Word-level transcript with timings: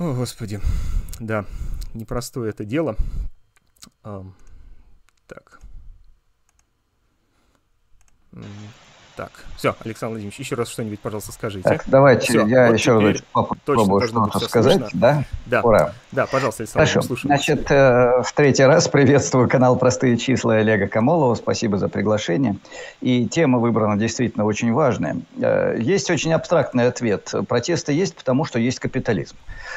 О, 0.00 0.14
Господи. 0.14 0.62
Да, 1.18 1.44
непростое 1.92 2.48
это 2.48 2.64
дело. 2.64 2.96
Так. 5.26 5.60
Так, 9.20 9.32
все, 9.54 9.76
Александр 9.84 10.12
Владимирович, 10.12 10.38
еще 10.38 10.54
раз 10.54 10.70
что-нибудь, 10.70 10.98
пожалуйста, 10.98 11.30
скажите. 11.32 11.68
Так, 11.68 11.82
давайте 11.84 12.22
все, 12.22 12.46
я 12.46 12.68
вот 12.68 12.78
еще 12.78 12.98
раз 12.98 13.18
попробую 13.34 14.00
что-то 14.08 14.38
сказать. 14.38 14.78
Слышно. 14.78 14.98
Да? 14.98 15.24
Да. 15.44 15.60
Ура. 15.60 15.92
Да, 16.10 16.24
пожалуйста, 16.24 16.62
Александр 16.62 16.88
Хорошо. 16.88 17.06
Слушаем. 17.06 17.36
Значит, 17.36 17.70
э, 17.70 18.22
в 18.22 18.32
третий 18.32 18.62
раз 18.62 18.88
приветствую 18.88 19.46
канал 19.46 19.76
«Простые 19.76 20.16
числа» 20.16 20.54
Олега 20.54 20.88
Камолова. 20.88 21.34
Спасибо 21.34 21.76
за 21.76 21.90
приглашение. 21.90 22.56
И 23.02 23.26
тема 23.26 23.58
выбрана 23.58 23.98
действительно 23.98 24.46
очень 24.46 24.72
важная. 24.72 25.18
Э, 25.38 25.76
есть 25.78 26.10
очень 26.10 26.32
абстрактный 26.32 26.86
ответ. 26.86 27.34
Протесты 27.46 27.92
есть, 27.92 28.16
потому 28.16 28.46
что 28.46 28.58
есть 28.58 28.80
капитализм. 28.80 29.36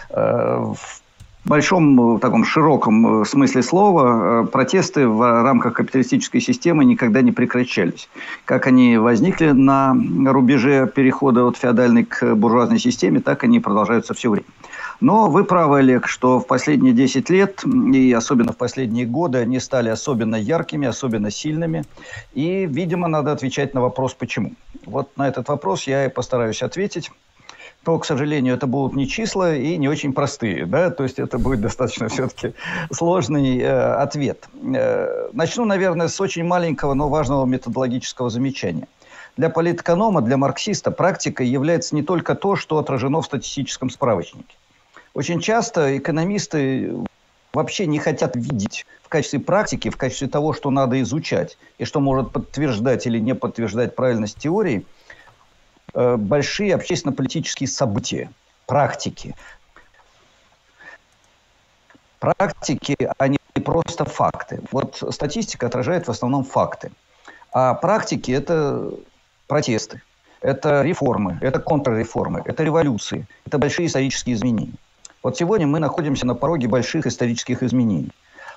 Э, 0.10 0.74
в 0.74 1.03
большом, 1.46 2.16
э, 2.16 2.20
таком 2.20 2.46
широком 2.46 3.22
э, 3.22 3.26
смысле 3.26 3.64
слова, 3.64 4.44
э, 4.44 4.48
протесты 4.48 5.08
в 5.08 5.44
рамках 5.44 5.74
капиталистической 5.74 6.40
системы 6.40 6.86
никогда 6.86 7.22
не 7.22 7.32
прекращались. 7.32 8.10
Как 8.46 8.68
они 8.68 8.98
возникли 8.98 9.52
на 9.52 9.96
рубеже 10.32 10.88
перехода 10.88 11.46
от 11.46 11.58
феодальной 11.58 12.06
к 12.06 12.36
буржуазной 12.36 12.80
системе, 12.80 13.20
так 13.20 13.44
они 13.44 13.60
продолжаются 13.60 14.14
все 14.14 14.30
время. 14.30 14.46
Но 15.02 15.30
вы 15.30 15.44
правы, 15.44 15.80
Олег, 15.80 16.08
что 16.08 16.40
в 16.40 16.48
последние 16.48 16.94
10 16.94 17.30
лет, 17.30 17.64
и 17.66 18.14
особенно 18.14 18.54
в 18.54 18.58
последние 18.58 19.06
годы, 19.06 19.40
они 19.40 19.60
стали 19.60 19.90
особенно 19.90 20.36
яркими, 20.36 20.88
особенно 20.88 21.30
сильными. 21.30 21.84
И, 22.34 22.66
видимо, 22.66 23.08
надо 23.08 23.32
отвечать 23.32 23.74
на 23.74 23.82
вопрос 23.82 24.14
«почему?». 24.14 24.54
Вот 24.86 25.18
на 25.18 25.28
этот 25.28 25.50
вопрос 25.50 25.84
я 25.88 26.06
и 26.06 26.10
постараюсь 26.10 26.62
ответить 26.62 27.12
то, 27.84 28.00
к 28.00 28.06
сожалению, 28.06 28.56
это 28.56 28.66
будут 28.66 28.96
не 28.96 29.08
числа 29.08 29.56
и 29.56 29.78
не 29.78 29.90
очень 29.90 30.14
простые, 30.14 30.66
да, 30.66 30.90
то 30.90 31.04
есть 31.04 31.20
это 31.20 31.38
будет 31.38 31.62
достаточно 31.62 32.08
все-таки 32.08 32.54
сложный 32.92 33.60
э, 33.60 33.94
ответ. 33.96 34.48
Э, 34.76 35.30
начну, 35.34 35.66
наверное, 35.66 36.08
с 36.08 36.20
очень 36.22 36.46
маленького, 36.46 36.94
но 36.94 37.10
важного 37.10 37.46
методологического 37.46 38.30
замечания. 38.30 38.88
Для 39.36 39.50
политэконома, 39.50 40.22
для 40.22 40.38
марксиста 40.38 40.92
практика 40.92 41.44
является 41.44 41.96
не 41.96 42.04
только 42.04 42.36
то, 42.36 42.56
что 42.56 42.78
отражено 42.78 43.22
в 43.22 43.26
статистическом 43.26 43.90
справочнике. 43.90 44.56
Очень 45.14 45.42
часто 45.42 45.98
экономисты 45.98 46.94
вообще 47.54 47.86
не 47.86 48.00
хотят 48.00 48.36
видеть 48.36 48.86
в 49.02 49.10
качестве 49.10 49.40
практики, 49.40 49.90
в 49.90 49.98
качестве 49.98 50.28
того, 50.28 50.54
что 50.54 50.72
надо 50.72 51.02
изучать 51.02 51.58
и 51.80 51.86
что 51.86 52.00
может 52.00 52.32
подтверждать 52.32 53.06
или 53.08 53.20
не 53.20 53.36
подтверждать 53.36 53.96
правильность 53.96 54.38
теории– 54.38 54.86
большие 55.94 56.76
общественно-политические 56.76 57.68
события, 57.68 58.30
практики. 58.66 59.36
Практики, 62.20 62.96
они 63.18 63.38
просто 63.64 64.06
факты. 64.06 64.62
Вот 64.72 65.04
статистика 65.12 65.68
отражает 65.68 66.08
в 66.08 66.12
основном 66.12 66.44
факты. 66.44 66.92
А 67.52 67.74
практики– 67.74 68.32
это 68.32 68.92
протесты, 69.48 70.02
это 70.42 70.82
реформы, 70.82 71.38
это 71.42 71.60
контрреформы, 71.60 72.42
это 72.46 72.64
революции, 72.64 73.28
это 73.46 73.58
большие 73.60 73.88
исторические 73.88 74.36
изменения. 74.36 74.74
Вот 75.22 75.38
сегодня 75.38 75.68
мы 75.68 75.80
находимся 75.80 76.26
на 76.26 76.34
пороге 76.34 76.68
больших 76.68 77.06
исторических 77.06 77.62
изменений. 77.62 78.12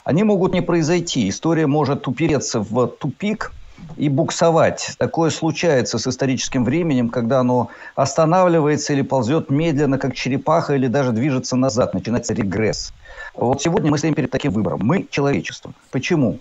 Они 0.05 0.23
могут 0.23 0.53
не 0.53 0.63
произойти. 0.63 1.29
История 1.29 1.67
может 1.67 2.09
упереться 2.09 2.61
в 2.61 2.87
тупик– 2.87 3.53
и 3.97 4.09
буксовать. 4.09 4.95
Такое 4.99 5.31
случается 5.31 5.99
с 5.99 6.07
историческим 6.07 6.65
временем, 6.65 7.09
когда 7.09 7.41
оно 7.41 7.69
останавливается 7.95 8.93
или 8.93 9.03
ползет 9.03 9.51
медленно, 9.51 9.99
как 9.99 10.15
черепаха, 10.15 10.75
или 10.75 10.87
даже 10.87 11.13
движется 11.13 11.57
назад, 11.57 11.95
начинается 11.95 12.35
регресс. 12.35 12.93
Вот 13.35 13.63
сегодня 13.63 13.91
мы 13.91 13.99
стоим 13.99 14.15
перед 14.15 14.31
таким 14.31 14.53
выбором. 14.53 14.81
Мы– 14.83 15.07
человечество. 15.11 15.73
Почему? 15.91 16.41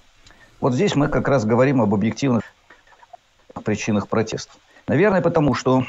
Вот 0.61 0.73
здесь 0.73 0.95
мы 0.95 1.07
как 1.07 1.27
раз 1.27 1.45
говорим 1.45 1.81
об 1.81 1.93
объективных 1.93 2.43
причинах 3.63 4.07
протестов. 4.07 4.57
Наверное, 4.87 5.21
потому 5.21 5.53
что 5.53 5.85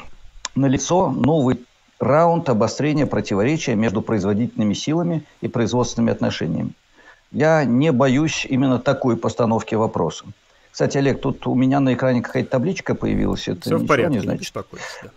налицо 0.55 1.11
новый 1.11 1.59
раунд 1.99 2.49
обострения 2.49 3.05
противоречия 3.05 3.75
между 3.75 4.01
производительными 4.01 4.73
силами 4.73 5.23
и 5.41 5.47
производственными 5.47 6.11
отношениями. 6.11 6.71
Я 7.31 7.65
не 7.65 7.91
боюсь 7.91 8.45
именно 8.49 8.79
такой 8.79 9.17
постановки 9.17 9.75
вопроса. 9.75 10.25
Кстати, 10.77 10.99
Олег, 10.99 11.21
тут 11.21 11.47
у 11.47 11.55
меня 11.55 11.79
на 11.79 11.95
экране 11.95 12.21
какая-то 12.21 12.51
табличка 12.51 12.93
появилась. 12.93 13.47
Это 13.47 13.61
Все 13.61 13.77
в 13.77 13.87
порядке, 13.87 14.17
не 14.17 14.19
значит? 14.19 14.55
Не 14.55 14.77
да. 15.01 15.09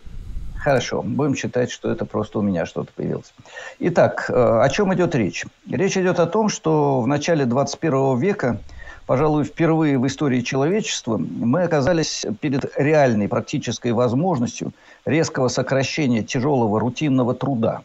Хорошо, 0.57 1.03
будем 1.03 1.35
считать, 1.35 1.71
что 1.71 1.93
это 1.93 2.07
просто 2.07 2.39
у 2.39 2.43
меня 2.43 2.65
что-то 2.65 2.91
появилось. 2.97 3.35
Итак, 3.79 4.31
э, 4.31 4.33
о 4.33 4.67
чем 4.71 4.95
идет 4.95 5.15
речь? 5.15 5.45
Речь 5.71 5.99
идет 5.99 6.19
о 6.19 6.25
том, 6.27 6.49
что 6.49 7.03
в 7.03 7.07
начале 7.07 7.45
21 7.45 8.19
века, 8.19 8.59
пожалуй, 9.05 9.45
впервые 9.45 9.99
в 9.99 10.07
истории 10.07 10.41
человечества, 10.41 11.19
мы 11.19 11.65
оказались 11.65 12.25
перед 12.41 12.65
реальной 12.79 13.29
практической 13.29 13.93
возможностью 13.93 14.73
резкого 15.05 15.49
сокращения 15.49 16.23
тяжелого 16.23 16.81
рутинного 16.81 17.35
труда 17.35 17.83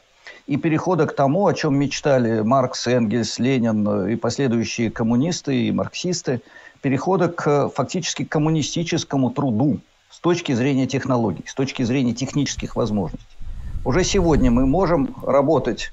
и 0.48 0.56
перехода 0.56 1.08
к 1.08 1.14
тому, 1.14 1.46
о 1.46 1.54
чем 1.54 1.78
мечтали 1.78 2.40
Маркс, 2.40 2.88
Энгельс, 2.88 3.38
Ленин 3.38 4.08
и 4.08 4.16
последующие 4.16 4.92
коммунисты 4.92 5.68
и 5.68 5.72
марксисты– 5.74 6.42
перехода 6.82 7.30
к 7.30 7.70
фактически 7.70 8.24
коммунистическому 8.24 9.32
труду 9.32 9.80
с 10.10 10.20
точки 10.20 10.54
зрения 10.54 10.88
технологий, 10.88 11.44
с 11.48 11.54
точки 11.54 11.84
зрения 11.84 12.14
технических 12.14 12.76
возможностей. 12.76 13.38
Уже 13.84 14.04
сегодня 14.04 14.50
мы 14.50 14.66
можем 14.66 15.16
работать 15.24 15.92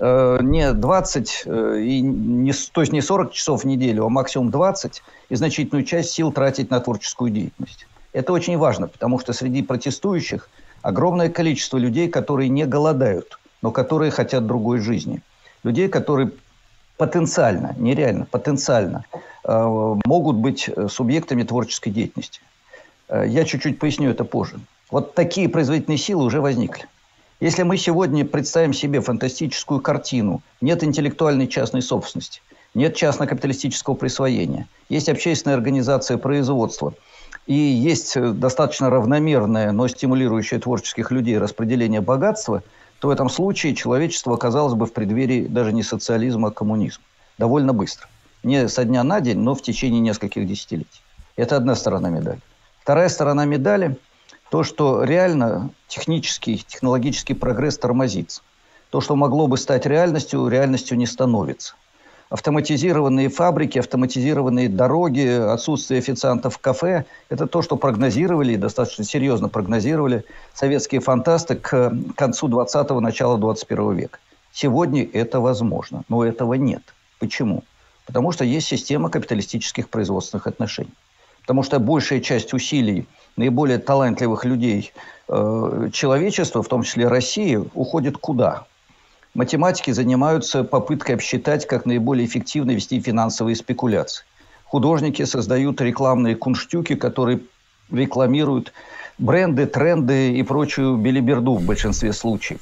э, 0.00 0.38
не 0.40 0.72
20, 0.72 1.42
э, 1.44 1.80
и 1.80 2.00
не, 2.00 2.52
то 2.52 2.80
есть 2.80 2.92
не 2.92 3.00
40 3.00 3.32
часов 3.32 3.62
в 3.62 3.66
неделю, 3.66 4.06
а 4.06 4.08
максимум 4.08 4.50
20, 4.50 5.02
и 5.28 5.34
значительную 5.34 5.84
часть 5.84 6.10
сил 6.10 6.32
тратить 6.32 6.70
на 6.70 6.80
творческую 6.80 7.30
деятельность. 7.30 7.86
Это 8.12 8.32
очень 8.32 8.56
важно, 8.56 8.88
потому 8.88 9.18
что 9.18 9.32
среди 9.32 9.62
протестующих 9.62 10.48
огромное 10.82 11.28
количество 11.28 11.76
людей, 11.76 12.08
которые 12.08 12.48
не 12.48 12.64
голодают, 12.64 13.38
но 13.62 13.70
которые 13.70 14.10
хотят 14.10 14.46
другой 14.46 14.80
жизни. 14.80 15.20
Людей, 15.62 15.88
которые 15.88 16.30
потенциально, 16.96 17.74
нереально, 17.78 18.24
потенциально 18.24 19.04
Э, 19.12 19.37
могут 19.48 20.36
быть 20.36 20.68
э, 20.68 20.88
субъектами 20.88 21.42
творческой 21.42 21.90
деятельности. 21.90 22.40
Э, 23.08 23.24
я 23.26 23.44
чуть-чуть 23.44 23.78
поясню 23.78 24.10
это 24.10 24.24
позже. 24.24 24.60
Вот 24.90 25.14
такие 25.14 25.48
производительные 25.48 25.98
силы 25.98 26.24
уже 26.24 26.40
возникли. 26.40 26.86
Если 27.40 27.62
мы 27.62 27.78
сегодня 27.78 28.24
представим 28.24 28.74
себе 28.74 29.00
фантастическую 29.00 29.80
картину, 29.80 30.42
нет 30.60 30.84
интеллектуальной 30.84 31.46
частной 31.46 31.82
собственности, 31.82 32.42
нет 32.74 32.96
частно-капиталистического 32.96 33.94
присвоения, 33.94 34.66
есть 34.88 35.08
общественная 35.08 35.56
организация 35.56 36.18
производства, 36.18 36.94
и 37.46 37.54
есть 37.54 38.20
достаточно 38.20 38.90
равномерное, 38.90 39.72
но 39.72 39.88
стимулирующее 39.88 40.60
творческих 40.60 41.10
людей 41.10 41.38
распределение 41.38 42.00
богатства, 42.00 42.62
то 42.98 43.08
в 43.08 43.10
этом 43.10 43.30
случае 43.30 43.74
человечество 43.74 44.34
оказалось 44.34 44.74
бы 44.74 44.86
в 44.86 44.92
преддверии 44.92 45.46
даже 45.46 45.72
не 45.72 45.82
социализма, 45.82 46.48
а 46.48 46.50
коммунизма. 46.50 47.04
Довольно 47.38 47.72
быстро. 47.72 48.08
Не 48.42 48.68
со 48.68 48.84
дня 48.84 49.02
на 49.02 49.20
день, 49.20 49.38
но 49.38 49.54
в 49.54 49.62
течение 49.62 50.00
нескольких 50.00 50.46
десятилетий. 50.46 51.02
Это 51.36 51.56
одна 51.56 51.74
сторона 51.74 52.08
медали. 52.10 52.40
Вторая 52.82 53.08
сторона 53.08 53.44
медали– 53.44 53.96
то, 54.50 54.62
что 54.62 55.04
реально 55.04 55.70
технический, 55.88 56.64
технологический 56.66 57.34
прогресс 57.34 57.76
тормозится. 57.78 58.42
То, 58.90 59.00
что 59.00 59.14
могло 59.14 59.46
бы 59.46 59.58
стать 59.58 59.84
реальностью, 59.84 60.48
реальностью 60.48 60.96
не 60.96 61.06
становится. 61.06 61.74
Автоматизированные 62.30 63.28
фабрики, 63.28 63.78
автоматизированные 63.78 64.68
дороги, 64.68 65.26
отсутствие 65.26 65.98
официантов 65.98 66.56
в 66.56 66.58
кафе– 66.58 67.04
это 67.28 67.46
то, 67.46 67.62
что 67.62 67.76
прогнозировали, 67.76 68.56
достаточно 68.56 69.04
серьезно 69.04 69.48
прогнозировали 69.48 70.24
советские 70.54 71.00
фантасты 71.00 71.56
к 71.56 71.92
концу 72.16 72.48
20-го, 72.48 73.00
начала 73.00 73.38
21 73.38 73.94
века. 73.94 74.18
Сегодня 74.52 75.04
это 75.04 75.40
возможно, 75.40 76.04
но 76.08 76.24
этого 76.24 76.54
нет. 76.54 76.82
Почему? 77.18 77.64
Потому 78.08 78.32
что 78.32 78.42
есть 78.42 78.66
система 78.66 79.10
капиталистических 79.10 79.90
производственных 79.90 80.46
отношений. 80.46 80.94
Потому 81.42 81.62
что 81.62 81.78
большая 81.78 82.20
часть 82.20 82.54
усилий 82.54 83.06
наиболее 83.36 83.78
талантливых 83.78 84.46
людей 84.46 84.92
э, 85.28 85.90
человечества, 85.92 86.62
в 86.62 86.68
том 86.68 86.84
числе 86.84 87.06
России, 87.06 87.62
уходит 87.74 88.16
куда? 88.16 88.64
Математики 89.34 89.90
занимаются 89.90 90.64
попыткой 90.64 91.16
обсчитать, 91.16 91.66
как 91.66 91.84
наиболее 91.84 92.26
эффективно 92.26 92.70
вести 92.70 92.98
финансовые 92.98 93.56
спекуляции. 93.56 94.24
Художники 94.64 95.24
создают 95.26 95.78
рекламные 95.82 96.34
кунштюки, 96.34 96.94
которые 96.94 97.40
рекламируют 97.92 98.72
бренды, 99.18 99.66
тренды 99.66 100.32
и 100.32 100.42
прочую 100.42 100.96
белиберду 100.96 101.56
в 101.56 101.62
большинстве 101.62 102.14
случаев. 102.14 102.60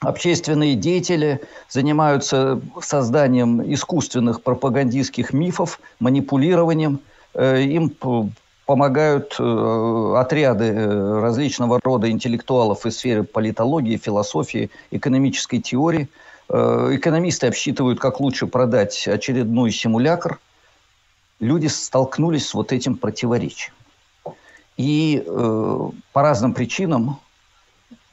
Общественные 0.00 0.74
деятели 0.74 1.40
занимаются 1.70 2.60
созданием 2.82 3.62
искусственных 3.72 4.42
пропагандистских 4.42 5.32
мифов, 5.32 5.80
манипулированием. 6.00 7.00
Э, 7.34 7.62
им 7.62 7.94
помогают 8.66 9.36
э, 9.38 10.14
отряды 10.16 10.64
э, 10.64 11.20
различного 11.20 11.80
рода 11.82 12.10
интеллектуалов 12.10 12.84
из 12.84 12.98
сферы 12.98 13.22
политологии, 13.24 13.96
философии, 13.96 14.70
экономической 14.90 15.60
теории. 15.60 16.08
Экономисты 16.48 17.48
обсчитывают, 17.48 17.98
как 17.98 18.20
лучше 18.20 18.46
продать 18.46 19.08
очередной 19.08 19.72
симулятор. 19.72 20.38
Люди 21.40 21.66
столкнулись 21.66 22.46
с 22.46 22.54
вот 22.54 22.70
этим 22.70 22.96
противоречием. 22.96 23.74
И 24.76 25.24
э, 25.26 25.90
по 26.12 26.22
разным 26.22 26.54
причинам 26.54 27.18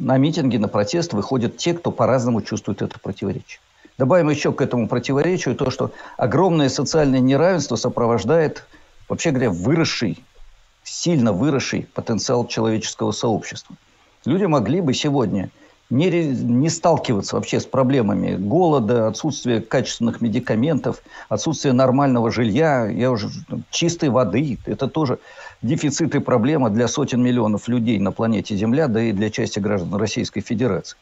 на 0.03 0.17
митинги, 0.17 0.57
на 0.57 0.67
протест 0.67 1.13
выходят 1.13 1.57
те, 1.57 1.73
кто 1.73 1.91
по-разному 1.91 2.41
чувствует 2.41 2.81
это 2.81 2.99
противоречие. 2.99 3.59
Добавим 3.97 4.29
еще 4.29 4.51
к 4.51 4.61
этому 4.61 4.87
противоречию 4.87 5.55
то, 5.55 5.71
что 5.71 5.91
огромное 6.17 6.69
социальное 6.69 7.19
неравенство 7.19 7.75
сопровождает, 7.75 8.65
вообще 9.07 9.31
говоря, 9.31 9.49
выросший, 9.49 10.23
сильно 10.83 11.31
выросший 11.31 11.87
потенциал 11.93 12.47
человеческого 12.47 13.11
сообщества. 13.11 13.75
Люди 14.25 14.45
могли 14.45 14.81
бы 14.81 14.93
сегодня 14.93 15.49
не, 15.89 16.09
не 16.09 16.69
сталкиваться 16.69 17.35
вообще 17.35 17.59
с 17.59 17.65
проблемами 17.65 18.35
голода, 18.35 19.07
отсутствия 19.07 19.61
качественных 19.61 20.21
медикаментов, 20.21 21.01
отсутствия 21.29 21.71
нормального 21.71 22.31
жилья, 22.31 22.87
я 22.87 23.11
уже 23.11 23.29
чистой 23.69 24.09
воды. 24.09 24.57
Это 24.65 24.87
тоже 24.87 25.19
дефицит 25.63 26.13
и 26.13 26.19
проблема 26.19 26.69
для 26.69 26.87
сотен 26.87 27.23
миллионов 27.23 27.67
людей 27.67 27.97
на 27.97 28.11
планете 28.11 28.55
Земля, 28.55 28.87
да 28.87 29.01
и 29.01 29.11
для 29.11 29.29
части 29.31 29.59
граждан 29.59 29.95
Российской 29.95 30.41
Федерации 30.41 30.97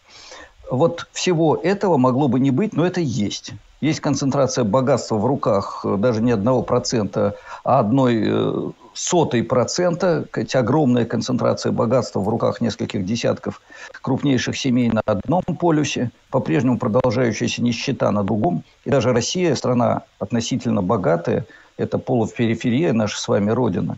вот 0.72 1.08
всего 1.12 1.58
этого 1.58 1.98
могло 1.98 2.28
бы 2.28 2.40
не 2.40 2.50
быть, 2.50 2.74
но 2.74 2.86
это 2.86 3.02
есть. 3.02 3.54
Есть 3.82 4.00
концентрация 4.00 4.64
богатства 4.64 5.18
в 5.18 5.26
руках 5.26 5.82
э, 5.84 5.98
даже 5.98 6.22
не 6.22 6.32
одного 6.32 6.62
процента, 6.64 7.36
а 7.64 7.80
одной 7.80 8.24
э, 8.26 8.72
сотой 8.94 9.44
процента, 9.44 10.26
огромная 10.54 11.06
концентрация 11.06 11.72
богатства 11.72 12.20
в 12.20 12.30
руках 12.30 12.62
нескольких 12.62 13.06
десятков 13.06 13.62
крупнейших 14.02 14.58
семей 14.58 14.90
на 14.90 15.02
одном 15.06 15.44
полюсе, 15.60 16.12
по-прежнему 16.30 16.78
продолжающаяся 16.78 17.62
нищета 17.62 18.12
на 18.12 18.24
другом. 18.24 18.64
И 18.86 18.90
даже 18.90 19.14
Россия, 19.14 19.56
страна 19.56 20.04
относительно 20.20 20.82
богатая, 20.82 21.46
это 21.78 21.98
полупериферия, 21.98 22.94
наша 22.94 23.20
с 23.20 23.28
вами 23.28 23.50
родина, 23.50 23.98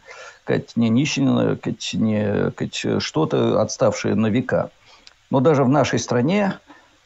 не 0.76 0.90
нищина, 0.90 1.58
не 1.94 3.00
что-то 3.00 3.62
отставшее 3.62 4.16
на 4.16 4.28
века. 4.28 4.72
Но 5.30 5.40
даже 5.40 5.64
в 5.64 5.70
нашей 5.70 6.00
стране 6.00 6.60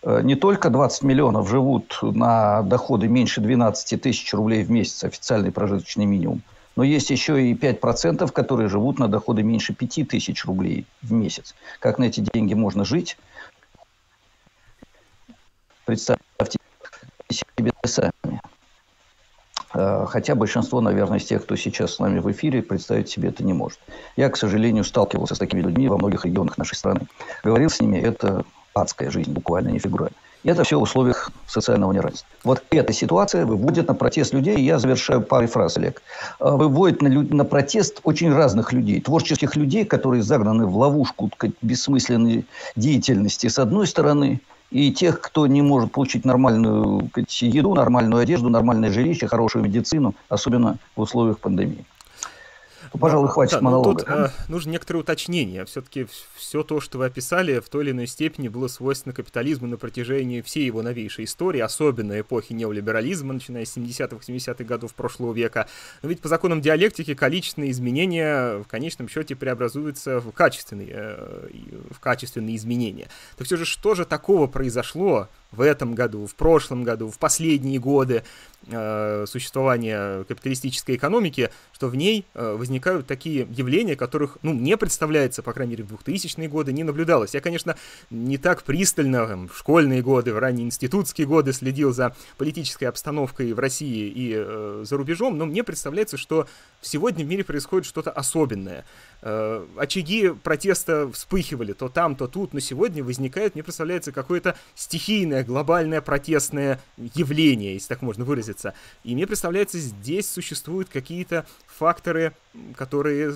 э, 0.03 0.21
не 0.23 0.35
только 0.35 0.69
20 0.69 1.03
миллионов 1.03 1.49
живут 1.49 1.99
на 2.01 2.61
доходы 2.63 3.07
меньше 3.07 3.41
12 3.41 4.01
тысяч 4.01 4.33
рублей 4.33 4.63
в 4.63 4.71
месяц, 4.71 5.03
официальный 5.03 5.51
прожиточный 5.51 6.05
минимум, 6.05 6.41
но 6.75 6.83
есть 6.83 7.09
еще 7.09 7.41
и 7.41 7.53
5%, 7.53 8.31
которые 8.31 8.69
живут 8.69 8.99
на 8.99 9.07
доходы 9.07 9.43
меньше 9.43 9.73
5 9.73 10.07
тысяч 10.07 10.45
рублей 10.45 10.85
в 11.01 11.11
месяц. 11.11 11.55
Как 11.79 11.97
на 11.97 12.05
эти 12.05 12.19
деньги 12.19 12.53
можно 12.53 12.85
жить? 12.85 13.17
Представьте 15.85 16.59
себе 17.29 17.71
сами. 17.85 18.41
Э, 19.77 20.05
хотя 20.07 20.33
большинство, 20.33 20.81
наверное, 20.81 21.19
из 21.19 21.25
тех, 21.25 21.43
кто 21.43 21.55
сейчас 21.55 21.95
с 21.95 21.99
нами 21.99 22.19
в 22.19 22.31
эфире, 22.31 22.63
представить 22.63 23.09
себе 23.09 23.29
это 23.29 23.43
не 23.43 23.53
может. 23.53 23.79
Я, 24.15 24.29
к 24.29 24.37
сожалению, 24.37 24.83
сталкивался 24.83 25.35
с 25.35 25.37
такими 25.37 25.61
людьми 25.61 25.87
во 25.87 25.97
многих 25.97 26.25
регионах 26.25 26.57
нашей 26.57 26.75
страны. 26.75 27.01
Говорил 27.43 27.69
с 27.69 27.79
ними, 27.79 27.97
это 27.97 28.43
адская 28.73 29.11
жизнь, 29.11 29.31
буквально 29.31 29.69
не 29.69 29.79
фигурально. 29.79 30.15
И 30.43 30.49
это 30.49 30.63
все 30.63 30.79
в 30.79 30.83
условиях 30.83 31.31
социального 31.47 31.91
неравенства. 31.91 32.27
Вот 32.43 32.63
эта 32.71 32.93
ситуация 32.93 33.45
выводит 33.45 33.87
на 33.87 33.93
протест 33.93 34.33
людей, 34.33 34.59
я 34.61 34.79
завершаю 34.79 35.21
парой 35.21 35.47
фраз, 35.47 35.77
Олег. 35.77 36.01
Э, 36.39 36.49
выводит 36.49 37.03
на, 37.03 37.09
на 37.09 37.45
протест 37.45 37.99
очень 38.03 38.33
разных 38.33 38.73
людей. 38.73 38.99
Творческих 39.01 39.55
людей, 39.55 39.85
которые 39.85 40.23
загнаны 40.23 40.65
в 40.65 40.75
ловушку 40.75 41.29
бессмысленной 41.61 42.45
деятельности 42.75 43.47
с 43.47 43.59
одной 43.59 43.85
стороны– 43.85 44.41
и 44.71 44.91
тех, 44.91 45.21
кто 45.21 45.47
не 45.47 45.61
может 45.61 45.91
получить 45.91 46.25
нормальную 46.25 47.09
еду, 47.15 47.73
нормальную 47.73 48.21
одежду, 48.21 48.49
нормальное 48.49 48.91
жилище, 48.91 49.27
хорошую 49.27 49.63
медицину, 49.63 50.15
особенно 50.29 50.77
в 50.95 51.01
условиях 51.01 51.39
пандемии. 51.39 51.85
Ну, 52.93 52.99
пожалуй, 52.99 53.29
хватит 53.29 53.53
да, 53.53 53.61
монолога. 53.61 53.89
Ну, 53.89 53.95
тут 53.95 54.07
э, 54.07 54.29
нужно 54.47 54.71
некоторое 54.71 54.99
уточнение. 54.99 55.65
Все-таки 55.65 56.07
все 56.35 56.63
то, 56.63 56.79
что 56.79 56.97
вы 56.97 57.05
описали, 57.05 57.59
в 57.59 57.69
той 57.69 57.83
или 57.83 57.91
иной 57.91 58.07
степени 58.07 58.47
было 58.47 58.67
свойственно 58.67 59.13
капитализму 59.13 59.67
на 59.67 59.77
протяжении 59.77 60.41
всей 60.41 60.65
его 60.65 60.81
новейшей 60.81 61.25
истории, 61.25 61.59
особенно 61.59 62.19
эпохи 62.19 62.53
неолиберализма, 62.53 63.33
начиная 63.33 63.65
с 63.65 63.75
70-х, 63.75 64.17
70-х 64.27 64.63
годов 64.63 64.93
прошлого 64.93 65.33
века. 65.33 65.67
Но 66.01 66.09
ведь 66.09 66.21
по 66.21 66.27
законам 66.27 66.61
диалектики 66.61 67.13
количественные 67.13 67.71
изменения 67.71 68.57
в 68.59 68.67
конечном 68.67 69.09
счете 69.09 69.35
преобразуются 69.35 70.19
в 70.19 70.31
качественные, 70.31 70.89
э, 70.91 71.49
в 71.91 71.99
качественные 71.99 72.55
изменения. 72.55 73.07
Так 73.37 73.47
все 73.47 73.57
же, 73.57 73.65
что 73.65 73.95
же 73.95 74.05
такого 74.05 74.47
произошло 74.47 75.27
в 75.51 75.61
этом 75.61 75.95
году, 75.95 76.25
в 76.25 76.35
прошлом 76.35 76.83
году, 76.83 77.09
в 77.09 77.17
последние 77.17 77.79
годы 77.79 78.23
э, 78.67 79.25
существования 79.27 80.23
капиталистической 80.25 80.95
экономики, 80.95 81.51
что 81.73 81.87
в 81.87 81.95
ней 81.95 82.25
э, 82.33 82.55
возникают 82.57 83.07
такие 83.07 83.47
явления, 83.49 83.95
которых, 83.95 84.37
ну, 84.41 84.53
мне 84.53 84.77
представляется, 84.77 85.41
по 85.41 85.53
крайней 85.53 85.71
мере, 85.71 85.83
в 85.85 85.93
2000-е 85.93 86.49
годы 86.49 86.73
не 86.73 86.83
наблюдалось. 86.83 87.33
Я, 87.33 87.41
конечно, 87.41 87.77
не 88.09 88.37
так 88.37 88.63
пристально 88.63 89.27
там, 89.27 89.47
в 89.47 89.57
школьные 89.57 90.01
годы, 90.01 90.33
в 90.33 90.39
ранние 90.39 90.65
институтские 90.65 91.27
годы 91.27 91.53
следил 91.53 91.93
за 91.93 92.15
политической 92.37 92.85
обстановкой 92.85 93.53
в 93.53 93.59
России 93.59 94.09
и 94.09 94.33
э, 94.35 94.83
за 94.85 94.97
рубежом, 94.97 95.37
но 95.37 95.45
мне 95.45 95.63
представляется, 95.63 96.17
что 96.17 96.47
сегодня 96.81 97.25
в 97.25 97.27
мире 97.27 97.43
происходит 97.43 97.85
что-то 97.85 98.11
особенное. 98.11 98.85
Э, 99.23 99.65
очаги 99.77 100.29
протеста 100.29 101.09
вспыхивали 101.11 101.73
то 101.73 101.89
там, 101.89 102.15
то 102.15 102.27
тут, 102.27 102.53
но 102.53 102.59
сегодня 102.59 103.03
возникает, 103.03 103.55
мне 103.55 103.63
представляется, 103.63 104.11
какое-то 104.11 104.55
стихийное, 104.75 105.43
глобальное 105.43 106.01
протестное 106.01 106.79
явление, 106.97 107.73
если 107.73 107.87
так 107.87 108.01
можно 108.03 108.25
выразиться. 108.25 108.73
И 109.03 109.15
мне 109.15 109.25
представляется, 109.25 109.79
здесь 109.79 110.29
существуют 110.29 110.89
какие-то 110.89 111.45
факторы, 111.65 112.33
которые 112.75 113.33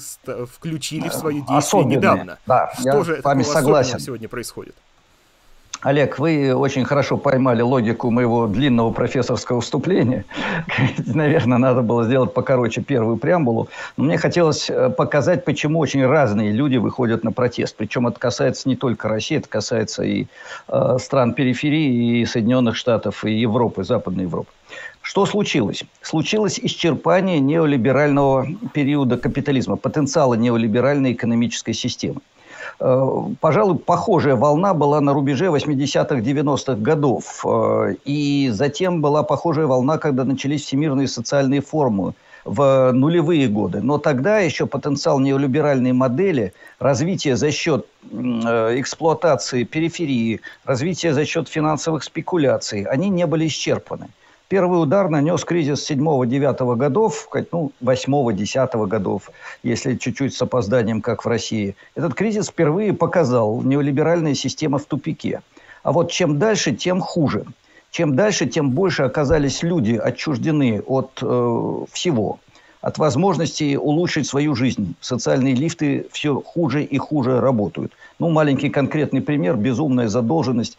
включили 0.55 1.09
в 1.09 1.13
свое 1.13 1.37
действие 1.37 1.57
Особенные, 1.57 1.97
недавно. 1.97 2.39
Да, 2.45 2.71
Что 2.79 2.89
я 2.89 3.03
же 3.03 3.21
с 3.21 3.23
вами 3.23 3.43
согласен. 3.43 3.99
сегодня 3.99 4.29
происходит? 4.29 4.75
Олег, 5.81 6.19
вы 6.19 6.53
очень 6.53 6.85
хорошо 6.85 7.17
поймали 7.17 7.63
логику 7.63 8.11
моего 8.11 8.45
длинного 8.45 8.91
профессорского 8.91 9.61
вступления. 9.61 10.25
Наверное, 11.07 11.57
надо 11.57 11.81
было 11.81 12.03
сделать 12.03 12.35
покороче 12.35 12.81
первую 12.81 13.17
преамбулу. 13.17 13.67
Но 13.97 14.03
мне 14.03 14.19
хотелось 14.19 14.69
э, 14.69 14.91
показать, 14.91 15.43
почему 15.43 15.79
очень 15.79 16.05
разные 16.05 16.51
люди 16.51 16.77
выходят 16.77 17.23
на 17.23 17.31
протест. 17.31 17.75
Причем 17.75 18.07
это 18.07 18.19
касается 18.19 18.69
не 18.69 18.75
только 18.75 19.09
России, 19.09 19.37
это 19.37 19.49
касается 19.49 20.03
и 20.03 20.27
э, 20.67 20.97
стран 20.99 21.33
периферии, 21.33 22.21
и 22.21 22.25
Соединенных 22.27 22.75
Штатов, 22.75 23.25
и 23.25 23.31
Европы, 23.31 23.83
Западной 23.83 24.25
Европы. 24.25 24.51
Что 25.01 25.25
случилось? 25.25 25.83
Случилось 26.03 26.59
исчерпание 26.61 27.39
неолиберального 27.39 28.47
периода 28.71 29.17
капитализма, 29.17 29.77
потенциала 29.77 30.35
неолиберальной 30.35 31.13
экономической 31.13 31.73
системы. 31.73 32.21
Э, 32.83 33.23
пожалуй, 33.39 33.77
похожая 33.77 34.35
волна 34.35 34.73
была 34.73 35.01
на 35.01 35.13
рубеже 35.13 35.45
80-х, 35.45 36.15
90-х 36.15 36.75
годов. 36.75 37.45
Э, 37.45 37.93
и 38.05 38.49
затем 38.51 39.01
была 39.01 39.21
похожая 39.21 39.67
волна, 39.67 39.99
когда 39.99 40.23
начались 40.23 40.65
всемирные 40.65 41.07
социальные 41.07 41.61
форумы 41.61 42.13
в 42.43 42.91
нулевые 42.91 43.47
годы. 43.47 43.81
Но 43.81 43.99
тогда 43.99 44.39
еще 44.39 44.65
потенциал 44.65 45.19
неолиберальной 45.19 45.93
модели, 45.93 46.53
развитие 46.79 47.35
за 47.35 47.51
счет 47.51 47.85
э, 48.11 48.15
эксплуатации 48.79 49.63
периферии, 49.63 50.41
развитие 50.65 51.13
за 51.13 51.23
счет 51.25 51.47
финансовых 51.47 52.03
спекуляций, 52.03 52.83
они 52.83 53.09
не 53.09 53.27
были 53.27 53.45
исчерпаны. 53.45 54.07
Первый 54.51 54.83
удар 54.83 55.07
нанес 55.07 55.41
кризис 55.45 55.89
7-9 55.89 56.75
годов, 56.75 57.29
ну, 57.53 57.71
8-10 57.81 58.85
годов, 58.85 59.31
если 59.63 59.95
чуть-чуть 59.95 60.33
с 60.33 60.41
опозданием, 60.41 61.01
как 61.01 61.23
в 61.23 61.27
России. 61.29 61.77
Этот 61.95 62.15
кризис 62.15 62.49
впервые 62.49 62.91
показал 62.91 63.61
неолиберальная 63.61 64.33
система 64.33 64.77
в 64.77 64.83
тупике. 64.83 65.41
А 65.83 65.93
вот 65.93 66.11
чем 66.11 66.37
дальше, 66.37 66.75
тем 66.75 66.99
хуже. 66.99 67.45
Чем 67.91 68.17
дальше, 68.17 68.45
тем 68.45 68.71
больше 68.71 69.03
оказались 69.03 69.63
люди 69.63 69.93
отчуждены 69.95 70.81
от 70.85 71.19
э, 71.21 71.85
всего 71.93 72.39
от 72.81 72.97
возможности 72.97 73.75
улучшить 73.75 74.27
свою 74.27 74.55
жизнь. 74.55 74.95
Социальные 75.01 75.53
лифты 75.53 76.07
все 76.11 76.41
хуже 76.41 76.83
и 76.83 76.97
хуже 76.97 77.39
работают. 77.39 77.93
Ну, 78.19 78.29
маленький 78.29 78.69
конкретный 78.69 79.21
пример. 79.21 79.55
Безумная 79.55 80.07
задолженность 80.07 80.77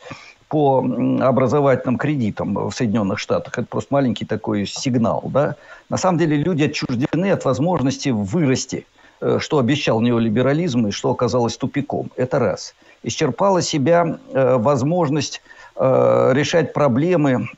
по 0.53 0.85
образовательным 1.23 1.97
кредитам 1.97 2.69
в 2.69 2.73
Соединенных 2.73 3.19
Штатах. 3.19 3.55
Это 3.57 3.67
просто 3.67 3.95
маленький 3.95 4.27
такой 4.27 4.67
сигнал. 4.67 5.23
Да? 5.33 5.57
На 5.89 5.97
самом 5.97 6.19
деле 6.19 6.37
люди 6.37 6.65
отчуждены 6.65 7.31
от 7.31 7.47
возможности 7.47 8.11
вырасти, 8.11 8.85
э, 9.23 9.39
что 9.41 9.59
обещал 9.59 10.03
неолиберализм 10.03 10.89
и 10.89 10.91
что 10.91 11.11
оказалось 11.11 11.57
тупиком. 11.57 12.11
Это 12.17 12.39
раз. 12.39 12.75
Исчерпала 13.03 13.63
себя 13.63 14.19
э, 14.35 14.57
возможность 14.59 15.41
э, 15.77 16.33
решать 16.35 16.75
проблемы 16.75 17.49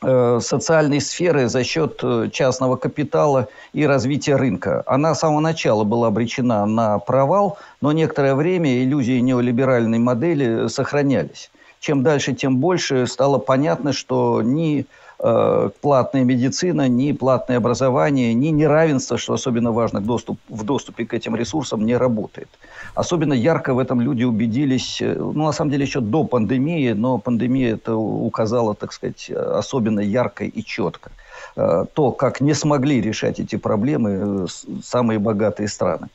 социальной 0.00 1.00
сферы 1.00 1.48
за 1.48 1.62
счет 1.62 2.02
частного 2.32 2.74
капитала 2.74 3.46
и 3.72 3.86
развития 3.86 4.34
рынка. 4.34 4.82
Она 4.86 5.14
с 5.14 5.20
самого 5.20 5.38
начала 5.38 5.84
была 5.84 6.08
обречена 6.08 6.66
на 6.66 6.98
провал, 6.98 7.56
но 7.80 7.92
некоторое 7.92 8.34
время 8.34 8.82
иллюзии 8.82 9.20
неолиберальной 9.20 10.00
модели 10.00 10.66
сохранялись. 10.66 11.52
Чем 11.82 12.04
дальше, 12.04 12.32
тем 12.32 12.58
больше 12.58 13.08
стало 13.08 13.38
понятно, 13.38 13.92
что 13.92 14.40
ни 14.40 14.86
Э, 15.24 15.70
платная 15.80 16.24
медицина, 16.24 16.88
ни 16.88 17.12
платное 17.12 17.58
образование, 17.58 18.34
ни 18.34 18.48
неравенство, 18.48 19.16
что 19.16 19.34
особенно 19.34 19.70
важно 19.70 20.00
доступ, 20.00 20.40
в 20.48 20.64
доступе 20.64 21.06
к 21.06 21.14
этим 21.14 21.36
ресурсам, 21.36 21.86
не 21.86 21.96
работает. 21.96 22.48
Особенно 22.96 23.32
ярко 23.32 23.72
в 23.72 23.78
этом 23.78 24.00
люди 24.00 24.24
убедились, 24.24 25.00
э, 25.00 25.14
ну, 25.14 25.44
на 25.44 25.52
самом 25.52 25.70
деле, 25.70 25.84
еще 25.84 26.00
до 26.00 26.24
пандемии, 26.24 26.92
но 26.92 27.18
пандемия 27.18 27.74
это 27.74 27.94
указала, 27.94 28.74
так 28.74 28.92
сказать, 28.92 29.30
особенно 29.30 30.00
ярко 30.00 30.44
и 30.44 30.64
четко. 30.64 31.12
Э, 31.56 31.84
то, 31.94 32.10
как 32.10 32.40
не 32.40 32.54
смогли 32.54 33.00
решать 33.00 33.38
эти 33.38 33.56
проблемы 33.56 34.46
самые 34.82 35.20
богатые 35.20 35.68
страны. 35.68 36.08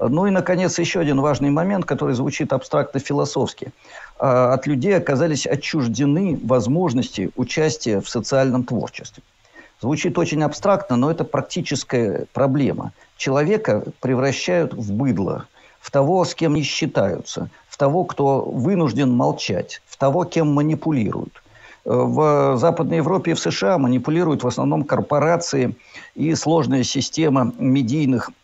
Ну 0.00 0.26
и, 0.26 0.30
наконец, 0.30 0.78
еще 0.78 1.00
один 1.00 1.20
важный 1.20 1.50
момент, 1.50 1.84
который 1.84 2.14
звучит 2.14 2.52
абстрактно-философски. 2.52 3.72
А, 4.20 4.52
от 4.52 4.66
людей 4.66 4.94
оказались 4.94 5.46
отчуждены 5.46 6.38
возможности 6.44 7.30
участия 7.36 8.00
в 8.02 8.08
социальном 8.08 8.64
творчестве. 8.64 9.22
Звучит 9.80 10.18
очень 10.18 10.42
абстрактно, 10.42 10.96
но 10.96 11.10
это 11.10 11.24
практическая 11.24 12.26
проблема. 12.34 12.92
Человека 13.16 13.82
превращают 14.00 14.74
в 14.74 14.92
быдло, 14.92 15.46
в 15.80 15.90
того, 15.90 16.26
с 16.26 16.34
кем 16.34 16.52
не 16.52 16.62
считаются, 16.62 17.48
в 17.66 17.78
того, 17.78 18.04
кто 18.04 18.42
вынужден 18.42 19.10
молчать, 19.10 19.80
в 19.86 19.96
того, 19.96 20.24
кем 20.24 20.52
манипулируют. 20.52 21.42
В 21.86 22.58
Западной 22.58 22.98
Европе 22.98 23.30
и 23.30 23.34
в 23.34 23.40
США 23.40 23.78
манипулируют 23.78 24.44
в 24.44 24.46
основном 24.46 24.84
корпорации 24.84 25.74
и 26.14 26.34
сложная 26.34 26.82
система 26.82 27.54
медийных 27.58 28.30
Э, 28.30 28.39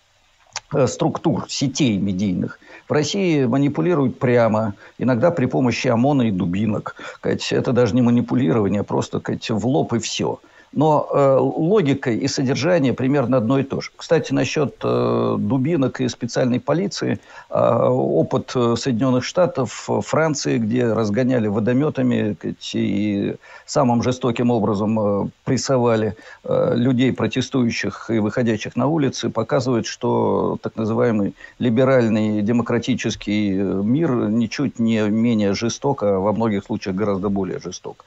структур, 0.86 1.46
сетей 1.48 1.98
медийных. 1.98 2.58
В 2.88 2.92
России 2.92 3.44
манипулируют 3.44 4.18
прямо, 4.18 4.74
иногда 4.98 5.30
при 5.30 5.46
помощи 5.46 5.88
ОМОНа 5.88 6.22
и 6.22 6.30
дубинок. 6.30 6.96
Это 7.22 7.72
даже 7.72 7.94
не 7.94 8.02
манипулирование, 8.02 8.80
а 8.80 8.84
просто 8.84 9.20
в 9.20 9.66
лоб 9.66 9.92
и 9.94 9.98
все– 9.98 10.40
но 10.76 11.08
э, 11.10 11.38
логика 11.40 12.10
и 12.10 12.28
содержание 12.28 12.92
примерно 12.92 13.38
одно 13.38 13.58
и 13.58 13.62
то 13.62 13.80
же. 13.80 13.90
Кстати, 13.96 14.34
насчет 14.34 14.76
э, 14.84 15.36
дубинок 15.38 16.02
и 16.02 16.08
специальной 16.08 16.60
полиции. 16.60 17.18
Э, 17.48 17.88
опыт 17.88 18.52
э, 18.54 18.74
Соединенных 18.76 19.24
Штатов, 19.24 19.88
Франции, 20.02 20.58
где 20.58 20.92
разгоняли 20.92 21.48
водометами 21.48 22.36
и 22.74 23.36
самым 23.64 24.02
жестоким 24.02 24.50
образом 24.50 25.00
э, 25.00 25.28
прессовали 25.44 26.14
э, 26.44 26.74
людей, 26.76 27.10
протестующих 27.14 28.10
и 28.10 28.18
выходящих 28.18 28.76
на 28.76 28.86
улицы, 28.86 29.30
показывает, 29.30 29.86
что 29.86 30.58
так 30.60 30.76
называемый 30.76 31.34
либеральный 31.58 32.42
демократический 32.42 33.52
мир 33.52 34.10
ничуть 34.28 34.78
не 34.78 35.08
менее 35.08 35.54
жесток, 35.54 36.02
а 36.02 36.18
во 36.18 36.34
многих 36.34 36.64
случаях 36.64 36.96
гораздо 36.96 37.30
более 37.30 37.60
жесток. 37.60 38.04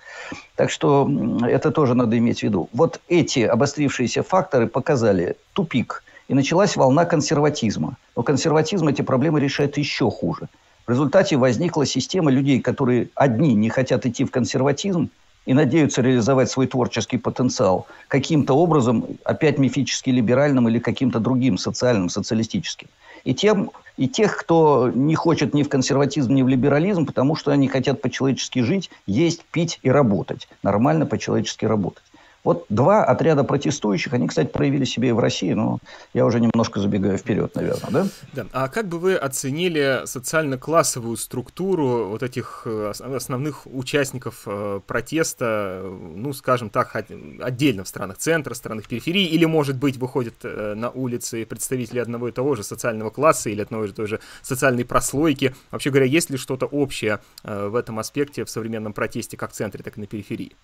Так 0.56 0.70
что 0.70 1.10
это 1.48 1.72
тоже 1.72 1.96
надо 1.96 2.16
иметь 2.18 2.42
в 2.42 2.44
виду. 2.44 2.59
Вот 2.74 3.00
эти 3.08 3.40
обострившиеся 3.40 4.24
факторы 4.24 4.68
показали 4.68 5.38
тупик. 5.54 6.04
И 6.28 6.34
началась 6.34 6.76
волна 6.76 7.06
консерватизма. 7.06 7.98
Но 8.16 8.24
консерватизм 8.24 8.88
эти 8.88 9.02
проблемы 9.02 9.40
решает 9.40 9.78
еще 9.78 10.12
хуже. 10.12 10.48
В 10.86 10.92
результате 10.92 11.38
возникла 11.38 11.86
система 11.86 12.32
людей, 12.32 12.60
которые 12.62 13.10
одни 13.16 13.54
не 13.54 13.70
хотят 13.70 14.06
идти 14.06 14.26
в 14.26 14.32
консерватизм 14.32 15.10
и 15.46 15.54
надеются 15.54 16.02
реализовать 16.02 16.52
свой 16.52 16.68
творческий 16.68 17.18
потенциал 17.18 17.88
каким-то 18.08 18.54
образом, 18.54 19.06
опять 19.24 19.58
мифически 19.58 20.12
либеральным 20.12 20.68
или 20.68 20.80
каким-то 20.80 21.20
другим 21.20 21.58
социальным, 21.58 22.10
социалистическим. 22.10 22.88
И 23.24 23.34
тем 23.34 23.72
и 23.98 24.08
тех, 24.08 24.38
кто 24.38 24.90
не 24.94 25.16
хочет 25.16 25.54
ни 25.54 25.64
в 25.64 25.70
консерватизм, 25.70 26.34
ни 26.34 26.42
в 26.42 26.48
либерализм, 26.48 27.06
потому 27.06 27.36
что 27.36 27.52
они 27.52 27.68
хотят 27.68 28.02
по-человечески 28.02 28.60
жить, 28.60 28.90
есть, 29.06 29.44
пить 29.44 29.80
и 29.84 29.90
работать. 29.90 30.48
Нормально 30.64 31.06
по-человечески 31.06 31.66
работать. 31.66 32.04
Вот 32.44 32.66
два 32.70 33.04
отряда 33.04 33.44
протестующих, 33.44 34.14
они, 34.14 34.28
кстати, 34.28 34.48
проявили 34.48 34.86
себя 34.86 35.10
и 35.10 35.12
в 35.12 35.20
России, 35.20 35.52
но 35.54 35.80
я 36.14 36.26
уже 36.26 36.40
немножко 36.40 36.80
забегаю 36.80 37.18
вперед, 37.18 37.54
наверное, 37.56 37.90
да? 37.92 38.08
Да. 38.34 38.46
А 38.54 38.68
как 38.70 38.88
бы 38.88 38.98
вы 38.98 39.16
оценили 39.16 40.02
социально-классовую 40.06 41.18
структуру 41.18 42.08
вот 42.08 42.24
этих 42.24 42.64
э, 42.66 42.92
основных 42.92 43.68
участников 43.68 44.44
э, 44.46 44.80
протеста, 44.88 45.82
ну, 45.84 46.32
скажем 46.32 46.70
так, 46.70 46.96
отдельно 46.96 47.84
в 47.84 47.88
странах 47.88 48.18
центра, 48.18 48.54
странах 48.54 48.88
периферии, 48.88 49.26
или, 49.26 49.44
может 49.44 49.76
быть, 49.76 49.98
выходят 49.98 50.36
э, 50.44 50.76
на 50.76 50.90
улицы 50.90 51.46
представители 51.46 52.00
одного 52.00 52.30
и 52.30 52.32
того 52.32 52.56
же 52.56 52.64
социального 52.64 53.10
класса 53.10 53.50
или 53.50 53.62
одной 53.62 53.90
и 53.90 53.92
той 53.92 54.08
же 54.08 54.20
социальной 54.42 54.86
прослойки? 54.86 55.54
Вообще 55.72 55.90
говоря, 55.90 56.06
есть 56.06 56.30
ли 56.30 56.38
что-то 56.38 56.66
общее 56.68 57.20
в 57.44 57.76
этом 57.76 58.00
аспекте 58.00 58.46
в 58.46 58.50
современном 58.50 58.94
протесте 58.94 59.36
как 59.38 59.52
в 59.52 59.54
центре, 59.54 59.84
так 59.84 59.98
и 59.98 60.02
на 60.02 60.08
периферии? 60.08 60.56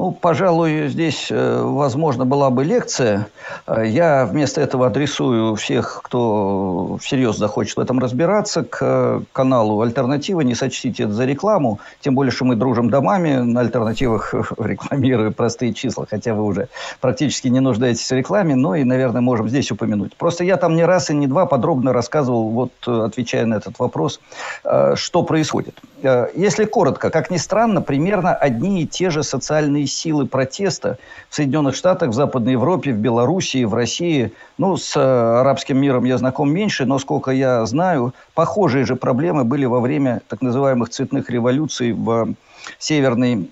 Ну, 0.00 0.12
пожалуй, 0.12 0.88
здесь, 0.88 1.26
э, 1.30 1.62
возможно, 1.62 2.24
была 2.24 2.48
бы 2.48 2.64
лекция. 2.64 3.26
Э, 3.66 3.84
я 3.86 4.24
вместо 4.24 4.62
этого 4.62 4.86
адресую 4.86 5.56
всех, 5.56 6.00
кто 6.02 6.96
всерьез 7.02 7.36
захочет 7.36 7.76
в 7.76 7.80
этом 7.80 7.98
разбираться, 7.98 8.62
к 8.62 9.22
каналу 9.32 9.82
«Альтернатива». 9.82 10.40
Не 10.40 10.54
сочтите 10.54 11.02
это 11.02 11.12
за 11.12 11.26
рекламу. 11.26 11.80
Тем 12.00 12.14
более, 12.14 12.32
что 12.32 12.46
мы 12.46 12.56
дружим 12.56 12.88
домами. 12.88 13.42
На 13.42 13.60
«Альтернативах» 13.60 14.32
рекламирую 14.58 15.32
простые 15.32 15.74
числа, 15.74 16.06
хотя 16.08 16.34
вы 16.34 16.44
уже 16.44 16.68
практически 17.02 17.48
не 17.48 17.60
нуждаетесь 17.60 18.10
в 18.10 18.14
рекламе. 18.14 18.54
Но 18.54 18.76
и, 18.76 18.84
наверное, 18.84 19.20
можем 19.20 19.50
здесь 19.50 19.70
упомянуть. 19.70 20.16
Просто 20.16 20.44
я 20.44 20.56
там 20.56 20.76
не 20.76 20.84
раз 20.86 21.10
и 21.10 21.14
не 21.14 21.26
два 21.26 21.44
подробно 21.44 21.92
рассказывал, 21.92 22.48
вот 22.48 22.72
отвечая 22.88 23.44
на 23.44 23.56
этот 23.56 23.78
вопрос, 23.78 24.20
э, 24.64 24.94
что 24.96 25.22
происходит. 25.24 25.78
Если 26.02 26.64
коротко, 26.64 27.10
как 27.10 27.30
ни 27.30 27.36
странно, 27.36 27.82
примерно 27.82 28.34
одни 28.34 28.84
и 28.84 28.86
те 28.86 29.10
же 29.10 29.22
социальные 29.22 29.49
силы 29.86 30.26
протеста 30.26 30.98
в 31.28 31.34
Соединенных 31.34 31.74
Штатах, 31.74 32.10
в 32.10 32.14
Западной 32.14 32.52
Европе, 32.52 32.92
в 32.92 32.96
Белоруссии, 32.96 33.64
в 33.64 33.74
России. 33.74 34.32
Ну, 34.58 34.76
с 34.76 34.96
э, 34.96 35.00
арабским 35.00 35.78
миром 35.78 36.04
я 36.04 36.18
знаком 36.18 36.52
меньше, 36.52 36.84
но, 36.84 36.98
сколько 36.98 37.30
я 37.30 37.66
знаю, 37.66 38.14
похожие 38.34 38.84
же 38.84 38.96
проблемы 38.96 39.44
были 39.44 39.64
во 39.64 39.80
время 39.80 40.22
так 40.28 40.42
называемых 40.42 40.90
цветных 40.90 41.30
революций 41.30 41.92
в 41.92 42.34
Северной 42.78 43.50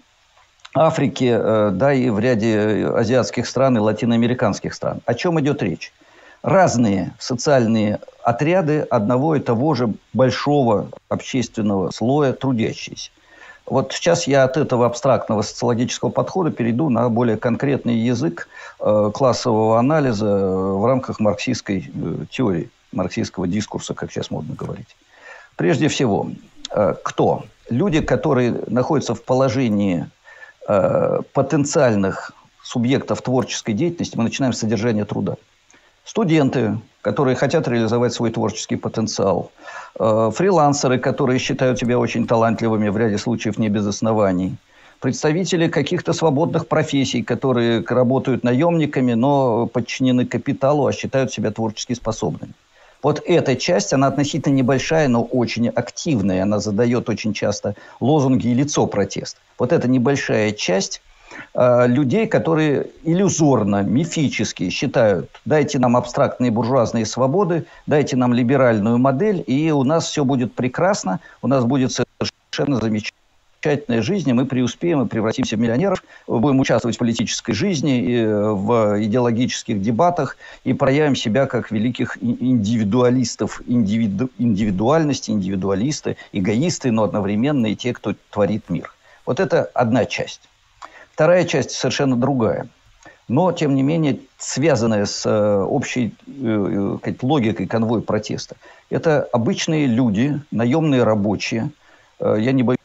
Африке, 0.74 1.36
э, 1.40 1.70
да 1.72 1.92
и 1.92 2.10
в 2.10 2.18
ряде 2.18 2.86
азиатских 2.94 3.46
стран 3.46 3.76
и 3.76 3.80
латиноамериканских 3.80 4.74
стран. 4.74 5.00
О 5.04 5.14
чем 5.14 5.40
идет 5.40 5.62
речь? 5.62 5.92
Разные 6.42 7.14
социальные 7.18 7.98
отряды 8.22 8.86
одного 8.88 9.34
и 9.34 9.40
того 9.40 9.74
же 9.74 9.94
большого 10.12 10.90
общественного 11.08 11.90
слоя 11.90 12.32
трудящиеся. 12.32 13.10
Вот 13.70 13.92
сейчас 13.92 14.26
я 14.26 14.44
от 14.44 14.56
этого 14.56 14.86
абстрактного 14.86 15.42
социологического 15.42 16.08
подхода 16.08 16.50
перейду 16.50 16.88
на 16.88 17.08
более 17.10 17.36
конкретный 17.36 17.96
язык 17.96 18.48
э, 18.80 19.10
классового 19.12 19.78
анализа 19.78 20.26
э, 20.26 20.72
в 20.72 20.86
рамках 20.86 21.20
марксистской 21.20 21.90
э, 21.94 22.24
теории, 22.30 22.70
марксистского 22.92 23.46
дискурса, 23.46 23.92
как 23.92 24.10
сейчас 24.10 24.30
модно 24.30 24.54
говорить. 24.54 24.96
Прежде 25.56 25.88
всего, 25.88 26.30
кто? 27.02 27.44
Люди, 27.68 28.00
которые 28.00 28.54
находятся 28.68 29.14
в 29.14 29.24
положении 29.24 30.08
потенциальных 30.64 32.30
субъектов 32.62 33.22
творческой 33.22 33.72
деятельности, 33.72 34.16
мы 34.16 34.24
начинаем 34.24 34.52
с 34.52 34.58
содержания 34.58 35.04
труда. 35.04 35.36
Студенты, 36.08 36.78
которые 37.02 37.36
хотят 37.36 37.68
реализовать 37.68 38.14
свой 38.14 38.30
творческий 38.30 38.76
потенциал. 38.76 39.50
Э, 40.00 40.30
фрилансеры, 40.34 40.98
которые 40.98 41.38
считают 41.38 41.78
себя 41.78 41.98
очень 41.98 42.26
талантливыми, 42.26 42.88
в 42.88 42.96
ряде 42.96 43.18
случаев 43.18 43.58
не 43.58 43.68
без 43.68 43.86
оснований. 43.86 44.56
Представители 45.00 45.68
каких-то 45.68 46.14
свободных 46.14 46.66
профессий, 46.66 47.22
которые 47.22 47.84
работают 47.86 48.42
наемниками, 48.42 49.12
но 49.12 49.66
подчинены 49.66 50.24
капиталу, 50.24 50.86
а 50.86 50.92
считают 50.92 51.30
себя 51.30 51.50
творчески 51.50 51.92
способными. 51.92 52.54
Вот 53.02 53.22
эта 53.26 53.54
часть, 53.54 53.92
она 53.92 54.06
относительно 54.06 54.54
небольшая, 54.54 55.08
но 55.08 55.22
очень 55.22 55.68
активная. 55.68 56.42
Она 56.42 56.58
задает 56.58 57.10
очень 57.10 57.34
часто 57.34 57.74
лозунги 58.00 58.48
и 58.48 58.54
лицо 58.54 58.86
протеста. 58.86 59.38
Вот 59.58 59.74
эта 59.74 59.86
небольшая 59.86 60.52
часть 60.52 61.02
Э, 61.54 61.86
людей, 61.86 62.26
которые 62.26 62.86
иллюзорно, 63.04 63.82
мифически 63.82 64.70
считают, 64.70 65.28
дайте 65.44 65.78
нам 65.78 65.96
абстрактные 65.96 66.50
буржуазные 66.50 67.06
свободы, 67.06 67.66
дайте 67.86 68.16
нам 68.16 68.32
либеральную 68.32 68.98
модель, 68.98 69.42
и 69.46 69.70
у 69.70 69.82
нас 69.82 70.06
все 70.06 70.24
будет 70.24 70.54
прекрасно, 70.54 71.20
у 71.42 71.48
нас 71.48 71.64
будет 71.64 71.92
совершенно 71.92 72.76
замечательная 72.76 74.02
жизнь, 74.02 74.30
и 74.30 74.32
мы 74.32 74.46
преуспеем 74.46 75.02
и 75.02 75.08
превратимся 75.08 75.56
в 75.56 75.58
миллионеров, 75.58 76.02
будем 76.26 76.60
участвовать 76.60 76.96
в 76.96 76.98
политической 77.00 77.54
жизни, 77.54 78.00
и 78.00 78.24
в 78.24 79.02
идеологических 79.02 79.80
дебатах 79.80 80.36
и 80.64 80.72
проявим 80.74 81.16
себя 81.16 81.46
как 81.46 81.70
великих 81.72 82.18
индивидуалистов, 82.22 83.62
индивиду, 83.66 84.30
индивидуальности, 84.38 85.32
индивидуалисты, 85.32 86.16
эгоисты, 86.32 86.92
но 86.92 87.02
одновременно 87.02 87.66
и 87.66 87.74
те, 87.74 87.92
кто 87.92 88.14
творит 88.30 88.68
мир. 88.68 88.94
Вот 89.26 89.40
это 89.40 89.64
одна 89.74 90.04
часть. 90.04 90.47
Вторая 91.18 91.44
часть 91.46 91.72
совершенно 91.72 92.14
другая. 92.14 92.68
Но, 93.26 93.50
тем 93.50 93.74
не 93.74 93.82
менее, 93.82 94.20
связанная 94.38 95.04
с 95.04 95.26
э, 95.26 95.62
общей 95.64 96.14
э, 96.28 96.92
э, 97.02 97.14
логикой 97.22 97.66
конвой 97.66 98.02
протеста. 98.02 98.54
Это 98.88 99.28
обычные 99.32 99.86
люди, 99.86 100.40
наемные 100.52 101.02
рабочие, 101.02 101.70
я 102.20 102.52
не 102.52 102.62
боюсь 102.62 102.78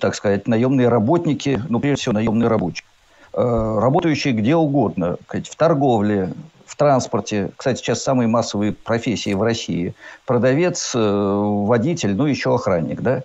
так 0.00 0.14
сказать, 0.14 0.48
наемные 0.48 0.88
работники, 0.88 1.60
ну, 1.68 1.78
прежде 1.78 2.00
всего, 2.00 2.14
наемные 2.14 2.48
рабочие, 2.48 2.86
работающие 3.34 4.32
где 4.32 4.56
угодно, 4.56 5.18
в 5.28 5.54
торговле, 5.54 6.32
в 6.64 6.76
транспорте. 6.76 7.50
Кстати, 7.54 7.80
сейчас 7.80 8.02
самые 8.02 8.28
массовые 8.28 8.72
профессии 8.72 9.34
в 9.34 9.42
России. 9.42 9.94
Продавец, 10.24 10.92
водитель, 10.94 12.14
ну, 12.14 12.24
еще 12.24 12.54
охранник, 12.54 13.02
да 13.02 13.24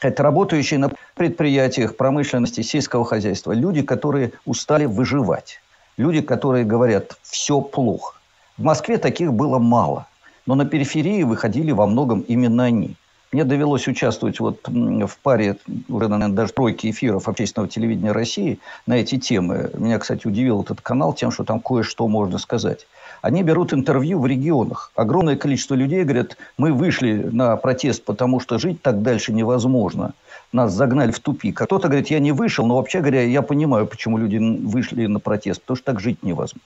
это 0.00 0.22
работающие 0.22 0.78
на 0.78 0.90
предприятиях 1.14 1.96
промышленности, 1.96 2.62
сельского 2.62 3.04
хозяйства, 3.04 3.52
люди, 3.52 3.82
которые 3.82 4.32
устали 4.44 4.86
выживать, 4.86 5.60
люди, 5.96 6.20
которые 6.20 6.64
говорят, 6.64 7.16
все 7.22 7.60
плохо. 7.60 8.16
В 8.56 8.62
Москве 8.62 8.98
таких 8.98 9.32
было 9.32 9.58
мало, 9.58 10.06
но 10.46 10.54
на 10.54 10.64
периферии 10.64 11.22
выходили 11.22 11.72
во 11.72 11.86
многом 11.86 12.20
именно 12.20 12.64
они. 12.64 12.96
Мне 13.32 13.44
довелось 13.44 13.86
участвовать 13.86 14.40
вот 14.40 14.66
в 14.66 15.18
паре, 15.22 15.56
уже, 15.88 16.08
наверное, 16.08 16.34
даже 16.34 16.52
тройки 16.52 16.90
эфиров 16.90 17.28
общественного 17.28 17.70
телевидения 17.70 18.10
России 18.10 18.58
на 18.86 18.94
эти 18.94 19.18
темы. 19.18 19.70
Меня, 19.74 20.00
кстати, 20.00 20.26
удивил 20.26 20.62
этот 20.62 20.80
канал 20.80 21.12
тем, 21.12 21.30
что 21.30 21.44
там 21.44 21.60
кое-что 21.60 22.08
можно 22.08 22.38
сказать. 22.38 22.88
Они 23.22 23.42
берут 23.42 23.72
интервью 23.72 24.18
в 24.18 24.26
регионах. 24.26 24.92
Огромное 24.94 25.36
количество 25.36 25.74
людей 25.74 26.04
говорят, 26.04 26.36
мы 26.56 26.72
вышли 26.72 27.12
на 27.14 27.56
протест, 27.56 28.04
потому 28.04 28.40
что 28.40 28.58
жить 28.58 28.80
так 28.82 29.02
дальше 29.02 29.32
невозможно. 29.32 30.14
Нас 30.52 30.72
загнали 30.72 31.10
в 31.10 31.20
тупик. 31.20 31.60
А 31.60 31.66
кто-то 31.66 31.88
говорит, 31.88 32.08
я 32.08 32.18
не 32.18 32.32
вышел, 32.32 32.66
но 32.66 32.76
вообще 32.76 33.00
говоря, 33.00 33.22
я 33.22 33.42
понимаю, 33.42 33.86
почему 33.86 34.18
люди 34.18 34.38
вышли 34.38 35.06
на 35.06 35.20
протест, 35.20 35.60
потому 35.60 35.76
что 35.76 35.84
так 35.84 36.00
жить 36.00 36.22
невозможно. 36.22 36.60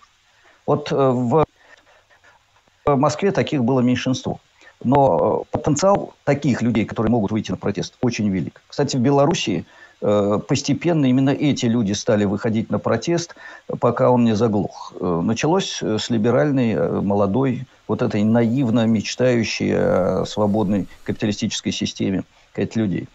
Вот 0.66 0.92
э, 0.92 0.96
в 0.96 1.44
Москве 2.86 3.32
таких 3.32 3.64
было 3.64 3.80
меньшинство. 3.80 4.40
Но 4.82 5.44
э, 5.44 5.50
потенциал 5.50 6.14
таких 6.24 6.62
людей, 6.62 6.84
которые 6.84 7.10
могут 7.10 7.32
выйти 7.32 7.50
на 7.50 7.56
протест, 7.56 7.94
очень 8.00 8.28
велик. 8.28 8.62
Кстати, 8.68 8.96
в 8.96 9.00
Белоруссии 9.00 9.64
постепенно 10.48 11.06
именно 11.06 11.30
эти 11.30 11.66
люди 11.66 11.92
стали 11.92 12.24
выходить 12.26 12.70
на 12.70 12.78
протест, 12.78 13.34
пока 13.80 14.10
он 14.10 14.24
не 14.24 14.34
заглох. 14.34 14.92
Э, 15.00 15.20
началось 15.24 15.82
с 15.82 16.10
либеральной, 16.10 16.72
э, 16.72 17.00
молодой, 17.00 17.66
вот 17.88 18.02
этой 18.02 18.22
наивно 18.22 18.86
мечтающей 18.86 19.72
о 19.74 20.24
свободной 20.26 20.88
капиталистической 21.04 21.72
системе 21.72 22.24
людей. 22.76 23.08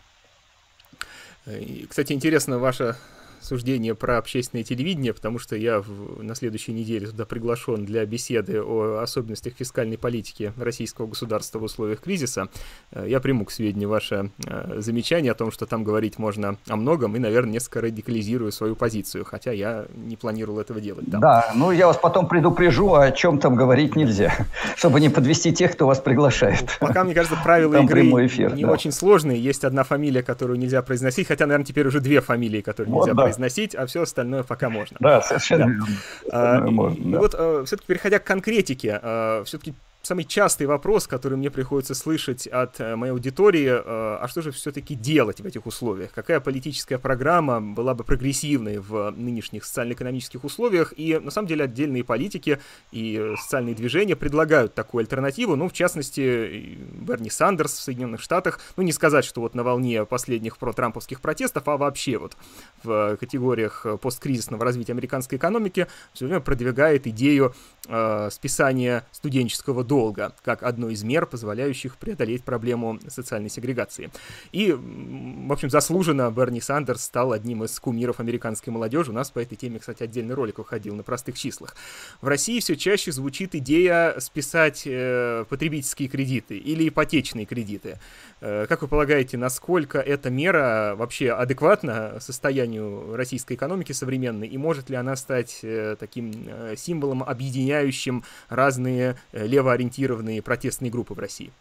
Кстати, 1.90 2.14
интересно 2.14 2.60
ваша 2.60 2.98
суждение 3.42 3.96
про 3.96 4.18
общественное 4.18 4.64
телевидение, 4.64 5.14
потому 5.14 5.40
что 5.40 5.56
я 5.56 5.80
в, 5.80 6.24
на 6.24 6.36
следующей 6.36 6.74
неделе 6.74 7.08
туда 7.08 7.26
приглашен 7.26 7.86
для 7.86 8.06
беседы 8.06 8.62
о 8.62 9.00
особенностях 9.02 9.54
фискальной 9.54 9.98
политики 9.98 10.54
российского 10.58 11.08
государства 11.08 11.60
в 11.60 11.64
условиях 11.64 12.02
кризиса. 12.02 12.50
Э, 12.92 13.06
я 13.08 13.20
приму 13.20 13.46
к 13.46 13.52
сведению 13.52 13.90
ваше 13.90 14.32
э, 14.46 14.80
замечание 14.80 15.32
о 15.32 15.36
том, 15.36 15.52
что 15.52 15.66
там 15.66 15.84
говорить 15.84 16.20
можно 16.20 16.58
о 16.68 16.76
многом, 16.76 17.16
и, 17.16 17.20
наверное, 17.20 17.54
несколько 17.54 17.82
радикализирую 17.82 18.52
свою 18.52 18.76
позицию, 18.76 19.26
хотя 19.26 19.52
я 19.52 19.86
не 19.96 20.16
планировал 20.16 20.60
этого 20.60 20.82
делать. 20.82 21.10
Там. 21.10 21.22
Да, 21.22 21.52
ну 21.56 21.72
я 21.72 21.88
вас 21.88 21.98
потом 21.98 22.28
предупрежу, 22.28 22.94
о 22.96 23.12
чем 23.12 23.40
там 23.40 23.56
говорить 23.56 23.96
нельзя, 23.96 24.34
чтобы 24.76 25.00
не 25.00 25.10
подвести 25.10 25.54
тех, 25.54 25.74
кто 25.74 25.88
вас 25.88 26.00
приглашает. 26.00 26.78
Пока, 26.80 27.04
мне 27.04 27.14
кажется, 27.14 27.38
правила 27.44 27.74
там 27.74 27.86
игры 27.86 28.02
эфир, 28.26 28.56
не 28.56 28.64
да. 28.64 28.72
очень 28.72 28.92
сложные. 28.92 29.42
Есть 29.42 29.64
одна 29.64 29.84
фамилия, 29.84 30.24
которую 30.24 30.60
нельзя 30.60 30.82
произносить, 30.82 31.28
хотя, 31.28 31.46
наверное, 31.46 31.66
теперь 31.66 31.88
уже 31.88 32.00
две 32.02 32.22
фамилии, 32.22 32.62
которые 32.62 32.94
нельзя 32.94 33.14
вот, 33.14 33.18
да 33.18 33.29
произносить, 33.30 33.76
а 33.76 33.86
все 33.86 34.02
остальное 34.02 34.44
пока 34.44 34.70
можно. 34.70 34.98
Да, 35.00 35.22
совершенно 35.22 35.70
верно. 35.70 35.88
А, 36.32 36.62
вот 36.62 37.36
а, 37.38 37.64
все-таки 37.66 37.88
переходя 37.88 38.20
к 38.20 38.24
конкретике, 38.24 39.00
а, 39.02 39.44
все-таки 39.46 39.74
самый 40.10 40.24
частый 40.24 40.66
вопрос, 40.66 41.06
который 41.06 41.38
мне 41.38 41.52
приходится 41.52 41.94
слышать 41.94 42.48
от 42.48 42.80
э, 42.80 42.96
моей 42.96 43.12
аудитории, 43.12 43.68
э, 43.68 43.82
а 43.86 44.26
что 44.28 44.42
же 44.42 44.50
все-таки 44.52 44.96
делать 44.96 45.40
в 45.40 45.46
этих 45.46 45.68
условиях? 45.68 46.12
Какая 46.12 46.40
политическая 46.40 46.98
программа 46.98 47.62
была 47.62 47.94
бы 47.94 48.04
прогрессивной 48.04 48.80
в 48.80 49.12
нынешних 49.12 49.66
социально-экономических 49.66 50.44
условиях? 50.44 50.96
И 50.98 51.20
на 51.20 51.30
самом 51.30 51.48
деле 51.48 51.66
отдельные 51.66 52.04
политики 52.04 52.60
и 52.92 53.36
социальные 53.38 53.76
движения 53.76 54.16
предлагают 54.16 54.74
такую 54.74 55.02
альтернативу. 55.02 55.56
Ну, 55.56 55.70
в 55.70 55.74
частности, 55.74 56.80
Берни 56.92 57.30
Сандерс 57.30 57.74
в 57.74 57.82
Соединенных 57.84 58.20
Штатах, 58.20 58.60
ну, 58.78 58.84
не 58.84 58.94
сказать, 58.94 59.26
что 59.26 59.42
вот 59.42 59.54
на 59.54 59.64
волне 59.64 60.06
последних 60.06 60.58
протрамповских 60.58 61.22
протестов, 61.22 61.68
а 61.68 61.78
вообще 61.78 62.18
вот 62.18 62.36
в 62.82 63.16
категориях 63.18 63.86
посткризисного 64.02 64.66
развития 64.66 64.94
американской 64.94 65.38
экономики 65.38 65.86
все 66.14 66.26
время 66.26 66.40
продвигает 66.40 67.06
идею 67.06 67.54
э, 67.88 68.30
списания 68.32 69.06
студенческого 69.12 69.84
долга, 69.84 69.99
как 70.44 70.64
одну 70.64 70.90
из 70.90 71.04
мер, 71.04 71.26
позволяющих 71.26 71.98
преодолеть 71.98 72.44
проблему 72.44 73.00
социальной 73.08 73.50
сегрегации. 73.50 74.10
И, 74.52 74.72
в 74.72 75.52
общем, 75.52 75.70
заслуженно 75.70 76.32
Берни 76.32 76.62
Сандерс 76.62 77.04
стал 77.04 77.32
одним 77.32 77.64
из 77.64 77.80
кумиров 77.80 78.20
американской 78.20 78.72
молодежи. 78.72 79.12
У 79.12 79.14
нас 79.14 79.32
по 79.32 79.40
этой 79.40 79.56
теме, 79.56 79.80
кстати, 79.80 80.04
отдельный 80.04 80.36
ролик 80.36 80.58
выходил 80.58 80.96
на 80.96 81.04
простых 81.04 81.38
числах. 81.38 81.76
В 82.22 82.28
России 82.28 82.60
все 82.60 82.76
чаще 82.76 83.12
звучит 83.12 83.56
идея 83.56 84.20
списать 84.20 84.84
э, 84.86 85.46
потребительские 85.50 86.10
кредиты 86.10 86.58
или 86.58 86.88
ипотечные 86.88 87.46
кредиты. 87.46 88.00
Э, 88.42 88.66
как 88.68 88.82
вы 88.82 88.88
полагаете, 88.88 89.38
насколько 89.38 90.00
эта 90.00 90.30
мера 90.30 90.94
вообще 90.96 91.32
адекватна 91.32 92.20
состоянию 92.20 93.16
российской 93.16 93.54
экономики 93.54 93.92
современной, 93.92 94.48
и 94.48 94.58
может 94.58 94.90
ли 94.90 94.96
она 94.96 95.16
стать 95.16 95.60
э, 95.64 95.96
таким 96.00 96.32
э, 96.48 96.76
символом, 96.78 97.24
объединяющим 97.24 98.24
разные 98.50 99.18
лево 99.34 99.74
ориентированные 99.90 100.42
протестные 100.42 100.92
группы 100.92 101.14
в 101.14 101.20
России? 101.20 101.52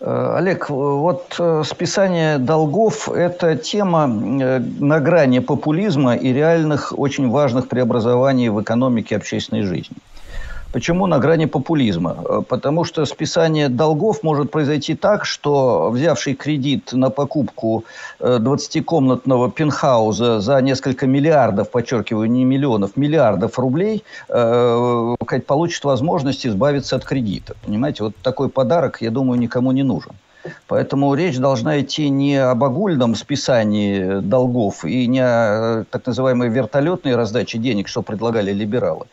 Э, 0.00 0.34
Олег, 0.36 0.70
вот 0.70 1.36
э, 1.38 1.62
списание 1.64 2.38
долгов– 2.38 3.08
это 3.14 3.56
тема 3.56 4.04
э, 4.04 4.58
на 4.58 5.00
грани 5.00 5.40
популизма 5.40 6.16
и 6.16 6.32
реальных 6.32 6.98
очень 6.98 7.30
важных 7.30 7.68
преобразований 7.68 8.48
в 8.48 8.60
экономике 8.60 9.14
и 9.14 9.18
общественной 9.18 9.62
жизни. 9.62 9.96
Почему 10.72 11.06
на 11.06 11.18
грани 11.18 11.46
популизма? 11.46 12.16
Э, 12.24 12.42
потому 12.46 12.84
что 12.84 13.04
списание 13.06 13.68
долгов 13.68 14.22
может 14.22 14.50
произойти 14.50 14.94
так, 14.94 15.24
что 15.24 15.90
взявший 15.90 16.34
кредит 16.34 16.92
на 16.92 17.10
покупку 17.10 17.84
20-комнатного 18.20 19.48
э, 19.48 19.50
пентхауза 19.50 20.40
за 20.40 20.60
несколько 20.60 21.06
миллиардов, 21.06 21.70
подчеркиваю, 21.70 22.30
не 22.30 22.44
миллионов, 22.44 22.96
миллиардов 22.96 23.58
рублей, 23.58 24.04
э, 24.28 25.16
получит 25.46 25.84
возможность 25.84 26.46
избавиться 26.46 26.96
от 26.96 27.04
кредита. 27.04 27.54
Понимаете, 27.64 28.04
вот 28.04 28.16
такой 28.22 28.48
подарок, 28.48 28.98
я 29.00 29.10
думаю, 29.10 29.38
никому 29.38 29.72
не 29.72 29.82
нужен. 29.82 30.12
Поэтому 30.66 31.14
речь 31.14 31.38
должна 31.38 31.80
идти 31.80 32.08
не 32.08 32.36
об 32.36 32.62
огульном 32.62 33.14
списании 33.14 34.20
долгов 34.20 34.84
и 34.84 35.06
не 35.06 35.20
о 35.20 35.84
так 35.90 36.06
называемой 36.06 36.48
вертолетной 36.48 37.16
раздаче 37.16 37.58
денег, 37.58 37.88
что 37.88 38.02
предлагали 38.02 38.52
либералы, 38.52 39.06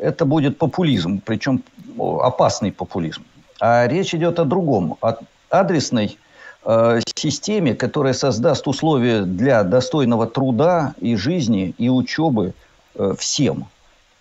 это 0.00 0.24
будет 0.24 0.58
популизм, 0.58 1.20
причем 1.24 1.62
опасный 1.98 2.72
популизм. 2.72 3.22
А 3.60 3.86
речь 3.86 4.14
идет 4.14 4.38
о 4.38 4.44
другом, 4.44 4.96
о 5.00 5.14
адресной 5.50 6.18
э, 6.64 7.00
системе, 7.16 7.74
которая 7.74 8.12
создаст 8.12 8.68
условия 8.68 9.22
для 9.22 9.64
достойного 9.64 10.26
труда 10.26 10.94
и 11.00 11.16
жизни, 11.16 11.74
и 11.78 11.88
учебы 11.88 12.54
э, 12.94 13.14
всем 13.18 13.66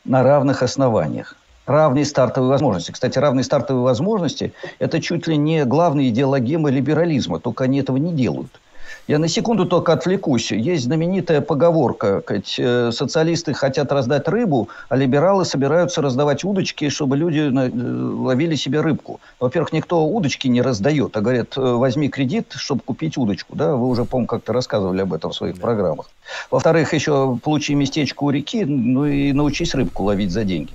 на 0.06 0.24
равных 0.24 0.64
основаниях. 0.64 1.36
Равные 1.66 2.06
стартовые 2.06 2.50
возможности. 2.50 2.92
Кстати, 2.92 3.20
равные 3.20 3.44
стартовые 3.44 3.84
возможности– 3.84 4.54
это 4.80 5.02
чуть 5.02 5.28
ли 5.28 5.36
не 5.36 5.66
главная 5.66 6.08
идеологема 6.08 6.70
либерализма, 6.70 7.40
только 7.40 7.66
они 7.66 7.80
этого 7.80 7.98
не 7.98 8.14
делают– 8.14 8.62
я 9.08 9.20
на 9.20 9.30
секунду 9.30 9.66
только 9.66 9.94
отвлекусь. 9.94 10.52
Есть 10.52 10.84
знаменитая 10.84 11.40
поговорка. 11.40 12.22
Э, 12.58 12.92
социалисты 12.92 13.54
хотят 13.54 13.92
раздать 13.94 14.28
рыбу, 14.28 14.68
а 14.90 14.98
либералы 14.98 15.46
собираются 15.46 16.02
раздавать 16.02 16.44
удочки, 16.44 16.90
чтобы 16.90 17.16
люди 17.16 17.40
э, 17.40 17.70
ловили 17.72 18.56
себе 18.56 18.82
рыбку. 18.82 19.22
Во-первых, 19.40 19.72
никто 19.72 20.06
удочки 20.06 20.50
не 20.50 20.62
раздает, 20.62 21.16
а 21.16 21.22
говорят, 21.22 21.58
«Э, 21.58 21.62
возьми 21.62 22.10
кредит, 22.10 22.54
чтобы 22.56 22.82
купить 22.82 23.18
удочку. 23.18 23.56
Да? 23.56 23.78
Вы 23.78 23.88
уже, 23.88 24.04
по-моему, 24.04 24.28
как-то 24.28 24.52
рассказывали 24.52 25.02
об 25.02 25.14
этом 25.14 25.32
в 25.32 25.36
своих 25.36 25.58
программах. 25.58 26.10
Во-вторых, 26.52 26.94
еще 26.94 27.40
получи 27.42 27.76
местечко 27.76 28.24
у 28.24 28.30
реки, 28.30 28.66
ну 28.66 29.06
и 29.06 29.32
научись 29.32 29.74
рыбку 29.74 30.04
ловить 30.04 30.32
за 30.32 30.44
деньги. 30.44 30.74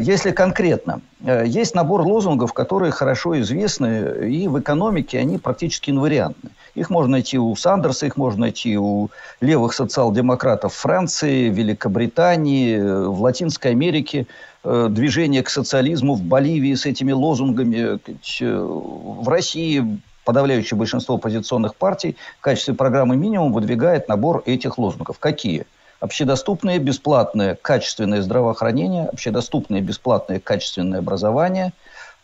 Если 0.00 0.30
конкретно, 0.30 1.00
есть 1.20 1.74
набор 1.74 2.02
лозунгов, 2.02 2.52
которые 2.52 2.92
хорошо 2.92 3.40
известны, 3.40 4.28
и 4.28 4.48
в 4.48 4.58
экономике 4.58 5.18
они 5.18 5.38
практически 5.38 5.90
инвариантны. 5.90 6.50
Их 6.74 6.90
можно 6.90 7.12
найти 7.12 7.38
у 7.38 7.54
Сандерса, 7.56 8.06
их 8.06 8.16
можно 8.16 8.42
найти 8.42 8.76
у 8.76 9.10
левых 9.40 9.72
социал-демократов 9.74 10.74
Франции, 10.74 11.48
Великобритании, 11.48 12.78
в 12.78 13.20
Латинской 13.22 13.70
Америке. 13.70 14.26
Э, 14.64 14.88
движение 14.90 15.42
к 15.42 15.50
социализму 15.50 16.14
в 16.14 16.22
Боливии 16.22 16.74
с 16.74 16.86
этими 16.86 17.12
лозунгами. 17.12 17.98
Э, 18.40 18.56
в 18.56 19.28
России 19.28 20.00
подавляющее 20.24 20.76
большинство 20.76 21.16
оппозиционных 21.16 21.76
партий 21.76 22.16
в 22.38 22.40
качестве 22.40 22.74
программы 22.74 23.16
минимум 23.16 23.52
выдвигает 23.52 24.08
набор 24.08 24.42
этих 24.46 24.78
лозунгов. 24.78 25.18
Какие? 25.18 25.66
общедоступное 26.04 26.78
бесплатное 26.78 27.56
качественное 27.60 28.20
здравоохранение, 28.20 29.04
общедоступное 29.04 29.80
бесплатное 29.80 30.38
качественное 30.38 30.98
образование, 30.98 31.72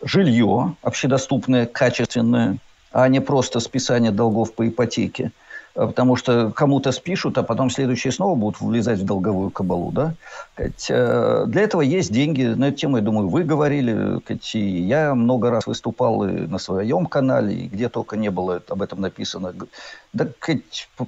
жилье 0.03 0.75
общедоступное 0.83 1.65
качественное, 1.65 2.59
а 2.93 3.09
не 3.09 3.21
просто 3.21 3.61
списание 3.61 4.11
долгов 4.11 4.55
по 4.55 4.69
ипотеке– 4.69 5.33
Э, 5.75 5.87
потому 5.87 6.17
что 6.17 6.51
кому-то 6.51 6.93
спишут, 6.93 7.39
а 7.39 7.43
потом 7.43 7.71
следующие 7.71 8.13
снова 8.13 8.35
будут 8.35 8.61
влезать 8.61 8.99
в 8.99 9.05
долговую 9.05 9.51
кабалу, 9.51 9.93
да. 9.93 10.15
Э, 10.57 11.45
для 11.47 11.63
этого 11.63 11.83
есть 11.83 12.13
деньги. 12.13 12.43
На 12.43 12.69
эту 12.69 12.79
тему, 12.79 12.97
я 12.97 13.03
думаю, 13.03 13.29
вы 13.29 13.45
говорили, 13.45 14.21
и 14.53 14.59
я 14.59 15.15
много 15.15 15.51
раз 15.51 15.67
выступал 15.67 16.25
и 16.25 16.47
на 16.47 16.59
своем 16.59 17.07
канале, 17.07 17.55
и 17.55 17.69
где 17.69 17.89
только 17.89 18.17
не 18.17 18.31
было 18.31 18.63
об 18.69 18.83
этом 18.83 19.01
написано. 19.01 19.55
Да, 20.13 20.29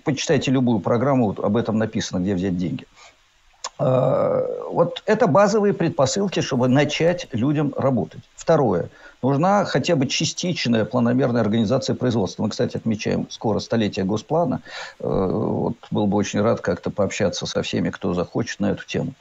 почитайте 0.05 0.51
любую 0.51 0.81
программу, 0.81 1.35
об 1.42 1.57
этом 1.57 1.79
написано, 1.79 2.21
где 2.21 2.35
взять 2.35 2.57
деньги. 2.57 2.87
Э, 3.79 4.42
вот 4.71 5.03
это 5.07 5.27
базовые 5.27 5.75
предпосылки, 5.75 6.40
чтобы 6.40 6.68
начать 6.68 7.27
людям 7.33 7.75
работать. 7.77 8.23
Второе– 8.37 8.88
нужна 9.22 9.64
хотя 9.64 9.96
бы 9.96 10.06
частичная 10.06 10.85
планомерная 10.85 11.40
организация 11.40 11.94
производства. 11.94 12.42
Мы, 12.42 12.50
кстати, 12.50 12.76
отмечаем 12.76 13.26
скоро 13.30 13.61
столетие 13.61 14.04
Госплана. 14.04 14.62
Э, 14.98 15.06
вот 15.06 15.76
был 15.90 16.06
бы 16.06 16.16
очень 16.16 16.40
рад 16.40 16.61
как-то 16.61 16.90
пообщаться 16.90 17.46
со 17.46 17.62
всеми, 17.62 17.90
кто 17.90 18.14
захочет 18.14 18.61
на 18.61 18.72
эту 18.72 18.85
тему. 18.85 19.14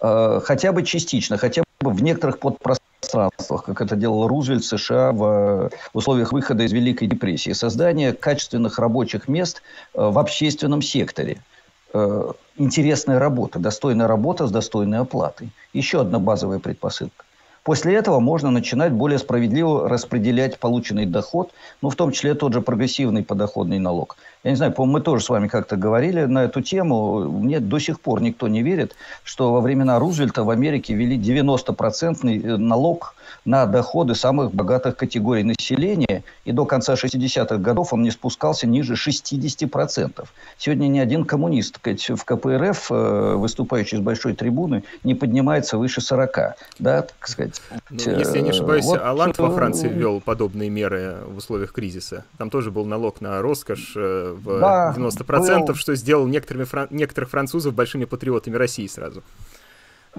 Э, 0.00 0.40
хотя 0.44 0.72
бы 0.72 0.82
частично, 0.84 1.36
хотя 1.36 1.62
бы 1.80 1.90
в 1.90 2.02
некоторых 2.02 2.38
подпространствах, 2.38 3.64
как 3.64 3.80
это 3.80 3.96
делал 3.96 4.28
Рузвельт 4.28 4.64
США 4.64 5.12
в 5.12 5.70
условиях 5.92 6.32
выхода 6.32 6.62
из 6.64 6.72
Великой 6.72 7.08
депрессии. 7.08 7.52
Создание 7.52 8.12
качественных 8.12 8.78
рабочих 8.78 9.28
мест 9.28 9.62
э, 9.94 10.00
в 10.00 10.18
общественном 10.18 10.82
секторе 10.82 11.42
интересная 12.58 13.18
работа, 13.18 13.58
достойная 13.58 14.06
работа 14.06 14.46
с 14.46 14.50
достойной 14.50 14.98
оплатой. 14.98 15.48
Еще 15.72 16.02
одна 16.02 16.18
базовая 16.18 16.58
предпосылка. 16.58 17.24
После 17.68 17.96
этого 17.96 18.18
можно 18.18 18.50
начинать 18.50 18.94
более 18.94 19.18
справедливо 19.18 19.90
распределять 19.90 20.58
полученный 20.58 21.04
доход, 21.04 21.50
ну, 21.82 21.90
в 21.90 21.96
том 21.96 22.12
числе 22.12 22.32
тот 22.32 22.54
же 22.54 22.62
прогрессивный 22.62 23.22
подоходный 23.22 23.78
налог. 23.78 24.16
Я 24.42 24.52
не 24.52 24.56
знаю, 24.56 24.72
по-моему, 24.72 24.94
мы 24.94 25.00
тоже 25.02 25.22
с 25.22 25.28
вами 25.28 25.48
как-то 25.48 25.76
говорили 25.76 26.24
на 26.24 26.44
эту 26.44 26.62
тему. 26.62 27.30
Мне 27.30 27.60
до 27.60 27.78
сих 27.78 28.00
пор 28.00 28.22
никто 28.22 28.48
не 28.48 28.62
верит, 28.62 28.96
что 29.22 29.52
во 29.52 29.60
времена 29.60 29.98
Рузвельта 29.98 30.44
в 30.44 30.48
Америке 30.48 30.94
ввели 30.94 31.18
90% 31.18 32.24
э, 32.24 32.56
налог 32.56 33.14
на 33.44 33.66
доходы 33.66 34.14
самых 34.14 34.52
богатых 34.52 34.96
категорий 34.96 35.44
населения, 35.44 36.24
и 36.44 36.52
до 36.52 36.64
конца 36.64 36.94
60-х 36.94 37.56
годов 37.56 37.92
он 37.92 38.02
не 38.02 38.10
спускался 38.10 38.66
ниже 38.66 38.94
60%. 38.94 40.24
Сегодня 40.58 40.88
ни 40.88 40.98
один 40.98 41.24
коммунист 41.24 41.78
в 41.78 42.24
КПРФ, 42.24 42.90
э, 42.90 43.34
выступающий 43.36 43.96
с 43.96 44.00
большой 44.00 44.34
трибуны, 44.34 44.84
не 45.04 45.14
поднимается 45.14 45.78
выше 45.78 46.00
40. 46.00 46.56
Да, 46.78 47.02
так 47.02 47.28
сказать. 47.28 47.60
Ну, 47.90 47.98
если 47.98 48.36
я 48.36 48.42
не 48.42 48.50
ошибаюсь, 48.50 48.84
вот, 48.84 49.00
Аланд 49.02 49.38
во 49.38 49.50
Франции 49.50 49.88
ввел 49.88 50.20
подобные 50.20 50.70
меры 50.70 51.18
в 51.26 51.36
условиях 51.36 51.72
кризиса. 51.72 52.24
Там 52.36 52.50
тоже 52.50 52.70
был 52.70 52.84
налог 52.84 53.20
на 53.20 53.40
роскошь 53.40 53.92
э, 53.96 54.34
в 54.36 54.60
да, 54.60 54.94
90%, 54.96 55.66
был... 55.66 55.74
что 55.74 55.94
сделал 55.94 56.26
некоторыми, 56.26 56.66
некоторых 56.94 57.30
французов 57.30 57.74
большими 57.74 58.04
патриотами 58.04 58.56
России 58.56 58.86
сразу. 58.86 59.22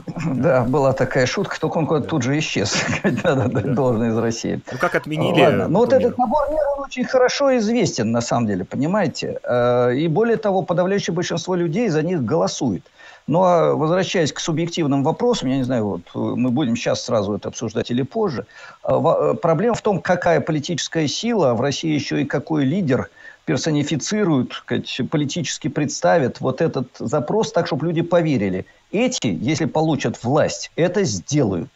Да, 0.35 0.63
была 0.63 0.93
такая 0.93 1.25
шутка, 1.25 1.59
только 1.59 1.77
он 1.77 2.03
тут 2.03 2.23
же 2.23 2.37
исчез, 2.39 2.75
когда 3.03 3.35
должен 3.35 4.09
из 4.09 4.17
России. 4.17 4.61
Ну, 4.71 4.77
как 4.77 4.95
отменили? 4.95 5.41
Ладно. 5.41 5.67
Ну, 5.67 5.79
вот 5.79 5.93
этот 5.93 6.17
набор 6.17 6.49
мер, 6.49 6.59
он 6.77 6.83
очень 6.83 7.05
хорошо 7.05 7.57
известен, 7.57 8.11
на 8.11 8.21
самом 8.21 8.47
деле, 8.47 8.65
понимаете? 8.65 9.39
Э, 9.43 9.93
и 9.93 10.07
более 10.07 10.37
того, 10.37 10.61
подавляющее 10.61 11.13
большинство 11.13 11.55
людей 11.55 11.89
за 11.89 12.03
них 12.03 12.23
голосует. 12.23 12.83
Ну, 13.27 13.43
а 13.43 13.75
возвращаясь 13.75 14.33
к 14.33 14.39
субъективным 14.39 15.03
вопросам, 15.03 15.49
я 15.49 15.57
не 15.57 15.63
знаю, 15.63 15.85
вот 15.85 16.01
мы 16.15 16.49
будем 16.49 16.75
сейчас 16.75 17.03
сразу 17.03 17.35
это 17.35 17.49
обсуждать 17.49 17.91
или 17.91 18.01
позже, 18.01 18.45
э, 18.83 18.91
э, 18.91 19.33
проблема 19.35 19.75
в 19.75 19.81
том, 19.81 20.01
какая 20.01 20.41
политическая 20.41 21.07
сила, 21.07 21.51
а 21.51 21.53
в 21.53 21.61
России 21.61 21.93
еще 21.93 22.21
и 22.21 22.25
какой 22.25 22.65
лидер 22.65 23.09
персонифицируют, 23.45 24.53
сказать, 24.53 25.01
политически 25.09 25.69
представят 25.69 26.39
вот 26.39 26.61
этот 26.61 26.87
запрос 26.99 27.51
так, 27.51 27.67
чтобы 27.67 27.87
люди 27.87 28.01
поверили– 28.01 28.65
эти, 28.91 29.27
если 29.27 29.65
получат 29.65 30.23
власть, 30.23 30.71
это 30.75 31.03
сделают. 31.03 31.69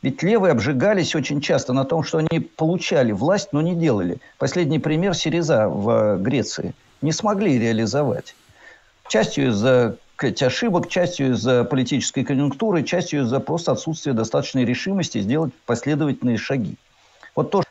Ведь 0.00 0.22
левые 0.22 0.52
обжигались 0.52 1.16
очень 1.16 1.40
часто 1.40 1.72
на 1.72 1.84
том, 1.84 2.04
что 2.04 2.18
они 2.18 2.40
получали 2.40 3.10
власть, 3.10 3.48
но 3.52 3.60
не 3.60 3.74
делали. 3.74 4.20
Последний 4.38 4.78
пример 4.78 5.14
Сириза 5.14 5.68
в 5.68 6.18
Греции. 6.18 6.74
Не 7.02 7.12
смогли 7.12 7.58
реализовать. 7.58 8.36
Частью 9.08 9.48
из-за 9.48 9.96
ошибок, 10.40 10.88
частью 10.88 11.32
из-за 11.32 11.64
политической 11.64 12.24
конъюнктуры, 12.24 12.84
частью 12.84 13.22
из-за 13.22 13.40
просто 13.40 13.72
отсутствия 13.72 14.12
достаточной 14.12 14.64
решимости 14.64 15.20
сделать 15.20 15.52
последовательные 15.66 16.36
шаги. 16.38 16.76
Вот 17.34 17.50
то, 17.50 17.62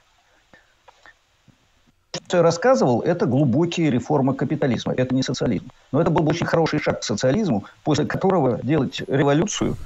что 2.25 2.37
я 2.37 2.43
рассказывал, 2.43 3.01
это 3.01 3.25
глубокие 3.25 3.89
реформы 3.89 4.33
капитализма. 4.33 4.93
Это 4.95 5.13
не 5.13 5.23
социализм. 5.23 5.71
Но 5.91 6.01
это 6.01 6.09
был 6.09 6.23
бы 6.23 6.31
очень 6.31 6.45
хороший 6.45 6.79
шаг 6.79 7.01
к 7.01 7.03
социализму, 7.03 7.65
после 7.83 8.05
которого 8.05 8.59
делать 8.63 9.01
революцию, 9.07 9.77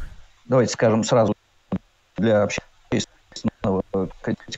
давайте 0.46 0.74
скажем 0.74 1.04
сразу, 1.04 1.36
для 2.18 2.44
общественного 2.44 3.84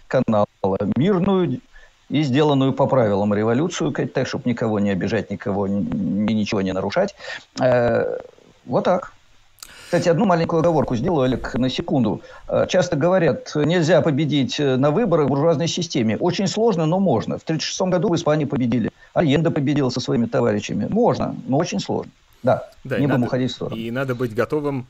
канала 0.08 0.48
мирную 0.96 1.62
и 2.10 2.24
сделанную 2.24 2.74
по 2.74 2.88
правилам 2.88 3.34
революцию, 3.34 3.92
так, 3.92 4.28
чтобы 4.28 4.50
никого 4.50 4.80
не 4.80 4.92
обижать, 4.92 5.32
никого, 5.32 5.68
ни, 5.68 6.34
ничего 6.34 6.62
не 6.62 6.74
нарушать. 6.74 7.16
Э, 7.60 8.18
вот 8.66 8.84
так. 8.84 9.14
Кстати, 9.94 10.10
одну 10.10 10.26
маленькую 10.26 10.62
оговорку 10.62 10.96
сделаю, 10.96 11.26
Олег, 11.26 11.54
на 11.54 11.70
секунду. 11.70 12.22
Э, 12.48 12.66
часто 12.68 12.96
говорят, 12.96 13.52
нельзя 13.54 14.02
победить 14.02 14.60
э, 14.60 14.76
на 14.76 14.90
выборах 14.90 15.28
в 15.28 15.30
буржуазной 15.30 15.68
системе. 15.68 16.18
Очень 16.18 16.48
сложно, 16.48 16.88
но 16.88 17.00
можно. 17.00 17.38
В 17.38 17.44
1936 17.44 17.92
году 17.92 18.10
в 18.10 18.16
Испании 18.16 18.46
победили. 18.46 18.90
Альенда 19.14 19.52
победил 19.52 19.92
со 19.92 20.00
своими 20.00 20.26
товарищами. 20.26 20.88
Можно, 20.90 21.36
но 21.48 21.58
очень 21.58 21.80
сложно. 21.80 22.12
Да, 22.44 22.70
да 22.84 23.00
не 23.00 23.08
будем 23.08 23.22
надо, 23.22 23.26
уходить 23.28 23.52
в 23.52 23.56
сторону. 23.56 23.78
И 23.78 23.90
надо 23.90 24.16
быть 24.16 24.36
готовым 24.36 24.86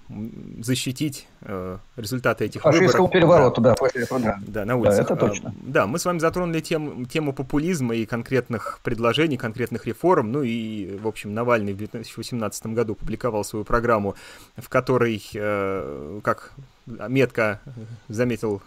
защитить 0.59 1.27
э, 1.41 1.77
результаты 1.95 2.45
этих 2.45 2.61
Фашистского 2.61 3.03
выборов. 3.03 3.11
переворота, 3.11 3.61
да, 3.61 3.69
да 3.69 3.75
после 3.75 4.03
этого, 4.03 4.19
да. 4.47 4.65
На 4.65 4.75
улицах. 4.75 5.07
Да, 5.07 5.13
это 5.13 5.15
точно. 5.15 5.49
Э, 5.49 5.51
да, 5.61 5.87
мы 5.87 5.99
с 5.99 6.05
вами 6.05 6.17
затронули 6.17 6.61
тем, 6.61 7.05
тему 7.05 7.31
популизма 7.31 7.95
и 7.95 8.05
конкретных 8.05 8.79
предложений, 8.83 9.37
конкретных 9.37 9.85
реформ. 9.85 10.31
Ну 10.31 10.41
и, 10.41 10.97
в 10.97 11.07
общем, 11.07 11.35
Навальный 11.35 11.73
в 11.73 11.77
2018 11.77 12.65
году 12.67 12.95
публиковал 12.95 13.43
свою 13.43 13.65
программу, 13.65 14.15
в 14.57 14.67
которой, 14.67 15.23
э, 15.35 16.19
как 16.23 16.53
метко 16.85 17.61
заметил 18.09 18.61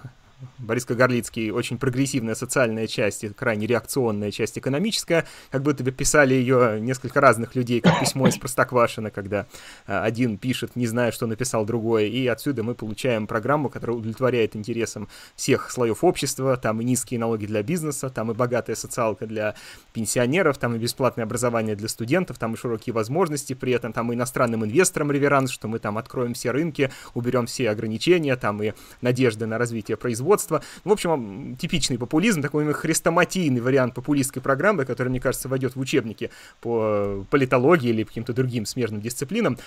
Борис 0.59 0.85
Кагарлицкий 0.85 1.51
очень 1.51 1.79
прогрессивная 1.79 2.35
социальная 2.35 2.87
часть 2.87 3.25
и 3.25 3.29
крайне 3.31 3.67
реакционная 3.67 4.31
часть 4.31 4.59
экономическая, 4.59 5.27
как 5.51 5.63
будто 5.63 5.83
бы 5.83 5.93
писали 5.93 6.35
ее 6.35 6.79
несколько 6.79 7.23
разных 7.23 7.55
людей, 7.55 7.81
как 7.81 8.01
письмо 8.01 8.29
из 8.29 8.37
Простоквашина, 8.37 9.11
когда 9.11 9.47
а, 9.87 10.05
один 10.05 10.37
пишет, 10.37 10.77
не 10.77 10.87
зная, 10.87 11.11
что 11.11 11.27
написал 11.27 11.65
другой, 11.65 12.11
и 12.11 12.27
отсюда 12.27 12.63
мы 12.63 12.75
получаем 12.75 13.27
программу, 13.27 13.71
которая 13.71 13.97
удовлетворяет 13.97 14.57
интересам 14.57 15.09
всех 15.37 15.71
слоев 15.71 16.05
общества, 16.05 16.57
там 16.59 16.83
и 16.83 16.85
низкие 16.85 17.19
налоги 17.19 17.47
для 17.47 17.63
бизнеса, 17.63 18.11
там 18.11 18.31
и 18.31 18.35
богатая 18.35 18.77
социалка 18.77 19.27
для 19.27 19.55
пенсионеров, 19.95 20.59
там 20.59 20.75
и 20.75 20.79
бесплатное 20.79 21.25
образование 21.25 21.77
для 21.77 21.89
студентов, 21.89 22.39
там 22.39 22.55
и 22.55 22.57
широкие 22.59 22.93
возможности, 22.93 23.55
при 23.55 23.73
этом 23.73 23.95
там 23.95 24.13
и 24.13 24.15
иностранным 24.15 24.67
инвесторам 24.67 25.11
реверанс, 25.11 25.51
что 25.51 25.67
мы 25.67 25.79
там 25.79 25.97
откроем 25.97 26.35
все 26.35 26.51
рынки, 26.51 26.91
уберем 27.15 27.47
все 27.47 27.71
ограничения, 27.71 28.37
там 28.37 28.63
и 28.63 28.73
надежды 29.01 29.47
на 29.47 29.57
развитие 29.57 29.97
производства, 29.97 30.26
производства. 30.27 30.63
В 30.85 30.93
общем, 30.93 31.57
типичный 31.57 31.99
популизм, 31.99 32.43
такой 32.43 32.73
хрестоматийный 32.73 33.61
вариант 33.61 33.95
популистской 33.95 34.43
программы, 34.43 34.85
который, 34.85 35.09
мне 35.09 35.21
кажется, 35.21 35.49
войдет 35.49 35.77
в 35.77 35.81
учебники 35.81 36.31
по 36.61 37.25
политологии 37.31 37.91
или 37.91 38.05
каким-то 38.05 38.33
другим 38.33 38.67
смежным 38.67 39.01
дисциплинам. 39.01 39.59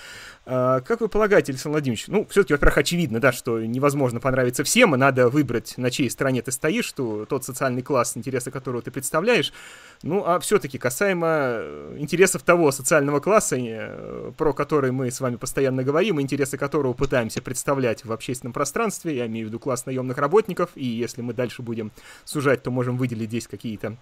А, 0.46 0.80
как 0.80 1.00
вы 1.00 1.08
полагаете, 1.08 1.52
Александр 1.52 1.76
Владимирович, 1.76 2.08
ну, 2.08 2.26
все-таки, 2.30 2.54
во-первых, 2.54 2.78
очевидно, 2.78 3.20
да, 3.20 3.32
что 3.32 3.60
невозможно 3.60 4.20
понравиться 4.20 4.62
всем, 4.64 4.94
и 4.94 4.98
надо 4.98 5.28
выбрать, 5.28 5.74
на 5.78 5.90
чьей 5.90 6.10
стороне 6.10 6.42
ты 6.42 6.52
стоишь, 6.52 6.84
что 6.84 7.24
тот 7.24 7.44
социальный 7.44 7.82
класс, 7.82 8.16
интересы 8.16 8.50
которого 8.50 8.82
ты 8.82 8.90
представляешь. 8.90 9.52
Ну, 10.02 10.24
а 10.24 10.40
все-таки 10.40 10.78
касаемо 10.78 11.26
э, 11.28 11.96
интересов 11.98 12.42
того 12.42 12.72
социального 12.72 13.20
класса, 13.20 13.56
э, 13.56 14.32
про 14.34 14.54
который 14.54 14.92
мы 14.92 15.10
с 15.10 15.20
вами 15.20 15.36
постоянно 15.36 15.84
говорим, 15.84 16.18
интересы 16.20 16.56
которого 16.56 16.94
пытаемся 16.94 17.42
представлять 17.42 18.06
в 18.06 18.12
общественном 18.12 18.54
пространстве, 18.54 19.16
я 19.16 19.26
имею 19.26 19.46
в 19.46 19.48
виду 19.50 19.58
класс 19.58 19.84
наемных 19.84 20.16
работников, 20.16 20.70
и 20.74 20.86
если 20.86 21.20
мы 21.20 21.34
дальше 21.34 21.60
будем 21.60 21.92
сужать, 22.24 22.62
то 22.62 22.70
можем 22.70 22.96
выделить 22.96 23.28
здесь 23.28 23.46
какие-то 23.46 23.98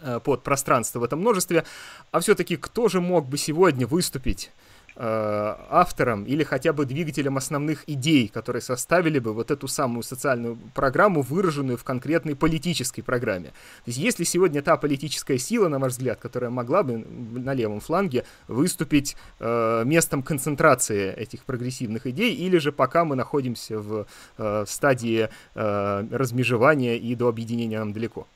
э, 0.00 0.18
подпространства 0.24 1.00
в 1.00 1.04
этом 1.04 1.20
множестве. 1.20 1.64
А 2.10 2.20
все-таки 2.20 2.56
кто 2.56 2.88
же 2.88 3.02
мог 3.02 3.28
бы 3.28 3.36
сегодня 3.36 3.86
выступить 3.86 4.50
автором 4.96 6.24
или 6.24 6.44
хотя 6.44 6.72
бы 6.72 6.84
двигателем 6.84 7.36
основных 7.36 7.84
идей, 7.88 8.28
которые 8.28 8.62
составили 8.62 9.18
бы 9.18 9.32
вот 9.32 9.50
эту 9.50 9.66
самую 9.66 10.02
социальную 10.02 10.56
программу, 10.74 11.22
выраженную 11.22 11.76
в 11.76 11.84
конкретной 11.84 12.36
политической 12.36 13.02
программе. 13.02 13.48
То 13.48 13.86
есть 13.86 13.98
если 13.98 14.24
сегодня 14.24 14.62
та 14.62 14.76
политическая 14.76 15.38
сила, 15.38 15.68
на 15.68 15.78
ваш 15.78 15.92
взгляд, 15.92 16.20
которая 16.20 16.50
могла 16.50 16.82
бы 16.82 16.98
на 16.98 17.54
левом 17.54 17.80
фланге 17.80 18.24
выступить 18.48 19.16
э, 19.40 19.82
местом 19.84 20.22
концентрации 20.22 21.12
этих 21.12 21.44
прогрессивных 21.44 22.06
идей, 22.06 22.34
или 22.34 22.58
же 22.58 22.72
пока 22.72 23.04
мы 23.04 23.16
находимся 23.16 23.78
в 23.78 24.06
э, 24.38 24.64
стадии 24.66 25.28
э, 25.54 26.06
размежевания 26.10 26.96
и 26.96 27.14
до 27.14 27.28
объединения 27.28 27.78
нам 27.78 27.92
далеко? 27.92 28.26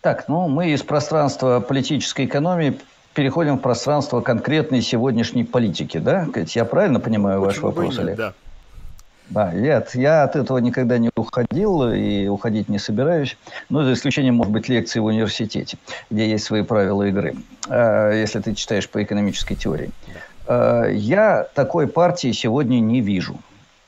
Так, 0.00 0.28
ну 0.28 0.48
мы 0.48 0.70
из 0.70 0.82
пространства 0.82 1.60
политической 1.60 2.26
экономии 2.26 2.78
переходим 3.18 3.58
в 3.58 3.60
пространство 3.60 4.20
конкретной 4.20 4.80
сегодняшней 4.80 5.42
политики, 5.42 5.98
да? 5.98 6.28
Я 6.54 6.64
правильно 6.64 7.00
понимаю 7.00 7.42
Почему 7.42 7.66
ваш 7.66 7.76
вопрос, 7.76 7.94
нет, 7.94 8.00
Олег? 8.04 8.16
Да. 8.16 8.32
Да, 9.28 9.52
я, 9.52 9.84
я 9.94 10.22
от 10.22 10.36
этого 10.36 10.58
никогда 10.58 10.98
не 10.98 11.10
уходил 11.16 11.92
и 11.92 12.28
уходить 12.28 12.68
не 12.68 12.78
собираюсь. 12.78 13.36
Ну, 13.70 13.82
за 13.82 13.94
исключением, 13.94 14.36
может 14.36 14.52
быть, 14.52 14.68
лекций 14.68 15.00
в 15.00 15.06
университете, 15.06 15.78
где 16.10 16.30
есть 16.30 16.44
свои 16.44 16.62
правила 16.62 17.02
игры, 17.02 17.34
а, 17.68 18.12
если 18.12 18.38
ты 18.38 18.54
читаешь 18.54 18.88
по 18.88 19.02
экономической 19.02 19.56
теории. 19.56 19.90
А, 20.46 20.84
я 20.84 21.48
такой 21.54 21.88
партии 21.88 22.30
сегодня 22.30 22.78
не 22.78 23.00
вижу. 23.00 23.40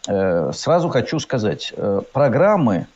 Э, 0.08 0.50
сразу 0.52 0.88
хочу 0.88 1.20
сказать, 1.20 1.72
э, 1.76 2.00
программы 2.12 2.88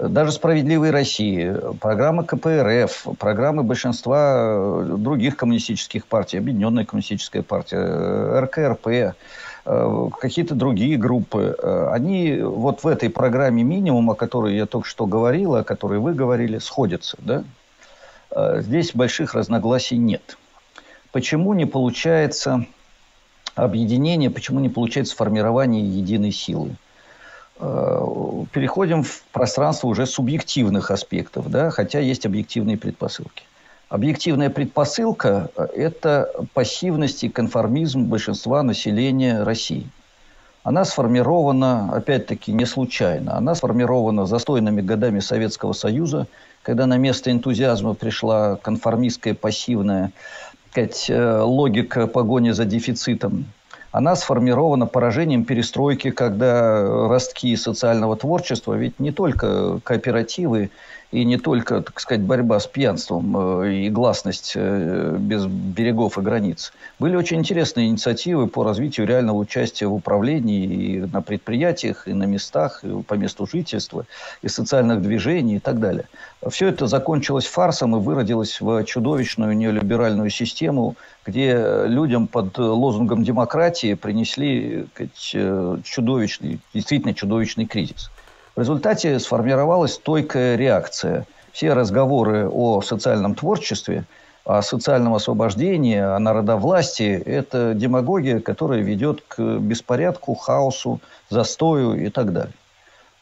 даже 0.00 0.32
«Справедливой 0.32 0.90
России», 0.90 1.54
программы 1.80 2.24
КПРФ, 2.24 3.06
программы 3.18 3.62
большинства 3.62 4.36
э, 4.38 4.94
других 4.96 5.36
коммунистических 5.36 6.06
партий, 6.06 6.38
Объединенная 6.38 6.84
коммунистическая 6.84 7.42
партия, 7.42 7.78
э, 7.78 8.40
РКРП, 8.40 8.86
э, 8.86 10.08
какие-то 10.20 10.54
другие 10.54 10.96
группы, 10.96 11.56
они 11.90 12.38
вот 12.40 12.84
в 12.84 12.86
этой 12.86 13.10
программе 13.10 13.62
минимум, 13.64 14.10
о 14.10 14.14
которой 14.14 14.56
я 14.56 14.66
только 14.66 14.86
что 14.86 15.06
говорил, 15.06 15.56
о 15.56 15.64
которой 15.64 15.98
вы 15.98 16.14
говорили, 16.14 16.58
сходятся. 16.58 17.16
Да? 17.20 17.44
Здесь 18.60 18.92
больших 18.94 19.34
разногласий 19.34 19.96
нет. 19.96 20.38
Почему 21.12 21.54
не 21.54 21.64
получается 21.64 22.66
объединение, 23.54 24.30
почему 24.30 24.60
не 24.60 24.68
получается 24.68 25.16
формирование 25.16 25.82
единой 25.82 26.32
силы? 26.32 26.76
Э, 27.60 28.00
переходим 28.52 29.02
в 29.02 29.22
пространство 29.32 29.88
уже 29.88 30.06
субъективных 30.06 30.90
аспектов, 30.90 31.50
да, 31.50 31.70
хотя 31.70 31.98
есть 31.98 32.24
объективные 32.24 32.76
предпосылки. 32.76 33.42
Объективная 33.88 34.50
предпосылка– 34.50 35.50
это 35.56 36.30
пассивность 36.52 37.24
и 37.24 37.28
конформизм 37.28 38.04
большинства 38.04 38.62
населения 38.62 39.42
России. 39.42 39.88
Она 40.62 40.84
сформирована, 40.84 41.90
опять-таки, 41.94 42.52
не 42.52 42.66
случайно. 42.66 43.36
Она 43.36 43.54
сформирована 43.54 44.26
застойными 44.26 44.82
годами 44.82 45.20
Советского 45.20 45.72
Союза, 45.72 46.26
когда 46.62 46.84
на 46.86 46.98
место 46.98 47.30
энтузиазма 47.32 47.94
пришла 47.94 48.56
конформистская 48.56 49.34
пассивная 49.34 50.12
сказать, 50.70 51.06
э, 51.08 51.40
логика 51.40 52.06
погони 52.06 52.50
за 52.50 52.64
дефицитом 52.64 53.46
она 53.90 54.16
сформирована 54.16 54.86
поражением 54.86 55.44
перестройки, 55.44 56.10
когда 56.10 56.82
ростки 57.08 57.56
социального 57.56 58.16
творчества, 58.16 58.74
ведь 58.74 59.00
не 59.00 59.12
только 59.12 59.80
кооперативы 59.82 60.70
и 61.10 61.24
не 61.24 61.38
только, 61.38 61.80
так 61.80 61.98
сказать, 62.00 62.22
борьба 62.22 62.60
с 62.60 62.66
пьянством 62.66 63.62
э, 63.62 63.72
и 63.74 63.88
гласность 63.88 64.52
э, 64.54 65.16
без 65.18 65.46
берегов 65.46 66.18
и 66.18 66.20
границ. 66.20 66.72
Были 66.98 67.16
очень 67.16 67.38
интересные 67.38 67.88
инициативы 67.88 68.46
по 68.46 68.62
развитию 68.62 69.06
реального 69.06 69.38
участия 69.38 69.86
в 69.86 69.94
управлении 69.94 70.66
и 70.66 71.00
на 71.00 71.22
предприятиях, 71.22 72.06
и 72.06 72.12
на 72.12 72.24
местах, 72.24 72.84
и 72.84 73.02
по 73.02 73.14
месту 73.14 73.46
жительства, 73.46 74.04
и 74.42 74.48
социальных 74.48 75.00
движений 75.00 75.56
и 75.56 75.60
так 75.60 75.80
далее. 75.80 76.04
Все 76.50 76.68
это 76.68 76.86
закончилось 76.86 77.46
фарсом 77.46 77.96
и 77.96 78.00
выродилось 78.00 78.60
в 78.60 78.84
чудовищную 78.84 79.56
неолиберальную 79.56 80.28
систему, 80.28 80.96
где 81.24 81.84
людям 81.86 82.26
под 82.26 82.58
лозунгом 82.58 83.24
демократии 83.24 83.94
принесли 83.94 84.86
сказать, 84.94 85.30
э, 85.34 85.78
чудовищный, 85.84 86.60
действительно 86.74 87.14
чудовищный 87.14 87.66
кризис. 87.66 88.10
В 88.58 88.60
результате 88.60 89.20
сформировалась 89.20 89.94
стойкая 89.94 90.56
реакция. 90.56 91.28
Все 91.52 91.74
разговоры 91.74 92.48
о 92.48 92.80
социальном 92.80 93.36
творчестве, 93.36 94.02
о 94.44 94.62
социальном 94.62 95.14
освобождении, 95.14 95.96
о 95.96 96.18
народовластии– 96.18 97.22
это 97.24 97.72
демагогия, 97.72 98.40
которая 98.40 98.80
ведет 98.80 99.22
к 99.28 99.40
беспорядку, 99.58 100.34
хаосу, 100.34 100.98
застою 101.30 102.04
и 102.04 102.10
так 102.10 102.32
далее. 102.32 102.54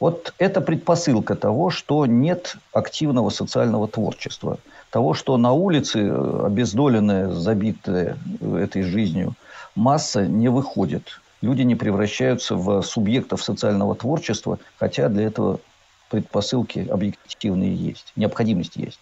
Вот 0.01 0.33
это 0.39 0.63
предпосылка 0.63 1.35
того, 1.35 1.69
что 1.69 2.07
нет 2.07 2.57
активного 2.73 3.29
социального 3.29 3.89
творчества. 3.89 4.57
Того, 4.89 5.13
что 5.13 5.37
на 5.37 5.53
улице, 5.53 5.99
обездоленная, 6.45 7.29
забитая 7.29 8.17
этой 8.41 8.85
жизнью, 8.85 9.35
масса 9.75 10.27
не 10.27 10.49
выходит 10.49 11.21
люди 11.43 11.63
не 11.63 11.75
превращаются 11.75 12.55
в 12.55 12.83
субъектов 12.83 13.43
социального 13.43 13.95
творчества, 13.95 14.59
хотя 14.79 15.09
для 15.09 15.25
этого 15.25 15.61
предпосылки 16.11 16.87
объективные 16.89 17.75
есть, 17.75 18.13
необходимость 18.17 18.77
есть. 18.77 19.01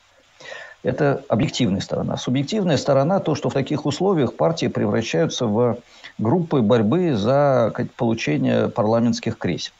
Это 0.83 1.25
объективная 1.29 1.81
сторона. 1.81 2.17
Субъективная 2.19 2.77
сторона– 2.77 3.19
то, 3.21 3.35
что 3.35 3.49
в 3.49 3.55
таких 3.55 3.87
условиях 3.87 4.35
партии 4.37 4.67
превращаются 4.67 5.47
в 5.47 5.79
группы 6.19 6.61
борьбы 6.61 7.17
за 7.17 7.73
получение 7.97 8.69
парламентских 8.69 9.39
кресел. 9.39 9.73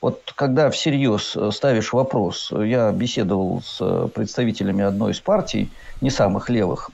Вот 0.00 0.32
когда 0.36 0.70
всерьез 0.70 1.36
ставишь 1.50 1.92
вопрос, 1.92 2.52
я 2.52 2.92
беседовал 2.92 3.62
с 3.62 4.08
представителями 4.14 4.84
одной 4.84 5.12
из 5.12 5.20
партий, 5.20 5.70
не 6.00 6.10
самых 6.10 6.50
левых, 6.50 6.90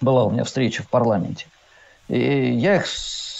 была 0.00 0.24
у 0.24 0.30
меня 0.30 0.44
встреча 0.44 0.82
в 0.82 0.88
парламенте, 0.88 1.46
и 2.08 2.52
я 2.52 2.76
их 2.76 2.86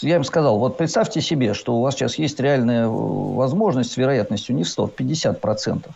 я 0.02 0.16
им 0.16 0.24
сказал, 0.24 0.58
вот 0.58 0.76
представьте 0.76 1.20
себе, 1.20 1.54
что 1.54 1.76
у 1.76 1.82
вас 1.82 1.94
сейчас 1.94 2.18
есть 2.18 2.40
реальная 2.40 2.84
э, 2.84 2.88
возможность 2.88 3.92
с 3.92 3.96
вероятностью 3.96 4.54
не 4.54 4.64
в 4.64 4.68
100, 4.68 4.86
в 4.86 4.94
50% 4.94 5.90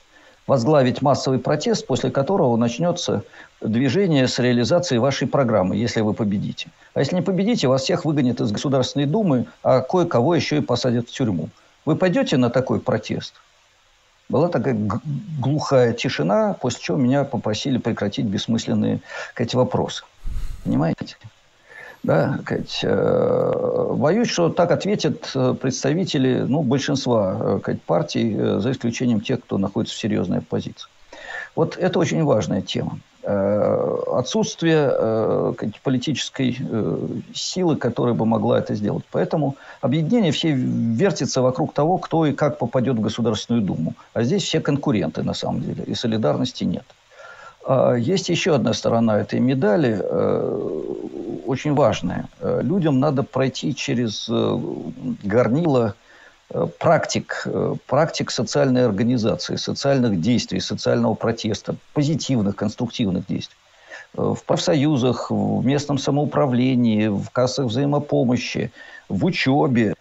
возглавить 0.47 1.03
массовый 1.03 1.39
протест, 1.39 1.87
после 1.87 2.11
которого 2.11 2.57
начнется 2.57 3.23
движение 3.61 4.27
с 4.27 4.39
реализацией 4.39 4.99
вашей 4.99 5.29
программы, 5.29 5.77
если 5.77 6.01
вы 6.01 6.15
победите. 6.15 6.69
А 6.95 7.01
если 7.01 7.15
не 7.15 7.23
победите, 7.23 7.69
вас 7.69 7.83
всех 7.83 8.05
выгонят 8.05 8.41
из 8.41 8.51
Государственной 8.51 9.07
Думы, 9.07 9.47
а 9.63 9.81
кое-кого 9.81 10.35
еще 10.35 10.59
и 10.59 10.61
посадят 10.61 11.09
в 11.09 11.13
тюрьму. 11.13 11.49
Вы 11.85 11.97
пойдете 11.97 12.37
на 12.37 12.51
такой 12.51 12.81
протест? 12.81 13.35
Была 14.29 14.49
такая 14.49 14.77
глухая 15.39 15.93
тишина, 15.93 16.55
после 16.55 16.81
чего 16.81 16.97
меня 16.97 17.25
попросили 17.25 17.79
прекратить 17.79 18.27
бессмысленные 18.27 19.01
эти 19.37 19.57
вопросы. 19.57 20.05
Понимаете? 20.65 21.17
Да, 22.03 22.41
сказать, 22.43 22.81
э, 22.83 23.93
боюсь, 23.95 24.29
что 24.29 24.49
так 24.49 24.73
ответят 24.73 25.31
э, 25.37 25.55
представители 25.61 26.45
ну, 26.49 26.63
большинства 26.63 27.37
э, 27.39 27.59
сказать, 27.61 27.83
партий, 27.83 28.37
за 28.61 28.73
исключением 28.73 29.21
тех, 29.21 29.41
кто 29.41 29.57
находится 29.57 29.95
в 29.95 29.99
серьезной 30.01 30.39
оппозиции. 30.39 30.89
Вот 31.55 31.77
это 31.77 31.99
очень 31.99 32.25
важная 32.25 32.63
тема. 32.63 32.99
Отсутствие 33.25 34.91
сказать, 35.55 35.81
политической 35.83 36.59
силы, 37.35 37.77
которая 37.77 38.15
бы 38.15 38.27
могла 38.27 38.59
это 38.59 38.75
сделать. 38.75 39.05
Поэтому 39.13 39.57
объединение 39.81 40.33
все 40.33 40.51
вертится 40.51 41.41
вокруг 41.41 41.73
того, 41.73 41.99
кто 41.99 42.27
и 42.27 42.33
как 42.33 42.59
попадет 42.59 42.97
в 42.97 43.01
Государственную 43.01 43.63
Думу. 43.63 43.95
А 44.13 44.25
здесь 44.25 44.43
все 44.43 44.61
конкуренты 44.61 45.23
на 45.23 45.35
самом 45.35 45.61
деле, 45.61 45.85
и 45.85 45.95
солидарности 45.95 46.65
нет. 46.65 46.85
А 47.65 47.95
есть 47.95 48.29
еще 48.29 48.55
одна 48.55 48.73
сторона 48.73 49.21
этой 49.21 49.39
медали, 49.39 50.01
э, 50.03 50.93
очень 51.53 51.75
важная. 51.75 52.29
Э, 52.41 52.61
людям 52.63 53.01
надо 53.01 53.23
пройти 53.23 53.75
через 53.75 54.29
э, 54.29 54.59
горнило 55.23 55.95
практик, 56.79 57.47
практик 57.87 58.31
социальной 58.31 58.85
организации, 58.85 59.57
социальных 59.57 60.21
действий, 60.21 60.61
социального 60.61 61.15
протеста, 61.15 61.77
позитивных, 61.95 62.57
конструктивных 62.57 63.27
действий. 63.27 63.57
В 64.13 64.39
профсоюзах, 64.47 65.31
в 65.31 65.65
местном 65.65 65.97
самоуправлении, 65.97 67.09
в 67.09 67.31
кассах 67.31 67.67
взаимопомощи, 67.67 68.71
в 69.09 69.25
учебе. 69.25 69.95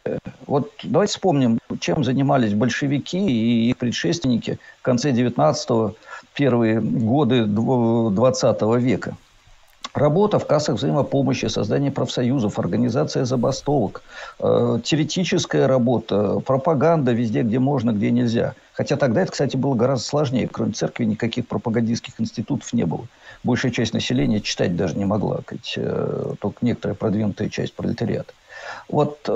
Вот 0.47 0.71
давайте 0.83 1.11
вспомним, 1.11 1.59
чем 1.79 2.03
занимались 2.03 2.53
большевики 2.53 3.19
и 3.19 3.69
их 3.69 3.77
предшественники 3.77 4.57
в 4.79 4.81
конце 4.83 5.11
19 5.11 5.95
первые 6.33 6.81
годы 6.81 7.45
20 7.45 8.61
века. 8.79 9.15
Работа 9.93 10.39
в 10.39 10.47
кассах 10.47 10.77
взаимопомощи, 10.77 11.47
создание 11.47 11.91
профсоюзов, 11.91 12.57
организация 12.59 13.25
забастовок, 13.25 14.03
э, 14.39 14.79
теоретическая 14.83 15.67
работа, 15.67 16.39
пропаганда 16.39 17.11
везде, 17.11 17.41
где 17.41 17.59
можно, 17.59 17.91
где 17.91 18.09
нельзя. 18.09 18.53
Хотя 18.73 18.95
тогда 18.95 19.21
это, 19.21 19.33
кстати, 19.33 19.57
было 19.57 19.75
гораздо 19.75 20.05
сложнее. 20.05 20.47
Кроме 20.49 20.71
церкви 20.71 21.03
никаких 21.03 21.45
пропагандистских 21.47 22.13
институтов 22.19 22.71
не 22.71 22.85
было. 22.85 23.05
Большая 23.43 23.71
часть 23.71 23.93
населения 23.93 24.39
читать 24.39 24.77
даже 24.77 24.97
не 24.97 25.03
могла. 25.03 25.41
Хоть, 25.45 25.73
э, 25.75 26.33
только 26.39 26.65
некоторая 26.65 26.95
продвинутая 26.95 27.49
часть 27.49 27.73
пролетариата. 27.73 28.33
Вот 28.87 29.19
э, 29.27 29.31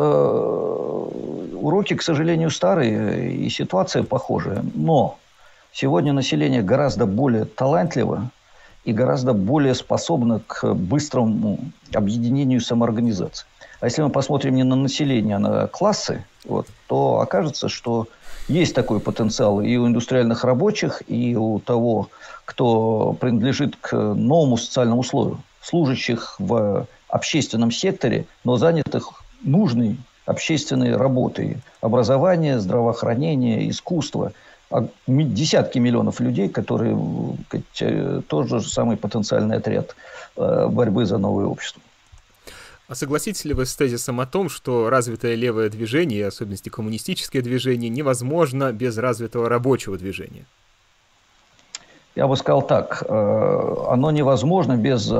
уроки, 1.56 1.96
к 1.96 2.02
сожалению, 2.02 2.50
старые, 2.50 3.34
и 3.34 3.50
ситуация 3.50 4.04
похожая. 4.04 4.64
Но 4.74 5.18
сегодня 5.74 6.14
население 6.14 6.62
гораздо 6.62 7.06
более 7.06 7.44
талантливо, 7.44 8.30
и 8.86 8.94
гораздо 8.94 9.34
более 9.34 9.74
способна 9.74 10.42
к 10.46 10.74
быстрому 10.74 11.60
объединению 11.94 12.62
самоорганизации. 12.62 13.46
А 13.82 13.88
если 13.88 14.04
мы 14.04 14.10
посмотрим 14.10 14.56
не 14.56 14.64
на 14.64 14.76
население, 14.76 15.36
а 15.36 15.40
на 15.40 15.68
классы, 15.68 16.24
вот, 16.46 16.68
то 16.88 17.20
окажется, 17.20 17.68
что 17.68 18.08
есть 18.48 18.76
такой 18.76 19.00
потенциал 19.00 19.60
и 19.60 19.76
у 19.76 19.88
индустриальных 19.88 20.44
рабочих, 20.44 21.02
и 21.08 21.36
у 21.36 21.60
того, 21.60 22.10
кто 22.46 23.14
принадлежит 23.20 23.76
к 23.76 23.96
новому 23.96 24.58
социальному 24.58 25.04
слою, 25.04 25.40
служащих 25.62 26.36
в 26.40 26.88
общественном 27.10 27.72
секторе, 27.72 28.26
но 28.44 28.58
занятых 28.58 29.24
нужной 29.42 29.98
общественной 30.26 30.96
работой. 30.96 31.58
Образование, 31.82 32.60
здравоохранение, 32.60 33.70
искусство– 33.70 34.32
десятки 35.08 35.80
миллионов 35.80 36.20
людей, 36.20 36.50
которые 36.50 36.98
э, 37.80 38.22
тоже 38.28 38.62
самый 38.62 38.98
потенциальный 38.98 39.58
отряд 39.58 39.96
э, 40.38 40.68
борьбы 40.68 41.06
за 41.06 41.18
новое 41.18 41.46
общество. 41.46 41.82
А 42.88 42.96
согласитесь 42.96 43.46
ли 43.46 43.54
вы 43.54 43.66
с 43.66 43.76
тезисом 43.76 44.20
о 44.20 44.26
том, 44.26 44.50
что 44.50 44.90
развитое 44.90 45.36
левое 45.36 45.70
движение, 45.70 46.26
в 46.26 46.28
особенности 46.28 46.70
коммунистическое 46.70 47.42
движение, 47.42 47.90
невозможно 47.90 48.72
без 48.72 48.98
развитого 48.98 49.50
рабочего 49.50 49.98
движения? 49.98 50.46
Я 52.16 52.28
бы 52.28 52.38
сказал 52.38 52.62
так. 52.62 53.04
Э, 53.08 53.76
оно 53.90 54.12
невозможно 54.12 54.78
без 54.78 55.12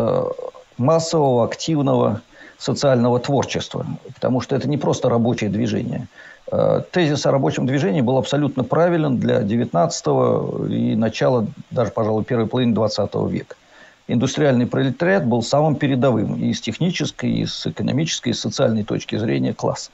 массового, 0.78 1.46
активного 1.46 2.22
социального 2.58 3.20
творчества. 3.20 3.86
Потому 4.14 4.42
что 4.42 4.56
это 4.56 4.70
не 4.70 4.78
просто 4.78 5.10
рабочее 5.10 5.50
движение. 5.50 6.08
Э, 6.52 6.82
тезис 6.92 7.26
о 7.26 7.32
рабочем 7.32 7.66
движении 7.66 8.02
был 8.02 8.18
абсолютно 8.18 8.64
правилен 8.64 9.18
для 9.18 9.42
19 9.42 10.06
и 10.70 10.96
начала, 10.96 11.48
даже, 11.72 11.92
пожалуй, 11.92 12.24
первой 12.24 12.48
половины 12.48 12.74
20 12.74 13.16
века. 13.30 13.56
Индустриальный 14.08 14.68
пролетариат 14.68 15.26
был 15.26 15.42
самым 15.42 15.76
передовым 15.76 16.36
и 16.36 16.54
с 16.54 16.62
технической, 16.62 17.32
и 17.32 17.46
с 17.48 17.66
экономической, 17.66 18.30
и 18.30 18.34
с 18.34 18.40
социальной 18.40 18.84
точки 18.84 19.16
зрения 19.18 19.54
класса. 19.54 19.90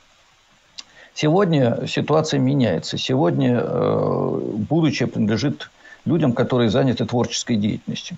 Сегодня 1.13 1.87
ситуация 1.87 2.39
меняется. 2.39 2.97
Сегодня 2.97 3.61
э, 3.61 4.39
будущее 4.69 5.07
принадлежит 5.07 5.69
людям, 6.03 6.33
которые 6.33 6.69
заняты 6.69 7.05
творческой 7.05 7.55
деятельностью. 7.55 8.17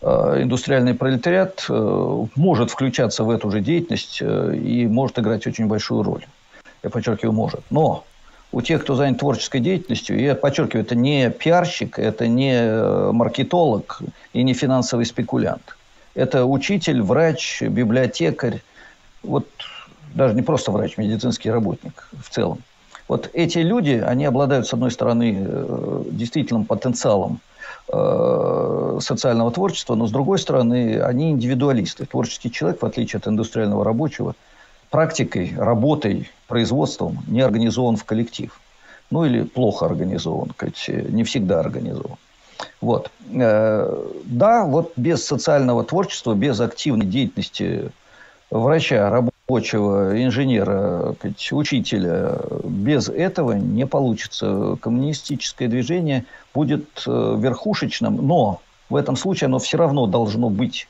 Э, 0.00 0.40
индустриальный 0.40 0.94
пролетариат 0.94 1.66
может 1.68 2.70
включаться 2.70 3.22
в 3.24 3.28
эту 3.28 3.50
же 3.50 3.60
деятельность 3.60 4.22
и 4.22 4.86
может 4.86 5.18
играть 5.18 5.46
очень 5.46 5.66
большую 5.66 6.02
роль 6.02 6.24
я 6.86 6.90
подчеркиваю, 6.90 7.32
может. 7.32 7.60
Но 7.70 8.04
у 8.52 8.62
тех, 8.62 8.82
кто 8.82 8.94
занят 8.94 9.18
творческой 9.18 9.60
деятельностью, 9.60 10.18
я 10.18 10.34
подчеркиваю, 10.34 10.84
это 10.84 10.94
не 10.94 11.30
пиарщик, 11.30 11.98
это 11.98 12.28
не 12.28 12.54
э, 12.54 13.10
маркетолог 13.12 14.00
и 14.32 14.42
не 14.42 14.54
финансовый 14.54 15.04
спекулянт. 15.04 15.76
Это 16.14 16.46
учитель, 16.46 17.02
врач, 17.02 17.62
библиотекарь, 17.62 18.62
вот 19.22 19.46
даже 20.14 20.34
не 20.34 20.42
просто 20.42 20.70
врач, 20.70 20.96
медицинский 20.96 21.50
работник 21.50 22.08
в 22.12 22.30
целом. 22.30 22.58
Вот 23.08 23.30
эти 23.34 23.58
люди, 23.58 24.02
они 24.04 24.24
обладают, 24.24 24.66
с 24.66 24.72
одной 24.72 24.90
стороны, 24.90 25.36
э, 25.38 26.02
действительным 26.10 26.64
потенциалом 26.64 27.40
э, 27.92 28.98
социального 29.00 29.50
творчества, 29.50 29.96
но 29.96 30.06
с 30.06 30.12
другой 30.12 30.38
стороны, 30.38 31.00
они 31.00 31.30
индивидуалисты. 31.32 32.06
Творческий 32.06 32.50
человек, 32.50 32.80
в 32.80 32.86
отличие 32.86 33.18
от 33.18 33.26
индустриального 33.26 33.84
рабочего, 33.84 34.34
практикой, 34.96 35.52
работой, 35.58 36.30
производством 36.48 37.18
не 37.26 37.42
организован 37.42 37.96
в 37.96 38.04
коллектив. 38.04 38.58
Ну 39.10 39.26
или 39.26 39.42
плохо 39.42 39.84
организован, 39.84 40.52
не 40.88 41.22
всегда 41.22 41.60
организован. 41.60 42.16
Вот. 42.80 43.10
Э, 43.30 44.04
да, 44.24 44.64
вот 44.64 44.94
без 44.96 45.22
социального 45.22 45.84
творчества, 45.84 46.32
без 46.32 46.58
активной 46.60 47.04
деятельности 47.04 47.90
врача, 48.50 49.10
рабочего, 49.10 50.24
инженера, 50.24 51.14
учителя, 51.52 52.40
без 52.64 53.10
этого 53.10 53.52
не 53.52 53.84
получится. 53.86 54.78
Коммунистическое 54.80 55.68
движение 55.68 56.24
будет 56.54 57.04
э, 57.06 57.36
верхушечным, 57.38 58.26
но 58.26 58.62
в 58.88 58.96
этом 58.96 59.16
случае 59.16 59.48
оно 59.48 59.58
все 59.58 59.76
равно 59.76 60.06
должно 60.06 60.48
быть 60.48 60.88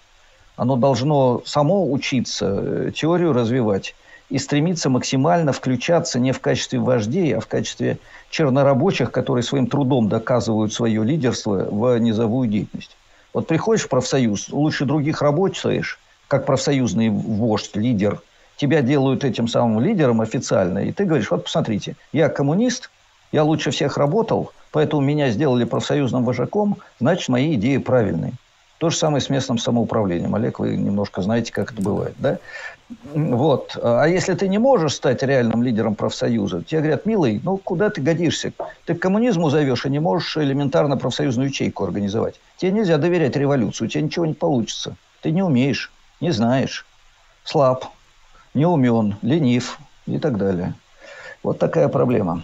оно 0.57 0.77
должно 0.77 1.43
само 1.45 1.91
учиться, 1.91 2.47
э, 2.61 2.91
теорию 2.95 3.33
развивать 3.33 3.95
и 4.29 4.39
стремиться 4.39 4.91
максимально 4.91 5.53
включаться 5.53 6.19
не 6.19 6.33
в 6.33 6.41
качестве 6.41 6.81
вождей, 6.81 7.37
а 7.37 7.41
в 7.41 7.47
качестве 7.47 7.99
чернорабочих, 8.31 9.13
которые 9.13 9.45
своим 9.45 9.69
трудом 9.69 10.09
доказывают 10.09 10.73
свое 10.73 11.05
лидерство 11.05 11.69
в 11.71 11.97
низовую 11.99 12.49
деятельность. 12.49 12.97
Вот 13.33 13.47
приходишь 13.47 13.85
в 13.85 13.89
профсоюз, 13.89 14.49
лучше 14.49 14.85
других 14.85 15.23
работаешь, 15.23 16.01
как 16.27 16.47
профсоюзный 16.47 17.11
вождь, 17.11 17.77
лидер. 17.77 18.21
Тебя 18.57 18.81
делают 18.81 19.23
этим 19.23 19.47
самым 19.47 19.81
лидером 19.81 20.23
официально, 20.23 20.79
и 20.79 20.91
ты 20.91 21.05
говоришь, 21.05 21.31
вот 21.31 21.45
посмотрите, 21.45 21.95
я 22.13 22.29
коммунист, 22.31 22.91
я 23.31 23.45
лучше 23.45 23.71
всех 23.71 23.99
работал, 23.99 24.53
поэтому 24.73 25.03
меня 25.03 25.29
сделали 25.29 25.65
профсоюзным 25.65 26.25
вожаком, 26.25 26.79
значит, 26.99 27.29
мои 27.29 27.55
идеи 27.55 27.77
правильные. 27.77 28.33
То 28.79 28.91
же 28.91 28.97
самое 28.97 29.23
с 29.23 29.31
местным 29.31 29.59
самоуправлением. 29.59 30.35
Олег, 30.35 30.59
вы 30.59 30.77
немножко 30.77 31.23
знаете, 31.23 31.51
как 31.53 31.73
это 31.73 31.81
бывает, 31.81 32.15
да? 32.19 32.39
Вот. 33.15 33.77
А 33.83 34.05
если 34.05 34.35
ты 34.35 34.49
не 34.49 34.59
можешь 34.59 34.95
стать 34.95 35.23
реальным 35.23 35.63
лидером 35.63 35.95
профсоюза, 35.95 36.63
тебе 36.63 36.81
говорят, 36.81 37.07
милый, 37.07 37.41
ну 37.43 37.57
куда 37.57 37.89
ты 37.89 38.03
годишься? 38.03 38.53
Ты 38.85 38.95
к 38.95 39.01
коммунизму 39.01 39.49
зовешь 39.49 39.87
и 39.87 39.91
не 39.91 39.99
можешь 39.99 40.37
элементарно 40.37 40.99
профсоюзную 40.99 41.49
ячейку 41.49 41.85
организовать. 41.85 42.39
Тебе 42.59 42.73
нельзя 42.73 42.99
доверять 42.99 43.35
революцию, 43.37 43.87
у 43.87 43.91
тебя 43.91 44.03
ничего 44.03 44.27
не 44.27 44.35
получится. 44.35 44.97
Ты 45.23 45.31
не 45.31 45.43
умеешь, 45.43 45.91
не 46.21 46.31
знаешь, 46.31 46.85
слаб, 47.45 47.87
не 48.53 48.67
умен, 48.67 49.17
ленив 49.23 49.79
и 50.07 50.19
так 50.19 50.37
далее. 50.37 50.75
Вот 51.43 51.59
такая 51.59 51.89
проблема. 51.89 52.43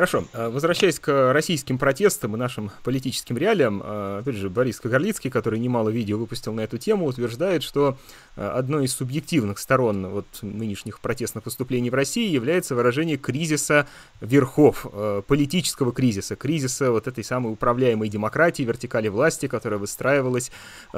Хорошо. 0.00 0.24
А, 0.32 0.48
возвращаясь 0.48 0.98
к 0.98 1.30
российским 1.34 1.76
протестам 1.76 2.34
и 2.34 2.38
нашим 2.38 2.70
политическим 2.84 3.36
реалиям, 3.36 3.82
а, 3.84 4.20
опять 4.20 4.36
же, 4.36 4.48
Борис 4.48 4.80
Кагарлицкий, 4.80 5.28
который 5.28 5.58
немало 5.58 5.90
видео 5.90 6.16
выпустил 6.16 6.54
на 6.54 6.62
эту 6.62 6.78
тему, 6.78 7.04
утверждает, 7.04 7.62
что 7.62 7.98
а, 8.34 8.56
одной 8.56 8.86
из 8.86 8.94
субъективных 8.94 9.58
сторон 9.58 10.06
вот 10.06 10.24
нынешних 10.40 11.00
протестных 11.00 11.44
выступлений 11.44 11.90
в 11.90 11.94
России 11.94 12.26
является 12.26 12.74
выражение 12.74 13.18
кризиса 13.18 13.86
верхов, 14.22 14.86
политического 15.26 15.92
кризиса, 15.92 16.34
кризиса 16.34 16.92
вот 16.92 17.06
этой 17.06 17.22
самой 17.22 17.52
управляемой 17.52 18.08
демократии, 18.08 18.62
вертикали 18.62 19.08
власти, 19.08 19.48
которая 19.48 19.78
выстраивалась, 19.78 20.50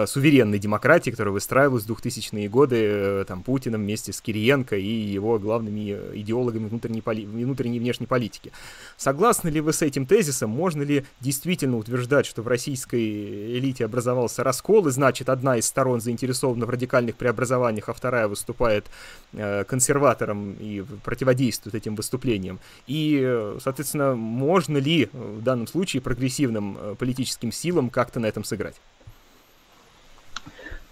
суверенной 0.06 0.60
демократии, 0.60 1.10
которая 1.10 1.32
выстраивалась 1.32 1.82
в 1.82 1.90
2000-е 1.90 2.48
годы 2.48 2.76
э, 2.80 3.24
там, 3.26 3.42
Путиным 3.42 3.80
вместе 3.80 4.12
с 4.12 4.20
Кириенко 4.20 4.76
и 4.76 4.86
его 4.86 5.40
главными 5.40 5.90
идеологами 6.14 6.68
внутренней, 6.68 7.00
внутренней 7.00 7.78
и 7.78 7.80
внешней 7.80 8.06
политики. 8.06 8.52
Согласны 9.02 9.48
ли 9.48 9.60
вы 9.60 9.72
с 9.72 9.82
этим 9.82 10.06
тезисом? 10.06 10.50
Можно 10.50 10.82
ли 10.82 11.04
действительно 11.18 11.76
утверждать, 11.76 12.24
что 12.24 12.42
в 12.42 12.46
российской 12.46 13.58
элите 13.58 13.84
образовался 13.84 14.44
раскол, 14.44 14.86
и 14.86 14.92
значит, 14.92 15.28
одна 15.28 15.56
из 15.56 15.66
сторон 15.66 16.00
заинтересована 16.00 16.66
в 16.66 16.70
радикальных 16.70 17.16
преобразованиях, 17.16 17.88
а 17.88 17.94
вторая 17.94 18.28
выступает 18.28 18.86
э, 19.32 19.64
консерватором 19.64 20.52
и 20.52 20.84
противодействует 21.02 21.74
этим 21.74 21.96
выступлениям? 21.96 22.60
И, 22.86 23.56
соответственно, 23.60 24.14
можно 24.14 24.78
ли 24.78 25.10
в 25.12 25.42
данном 25.42 25.66
случае 25.66 26.00
прогрессивным 26.00 26.78
э, 26.80 26.94
политическим 26.96 27.50
силам 27.50 27.90
как-то 27.90 28.20
на 28.20 28.26
этом 28.26 28.44
сыграть? 28.44 28.76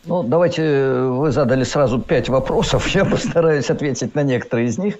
Ну, 0.04 0.24
давайте, 0.24 0.62
э, 0.64 1.06
вы 1.06 1.30
задали 1.30 1.62
сразу 1.62 2.00
пять 2.00 2.28
вопросов, 2.28 2.88
я 2.94 3.04
постараюсь 3.04 3.70
ответить 3.70 4.16
на 4.16 4.24
некоторые 4.24 4.66
из 4.66 4.78
них 4.78 4.96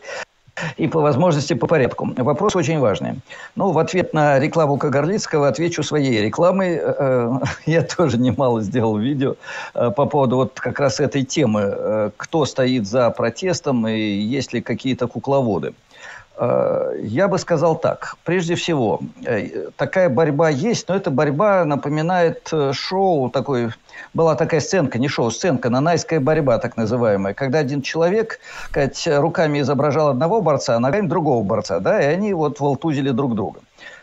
и 0.76 0.86
по 0.88 1.00
возможности 1.00 1.54
по 1.54 1.66
порядку. 1.66 2.12
Вопрос 2.16 2.56
очень 2.56 2.78
важный. 2.78 3.20
Ну, 3.56 3.72
в 3.72 3.78
ответ 3.78 4.14
на 4.14 4.38
рекламу 4.38 4.76
Кагарлицкого 4.76 5.48
отвечу 5.48 5.82
своей 5.82 6.22
рекламой. 6.22 6.76
Э, 6.76 6.94
э, 6.98 7.30
я 7.66 7.82
тоже 7.82 8.18
немало 8.18 8.62
сделал 8.62 8.98
видео 8.98 9.36
э, 9.74 9.90
по 9.90 10.06
поводу 10.06 10.36
вот 10.36 10.60
как 10.60 10.80
раз 10.80 11.00
этой 11.00 11.24
темы. 11.24 12.12
Кто 12.16 12.44
стоит 12.44 12.86
за 12.86 13.10
протестом 13.10 13.86
и 13.86 13.98
есть 13.98 14.52
ли 14.52 14.60
какие-то 14.60 15.06
кукловоды. 15.06 15.74
Я 16.40 17.29
бы 17.29 17.38
сказал 17.38 17.76
так. 17.76 18.16
Прежде 18.24 18.55
всего, 18.55 19.00
такая 19.76 20.09
борьба 20.09 20.49
есть, 20.49 20.88
но 20.88 20.97
эта 20.97 21.11
борьба 21.11 21.66
напоминает 21.66 22.51
шоу 22.72 23.28
такой 23.28 23.72
была 24.14 24.34
такая 24.34 24.61
сценка, 24.61 24.99
не 24.99 25.09
шоу, 25.09 25.30
сценка, 25.30 25.70
нанайская 25.70 26.20
борьба, 26.20 26.59
так 26.59 26.76
называемая, 26.76 27.34
когда 27.34 27.59
один 27.59 27.82
человек 27.82 28.41
сказать, 28.68 29.07
руками 29.07 29.61
изображал 29.61 30.09
одного 30.09 30.41
борца, 30.41 30.76
а 30.76 30.80
ногами 30.80 31.07
другого 31.07 31.45
борца, 31.45 31.80
да, 31.80 32.01
и 32.01 32.07
они 32.07 32.34
вот 32.34 32.61
волтузили 32.61 33.11
друг 33.11 33.34
друга. 33.34 33.61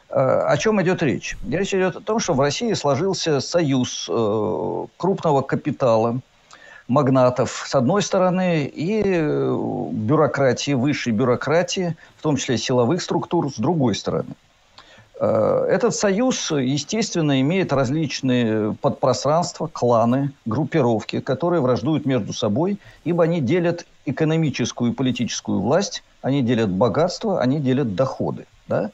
Э, 0.10 0.46
о 0.48 0.58
чем 0.58 0.82
идет 0.82 1.04
речь? 1.04 1.38
Речь 1.50 1.74
идет 1.74 1.98
о 1.98 2.02
том, 2.02 2.20
что 2.20 2.34
в 2.34 2.42
России 2.42 2.74
сложился 2.74 3.42
союз 3.42 4.08
э, 4.10 4.86
крупного 4.98 5.42
капитала, 5.42 6.20
магнатов 6.88 7.66
с 7.68 7.76
одной 7.76 8.02
стороны 8.02 8.66
и 8.66 9.02
э, 9.04 9.90
бюрократии, 9.92 10.72
высшей 10.72 11.14
бюрократии, 11.14 11.96
в 12.18 12.22
том 12.22 12.38
числе 12.38 12.58
силовых 12.58 13.02
структур, 13.02 13.52
с 13.52 13.58
другой 13.58 13.96
стороны. 13.96 14.36
Э, 15.20 15.68
этот 15.70 15.96
союз, 15.96 16.52
естественно, 16.52 17.42
имеет 17.42 17.74
различные 17.74 18.74
подпространства, 18.82 19.68
кланы, 19.68 20.32
группировки, 20.46 21.20
которые 21.20 21.62
враждуют 21.62 22.06
между 22.06 22.34
собой, 22.34 22.80
ибо 23.04 23.24
они 23.24 23.42
делят 23.42 23.86
экономическую 24.06 24.92
и 24.92 24.96
политическую 24.96 25.60
власть, 25.60 26.04
они 26.22 26.42
делят 26.42 26.70
богатство, 26.70 27.42
они 27.42 27.60
делят 27.60 27.96
доходы. 27.96 28.46
Да? 28.68 28.92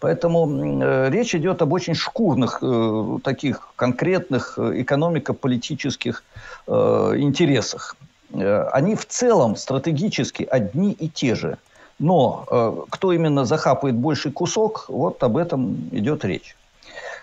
Поэтому 0.00 0.82
э, 0.82 1.10
речь 1.10 1.34
идет 1.34 1.62
об 1.62 1.72
очень 1.72 1.94
шкурных, 1.94 2.58
э, 2.62 3.18
таких 3.24 3.68
конкретных 3.76 4.58
э, 4.58 4.82
экономико-политических 4.82 6.22
э, 6.66 7.14
интересах. 7.16 7.96
Э, 8.32 8.68
они 8.72 8.94
в 8.94 9.06
целом 9.06 9.56
стратегически 9.56 10.46
одни 10.50 10.92
и 10.92 11.08
те 11.08 11.34
же– 11.34 11.58
но 11.98 12.44
э, 12.50 12.82
кто 12.90 13.12
именно 13.12 13.44
захапает 13.44 13.94
больший 13.94 14.32
кусок, 14.32 14.86
вот 14.88 15.22
об 15.22 15.36
этом 15.36 15.88
идет 15.92 16.24
речь. 16.24 16.56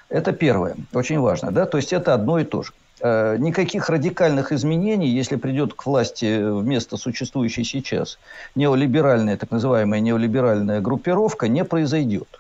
Это 0.09 0.31
первое, 0.31 0.75
очень 0.93 1.19
важно, 1.19 1.51
да, 1.51 1.65
то 1.65 1.77
есть 1.77 1.93
это 1.93 2.13
одно 2.13 2.39
и 2.39 2.43
то 2.43 2.63
же. 2.63 2.71
Э, 2.99 3.37
никаких 3.37 3.89
радикальных 3.89 4.51
изменений, 4.51 5.07
если 5.07 5.35
придет 5.35 5.73
к 5.73 5.85
власти 5.85 6.41
вместо 6.41 6.97
существующей 6.97 7.63
сейчас 7.63 8.17
неолиберальная, 8.55 9.37
так 9.37 9.51
называемая 9.51 9.99
неолиберальная 9.99 10.81
группировка, 10.81 11.47
не 11.47 11.63
произойдет 11.63 12.39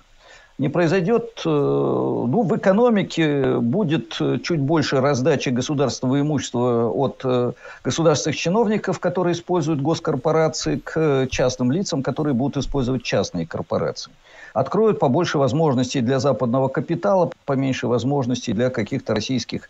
не 0.59 0.69
произойдет, 0.69 1.41
э, 1.45 1.49
ну, 1.49 2.43
в 2.43 2.55
экономике 2.55 3.57
будет 3.57 4.19
чуть 4.43 4.59
больше 4.59 5.01
раздачи 5.01 5.49
государственного 5.49 6.21
имущества 6.21 6.89
от 6.89 7.21
э, 7.23 7.53
государственных 7.83 8.37
чиновников, 8.37 8.99
которые 8.99 9.33
используют 9.33 9.81
госкорпорации, 9.81 10.77
к 10.77 11.27
частным 11.31 11.71
лицам, 11.71 12.03
которые 12.03 12.33
будут 12.33 12.57
использовать 12.57 13.03
частные 13.03 13.47
корпорации. 13.47 14.11
Откроют 14.53 14.99
побольше 14.99 15.39
возможностей 15.39 16.01
для 16.01 16.19
западного 16.19 16.67
капитала, 16.67 17.31
поменьше 17.45 17.87
возможностей 17.87 18.53
для 18.53 18.69
каких-то 18.69 19.15
российских 19.15 19.69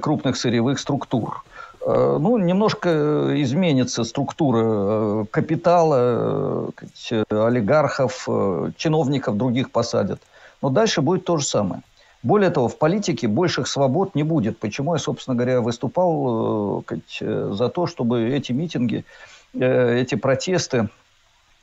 крупных 0.00 0.36
сырьевых 0.36 0.78
структур. 0.78 1.44
Э, 1.84 2.18
ну, 2.20 2.38
немножко 2.38 3.32
изменится 3.42 4.04
структура 4.04 4.62
э, 4.62 5.24
капитала, 5.30 6.72
э, 7.10 7.24
олигархов, 7.30 8.28
чиновников 8.76 9.36
других 9.36 9.70
посадят. 9.70 10.20
Но 10.60 10.70
дальше 10.70 11.02
будет 11.02 11.24
то 11.24 11.38
же 11.38 11.44
самое. 11.44 11.82
Более 12.22 12.50
того, 12.50 12.68
в 12.68 12.78
политике 12.78 13.26
больших 13.26 13.66
свобод 13.66 14.14
не 14.14 14.22
будет. 14.22 14.58
Почему 14.58 14.94
я, 14.94 15.00
собственно 15.00 15.34
говоря, 15.34 15.60
выступал 15.60 16.84
за 17.20 17.68
то, 17.68 17.88
чтобы 17.88 18.30
эти 18.30 18.52
митинги, 18.52 19.04
эти 19.52 20.14
протесты, 20.14 20.88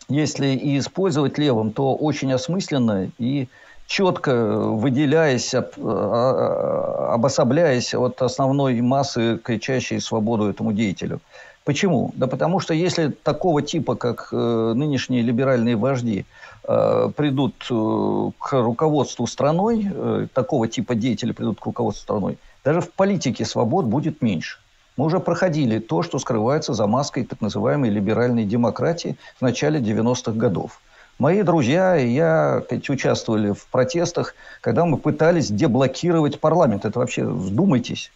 если 0.09 0.47
и 0.47 0.77
использовать 0.77 1.37
левым, 1.37 1.71
то 1.71 1.95
очень 1.95 2.33
осмысленно 2.33 3.09
и 3.17 3.47
четко 3.89 4.31
выделяясь, 4.55 5.55
а, 5.55 5.67
а, 5.77 7.13
обособляясь 7.15 7.95
от 7.95 8.21
основной 8.21 8.79
массы, 8.81 9.39
кричащей 9.43 9.99
свободу 9.99 10.47
этому 10.47 10.73
деятелю. 10.73 11.19
Почему? 11.65 12.11
Да 12.15 12.27
потому 12.27 12.59
что 12.59 12.75
если 12.75 13.07
такого 13.07 13.63
типа, 13.63 13.95
как 13.95 14.29
э, 14.31 14.73
нынешние 14.75 15.23
либеральные 15.23 15.75
вожди, 15.75 16.25
э, 16.67 17.11
придут 17.15 17.55
э, 17.69 18.31
к 18.39 18.53
руководству 18.53 19.25
страной, 19.25 19.91
такого 20.33 20.67
типа 20.67 20.93
деятели 20.93 21.31
придут 21.31 21.59
к 21.59 21.65
руководству 21.65 22.03
страной, 22.03 22.37
даже 22.63 22.81
в 22.81 22.91
политике 22.91 23.43
свобод 23.43 23.85
будет 23.85 24.21
меньше. 24.21 24.59
Мы 24.97 25.05
уже 25.05 25.19
проходили 25.19 25.79
то, 25.79 26.03
что 26.03 26.19
скрывается 26.19 26.73
за 26.73 26.85
маской 26.85 27.23
так 27.23 27.41
называемой 27.41 27.89
либеральной 27.89 28.45
демократии 28.45 29.17
в 29.39 29.41
начале 29.41 29.79
90-х 29.79 30.33
годов. 30.33 30.79
Мои 31.19 31.43
друзья 31.43 31.97
и 31.97 32.07
я 32.07 32.61
сказать, 32.63 32.89
участвовали 32.89 33.51
в 33.51 33.67
протестах, 33.67 34.35
когда 34.61 34.85
мы 34.85 34.97
пытались 34.97 35.51
деблокировать 35.51 36.39
парламент. 36.39 36.85
Это 36.85 36.97
вообще, 36.97 37.25
вдумайтесь, 37.25 38.09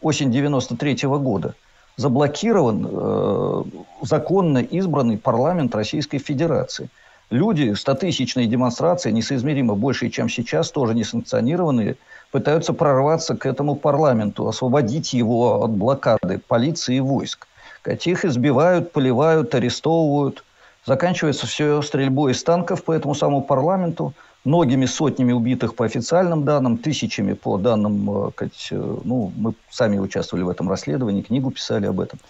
осень 0.00 0.32
93 0.32 1.06
-го 1.06 1.18
года. 1.18 1.54
Заблокирован 1.98 2.88
э, 2.90 3.62
законно 4.00 4.58
избранный 4.58 5.18
парламент 5.18 5.74
Российской 5.74 6.16
Федерации. 6.16 6.88
Люди, 7.28 7.74
стотысячные 7.74 8.46
демонстрации, 8.46 9.10
несоизмеримо 9.10 9.74
больше, 9.74 10.08
чем 10.08 10.30
сейчас, 10.30 10.70
тоже 10.70 10.94
несанкционированные, 10.94 11.96
пытаются 12.30 12.72
прорваться 12.72 13.36
к 13.36 13.44
этому 13.44 13.74
парламенту, 13.76 14.48
освободить 14.48 15.12
его 15.12 15.62
от 15.62 15.72
блокады 15.72 16.38
полиции 16.48 16.96
и 16.96 17.00
войск. 17.00 17.46
Их 17.84 18.24
избивают, 18.24 18.92
поливают, 18.92 19.54
арестовывают. 19.54 20.42
Заканчивается 20.86 21.48
все 21.48 21.82
стрельбой 21.82 22.32
из 22.32 22.44
танков 22.44 22.84
по 22.84 22.92
этому 22.92 23.16
самому 23.16 23.42
парламенту, 23.42 24.14
многими 24.44 24.86
сотнями 24.86 25.32
убитых 25.32 25.74
по 25.74 25.84
официальным 25.84 26.44
данным, 26.44 26.78
тысячами 26.78 27.32
по 27.32 27.58
данным, 27.58 28.28
э, 28.28 28.30
э, 28.70 28.96
ну, 29.04 29.32
мы 29.36 29.54
сами 29.68 29.98
участвовали 29.98 30.44
в 30.44 30.48
этом 30.48 30.70
расследовании, 30.70 31.22
книгу 31.22 31.50
писали 31.50 31.86
об 31.86 31.98
этом. 31.98 32.20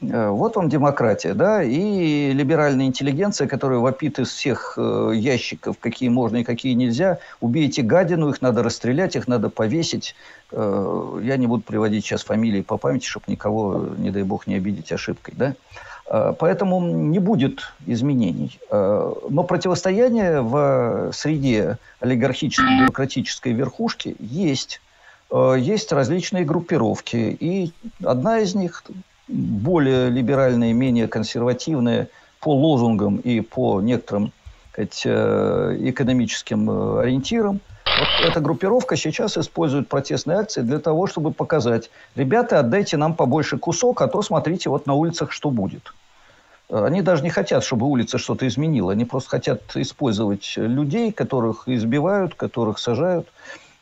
Э, 0.00 0.30
вот 0.30 0.56
вам 0.56 0.68
демократия, 0.68 1.34
да, 1.34 1.62
и 1.62 2.32
либеральная 2.32 2.86
интеллигенция, 2.86 3.46
которая 3.46 3.78
вопит 3.78 4.18
из 4.18 4.30
всех 4.30 4.76
ящиков, 4.76 5.76
какие 5.78 6.08
можно 6.08 6.38
и 6.38 6.44
какие 6.44 6.72
нельзя. 6.72 7.20
Убейте 7.40 7.82
гадину, 7.82 8.30
их 8.30 8.42
надо 8.42 8.64
расстрелять, 8.64 9.14
их 9.14 9.28
надо 9.28 9.48
повесить. 9.48 10.16
Я 10.50 11.36
не 11.36 11.46
буду 11.46 11.62
приводить 11.62 12.04
сейчас 12.04 12.24
фамилии 12.24 12.62
по 12.62 12.78
памяти, 12.78 13.06
чтобы 13.06 13.26
никого, 13.28 13.90
не 13.96 14.10
дай 14.10 14.24
бог, 14.24 14.48
не 14.48 14.56
обидеть 14.56 14.90
ошибкой, 14.90 15.34
да. 15.36 15.54
Э, 16.08 16.34
поэтому 16.38 16.80
не 16.80 17.18
будет 17.18 17.72
изменений. 17.86 18.58
Э, 18.70 19.12
но 19.28 19.42
противостояние 19.42 20.40
в 20.40 21.10
среде 21.12 21.78
олигархической 22.00 22.80
бюрократической 22.80 23.52
верхушки 23.52 24.16
есть. 24.20 24.80
Э, 25.30 25.56
есть 25.58 25.92
различные 25.92 26.44
группировки. 26.44 27.16
И 27.16 27.72
одна 28.04 28.38
из 28.40 28.54
них, 28.54 28.84
более 29.28 30.08
либеральная, 30.10 30.72
менее 30.72 31.08
консервативная, 31.08 32.08
по 32.40 32.54
лозунгам 32.54 33.16
и 33.16 33.40
по 33.40 33.80
некоторым 33.80 34.30
сказать, 34.70 35.06
экономическим 35.06 36.98
ориентирам– 36.98 37.60
вот 37.94 38.20
эта 38.20 38.40
группировка 38.40 38.96
сейчас 38.96 39.38
использует 39.38 39.88
протестные 39.88 40.38
акции 40.38 40.62
для 40.62 40.78
того, 40.78 41.06
чтобы 41.06 41.32
показать, 41.32 41.90
ребята, 42.14 42.58
отдайте 42.58 42.96
нам 42.96 43.14
побольше 43.14 43.58
кусок, 43.58 44.02
а 44.02 44.08
то 44.08 44.22
смотрите 44.22 44.68
вот 44.70 44.86
на 44.86 44.94
улицах, 44.94 45.32
что 45.32 45.50
будет. 45.50 45.92
Они 46.68 47.00
даже 47.00 47.22
не 47.22 47.30
хотят, 47.30 47.62
чтобы 47.62 47.86
улица 47.86 48.18
что-то 48.18 48.46
изменила. 48.46 48.92
Они 48.92 49.04
просто 49.04 49.30
хотят 49.30 49.76
использовать 49.76 50.54
людей, 50.56 51.12
которых 51.12 51.68
избивают, 51.68 52.34
которых 52.34 52.78
сажают, 52.78 53.28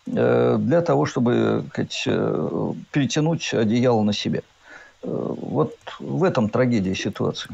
э, 0.07 0.57
для 0.59 0.83
того, 0.83 1.07
чтобы 1.07 1.65
сказать, 1.71 2.05
э, 2.07 2.73
перетянуть 2.93 3.55
одеяло 3.55 4.03
на 4.03 4.13
себя. 4.13 4.43
Э, 5.03 5.09
вот 5.09 5.75
в 5.99 6.25
этом 6.25 6.51
трагедия 6.51 6.95
ситуации. 6.95 7.51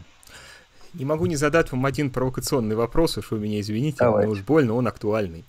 Не 0.95 1.05
могу 1.05 1.27
не 1.27 1.37
задать 1.37 1.71
вам 1.71 1.87
один 1.87 2.11
провокационный 2.11 2.75
вопрос, 2.75 3.17
уж 3.17 3.31
вы 3.31 3.39
меня 3.39 3.61
извините, 3.61 3.99
Давай. 4.01 4.27
но 4.27 4.33
уж 4.33 4.41
больно 4.41 4.75
он 4.75 4.89
актуальный. 4.89 5.45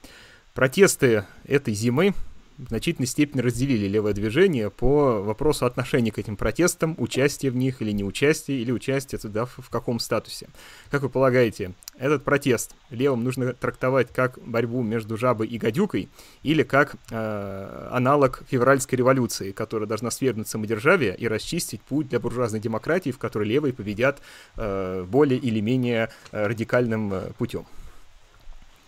Протесты 0.53 1.25
этой 1.45 1.73
зимы 1.73 2.13
в 2.57 2.67
значительной 2.67 3.07
степени 3.07 3.41
разделили 3.41 3.87
левое 3.87 4.13
движение 4.13 4.69
по 4.69 5.21
вопросу 5.21 5.65
отношения 5.65 6.11
к 6.11 6.19
этим 6.19 6.35
протестам, 6.35 6.95
участия 6.97 7.49
в 7.49 7.55
них 7.55 7.81
или 7.81 7.91
неучастия, 7.91 8.55
или 8.55 8.71
участия 8.71 9.17
туда 9.17 9.45
в, 9.45 9.57
в 9.57 9.69
каком 9.69 9.99
статусе. 9.99 10.49
Как 10.89 11.01
вы 11.01 11.09
полагаете, 11.09 11.73
этот 11.97 12.23
протест 12.23 12.75
левым 12.89 13.23
нужно 13.23 13.53
трактовать 13.53 14.09
как 14.13 14.37
борьбу 14.45 14.83
между 14.83 15.17
жабой 15.17 15.47
и 15.47 15.57
гадюкой 15.57 16.09
или 16.43 16.63
как 16.63 16.95
э, 17.09 17.87
аналог 17.91 18.43
февральской 18.49 18.97
революции, 18.97 19.53
которая 19.53 19.87
должна 19.87 20.11
свергнуть 20.11 20.47
самодержавие 20.47 21.15
и 21.15 21.27
расчистить 21.27 21.81
путь 21.81 22.09
для 22.09 22.19
буржуазной 22.19 22.59
демократии, 22.59 23.11
в 23.11 23.17
которой 23.17 23.47
левые 23.47 23.73
победят 23.73 24.21
э, 24.57 25.03
более 25.07 25.39
или 25.39 25.61
менее 25.61 26.09
э, 26.31 26.45
радикальным 26.45 27.13
э, 27.13 27.31
путем? 27.37 27.65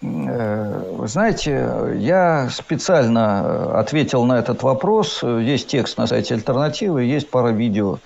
Э, 0.03 0.83
вы 0.97 1.07
знаете, 1.07 1.93
я 1.95 2.49
специально 2.49 3.79
ответил 3.79 4.25
на 4.25 4.39
этот 4.39 4.63
вопрос. 4.63 5.23
Есть 5.23 5.67
текст 5.67 5.97
на 5.97 6.07
сайте 6.07 6.33
«Альтернативы», 6.33 7.03
есть 7.03 7.29
пара 7.29 7.49
видео 7.49 7.99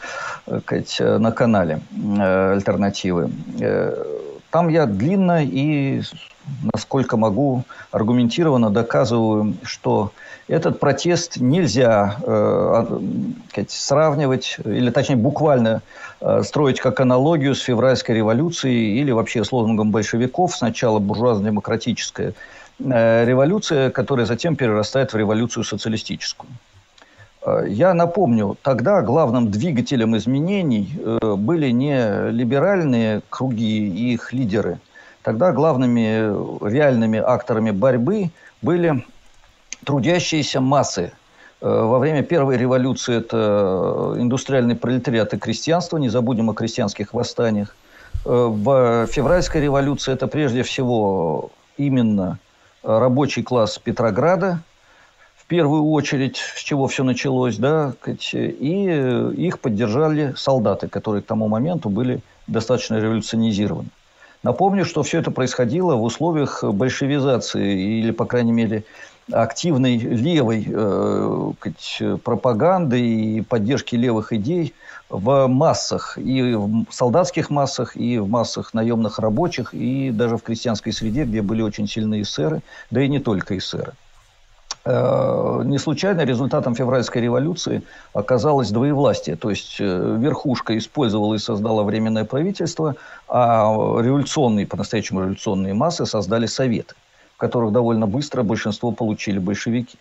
сказать, 0.61 0.97
на 0.99 1.31
канале 1.31 1.81
э, 1.91 2.53
«Альтернативы». 2.53 3.29
Там 4.51 4.69
я 4.69 4.85
длинно 4.85 5.43
и, 5.43 6.01
насколько 6.73 7.17
могу, 7.17 7.63
аргументированно 7.91 8.69
доказываю, 8.69 9.55
что 9.63 10.11
этот 10.47 10.79
протест 10.79 11.37
нельзя 11.37 12.17
э, 12.21 12.99
сказать, 13.49 13.71
сравнивать, 13.71 14.57
или 14.63 14.89
точнее 14.89 15.17
буквально 15.17 15.81
э, 16.21 16.43
строить 16.43 16.79
как 16.79 17.01
аналогию 17.01 17.53
с 17.53 17.61
февральской 17.61 18.15
революцией 18.15 18.99
или 18.99 19.11
вообще 19.11 19.43
с 19.43 19.51
лозунгом 19.51 19.91
большевиков, 19.91 20.55
сначала 20.55 20.99
буржуазно-демократическая 20.99 22.33
э, 22.79 23.25
революция, 23.25 23.89
которая 23.89 24.25
затем 24.25 24.55
перерастает 24.55 25.11
в 25.11 25.17
революцию 25.17 25.65
социалистическую. 25.65 26.49
Э, 27.47 27.65
я 27.67 27.93
напомню, 27.93 28.57
тогда 28.61 29.01
главным 29.01 29.49
двигателем 29.49 30.17
изменений 30.17 30.91
э, 30.99 31.35
были 31.35 31.69
не 31.69 32.29
либеральные 32.29 33.21
круги 33.29 33.87
и 33.87 34.13
их 34.13 34.33
лидеры. 34.33 34.79
Тогда 35.23 35.51
главными 35.51 36.67
реальными 36.69 37.19
акторами 37.19 37.71
борьбы 37.71 38.31
были 38.61 39.05
трудящиеся 39.85 40.59
массы. 40.59 41.13
Э, 41.61 41.67
во 41.67 41.99
время 41.99 42.23
первой 42.23 42.57
революции 42.57 43.17
это 43.17 44.15
индустриальный 44.17 44.75
пролетариат 44.75 45.33
и 45.33 45.37
крестьянство, 45.37 45.97
не 45.97 46.09
забудем 46.09 46.49
о 46.49 46.53
крестьянских 46.53 47.13
восстаниях. 47.13 47.75
В 48.25 49.05
февральской 49.07 49.61
революции 49.61 50.11
это 50.11 50.27
прежде 50.27 50.63
всего 50.63 51.51
именно 51.77 52.39
рабочий 52.83 53.41
класс 53.43 53.79
Петрограда– 53.81 54.59
первую 55.47 55.89
очередь, 55.89 56.37
с 56.37 56.61
чего 56.61 56.87
все 56.87 57.03
началось, 57.03 57.57
да, 57.57 57.93
и 58.33 59.31
их 59.37 59.59
поддержали 59.59 60.33
солдаты, 60.37 60.87
которые 60.87 61.21
к 61.21 61.25
тому 61.25 61.47
моменту 61.47 61.89
были 61.89 62.21
достаточно 62.47 62.95
революционизированы. 62.95 63.89
Напомню, 64.43 64.85
что 64.85 65.03
все 65.03 65.19
это 65.19 65.31
происходило 65.31 65.95
в 65.95 66.03
условиях 66.03 66.63
большевизации 66.63 67.99
или, 67.99 68.11
по 68.11 68.25
крайней 68.25 68.51
мере, 68.51 68.83
активной 69.31 69.97
левой 69.97 70.65
э, 70.69 72.17
пропаганды 72.23 73.01
и 73.01 73.41
поддержки 73.41 73.95
левых 73.95 74.31
идей 74.31 74.73
в 75.09 75.47
массах, 75.47 76.17
и 76.17 76.53
в 76.53 76.85
солдатских 76.91 77.49
массах, 77.49 77.97
и 77.97 78.19
в 78.19 78.29
массах 78.29 78.73
наемных 78.73 79.19
рабочих, 79.19 79.73
и 79.73 80.11
даже 80.11 80.37
в 80.37 80.43
крестьянской 80.43 80.93
среде, 80.93 81.23
где 81.23 81.41
были 81.41 81.61
очень 81.61 81.87
сильные 81.87 82.21
эсеры, 82.21 82.61
да 82.91 83.01
и 83.01 83.09
не 83.09 83.19
только 83.19 83.57
эсеры. 83.57 83.93
Э, 84.89 85.63
не 85.65 85.79
случайно 85.79 86.21
результатом 86.21 86.73
февральской 86.73 87.21
революции 87.21 87.81
оказалось 88.13 88.71
двоевластие. 88.71 89.35
То 89.35 89.49
есть 89.49 89.77
э, 89.79 90.17
верхушка 90.17 90.77
использовала 90.77 91.35
и 91.35 91.39
создала 91.39 91.83
временное 91.83 92.23
правительство, 92.23 92.95
а 93.27 93.73
революционные, 94.01 94.65
по-настоящему 94.65 95.19
революционные 95.19 95.73
массы 95.73 96.05
создали 96.05 96.45
советы, 96.45 96.95
в 97.35 97.37
которых 97.37 97.73
довольно 97.73 98.07
быстро 98.07 98.43
большинство 98.43 98.91
получили 98.91 99.39
большевики. 99.39 99.97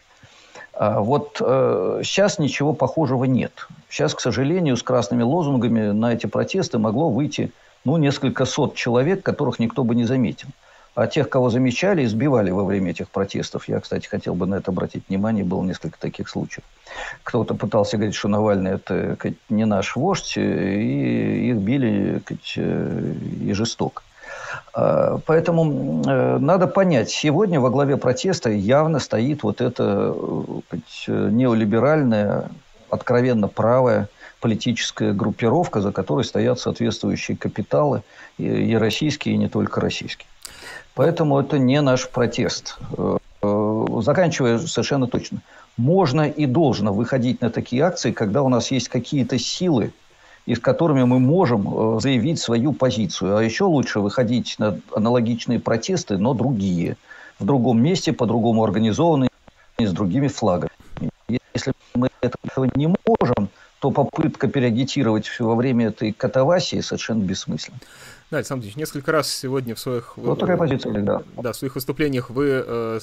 А 0.72 1.00
вот 1.00 1.38
э, 1.40 2.02
сейчас 2.04 2.38
ничего 2.38 2.72
похожего 2.72 3.24
нет. 3.24 3.66
Сейчас, 3.88 4.14
к 4.14 4.20
сожалению, 4.20 4.76
с 4.76 4.84
красными 4.84 5.24
лозунгами 5.24 5.90
на 5.90 6.12
эти 6.12 6.26
протесты 6.26 6.78
могло 6.78 7.10
выйти 7.10 7.50
ну, 7.84 7.96
несколько 7.96 8.44
сот 8.44 8.76
человек, 8.76 9.24
которых 9.24 9.58
никто 9.58 9.82
бы 9.82 9.96
не 9.96 10.04
заметил. 10.04 10.48
А 10.96 11.06
тех, 11.06 11.28
кого 11.28 11.50
замечали, 11.50 12.06
избивали 12.06 12.50
во 12.50 12.64
время 12.64 12.90
этих 12.90 13.10
протестов. 13.10 13.68
Я, 13.68 13.80
кстати, 13.80 14.06
хотел 14.08 14.34
бы 14.34 14.46
на 14.46 14.54
это 14.54 14.70
обратить 14.70 15.04
внимание. 15.10 15.44
Было 15.44 15.62
несколько 15.62 15.98
таких 16.00 16.26
случаев. 16.26 16.64
Кто-то 17.22 17.54
пытался 17.54 17.98
говорить, 17.98 18.14
что 18.14 18.28
Навальный– 18.28 18.70
это 18.72 19.16
не 19.50 19.66
наш 19.66 19.94
вождь, 19.94 20.38
и 20.38 21.50
их 21.50 21.56
били 21.56 22.22
э, 22.56 23.14
и 23.42 23.52
жестоко. 23.52 24.02
А, 24.72 25.18
поэтому 25.26 26.02
э, 26.06 26.38
надо 26.38 26.66
понять, 26.66 27.10
сегодня 27.10 27.60
во 27.60 27.68
главе 27.68 27.98
протеста 27.98 28.48
явно 28.48 28.98
стоит 28.98 29.42
вот 29.42 29.60
эта 29.60 30.14
неолиберальная, 31.06 32.48
откровенно 32.88 33.48
правая 33.48 34.08
политическая 34.40 35.12
группировка, 35.12 35.82
за 35.82 35.92
которой 35.92 36.24
стоят 36.24 36.58
соответствующие 36.58 37.36
капиталы, 37.36 38.02
и 38.38 38.74
российские, 38.76 39.34
и 39.34 39.38
не 39.38 39.50
только 39.50 39.82
российские. 39.82 40.26
Поэтому 40.96 41.38
это 41.38 41.58
не 41.58 41.80
наш 41.82 42.08
протест. 42.08 42.78
Э, 42.96 43.18
заканчивая 44.00 44.58
совершенно 44.58 45.06
точно. 45.06 45.42
Можно 45.76 46.22
и 46.22 46.46
должно 46.46 46.94
выходить 46.94 47.42
на 47.42 47.50
такие 47.50 47.82
акции, 47.82 48.12
когда 48.12 48.42
у 48.42 48.48
нас 48.48 48.70
есть 48.70 48.88
какие-то 48.88 49.38
силы, 49.38 49.92
и 50.46 50.54
с 50.54 50.58
которыми 50.58 51.04
мы 51.04 51.18
можем 51.18 51.68
э, 51.68 52.00
заявить 52.00 52.40
свою 52.40 52.72
позицию. 52.72 53.36
А 53.36 53.42
еще 53.42 53.64
лучше 53.64 54.00
выходить 54.00 54.56
на 54.58 54.80
аналогичные 54.90 55.60
протесты, 55.60 56.16
но 56.16 56.32
другие. 56.32 56.96
В 57.38 57.44
другом 57.44 57.82
месте, 57.82 58.14
по-другому 58.14 58.64
организованные, 58.64 59.28
с 59.78 59.92
другими 59.92 60.28
флагами. 60.28 60.70
Если 61.28 61.74
мы 61.94 62.08
этого 62.22 62.70
не 62.74 62.86
можем, 62.86 63.50
то 63.80 63.90
попытка 63.90 64.48
переагитировать 64.48 65.28
во 65.38 65.54
время 65.54 65.88
этой 65.88 66.12
катавасии 66.12 66.80
совершенно 66.80 67.22
бессмысленна. 67.22 67.80
Да, 68.30 68.38
Александр 68.38 68.64
Ильич, 68.64 68.76
несколько 68.76 69.12
раз 69.12 69.32
сегодня 69.32 69.74
в 69.74 69.78
своих... 69.78 70.16
Вот 70.16 70.40
такая 70.40 70.56
позиция, 70.56 71.00
да. 71.00 71.22
Да, 71.36 71.52
в 71.52 71.56
своих 71.56 71.76
выступлениях 71.76 72.28
вы 72.30 72.64
э, 72.66 72.98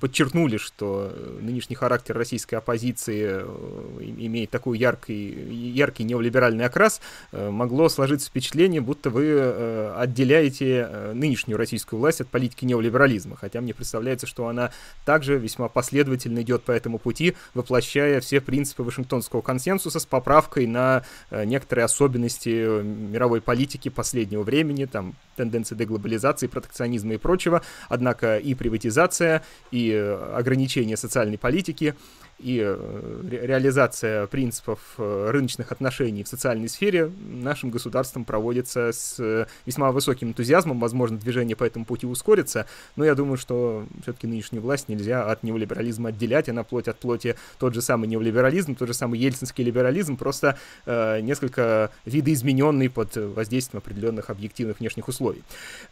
подчеркнули, 0.00 0.56
что 0.56 1.12
нынешний 1.40 1.76
характер 1.76 2.16
российской 2.16 2.56
оппозиции 2.56 3.24
э, 3.24 4.02
имеет 4.18 4.50
такой 4.50 4.78
яркий, 4.78 5.30
яркий 5.72 6.04
неолиберальный 6.04 6.64
окрас, 6.64 7.00
э, 7.32 7.50
могло 7.50 7.88
сложиться 7.88 8.28
впечатление, 8.28 8.80
будто 8.80 9.10
вы 9.10 9.26
э, 9.26 9.94
отделяете 9.96 11.12
нынешнюю 11.14 11.56
российскую 11.56 12.00
власть 12.00 12.20
от 12.20 12.28
политики 12.28 12.64
неолиберализма, 12.64 13.36
хотя 13.36 13.60
мне 13.60 13.74
представляется, 13.74 14.26
что 14.26 14.48
она 14.48 14.72
также 15.04 15.38
весьма 15.38 15.68
последовательно 15.68 16.42
идет 16.42 16.64
по 16.64 16.72
этому 16.72 16.98
пути, 16.98 17.36
воплощая 17.54 18.20
все 18.20 18.40
принципы 18.40 18.82
Вашингтонского 18.82 19.40
консенсуса 19.40 20.00
с 20.00 20.06
поправкой 20.06 20.66
на 20.66 21.04
некоторые 21.30 21.84
особенности 21.84 22.82
мировой 22.82 23.40
политики 23.40 23.88
последнего 23.88 24.42
времени, 24.42 24.86
там 24.86 25.14
тенденции 25.36 25.74
деглобализации, 25.74 26.46
протекционизма 26.46 27.14
и 27.14 27.18
прочего, 27.18 27.62
однако 27.88 28.38
и 28.38 28.54
приватизация, 28.54 29.42
э, 29.84 30.36
ограничение 30.36 30.96
социальной 30.96 31.38
политики, 31.38 31.94
и 32.38 32.62
э, 32.62 33.22
реализация 33.30 34.26
принципов 34.26 34.78
э, 34.98 35.28
рыночных 35.30 35.72
отношений 35.72 36.22
в 36.22 36.28
социальной 36.28 36.68
сфере 36.68 37.10
нашим 37.28 37.70
государством 37.70 38.24
проводится 38.24 38.92
с 38.92 39.16
э, 39.18 39.46
весьма 39.64 39.90
высоким 39.90 40.28
энтузиазмом. 40.28 40.78
Возможно, 40.78 41.16
движение 41.16 41.56
по 41.56 41.64
этому 41.64 41.86
пути 41.86 42.06
ускорится, 42.06 42.66
но 42.94 43.04
я 43.04 43.14
думаю, 43.14 43.38
что 43.38 43.86
все-таки 44.02 44.26
нынешнюю 44.26 44.62
власть 44.62 44.88
нельзя 44.88 45.24
от 45.24 45.42
неолиберализма 45.42 46.10
отделять. 46.10 46.48
Она 46.50 46.62
плоть 46.62 46.88
от 46.88 46.98
плоти 46.98 47.36
тот 47.58 47.72
же 47.72 47.80
самый 47.80 48.06
неолиберализм, 48.06 48.74
тот 48.74 48.88
же 48.88 48.94
самый 48.94 49.18
ельцинский 49.18 49.64
либерализм, 49.64 50.18
просто 50.18 50.58
э, 50.84 51.20
несколько 51.20 51.90
видоизмененный 52.04 52.90
под 52.90 53.16
воздействием 53.16 53.78
определенных 53.78 54.28
объективных 54.28 54.80
внешних 54.80 55.08
условий. 55.08 55.42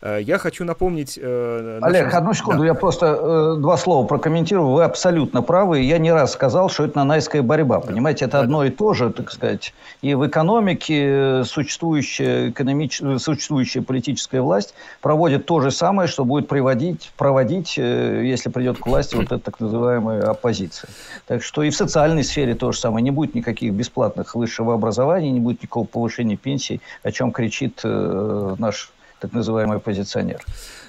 Э, 0.03 0.19
я 0.21 0.37
хочу 0.37 0.65
напомнить... 0.65 1.19
Э, 1.21 1.79
нашим... 1.81 1.97
Олег, 1.97 2.15
одну 2.15 2.35
секунду, 2.35 2.61
да. 2.61 2.67
я 2.67 2.75
просто 2.75 3.07
э, 3.07 3.61
два 3.61 3.79
слова 3.79 4.07
прокомментирую. 4.07 4.69
Вы 4.69 4.85
абсолютно 4.85 5.41
правы. 5.41 5.81
Я 5.81 5.97
не 5.97 6.13
раз 6.13 6.34
сказал, 6.35 6.69
что 6.69 6.85
это 6.85 6.99
нанайская 6.99 7.43
борьба. 7.43 7.81
Понимаете, 7.81 8.27
это 8.27 8.41
одно 8.41 8.65
и 8.65 8.71
то 8.71 8.93
же, 8.93 9.11
так 9.11 9.33
сказать. 9.33 9.73
И 10.03 10.15
в 10.15 10.27
экономике 10.27 11.43
существующая, 11.45 12.51
экономич... 12.51 13.01
существующая 13.19 13.81
политическая 13.81 14.41
власть 14.41 14.75
проводит 15.01 15.47
то 15.47 15.61
же 15.61 15.71
самое, 15.71 16.09
что 16.09 16.25
будет 16.25 16.49
приводить, 16.49 17.11
проводить, 17.17 17.75
э, 17.79 18.23
если 18.27 18.51
придет 18.51 18.79
к 18.79 18.87
власти 18.87 19.17
вот 19.17 19.27
эта 19.27 19.39
так 19.39 19.61
называемая 19.61 20.23
оппозиция. 20.23 20.91
Так 21.27 21.43
что 21.43 21.63
и 21.63 21.71
в 21.71 21.77
социальной 21.77 22.25
сфере 22.25 22.55
то 22.55 22.71
же 22.73 22.79
самое. 22.79 23.03
Не 23.03 23.11
будет 23.11 23.35
никаких 23.35 23.73
бесплатных 23.73 24.35
высшего 24.35 24.75
образования, 24.75 25.31
не 25.31 25.41
будет 25.41 25.63
никакого 25.63 25.87
повышения 25.87 26.37
пенсий, 26.37 26.81
о 27.03 27.11
чем 27.11 27.33
кричит 27.33 27.81
э, 27.85 28.57
наш 28.59 28.93
так 29.21 29.33
называемый 29.33 29.79
оппозиционер. 29.79 30.41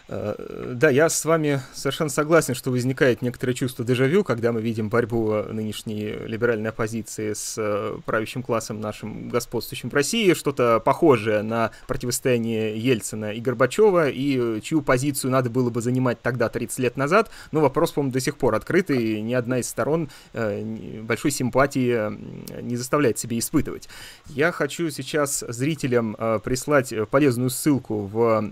Э, 0.07 0.73
да, 0.75 0.89
я 0.89 1.09
с 1.09 1.25
вами 1.25 1.61
совершенно 1.73 2.09
согласен, 2.09 2.53
что 2.53 2.71
возникает 2.71 3.21
некоторое 3.21 3.53
чувство 3.53 3.83
дежавю, 3.83 4.23
когда 4.23 4.51
мы 4.51 4.61
видим 4.61 4.89
борьбу 4.89 5.43
нынешней 5.49 6.13
либеральной 6.27 6.69
оппозиции 6.69 7.33
с 7.33 7.55
э, 7.57 7.97
правящим 8.05 8.43
классом 8.43 8.79
нашим 8.79 9.29
господствующим 9.29 9.89
в 9.89 9.93
России, 9.93 10.33
что-то 10.33 10.79
похожее 10.79 11.41
на 11.41 11.71
противостояние 11.87 12.77
Ельцина 12.77 13.31
и 13.31 13.41
Горбачева, 13.41 14.09
и 14.09 14.61
чью 14.61 14.81
позицию 14.81 15.31
надо 15.31 15.49
было 15.49 15.69
бы 15.69 15.81
занимать 15.81 16.21
тогда, 16.21 16.49
30 16.49 16.79
лет 16.79 16.97
назад, 16.97 17.31
но 17.51 17.61
вопрос, 17.61 17.91
по-моему, 17.91 18.13
до 18.13 18.19
сих 18.19 18.37
пор 18.37 18.55
открытый, 18.55 19.21
ни 19.21 19.33
одна 19.33 19.59
из 19.59 19.67
сторон 19.67 20.09
э, 20.33 21.01
большой 21.01 21.31
симпатии 21.31 22.61
не 22.61 22.75
заставляет 22.75 23.17
себе 23.17 23.39
испытывать. 23.39 23.89
Я 24.27 24.51
хочу 24.51 24.89
сейчас 24.91 25.43
зрителям 25.47 26.15
прислать 26.43 26.93
полезную 27.09 27.49
ссылку 27.49 28.01
в 28.01 28.51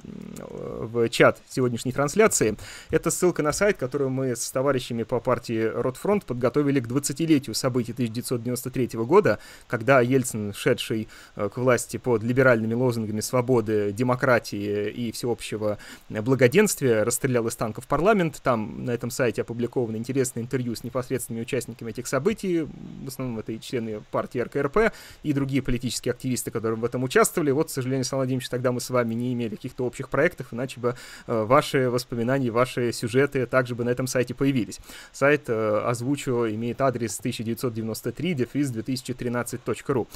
в 0.83 1.09
чат 1.09 1.42
сегодняшней 1.49 1.91
трансляции. 1.91 2.57
Это 2.89 3.11
ссылка 3.11 3.43
на 3.43 3.51
сайт, 3.51 3.77
который 3.77 4.09
мы 4.09 4.35
с 4.35 4.51
товарищами 4.51 5.03
по 5.03 5.19
партии 5.19 5.63
Ротфронт 5.63 6.25
подготовили 6.25 6.79
к 6.79 6.87
20-летию 6.87 7.55
событий 7.55 7.91
1993 7.91 8.99
года, 8.99 9.39
когда 9.67 10.01
Ельцин, 10.01 10.53
шедший 10.53 11.07
э, 11.35 11.49
к 11.49 11.57
власти 11.57 11.97
под 11.97 12.23
либеральными 12.23 12.73
лозунгами 12.73 13.21
свободы, 13.21 13.91
демократии 13.91 14.89
и 14.89 15.11
всеобщего 15.11 15.77
благоденствия, 16.09 17.03
расстрелял 17.03 17.47
из 17.47 17.55
танков 17.55 17.87
парламент. 17.87 18.39
Там 18.43 18.85
на 18.85 18.91
этом 18.91 19.09
сайте 19.09 19.41
опубликовано 19.41 19.97
интересное 19.97 20.43
интервью 20.43 20.75
с 20.75 20.83
непосредственными 20.83 21.43
участниками 21.43 21.91
этих 21.91 22.07
событий. 22.07 22.67
В 23.03 23.07
основном 23.07 23.39
это 23.39 23.51
и 23.51 23.59
члены 23.59 24.01
партии 24.11 24.39
РКРП, 24.39 24.93
и 25.23 25.33
другие 25.33 25.61
политические 25.61 26.13
активисты, 26.13 26.51
которые 26.51 26.77
в 26.77 26.85
этом 26.85 27.03
участвовали. 27.03 27.51
Вот, 27.51 27.67
к 27.67 27.69
сожалению, 27.71 27.99
Александр 27.99 28.21
Владимирович, 28.21 28.49
тогда 28.49 28.71
мы 28.71 28.81
с 28.81 28.89
вами 28.89 29.13
не 29.13 29.33
имели 29.33 29.55
каких-то 29.55 29.85
общих 29.85 30.09
проектов, 30.09 30.47
иначе 30.51 30.79
бы 30.79 30.95
э, 31.27 31.32
ваши 31.45 31.89
воспоминания, 31.89 32.51
ваши 32.51 32.91
сюжеты 32.91 33.45
также 33.45 33.75
бы 33.75 33.83
на 33.83 33.89
этом 33.89 34.07
сайте 34.07 34.33
появились. 34.33 34.79
Сайт, 35.11 35.43
э, 35.47 35.81
озвучу, 35.85 36.49
имеет 36.49 36.81
адрес 36.81 37.19
1993 37.19 38.33
2013.ru. 38.33 40.07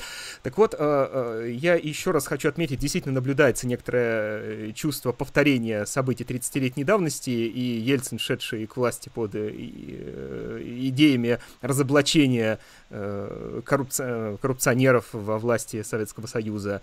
Так 0.44 0.58
вот, 0.58 0.76
э, 0.78 1.50
я 1.52 1.76
еще 1.76 2.12
раз 2.12 2.28
хочу 2.28 2.50
отметить, 2.50 2.80
действительно 2.80 3.16
наблюдается 3.16 3.68
некоторое 3.68 4.72
чувство 4.74 5.12
повторения 5.12 5.86
событий 5.86 6.24
30-летней 6.24 6.84
давности, 6.84 7.30
и 7.30 7.80
Ельцин, 7.80 8.20
шедший 8.20 8.66
к 8.68 8.78
власти 8.78 9.10
под 9.10 9.36
идеями 9.36 11.40
разоблачения 11.62 12.60
коррупци... 12.90 14.38
коррупционеров 14.42 15.06
во 15.12 15.40
власти 15.40 15.84
Советского 15.84 16.28
Союза, 16.28 16.82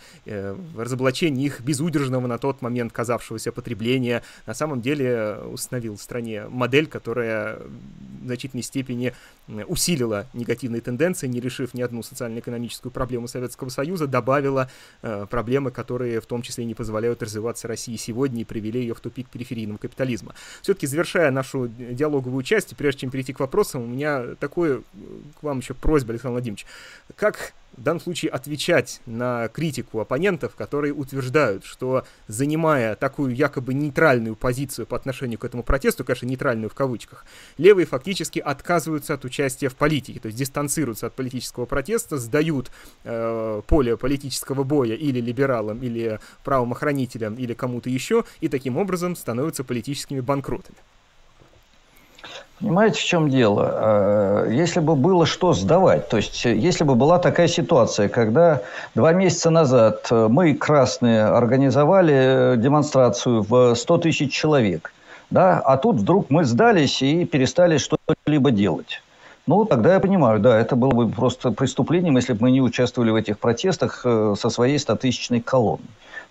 разоблачение 0.77 1.47
их 1.47 1.61
безудержного 1.61 2.27
на 2.27 2.39
тот 2.39 2.63
момент 2.63 2.93
казавшегося 2.93 3.53
потребления, 3.53 4.23
на 4.47 4.55
самом 4.55 4.81
деле 4.81 5.39
установил 5.51 5.97
в 5.97 6.03
стране 6.03 6.45
модель, 6.49 6.87
которая 6.87 7.59
в 8.23 8.27
значительной 8.27 8.63
степени 8.63 9.13
усилила 9.67 10.27
негативные 10.33 10.81
тенденции, 10.81 11.27
не 11.27 11.41
решив 11.41 11.75
ни 11.75 11.83
одну 11.83 12.03
социально-экономическую 12.03 12.91
проблему 12.91 13.29
Советского 13.29 13.69
Союза, 13.69 14.07
добавила 14.07 14.71
э, 15.03 15.27
проблемы, 15.29 15.71
которые 15.71 16.21
в 16.21 16.27
том 16.27 16.43
числе 16.43 16.65
не 16.65 16.75
позволяют 16.75 17.23
развиваться 17.23 17.69
России 17.69 17.97
сегодня 17.97 18.43
и 18.43 18.45
привели 18.45 18.81
ее 18.81 18.95
в 18.95 19.01
тупик 19.01 19.29
периферийного 19.29 19.79
капитализма. 19.79 20.35
Все-таки 20.63 20.87
завершая 20.87 21.31
нашу 21.31 21.69
диалоговую 21.69 22.43
часть, 22.43 22.77
прежде 22.77 23.03
чем 23.03 23.11
перейти 23.11 23.33
к 23.33 23.41
вопросам, 23.41 23.83
у 23.83 23.87
меня 23.87 24.35
такое 24.41 24.83
к 25.39 25.43
вам 25.43 25.59
еще 25.59 25.75
просьба, 25.75 26.13
Александр 26.13 26.33
Владимирович. 26.33 26.67
Как 27.17 27.53
в 27.77 27.83
данном 27.83 28.01
случае 28.01 28.31
отвечать 28.31 29.01
на 29.07 29.49
критику 29.49 30.01
оппонентов, 30.01 30.55
которые 30.55 30.93
утверждают, 30.93 31.65
что 31.65 32.05
занимая 32.29 32.95
такую 32.97 33.35
якобы 33.35 33.75
нейтральную 33.75 34.37
позицию 34.37 34.87
по 34.87 34.97
отношению 34.97 35.39
к 35.39 35.45
этому 35.45 35.63
протесту, 35.63 36.05
конечно, 36.05 36.27
нейтральную 36.27 36.71
в 36.71 36.75
кавычках, 36.75 37.25
левые 37.59 37.87
фактически 37.87 38.39
отказываются 38.39 39.15
от 39.15 39.25
участия 39.25 39.69
в 39.69 39.77
политике, 39.77 40.21
то 40.21 40.27
есть 40.27 40.39
дистанцируются 40.39 41.07
от 41.07 41.15
политического 41.15 41.67
протеста, 41.67 42.19
сдают 42.19 42.71
э, 43.05 43.63
поле 43.67 43.97
политического 43.97 44.65
боя 44.65 44.95
или 44.95 45.21
либералам, 45.21 45.83
или 45.83 46.21
правоохранителям, 46.45 47.35
или 47.35 47.55
кому-то 47.55 47.91
еще, 47.91 48.25
и 48.41 48.49
таким 48.49 48.77
образом 48.77 49.17
становятся 49.17 49.65
политическими 49.65 50.21
банкротами. 50.21 50.77
Понимаете, 52.61 53.01
в 53.01 53.05
чем 53.05 53.29
дело? 53.29 53.71
А, 53.73 54.49
если 54.49 54.81
бы 54.81 54.97
было 54.97 55.27
что 55.27 55.53
сдавать, 55.53 56.09
то 56.09 56.17
есть 56.17 56.45
если 56.45 56.85
бы 56.85 56.95
была 56.95 57.19
такая 57.19 57.49
ситуация, 57.49 58.09
когда 58.09 58.63
два 58.95 59.13
месяца 59.13 59.51
назад 59.51 60.09
мы, 60.11 60.55
красные, 60.55 61.25
организовали 61.25 62.55
демонстрацию 62.57 63.43
в 63.43 63.75
100 63.75 63.99
тысяч 63.99 64.33
человек, 64.33 64.93
да, 65.31 65.59
а 65.59 65.77
тут 65.77 65.97
вдруг 65.97 66.31
мы 66.31 66.45
сдались 66.45 67.03
и 67.03 67.25
перестали 67.25 67.79
что-либо 67.79 68.51
делать. 68.51 69.03
Ну, 69.47 69.67
тогда 69.67 69.95
я 69.95 70.01
понимаю, 70.01 70.41
да, 70.41 70.59
это 70.59 70.75
было 70.75 70.91
бы 70.91 71.09
просто 71.11 71.51
преступлением, 71.51 72.17
если 72.17 72.33
бы 72.33 72.43
мы 72.43 72.51
не 72.51 72.63
участвовали 72.63 73.11
в 73.11 73.15
этих 73.15 73.39
протестах 73.39 74.01
э, 74.05 74.35
со 74.39 74.49
своей 74.49 74.79
стотысячной 74.79 75.41
колонной. 75.41 75.85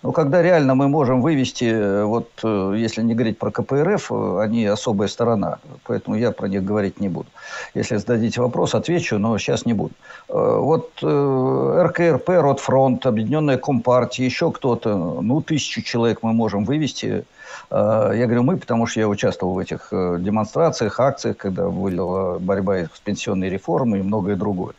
Но 0.04 0.12
когда 0.12 0.42
реально 0.42 0.74
мы 0.74 0.88
можем 0.88 1.22
вывести, 1.22 1.64
э, 1.64 2.04
вот 2.04 2.28
э, 2.42 2.74
если 2.76 3.00
не 3.00 3.14
говорить 3.14 3.38
про 3.38 3.50
КПРФ, 3.50 4.12
э, 4.12 4.40
они 4.42 4.66
особая 4.66 5.08
сторона, 5.08 5.60
поэтому 5.86 6.14
я 6.14 6.30
про 6.30 6.46
них 6.46 6.62
говорить 6.62 7.00
не 7.00 7.08
буду. 7.08 7.28
Если 7.72 7.96
зададите 7.96 8.42
вопрос, 8.42 8.74
отвечу, 8.74 9.18
но 9.18 9.38
сейчас 9.38 9.64
не 9.64 9.72
буду. 9.72 9.94
Вот 10.28 10.90
РКРП, 11.02 12.28
Ротфронт, 12.28 13.06
Объединенная 13.06 13.56
Компартия, 13.56 14.26
еще 14.26 14.50
кто-то, 14.50 15.20
ну, 15.22 15.40
тысячу 15.40 15.80
человек 15.80 16.18
мы 16.22 16.34
можем 16.34 16.64
вывести. 16.64 17.24
Я 17.70 18.24
говорю 18.26 18.42
мы, 18.42 18.56
потому 18.58 18.86
что 18.86 19.00
я 19.00 19.08
участвовал 19.08 19.54
в 19.54 19.58
этих 19.58 19.88
демонстрациях, 19.90 21.00
акциях, 21.00 21.36
когда 21.38 21.68
была 21.68 22.38
борьба 22.38 22.84
с 22.94 23.00
пенсионной 23.02 23.48
реформой 23.48 24.00
и 24.00 24.02
многое 24.02 24.36
другое. 24.36 24.74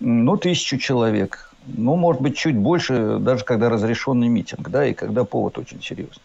Ну, 0.00 0.36
тысячу 0.36 0.76
человек 0.76 1.45
ну, 1.66 1.96
может 1.96 2.22
быть, 2.22 2.36
чуть 2.36 2.56
больше, 2.56 3.18
даже 3.18 3.44
когда 3.44 3.68
разрешенный 3.68 4.28
митинг, 4.28 4.68
да, 4.70 4.86
и 4.86 4.94
когда 4.94 5.24
повод 5.24 5.58
очень 5.58 5.82
серьезный. 5.82 6.22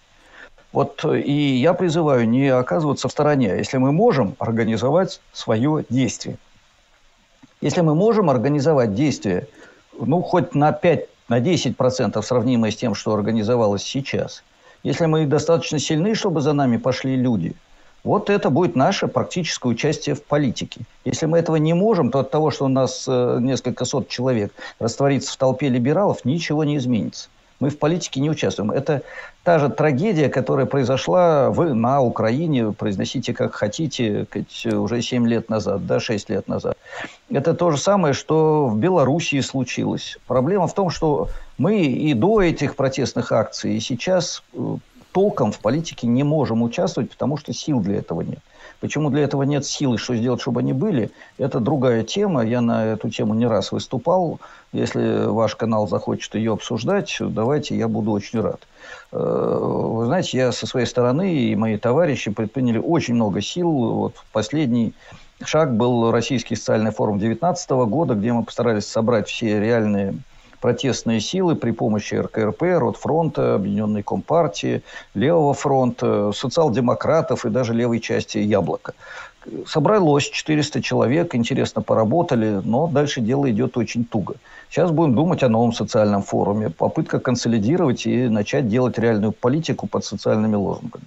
Вот 0.72 1.04
и 1.06 1.58
я 1.58 1.74
призываю 1.74 2.28
не 2.30 2.48
оказываться 2.48 3.08
в 3.08 3.12
стороне, 3.12 3.50
если 3.58 3.78
мы 3.78 3.92
можем 3.92 4.36
организовать 4.40 5.20
свое 5.34 5.84
действие. 5.90 6.38
Если 7.60 7.82
мы 7.82 7.94
можем 7.94 8.30
организовать 8.30 8.96
действие, 8.96 9.48
ну, 10.00 10.22
хоть 10.22 10.56
на 10.56 10.72
5, 10.72 11.08
на 11.28 11.40
10% 11.40 12.22
сравнимое 12.22 12.72
с 12.72 12.76
тем, 12.76 12.96
что 12.96 13.14
организовалось 13.14 13.84
сейчас, 13.84 14.44
если 14.84 15.06
мы 15.06 15.26
достаточно 15.26 15.78
сильны, 15.78 16.16
чтобы 16.16 16.42
за 16.42 16.54
нами 16.54 16.78
пошли 16.78 17.16
люди– 17.16 17.54
вот 18.04 18.30
это 18.30 18.50
будет 18.50 18.76
наше 18.76 19.08
практическое 19.08 19.70
участие 19.70 20.16
в 20.16 20.24
политике. 20.24 20.82
Если 21.06 21.28
мы 21.28 21.38
этого 21.38 21.58
не 21.58 21.74
можем, 21.74 22.10
то 22.12 22.20
от 22.20 22.32
того, 22.32 22.52
что 22.52 22.66
у 22.66 22.70
нас 22.70 23.06
э, 23.08 23.38
несколько 23.42 23.86
сот 23.86 24.10
человек 24.10 24.52
растворится 24.80 25.34
в 25.34 25.38
толпе 25.38 25.70
либералов, 25.70 26.26
ничего 26.26 26.64
не 26.64 26.78
изменится. 26.78 27.30
Мы 27.60 27.70
в 27.70 27.78
политике 27.78 28.20
не 28.22 28.30
участвуем. 28.32 28.72
Это 28.72 29.04
та 29.44 29.60
же 29.60 29.70
трагедия, 29.70 30.30
которая 30.30 30.66
произошла 30.66 31.52
в, 31.52 31.76
на 31.76 32.02
Украине, 32.02 32.72
произносите 32.72 33.36
как 33.36 33.54
хотите, 33.54 34.26
уже 34.66 35.02
7 35.04 35.28
лет 35.28 35.48
назад, 35.48 35.86
да, 35.86 36.00
6 36.00 36.30
лет 36.32 36.48
назад. 36.48 36.76
Это 37.30 37.54
то 37.54 37.70
же 37.70 37.78
самое, 37.78 38.16
что 38.16 38.66
в 38.66 38.78
Белоруссии 38.78 39.42
случилось. 39.42 40.18
Проблема 40.26 40.66
в 40.66 40.74
том, 40.74 40.90
что 40.90 41.30
мы 41.60 41.84
и 41.84 42.16
до 42.16 42.42
этих 42.42 42.76
протестных 42.76 43.32
акций, 43.32 43.78
и 43.78 43.80
сейчас 43.80 44.42
э, 44.56 44.58
толком 45.12 45.52
в 45.52 45.60
политике 45.60 46.08
не 46.08 46.24
можем 46.24 46.62
участвовать, 46.62 47.12
потому 47.12 47.38
что 47.38 47.54
сил 47.54 47.80
для 47.80 47.98
этого 47.98 48.22
нет. 48.22 48.40
Почему 48.80 49.12
для 49.12 49.24
этого 49.24 49.44
нет 49.44 49.64
силы, 49.64 50.00
что 50.00 50.16
сделать, 50.16 50.42
чтобы 50.42 50.62
они 50.62 50.74
были, 50.74 51.12
это 51.38 51.60
другая 51.60 52.04
тема. 52.04 52.44
Я 52.44 52.62
на 52.62 52.86
эту 52.86 53.10
тему 53.10 53.36
не 53.36 53.46
раз 53.46 53.72
выступал. 53.72 54.40
Если 54.74 55.26
ваш 55.26 55.56
канал 55.56 55.88
захочет 55.88 56.34
ее 56.34 56.54
обсуждать, 56.54 57.16
давайте, 57.20 57.78
я 57.78 57.88
буду 57.88 58.12
очень 58.12 58.42
рад. 58.42 58.68
Э, 59.12 59.58
вы 59.62 60.06
знаете, 60.06 60.38
я 60.38 60.52
со 60.52 60.66
своей 60.66 60.88
стороны 60.88 61.32
и 61.32 61.56
мои 61.56 61.78
товарищи 61.78 62.32
предприняли 62.32 62.80
очень 62.80 63.14
много 63.14 63.40
сил. 63.42 63.70
Вот 63.70 64.16
последний 64.32 64.94
шаг 65.44 65.76
был 65.76 66.12
Российский 66.12 66.56
социальный 66.56 66.92
форум 66.92 67.20
2019 67.20 67.70
года, 67.70 68.16
где 68.16 68.34
мы 68.34 68.44
постарались 68.44 68.88
собрать 68.88 69.28
все 69.28 69.60
реальные 69.60 70.16
протестные 70.62 71.20
силы 71.20 71.56
при 71.56 71.72
помощи 71.72 72.16
РКРП, 72.16 72.62
Ротфронта, 72.62 73.56
Объединенной 73.56 74.04
Компартии, 74.04 74.84
Левого 75.14 75.54
фронта, 75.54 76.32
социал-демократов 76.32 77.46
и 77.46 77.50
даже 77.50 77.74
левой 77.74 78.00
части 78.00 78.38
Яблока. 78.38 78.94
Собралось 79.66 80.30
400 80.30 80.84
человек, 80.84 81.34
интересно 81.34 81.82
поработали, 81.82 82.62
но 82.64 82.88
дальше 82.88 83.22
дело 83.22 83.50
идет 83.50 83.76
очень 83.76 84.06
туго. 84.06 84.36
Сейчас 84.70 84.92
будем 84.92 85.16
думать 85.16 85.42
о 85.42 85.50
новом 85.50 85.74
социальном 85.74 86.22
форуме. 86.22 86.70
Попытка 86.70 87.20
консолидировать 87.20 88.06
и 88.06 88.30
начать 88.30 88.68
делать 88.68 89.00
реальную 89.00 89.32
политику 89.32 89.88
под 89.88 90.06
социальными 90.06 90.56
лозунгами. 90.56 91.06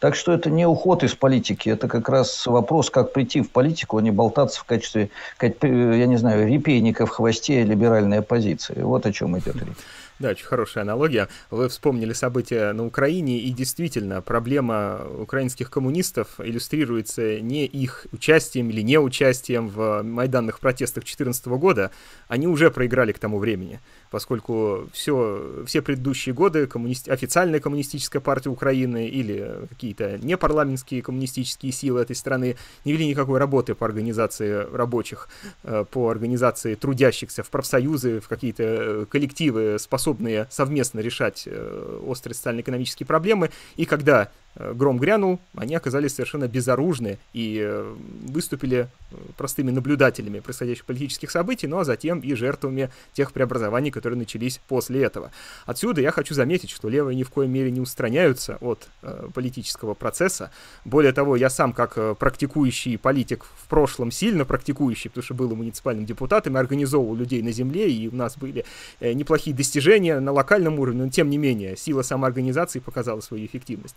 Так 0.00 0.14
что 0.14 0.32
это 0.32 0.50
не 0.50 0.66
уход 0.66 1.02
из 1.02 1.14
политики, 1.14 1.68
это 1.68 1.88
как 1.88 2.08
раз 2.08 2.46
вопрос, 2.46 2.90
как 2.90 3.12
прийти 3.12 3.40
в 3.40 3.50
политику, 3.50 3.98
а 3.98 4.02
не 4.02 4.10
болтаться 4.10 4.60
в 4.60 4.64
качестве, 4.64 5.10
я 5.40 6.06
не 6.06 6.16
знаю, 6.16 6.48
репейника 6.48 7.06
в 7.06 7.10
хвосте 7.10 7.62
либеральной 7.64 8.18
оппозиции. 8.18 8.80
Вот 8.80 9.06
о 9.06 9.12
чем 9.12 9.38
идет 9.38 9.56
речь. 9.56 9.76
Да, 10.20 10.30
очень 10.30 10.46
хорошая 10.46 10.84
аналогия. 10.84 11.28
Вы 11.50 11.68
вспомнили 11.68 12.12
события 12.12 12.72
на 12.72 12.86
Украине, 12.86 13.38
и 13.40 13.50
действительно, 13.50 14.22
проблема 14.22 15.00
украинских 15.18 15.70
коммунистов 15.70 16.38
иллюстрируется 16.38 17.40
не 17.40 17.66
их 17.66 18.06
участием 18.12 18.70
или 18.70 18.80
неучастием 18.82 19.68
в 19.68 20.02
майданных 20.02 20.60
протестах 20.60 21.02
2014 21.02 21.46
года. 21.46 21.90
Они 22.28 22.46
уже 22.46 22.70
проиграли 22.70 23.10
к 23.10 23.18
тому 23.18 23.38
времени 23.38 23.80
поскольку 24.14 24.88
все, 24.92 25.64
все 25.66 25.82
предыдущие 25.82 26.36
годы 26.36 26.68
коммунист... 26.68 27.08
официальная 27.08 27.58
коммунистическая 27.58 28.20
партия 28.20 28.48
Украины 28.48 29.08
или 29.08 29.66
какие-то 29.68 30.18
непарламентские 30.18 31.02
коммунистические 31.02 31.72
силы 31.72 32.02
этой 32.02 32.14
страны 32.14 32.56
не 32.84 32.92
вели 32.92 33.08
никакой 33.08 33.40
работы 33.40 33.74
по 33.74 33.84
организации 33.84 34.68
рабочих, 34.72 35.28
э, 35.64 35.84
по 35.90 36.10
организации 36.10 36.76
трудящихся 36.76 37.42
в 37.42 37.50
профсоюзы, 37.50 38.20
в 38.20 38.28
какие-то 38.28 39.08
коллективы, 39.10 39.78
способные 39.80 40.46
совместно 40.48 41.00
решать 41.00 41.42
э, 41.46 42.00
острые 42.06 42.36
социально-экономические 42.36 43.08
проблемы. 43.08 43.50
И 43.74 43.84
когда 43.84 44.30
гром 44.56 44.98
грянул, 44.98 45.40
они 45.56 45.74
оказались 45.74 46.14
совершенно 46.14 46.46
безоружны 46.46 47.18
и 47.32 47.60
э, 47.60 47.94
выступили 48.28 48.88
э, 49.10 49.16
простыми 49.36 49.70
наблюдателями 49.70 50.40
происходящих 50.40 50.84
политических 50.84 51.30
событий, 51.30 51.66
ну 51.66 51.78
а 51.78 51.84
затем 51.84 52.20
и 52.20 52.34
жертвами 52.34 52.90
тех 53.12 53.32
преобразований, 53.32 53.90
которые 53.90 54.18
начались 54.18 54.60
после 54.68 55.02
этого. 55.02 55.32
Отсюда 55.66 56.00
я 56.00 56.12
хочу 56.12 56.34
заметить, 56.34 56.70
что 56.70 56.88
левые 56.88 57.16
ни 57.16 57.24
в 57.24 57.30
коей 57.30 57.48
мере 57.48 57.70
не 57.70 57.80
устраняются 57.80 58.58
от 58.60 58.88
э, 59.02 59.28
политического 59.34 59.94
процесса. 59.94 60.50
Более 60.84 61.12
того, 61.12 61.36
я 61.36 61.50
сам 61.50 61.72
как 61.72 62.18
практикующий 62.18 62.96
политик 62.96 63.44
в 63.56 63.68
прошлом, 63.68 64.10
сильно 64.10 64.44
практикующий, 64.44 65.10
потому 65.10 65.24
что 65.24 65.34
был 65.34 65.54
муниципальным 65.54 66.06
депутатом 66.06 66.56
и 66.56 66.60
организовывал 66.60 67.16
людей 67.16 67.42
на 67.42 67.50
земле, 67.50 67.90
и 67.90 68.08
у 68.08 68.14
нас 68.14 68.36
были 68.36 68.64
э, 69.00 69.12
неплохие 69.14 69.56
достижения 69.56 70.20
на 70.20 70.30
локальном 70.32 70.78
уровне, 70.78 71.04
но 71.04 71.10
тем 71.10 71.28
не 71.28 71.38
менее 71.38 71.76
сила 71.76 72.02
самоорганизации 72.02 72.78
показала 72.78 73.20
свою 73.20 73.46
эффективность 73.46 73.96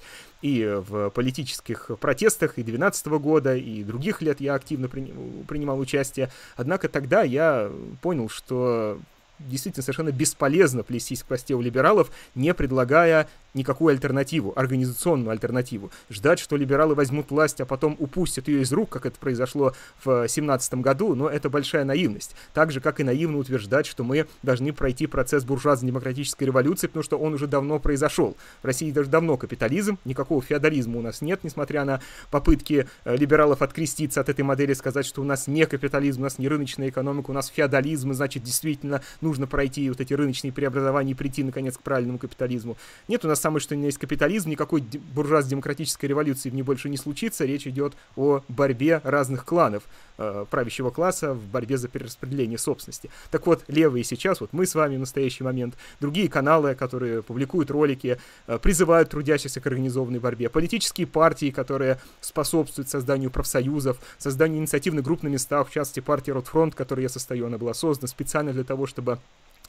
в 0.66 1.10
политических 1.10 1.92
протестах 2.00 2.58
и 2.58 2.64
2012 2.64 3.08
года, 3.08 3.56
и 3.56 3.84
других 3.84 4.22
лет 4.22 4.42
я 4.42 4.56
активно 4.56 4.88
принимал 4.88 5.80
участие. 5.80 6.30
Однако 6.56 6.90
тогда 6.90 7.24
я 7.24 7.72
понял, 8.02 8.30
что 8.30 9.00
действительно 9.40 9.84
совершенно 9.84 10.12
бесполезно 10.12 10.84
плестись 10.84 11.22
в 11.22 11.28
хвосте 11.28 11.54
у 11.56 11.62
либералов, 11.62 12.12
не 12.36 12.54
предлагая 12.54 13.28
никакую 13.58 13.92
альтернативу, 13.92 14.54
организационную 14.56 15.32
альтернативу. 15.32 15.92
Ждать, 16.10 16.40
что 16.40 16.56
либералы 16.56 16.96
возьмут 16.96 17.32
власть, 17.32 17.60
а 17.60 17.66
потом 17.66 17.96
упустят 18.00 18.48
ее 18.48 18.62
из 18.62 18.72
рук, 18.72 18.90
как 18.90 19.06
это 19.06 19.20
произошло 19.20 19.74
в 20.04 20.28
17 20.28 20.76
году, 20.76 21.16
но 21.16 21.28
это 21.28 21.50
большая 21.50 21.84
наивность. 21.84 22.36
Так 22.54 22.72
же, 22.72 22.80
как 22.80 23.00
и 23.00 23.04
наивно 23.04 23.38
утверждать, 23.40 23.86
что 23.86 24.04
мы 24.04 24.28
должны 24.44 24.72
пройти 24.74 25.08
процесс 25.08 25.44
буржуазно-демократической 25.44 26.46
революции, 26.46 26.88
потому 26.88 27.04
что 27.04 27.18
он 27.18 27.34
уже 27.34 27.48
давно 27.48 27.80
произошел. 27.80 28.38
В 28.62 28.66
России 28.66 28.92
даже 28.92 29.10
давно 29.10 29.38
капитализм, 29.38 29.98
никакого 30.06 30.42
феодализма 30.42 31.00
у 31.00 31.02
нас 31.02 31.22
нет, 31.22 31.44
несмотря 31.44 31.84
на 31.84 32.02
попытки 32.30 32.88
э, 33.06 33.18
либералов 33.18 33.62
откреститься 33.62 34.22
от 34.22 34.30
этой 34.30 34.42
модели, 34.42 34.74
сказать, 34.74 35.06
что 35.06 35.22
у 35.22 35.26
нас 35.26 35.48
не 35.48 35.66
капитализм, 35.66 36.22
у 36.22 36.24
нас 36.24 36.38
не 36.38 36.48
рыночная 36.48 36.90
экономика, 36.90 37.32
у 37.32 37.34
нас 37.34 37.48
феодализм, 37.48 38.12
и 38.12 38.14
значит, 38.14 38.44
действительно 38.44 39.02
нужно 39.28 39.48
пройти 39.48 39.90
вот 39.90 40.02
эти 40.02 40.14
рыночные 40.14 40.52
преобразования 40.52 41.12
и 41.12 41.16
прийти, 41.16 41.44
наконец, 41.44 41.78
к 41.78 41.82
правильному 41.82 42.18
капитализму. 42.18 42.78
Нет, 43.08 43.26
у 43.26 43.28
нас 43.28 43.40
самое 43.40 43.60
что 43.60 43.76
ни 43.76 43.86
есть 43.86 43.98
капитализм, 43.98 44.50
никакой 44.50 44.82
буржуазно-демократической 44.82 46.06
революции 46.06 46.50
в 46.50 46.54
ней 46.54 46.64
больше 46.64 46.90
не 46.90 46.98
случится. 46.98 47.46
Речь 47.46 47.68
идет 47.68 47.94
о 48.16 48.42
борьбе 48.48 49.02
разных 49.04 49.46
кланов 49.46 49.84
э, 50.18 50.46
правящего 50.50 50.90
класса 50.90 51.34
в 51.34 51.44
борьбе 51.48 51.78
за 51.78 51.88
перераспределение 51.88 52.58
собственности. 52.58 53.10
Так 53.32 53.46
вот, 53.48 53.64
левые 53.68 54.04
сейчас, 54.04 54.42
вот 54.42 54.54
мы 54.54 54.66
с 54.66 54.76
вами 54.76 54.96
в 54.96 55.00
настоящий 55.00 55.44
момент, 55.44 55.76
другие 56.00 56.30
каналы, 56.30 56.76
которые 56.76 57.22
публикуют 57.22 57.72
ролики, 57.72 58.20
э, 58.48 58.60
призывают 58.60 59.10
трудящихся 59.10 59.60
к 59.60 59.68
организованной 59.68 60.20
борьбе, 60.20 60.50
политические 60.50 61.08
партии, 61.08 61.52
которые 61.52 62.00
способствуют 62.22 62.90
созданию 62.90 63.32
профсоюзов, 63.32 64.00
созданию 64.18 64.60
инициативных 64.60 65.04
групп 65.04 65.24
на 65.24 65.28
местах, 65.28 65.70
в 65.70 65.72
частности, 65.72 66.00
партия 66.00 66.34
Ротфронт, 66.34 66.76
которой 66.76 67.02
я 67.02 67.10
состою, 67.10 67.48
она 67.48 67.58
была 67.58 67.74
создана 67.74 68.08
специально 68.08 68.54
для 68.54 68.64
того, 68.64 68.88
чтобы 68.88 69.17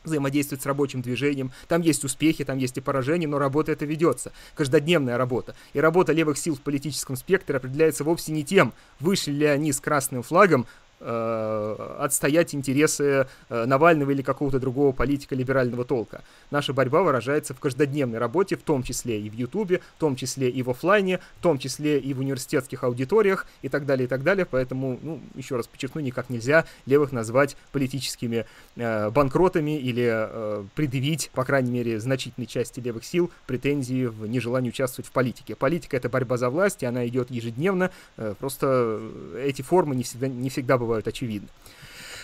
взаимодействовать 0.05 0.63
с 0.63 0.67
рабочим 0.67 1.03
движением. 1.03 1.53
Там 1.69 1.83
есть 1.83 2.05
успехи, 2.05 2.45
там 2.45 2.59
есть 2.59 2.77
и 2.77 2.81
поражения, 2.81 3.27
но 3.27 3.39
работа 3.39 3.73
это 3.73 3.85
ведется. 3.85 4.33
Каждодневная 4.55 5.19
работа. 5.19 5.55
И 5.73 5.81
работа 5.81 6.13
левых 6.13 6.39
сил 6.39 6.57
в 6.57 6.61
политическом 6.61 7.17
спектре 7.17 7.57
определяется 7.57 8.05
вовсе 8.05 8.33
не 8.33 8.45
тем, 8.45 8.73
вышли 9.01 9.33
ли 9.33 9.47
они 9.47 9.73
с 9.73 9.81
красным 9.81 10.23
флагом 10.23 10.67
Э, 11.01 11.97
отстоять 12.01 12.57
интересы 12.57 13.29
э, 13.49 13.65
Навального 13.67 14.11
или 14.11 14.23
какого-то 14.23 14.59
другого 14.59 14.91
политика 14.91 15.37
либерального 15.37 15.85
толка. 15.85 16.23
Наша 16.51 16.73
борьба 16.73 17.03
выражается 17.03 17.55
в 17.55 17.61
каждодневной 17.61 18.19
работе, 18.19 18.57
в 18.57 18.63
том 18.63 18.83
числе 18.83 19.21
и 19.21 19.31
в 19.31 19.35
Ютубе, 19.35 19.81
в 19.97 20.01
том 20.01 20.17
числе 20.17 20.51
и 20.51 20.61
в 20.65 20.71
офлайне, 20.71 21.21
в 21.39 21.43
том 21.43 21.59
числе 21.59 22.01
и 22.01 22.13
в 22.15 22.19
университетских 22.19 22.83
аудиториях 22.83 23.47
и 23.63 23.69
так 23.69 23.87
далее, 23.87 24.07
и 24.07 24.09
так 24.09 24.25
далее. 24.25 24.45
Поэтому, 24.45 24.99
ну, 25.01 25.21
еще 25.37 25.55
раз 25.55 25.69
подчеркну, 25.69 26.01
никак 26.01 26.31
нельзя 26.31 26.65
левых 26.85 27.13
назвать 27.13 27.57
политическими 27.71 28.45
э, 28.75 29.11
банкротами 29.11 29.79
или 29.79 30.05
э, 30.05 30.65
предъявить, 30.75 31.31
по 31.33 31.45
крайней 31.45 31.71
мере, 31.71 32.01
значительной 32.01 32.49
части 32.49 32.81
левых 32.81 33.05
сил 33.05 33.31
претензии 33.47 34.07
в 34.07 34.27
нежелании 34.27 34.71
участвовать 34.71 35.09
в 35.09 35.13
политике. 35.13 35.55
Политика— 35.55 35.97
это 35.99 36.09
борьба 36.09 36.39
за 36.39 36.51
власть, 36.51 36.83
и 36.83 36.87
она 36.87 37.07
идет 37.07 37.31
ежедневно. 37.31 37.93
Э, 38.17 38.35
просто 38.37 39.01
эти 39.37 39.63
формы 39.63 39.95
не 39.95 40.03
всегда, 40.03 40.27
не 40.27 40.51
всегда 40.51 40.77
бывают 40.77 40.88
бывают 40.89 41.07
очевидны. 41.07 41.49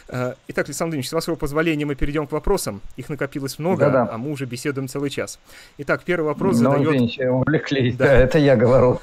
Э, 0.08 0.34
итак, 0.48 0.66
Александр 0.66 0.96
Ильич, 0.96 1.08
с 1.08 1.12
вашего 1.12 1.34
позволения 1.34 1.84
мы 1.84 1.94
перейдем 1.94 2.26
к 2.26 2.32
вопросам. 2.32 2.80
Их 2.96 3.08
накопилось 3.08 3.58
много, 3.58 3.86
Да-да. 3.86 4.08
а 4.10 4.18
мы 4.18 4.30
уже 4.30 4.46
беседуем 4.46 4.88
целый 4.88 5.10
час. 5.10 5.38
Итак, 5.78 6.02
первый 6.04 6.26
вопрос 6.26 6.58
ну, 6.60 6.70
задает... 6.70 6.88
Извините, 6.88 7.30
увлеклись. 7.30 7.96
Да. 7.96 8.06
да, 8.06 8.12
это 8.14 8.38
я 8.38 8.56
говорю. 8.56 9.00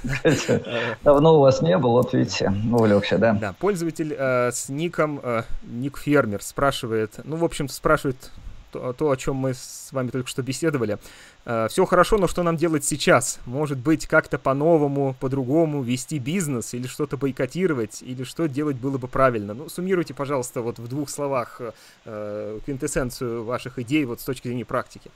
Давно 1.03 1.37
у 1.37 1.39
вас 1.41 1.61
не 1.61 1.77
было, 1.77 2.01
вот 2.01 2.13
видите, 2.13 2.51
увлекся, 2.71 3.17
да. 3.17 3.33
Да, 3.33 3.53
пользователь 3.59 4.15
э, 4.17 4.51
с 4.51 4.69
ником 4.69 5.19
э, 5.23 5.43
Ник 5.63 5.97
Фермер 5.97 6.41
спрашивает, 6.41 7.13
ну, 7.23 7.35
в 7.35 7.45
общем 7.45 7.67
спрашивает 7.69 8.31
то, 8.71 9.11
о 9.11 9.15
чем 9.15 9.35
мы 9.35 9.53
с 9.53 9.89
вами 9.91 10.09
только 10.09 10.29
что 10.29 10.41
беседовали. 10.41 10.97
Э, 11.45 11.67
Все 11.69 11.85
хорошо, 11.85 12.17
но 12.17 12.27
что 12.27 12.43
нам 12.43 12.57
делать 12.57 12.85
сейчас? 12.85 13.39
Может 13.45 13.77
быть, 13.77 14.07
как-то 14.07 14.37
по-новому, 14.37 15.15
по-другому 15.19 15.81
вести 15.81 16.19
бизнес 16.19 16.73
или 16.73 16.87
что-то 16.87 17.17
бойкотировать, 17.17 18.01
или 18.01 18.23
что 18.23 18.47
делать 18.47 18.77
было 18.77 18.97
бы 18.97 19.07
правильно? 19.07 19.53
Ну, 19.53 19.69
суммируйте, 19.69 20.13
пожалуйста, 20.13 20.61
вот 20.61 20.79
в 20.79 20.87
двух 20.87 21.09
словах 21.09 21.61
э, 22.05 22.59
квинтэссенцию 22.65 23.43
ваших 23.43 23.79
идей 23.79 24.05
вот 24.05 24.21
с 24.21 24.23
точки 24.23 24.47
зрения 24.47 24.65
практики. 24.65 25.11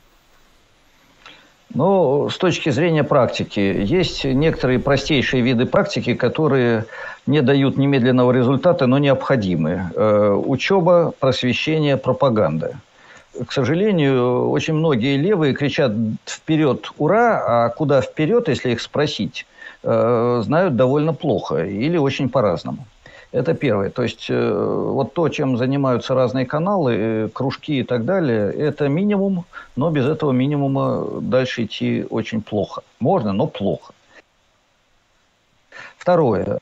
Ну, 1.74 2.30
с 2.30 2.38
точки 2.38 2.70
зрения 2.70 3.04
практики, 3.04 3.60
есть 3.60 4.24
некоторые 4.24 4.80
простейшие 4.80 5.42
виды 5.42 5.66
практики, 5.66 6.14
которые 6.14 6.86
не 7.26 7.42
дают 7.42 7.78
немедленного 7.78 8.32
результата, 8.32 8.86
но 8.86 8.98
необходимы. 9.00 9.92
Э, 9.96 10.32
учеба, 10.32 11.14
просвещение, 11.20 11.98
пропаганда– 11.98 12.80
к 13.48 13.52
сожалению, 13.52 14.50
очень 14.50 14.74
многие 14.74 15.18
левые 15.18 15.54
кричат 15.54 15.92
вперед 16.26 16.92
«Ура!», 16.98 17.44
а 17.48 17.70
куда 17.70 18.02
вперед, 18.02 18.48
если 18.48 18.72
их 18.72 18.82
спросить, 18.82 19.46
э, 19.84 20.42
знают 20.44 20.76
довольно 20.76 21.14
плохо 21.14 21.66
или 21.66 21.98
очень 21.98 22.30
по-разному. 22.30 22.86
Это 23.32 23.54
первое. 23.54 23.90
То 23.90 24.04
есть, 24.04 24.28
э, 24.30 24.90
вот 24.94 25.14
то, 25.14 25.28
чем 25.30 25.58
занимаются 25.58 26.14
разные 26.14 26.46
каналы, 26.46 26.96
э, 26.98 27.30
кружки 27.34 27.80
и 27.80 27.84
так 27.84 28.06
далее, 28.06 28.52
это 28.54 28.88
минимум, 28.88 29.46
но 29.76 29.92
без 29.92 30.06
этого 30.06 30.32
минимума 30.32 31.22
дальше 31.22 31.64
идти 31.64 32.06
очень 32.10 32.42
плохо. 32.42 32.82
Можно, 33.00 33.34
но 33.34 33.48
плохо. 33.48 33.94
Второе 35.98 36.60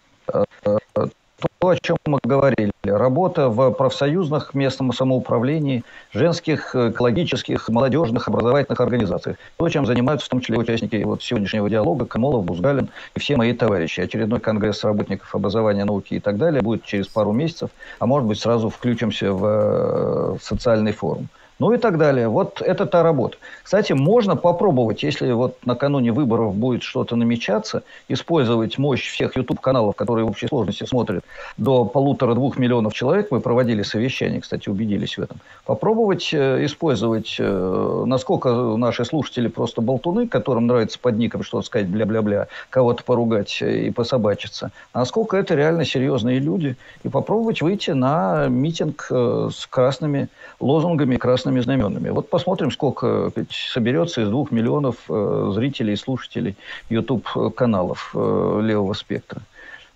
то, 1.64 1.70
о 1.70 1.78
чем 1.78 1.96
мы 2.06 2.20
говорили. 2.22 2.74
Работа 2.84 3.48
в 3.48 3.72
профсоюзных 3.72 4.54
местном 4.54 4.92
самоуправлении, 4.92 5.86
женских, 6.12 6.76
экологических, 6.76 7.70
молодежных, 7.70 8.28
образовательных 8.28 8.82
организациях. 8.82 9.38
То, 9.56 9.70
чем 9.70 9.86
занимаются 9.86 10.26
в 10.26 10.30
том 10.30 10.42
числе 10.42 10.58
участники 10.58 11.02
вот 11.04 11.24
сегодняшнего 11.24 11.70
диалога, 11.70 12.06
Камолов, 12.06 12.44
Бузгалин 12.44 12.90
и 13.16 13.20
все 13.22 13.38
мои 13.38 13.54
товарищи. 13.54 14.02
Очередной 14.02 14.42
конгресс 14.42 14.84
работников 14.84 15.34
образования, 15.34 15.86
науки 15.86 16.16
и 16.16 16.20
так 16.20 16.38
далее 16.38 16.62
будет 16.62 16.84
через 16.84 17.08
пару 17.08 17.32
месяцев, 17.32 17.70
а 18.00 18.08
может 18.08 18.28
быть 18.28 18.42
сразу 18.42 18.70
включимся 18.70 19.32
в 19.32 19.46
э, 19.46 20.38
социальный 20.42 20.92
форум 20.92 21.30
ну 21.60 21.74
и 21.74 21.78
так 21.78 21.98
далее. 21.98 22.28
Вот 22.28 22.62
это 22.62 22.86
та 22.86 23.04
работа. 23.04 23.38
Кстати, 23.64 23.94
можно 23.94 24.36
попробовать, 24.36 25.04
если 25.04 25.32
вот 25.32 25.58
накануне 25.66 26.12
выборов 26.12 26.56
будет 26.56 26.84
что-то 26.84 27.16
намечаться, 27.16 27.84
использовать 28.08 28.78
мощь 28.78 29.10
всех 29.10 29.36
YouTube-каналов, 29.38 29.96
которые 29.96 30.26
в 30.26 30.30
общей 30.30 30.48
сложности 30.48 30.86
смотрят 30.86 31.24
до 31.58 31.86
полутора-двух 31.86 32.58
миллионов 32.58 32.94
человек. 32.94 33.30
Мы 33.32 33.40
проводили 33.40 33.84
совещание, 33.84 34.42
кстати, 34.42 34.70
убедились 34.70 35.18
в 35.18 35.22
этом. 35.22 35.38
Попробовать 35.66 36.34
э, 36.34 36.66
использовать, 36.66 37.38
э, 37.40 38.04
насколько 38.06 38.50
наши 38.78 39.06
слушатели 39.06 39.48
просто 39.48 39.82
болтуны, 39.82 40.28
которым 40.28 40.68
нравится 40.68 41.00
под 41.00 41.18
ником 41.18 41.44
что-то 41.44 41.66
сказать, 41.66 41.88
бля-бля-бля, 41.88 42.48
кого-то 42.70 43.04
поругать 43.04 43.62
и 43.62 43.90
пособачиться, 43.92 44.72
насколько 44.94 45.38
это 45.38 45.56
реально 45.56 45.86
серьезные 45.86 46.40
люди, 46.40 46.76
и 47.04 47.10
попробовать 47.10 47.62
выйти 47.62 47.92
на 47.92 48.48
митинг 48.48 49.08
э, 49.10 49.50
с 49.54 49.66
красными 49.68 50.28
лозунгами, 50.60 51.16
красными 51.16 51.43
красными 51.44 51.62
знаменами. 51.62 52.10
Вот 52.10 52.30
посмотрим, 52.30 52.72
сколько 52.72 53.32
соберется 53.50 54.22
из 54.22 54.30
двух 54.30 54.52
миллионов 54.52 54.96
э, 55.10 55.52
зрителей 55.54 55.94
и 55.94 55.98
слушателей 55.98 56.56
YouTube-каналов 56.90 58.12
э, 58.16 58.62
левого 58.64 58.94
спектра. 58.94 59.42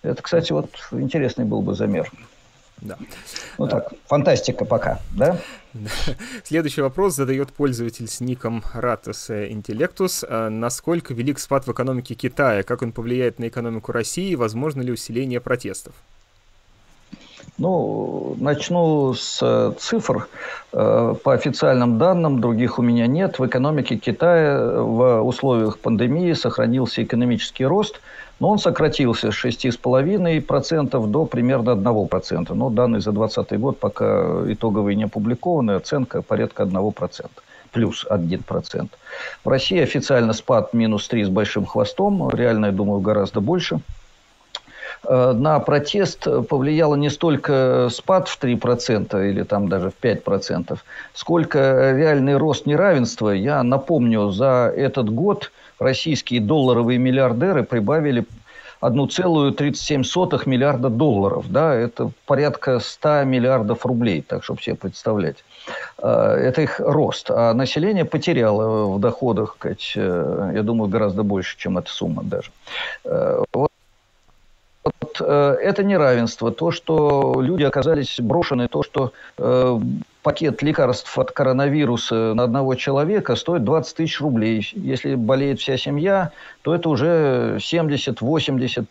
Это, 0.04 0.22
кстати, 0.22 0.52
вот 0.52 0.70
интересный 0.92 1.46
был 1.46 1.62
бы 1.62 1.74
замер. 1.74 2.12
Да. 2.82 2.98
Ну 3.58 3.68
так, 3.68 3.94
фантастика 4.06 4.66
пока, 4.66 5.00
да? 5.12 5.40
Следующий 6.44 6.82
вопрос 6.82 7.16
задает 7.16 7.52
пользователь 7.52 8.08
с 8.08 8.20
ником 8.20 8.64
Ratus 8.76 9.30
Intellectus. 9.30 10.26
А 10.30 10.50
насколько 10.50 11.14
велик 11.14 11.40
спад 11.40 11.66
в 11.66 11.72
экономике 11.72 12.14
Китая? 12.14 12.64
Как 12.64 12.82
он 12.82 12.92
повлияет 12.92 13.40
на 13.40 13.48
экономику 13.48 13.92
России? 13.92 14.36
Возможно 14.36 14.82
ли 14.82 14.92
усиление 14.92 15.40
протестов? 15.40 15.94
Ну, 17.58 18.36
начну 18.40 19.16
с 19.16 19.40
э, 19.42 19.72
цифр. 19.80 20.28
Э, 20.74 21.16
по 21.24 21.34
официальным 21.34 21.98
данным, 21.98 22.40
других 22.40 22.78
у 22.78 22.84
меня 22.84 23.08
нет. 23.08 23.40
В 23.40 23.48
экономике 23.48 23.98
Китая 23.98 24.80
в 24.80 25.22
условиях 25.24 25.80
пандемии 25.80 26.34
сохранился 26.34 27.04
экономический 27.04 27.66
рост, 27.66 28.00
но 28.40 28.50
он 28.50 28.60
сократился 28.60 29.32
с 29.32 29.46
6,5% 29.46 31.08
до 31.08 31.26
примерно 31.26 31.72
1%. 31.72 32.54
Но 32.54 32.70
данные 32.70 33.02
за 33.02 33.12
2020 33.12 33.60
год 33.60 33.80
пока 33.80 34.44
итоговые 34.48 34.96
не 34.96 35.06
опубликованы, 35.06 35.72
оценка 35.72 36.22
порядка 36.22 36.64
1% 36.64 37.26
плюс 37.72 38.06
1%. 38.08 38.90
В 39.44 39.50
России 39.50 39.80
официально 39.80 40.34
спад 40.34 40.74
минус 40.74 41.08
3 41.08 41.26
с 41.26 41.30
большим 41.30 41.66
хвостом, 41.66 42.30
реально, 42.30 42.68
я 42.68 42.72
думаю, 42.72 43.00
гораздо 43.02 43.42
больше– 43.42 43.80
Э, 43.90 43.97
на 45.04 45.60
протест 45.60 46.28
повлияло 46.48 46.96
не 46.96 47.10
столько 47.10 47.90
спад 47.92 48.28
в 48.28 48.42
3% 48.42 49.30
или 49.30 49.44
там 49.44 49.68
даже 49.68 49.92
в 49.92 50.04
5%, 50.04 50.78
сколько 51.14 51.94
реальный 51.96 52.38
рост 52.38 52.66
неравенства. 52.66 53.30
Я 53.30 53.64
напомню, 53.64 54.30
за 54.32 54.72
этот 54.76 55.10
год 55.10 55.52
российские 55.80 56.42
долларовые 56.42 57.00
миллиардеры 57.00 57.64
прибавили 57.64 58.26
1,37 58.82 60.44
миллиарда 60.46 60.90
долларов. 60.90 61.46
Да, 61.50 61.74
это 61.74 62.12
порядка 62.26 62.80
100 62.80 63.24
миллиардов 63.24 63.86
рублей, 63.86 64.22
так 64.22 64.44
чтобы 64.44 64.62
себе 64.62 64.76
представлять. 64.76 65.44
Э, 65.98 66.34
это 66.34 66.62
их 66.62 66.80
рост. 66.80 67.32
А 67.32 67.54
население 67.54 68.06
потеряло 68.06 68.94
в 68.94 69.00
доходах, 69.00 69.58
э, 69.64 70.52
я 70.56 70.64
думаю, 70.64 70.90
гораздо 70.90 71.24
больше, 71.24 71.58
чем 71.58 71.78
эта 71.78 71.90
сумма 71.90 72.24
даже. 72.24 72.52
Вот 73.54 73.72
э, 75.22 75.58
это 75.62 75.84
неравенство, 75.84 76.52
то, 76.52 76.72
что 76.72 77.40
люди 77.42 77.64
оказались 77.64 78.20
брошены, 78.20 78.68
то, 78.68 78.84
что 78.84 79.14
э, 79.38 79.80
пакет 80.24 80.62
лекарств 80.62 81.18
от 81.18 81.32
коронавируса 81.32 82.34
на 82.34 82.44
одного 82.44 82.76
человека 82.76 83.36
стоит 83.36 83.64
20 83.64 83.96
тысяч 83.96 84.22
рублей. 84.22 84.68
Если 84.74 85.16
болеет 85.16 85.60
вся 85.60 85.78
семья, 85.78 86.32
то 86.62 86.74
это 86.76 86.90
уже 86.90 87.58
70-80 87.60 88.86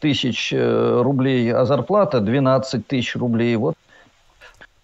тысяч 0.00 0.52
э, 0.52 1.00
рублей, 1.02 1.52
а 1.52 1.64
зарплата 1.64 2.20
12 2.20 2.86
тысяч 2.86 3.16
рублей. 3.16 3.56
Вот 3.56 3.74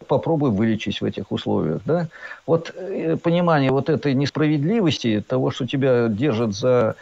попробуй 0.06 0.50
вылечить 0.50 1.00
в 1.00 1.04
этих 1.04 1.32
условиях. 1.32 1.80
Да? 1.84 2.08
Вот 2.46 2.74
понимание 3.22 3.70
вот 3.70 3.88
этой 3.88 4.14
несправедливости, 4.14 5.24
того, 5.26 5.50
что 5.50 5.66
тебя 5.66 6.08
держат 6.08 6.54
за 6.54 6.96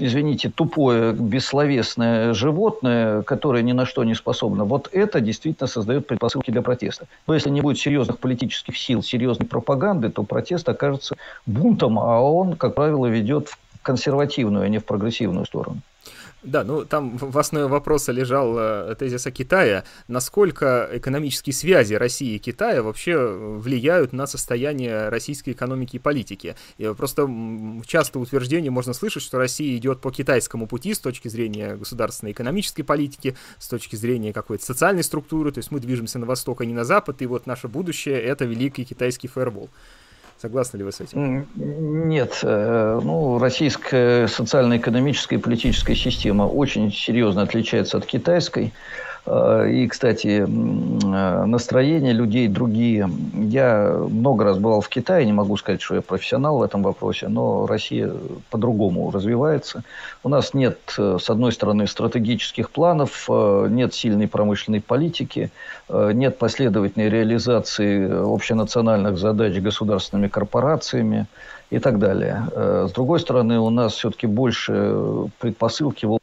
извините, 0.00 0.50
тупое, 0.50 1.12
бессловесное 1.12 2.34
животное, 2.34 3.22
которое 3.22 3.62
ни 3.62 3.72
на 3.72 3.86
что 3.86 4.04
не 4.04 4.14
способно, 4.14 4.64
вот 4.64 4.88
это 4.92 5.20
действительно 5.20 5.66
создает 5.66 6.06
предпосылки 6.06 6.50
для 6.50 6.62
протеста. 6.62 7.06
Но 7.26 7.34
если 7.34 7.50
не 7.50 7.60
будет 7.60 7.78
серьезных 7.78 8.18
политических 8.18 8.76
сил, 8.76 9.02
серьезной 9.02 9.46
пропаганды, 9.46 10.10
то 10.10 10.22
протест 10.22 10.68
окажется 10.68 11.16
бунтом, 11.46 11.98
а 11.98 12.20
он, 12.20 12.56
как 12.56 12.74
правило, 12.74 13.06
ведет 13.06 13.48
в 13.48 13.58
консервативную, 13.82 14.64
а 14.64 14.68
не 14.68 14.78
в 14.78 14.84
прогрессивную 14.84 15.46
сторону. 15.46 15.80
Да, 16.42 16.64
ну 16.64 16.86
там 16.86 17.18
в 17.18 17.38
основе 17.38 17.66
вопроса 17.66 18.12
лежал 18.12 18.56
э, 18.58 18.94
тезис 18.98 19.26
о 19.26 19.30
Китае. 19.30 19.84
Насколько 20.08 20.88
экономические 20.92 21.52
связи 21.52 21.92
России 21.94 22.36
и 22.36 22.38
Китая 22.38 22.82
вообще 22.82 23.18
влияют 23.18 24.14
на 24.14 24.26
состояние 24.26 25.10
российской 25.10 25.50
экономики 25.50 25.96
и 25.96 25.98
политики? 25.98 26.56
И 26.78 26.94
просто 26.96 27.28
часто 27.86 28.18
утверждение 28.18 28.70
можно 28.70 28.94
слышать, 28.94 29.22
что 29.22 29.36
Россия 29.36 29.76
идет 29.76 30.00
по 30.00 30.10
китайскому 30.10 30.66
пути 30.66 30.94
с 30.94 30.98
точки 30.98 31.28
зрения 31.28 31.76
государственной 31.76 32.32
экономической 32.32 32.84
политики, 32.84 33.36
с 33.58 33.68
точки 33.68 33.96
зрения 33.96 34.32
какой-то 34.32 34.64
социальной 34.64 35.02
структуры, 35.02 35.52
то 35.52 35.58
есть 35.58 35.70
мы 35.70 35.78
движемся 35.78 36.18
на 36.18 36.24
восток, 36.24 36.62
а 36.62 36.64
не 36.64 36.72
на 36.72 36.84
запад, 36.84 37.20
и 37.20 37.26
вот 37.26 37.46
наше 37.46 37.68
будущее— 37.68 38.18
это 38.22 38.46
великий 38.46 38.86
китайский 38.86 39.28
фаербол. 39.28 39.68
Согласны 40.40 40.78
ли 40.78 40.84
вы 40.84 40.92
с 40.92 41.00
этим? 41.00 41.46
Нет. 41.54 42.38
Э, 42.42 42.98
ну, 43.02 43.38
российская 43.38 44.26
социально-экономическая 44.26 45.34
и 45.34 45.38
политическая 45.38 45.94
система 45.94 46.44
очень 46.44 46.90
серьезно 46.90 47.42
отличается 47.42 47.98
от 47.98 48.06
китайской. 48.06 48.72
Э, 49.26 49.68
и, 49.70 49.86
кстати, 49.86 50.44
э, 50.46 51.44
настроения 51.44 52.12
людей 52.12 52.48
другие. 52.48 53.08
Я 53.34 53.96
много 54.08 54.44
раз 54.44 54.58
бывал 54.58 54.80
в 54.80 54.88
Китае, 54.88 55.26
не 55.26 55.32
могу 55.32 55.56
сказать, 55.56 55.80
что 55.82 55.96
я 55.96 56.02
профессионал 56.02 56.58
в 56.58 56.62
этом 56.62 56.82
вопросе, 56.82 57.28
но 57.28 57.66
Россия 57.66 58.12
по-другому 58.50 59.10
развивается. 59.10 59.82
У 60.22 60.28
нас 60.28 60.54
нет, 60.54 60.78
с 60.96 61.30
одной 61.30 61.52
стороны, 61.52 61.86
стратегических 61.86 62.70
планов, 62.70 63.28
нет 63.28 63.94
сильной 63.94 64.28
промышленной 64.28 64.80
политики, 64.80 65.50
нет 65.88 66.38
последовательной 66.38 67.08
реализации 67.08 68.08
общенациональных 68.34 69.18
задач 69.18 69.58
государственными 69.58 70.28
корпорациями 70.28 71.26
и 71.70 71.78
так 71.78 71.98
далее. 71.98 72.46
С 72.54 72.92
другой 72.92 73.20
стороны, 73.20 73.58
у 73.58 73.70
нас 73.70 73.94
все-таки 73.94 74.26
больше 74.26 75.30
предпосылки 75.38 76.06
в 76.06 76.20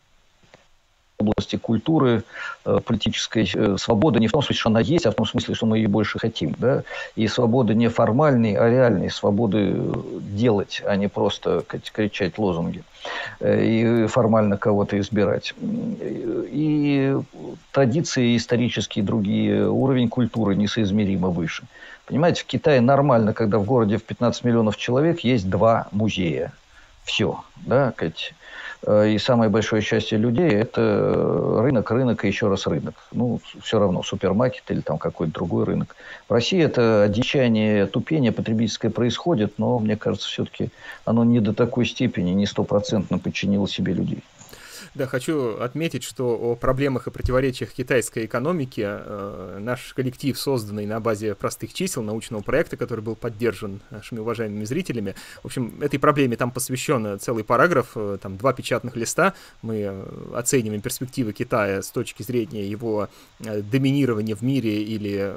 области 1.20 1.56
культуры, 1.56 2.24
э, 2.66 2.80
политической 2.86 3.50
э, 3.52 3.78
свободы 3.78 4.20
не 4.20 4.28
в 4.28 4.32
том 4.32 4.44
смысле, 4.44 4.60
что 4.60 4.70
она 4.70 4.82
есть, 4.82 5.06
а 5.08 5.12
в 5.12 5.16
том 5.16 5.26
смысле, 5.26 5.56
что 5.56 5.66
мы 5.66 5.78
ее 5.78 5.88
больше 5.88 6.20
хотим. 6.20 6.56
Да? 6.60 6.84
И 7.16 7.28
свобода 7.28 7.74
не 7.74 7.88
формальной, 7.88 8.54
а 8.54 8.70
реальной, 8.70 9.10
свободы 9.10 9.76
делать, 10.22 10.84
а 10.86 10.96
не 10.96 11.08
просто 11.08 11.64
кричать 11.68 12.38
лозунги 12.38 12.84
э, 13.40 13.66
и 13.66 14.08
формально 14.08 14.58
кого-то 14.58 15.00
избирать. 15.00 15.56
И 15.60 17.18
традиции 17.72 18.38
исторические 18.38 19.04
другие, 19.04 19.68
уровень 19.68 20.10
культуры 20.10 20.56
несоизмеримо 20.56 21.30
выше. 21.30 21.64
Понимаете, 22.06 22.44
в 22.44 22.46
Китае 22.46 22.80
нормально, 22.80 23.34
когда 23.34 23.58
в 23.58 23.66
городе 23.66 23.98
в 23.98 24.04
15 24.04 24.44
миллионов 24.44 24.78
человек 24.78 25.22
есть 25.22 25.50
два 25.50 25.88
музея. 25.92 26.54
Все. 27.04 27.44
Да, 27.66 27.92
Э, 27.98 28.37
и 28.86 29.18
самое 29.18 29.50
большое 29.50 29.82
счастье 29.82 30.18
людей– 30.18 30.50
это 30.52 31.62
рынок, 31.62 31.90
рынок 31.92 32.24
и 32.24 32.28
еще 32.28 32.48
раз 32.48 32.68
рынок. 32.68 32.96
Ну, 33.12 33.40
все 33.62 33.80
равно, 33.80 34.04
супермаркет 34.04 34.64
или 34.70 34.82
там 34.82 34.98
какой-то 34.98 35.34
другой 35.34 35.66
рынок. 35.66 35.96
В 36.30 36.34
России 36.34 36.62
это 36.62 37.04
одичание, 37.04 37.88
тупение 37.88 38.32
потребительское 38.32 38.92
происходит, 38.92 39.54
но, 39.58 39.80
мне 39.80 39.96
кажется, 39.96 40.28
все-таки 40.28 40.70
оно 41.06 41.24
не 41.24 41.40
до 41.40 41.54
такой 41.54 41.86
степени, 41.86 42.32
не 42.32 42.46
стопроцентно 42.46 43.18
подчинило 43.18 43.68
себе 43.68 43.94
людей. 43.94 44.24
Да, 44.96 45.08
хочу 45.08 45.58
отметить, 45.58 46.04
что 46.04 46.38
о 46.38 46.56
проблемах 46.56 47.08
и 47.08 47.12
противоречиях 47.12 47.72
китайской 47.72 48.26
экономики 48.26 48.84
э, 48.86 49.58
наш 49.60 49.94
коллектив, 49.94 50.38
созданный 50.38 50.86
на 50.86 51.00
базе 51.00 51.36
простых 51.36 51.74
чисел 51.74 52.04
научного 52.04 52.42
проекта, 52.42 52.78
который 52.78 53.02
был 53.02 53.16
поддержан 53.16 53.82
нашими 53.90 54.20
уважаемыми 54.20 54.66
зрителями, 54.66 55.16
в 55.44 55.46
общем, 55.46 55.82
этой 55.82 56.00
проблеме 56.00 56.36
там 56.36 56.52
посвящен 56.52 57.20
целый 57.20 57.44
параграф, 57.44 57.92
э, 57.96 58.18
там 58.22 58.38
два 58.38 58.54
печатных 58.54 58.96
листа. 58.96 59.34
Мы 59.62 59.82
э, 59.82 60.06
оцениваем 60.36 60.82
перспективы 60.82 61.34
Китая 61.34 61.82
с 61.82 61.92
точки 61.92 62.24
зрения 62.24 62.68
его 62.68 63.10
э, 63.40 63.62
доминирования 63.62 64.36
в 64.36 64.42
мире 64.42 64.84
или 64.84 65.34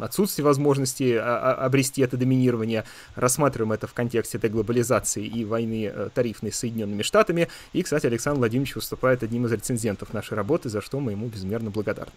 отсутствия 0.00 0.44
возможности 0.44 1.16
а, 1.18 1.54
обрести 1.54 2.02
это 2.02 2.16
доминирование. 2.16 2.84
Рассматриваем 3.14 3.72
это 3.72 3.86
в 3.86 3.94
контексте 3.94 4.38
этой 4.38 4.50
глобализации 4.50 5.24
и 5.24 5.44
войны 5.44 5.90
э, 5.92 6.08
тарифной 6.14 6.52
с 6.52 6.58
Соединенными 6.58 7.02
Штатами. 7.02 7.48
И, 7.72 7.82
кстати, 7.82 8.06
Александр 8.06 8.40
Владимирович 8.40 8.74
выступает 8.74 8.99
выступает 9.00 9.22
одним 9.22 9.46
из 9.46 9.52
рецензентов 9.52 10.12
нашей 10.12 10.34
работы, 10.34 10.68
за 10.68 10.82
что 10.82 11.00
мы 11.00 11.12
ему 11.12 11.28
безмерно 11.28 11.70
благодарны. 11.70 12.12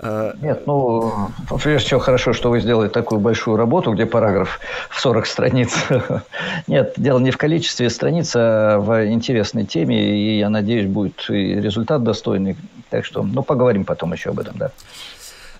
А, 0.00 0.34
Нет, 0.42 0.66
ну, 0.66 1.30
прежде 1.62 1.86
всего, 1.86 2.00
хорошо, 2.00 2.32
что 2.32 2.50
вы 2.50 2.60
сделали 2.60 2.88
такую 2.88 3.20
большую 3.20 3.56
работу, 3.56 3.92
где 3.92 4.04
параграф 4.04 4.58
в 4.88 5.00
40 5.00 5.26
страниц. 5.26 5.76
Нет, 6.66 6.94
дело 6.96 7.20
не 7.20 7.30
в 7.30 7.36
количестве 7.36 7.88
страниц, 7.88 8.32
а 8.34 8.78
в 8.78 9.06
интересной 9.06 9.64
теме, 9.64 9.96
и 9.96 10.38
я 10.38 10.50
надеюсь, 10.50 10.86
будет 10.86 11.30
и 11.30 11.60
результат 11.60 12.02
достойный. 12.02 12.56
Так 12.88 13.04
что, 13.04 13.22
ну, 13.22 13.42
поговорим 13.42 13.84
потом 13.84 14.12
еще 14.12 14.30
об 14.30 14.40
этом, 14.40 14.56
да. 14.56 14.72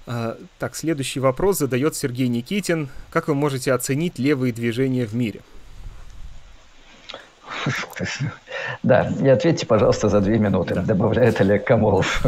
А, 0.06 0.36
так, 0.58 0.74
следующий 0.74 1.20
вопрос 1.20 1.58
задает 1.58 1.94
Сергей 1.94 2.26
Никитин. 2.26 2.88
Как 3.10 3.28
вы 3.28 3.34
можете 3.34 3.72
оценить 3.72 4.18
левые 4.18 4.52
движения 4.52 5.06
в 5.06 5.14
мире? 5.14 5.40
Да, 8.82 9.10
и 9.20 9.28
ответьте, 9.28 9.66
пожалуйста, 9.66 10.08
за 10.08 10.20
две 10.20 10.38
минуты, 10.38 10.74
добавляет 10.74 11.40
Олег 11.40 11.64
Камолов. 11.64 12.24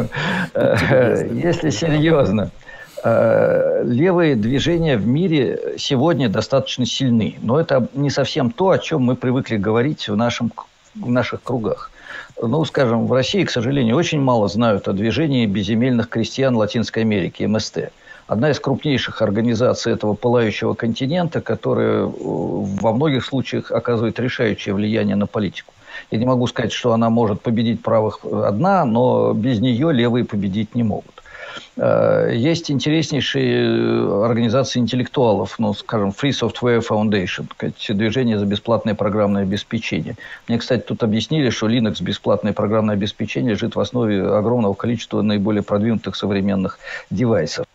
Э, 0.53 1.27
если 1.31 1.69
серьезно, 1.69 2.51
э, 3.03 3.83
левые 3.85 4.35
движения 4.35 4.97
в 4.97 5.07
мире 5.07 5.75
сегодня 5.77 6.29
достаточно 6.29 6.85
сильны. 6.85 7.37
Но 7.41 7.59
это 7.59 7.87
не 7.93 8.09
совсем 8.09 8.51
то, 8.51 8.69
о 8.69 8.79
чем 8.79 9.01
мы 9.01 9.15
привыкли 9.15 9.57
говорить 9.57 10.07
в, 10.09 10.15
нашем, 10.15 10.51
в 10.95 11.09
наших 11.09 11.43
кругах. 11.43 11.91
Ну, 12.41 12.65
скажем, 12.65 13.07
в 13.07 13.13
России, 13.13 13.43
к 13.43 13.51
сожалению, 13.51 13.95
очень 13.95 14.19
мало 14.19 14.47
знают 14.47 14.87
о 14.87 14.93
движении 14.93 15.45
безземельных 15.45 16.09
крестьян 16.09 16.55
Латинской 16.55 17.03
Америки, 17.03 17.43
МСТ. 17.43 17.91
Одна 18.27 18.51
из 18.51 18.59
крупнейших 18.59 19.21
организаций 19.21 19.93
этого 19.93 20.13
пылающего 20.13 20.73
континента, 20.73 21.41
которая 21.41 22.03
э, 22.03 22.09
во 22.09 22.93
многих 22.93 23.25
случаях 23.25 23.71
оказывает 23.71 24.19
решающее 24.19 24.73
влияние 24.73 25.15
на 25.15 25.27
политику. 25.27 25.73
Я 26.09 26.19
не 26.19 26.25
могу 26.25 26.47
сказать, 26.47 26.71
что 26.71 26.93
она 26.93 27.09
может 27.09 27.41
победить 27.41 27.81
правых 27.81 28.19
одна, 28.23 28.85
но 28.85 29.33
без 29.33 29.59
нее 29.59 29.91
левые 29.91 30.25
победить 30.25 30.73
не 30.73 30.83
могут. 30.83 31.23
Э, 31.75 32.31
есть 32.33 32.71
интереснейшие 32.71 33.65
э, 33.65 34.25
организации 34.25 34.79
интеллектуалов, 34.79 35.59
ну, 35.59 35.73
скажем, 35.73 36.09
Free 36.09 36.31
Software 36.31 36.81
Foundation, 36.87 37.45
движение 37.93 38.39
за 38.39 38.45
бесплатное 38.45 38.95
программное 38.95 39.43
обеспечение. 39.43 40.15
Мне, 40.47 40.57
кстати, 40.57 40.81
тут 40.81 41.03
объяснили, 41.03 41.49
что 41.49 41.67
Linux 41.67 42.01
бесплатное 42.01 42.53
программное 42.53 42.95
обеспечение 42.95 43.53
лежит 43.53 43.75
в 43.75 43.79
основе 43.79 44.25
огромного 44.25 44.73
количества 44.73 45.21
наиболее 45.21 45.63
продвинутых 45.63 46.15
современных 46.15 46.79
девайсов. 47.09 47.65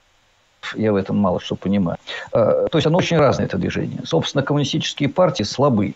Я 0.74 0.92
в 0.92 0.96
этом 0.96 1.16
мало 1.16 1.40
что 1.40 1.56
понимаю. 1.56 1.98
Э, 2.32 2.66
то 2.70 2.78
есть 2.78 2.86
оно 2.86 2.98
очень 2.98 3.18
разное, 3.18 3.46
это 3.46 3.58
движение. 3.58 4.00
Собственно, 4.04 4.42
коммунистические 4.42 5.08
партии 5.08 5.44
слабы. 5.44 5.94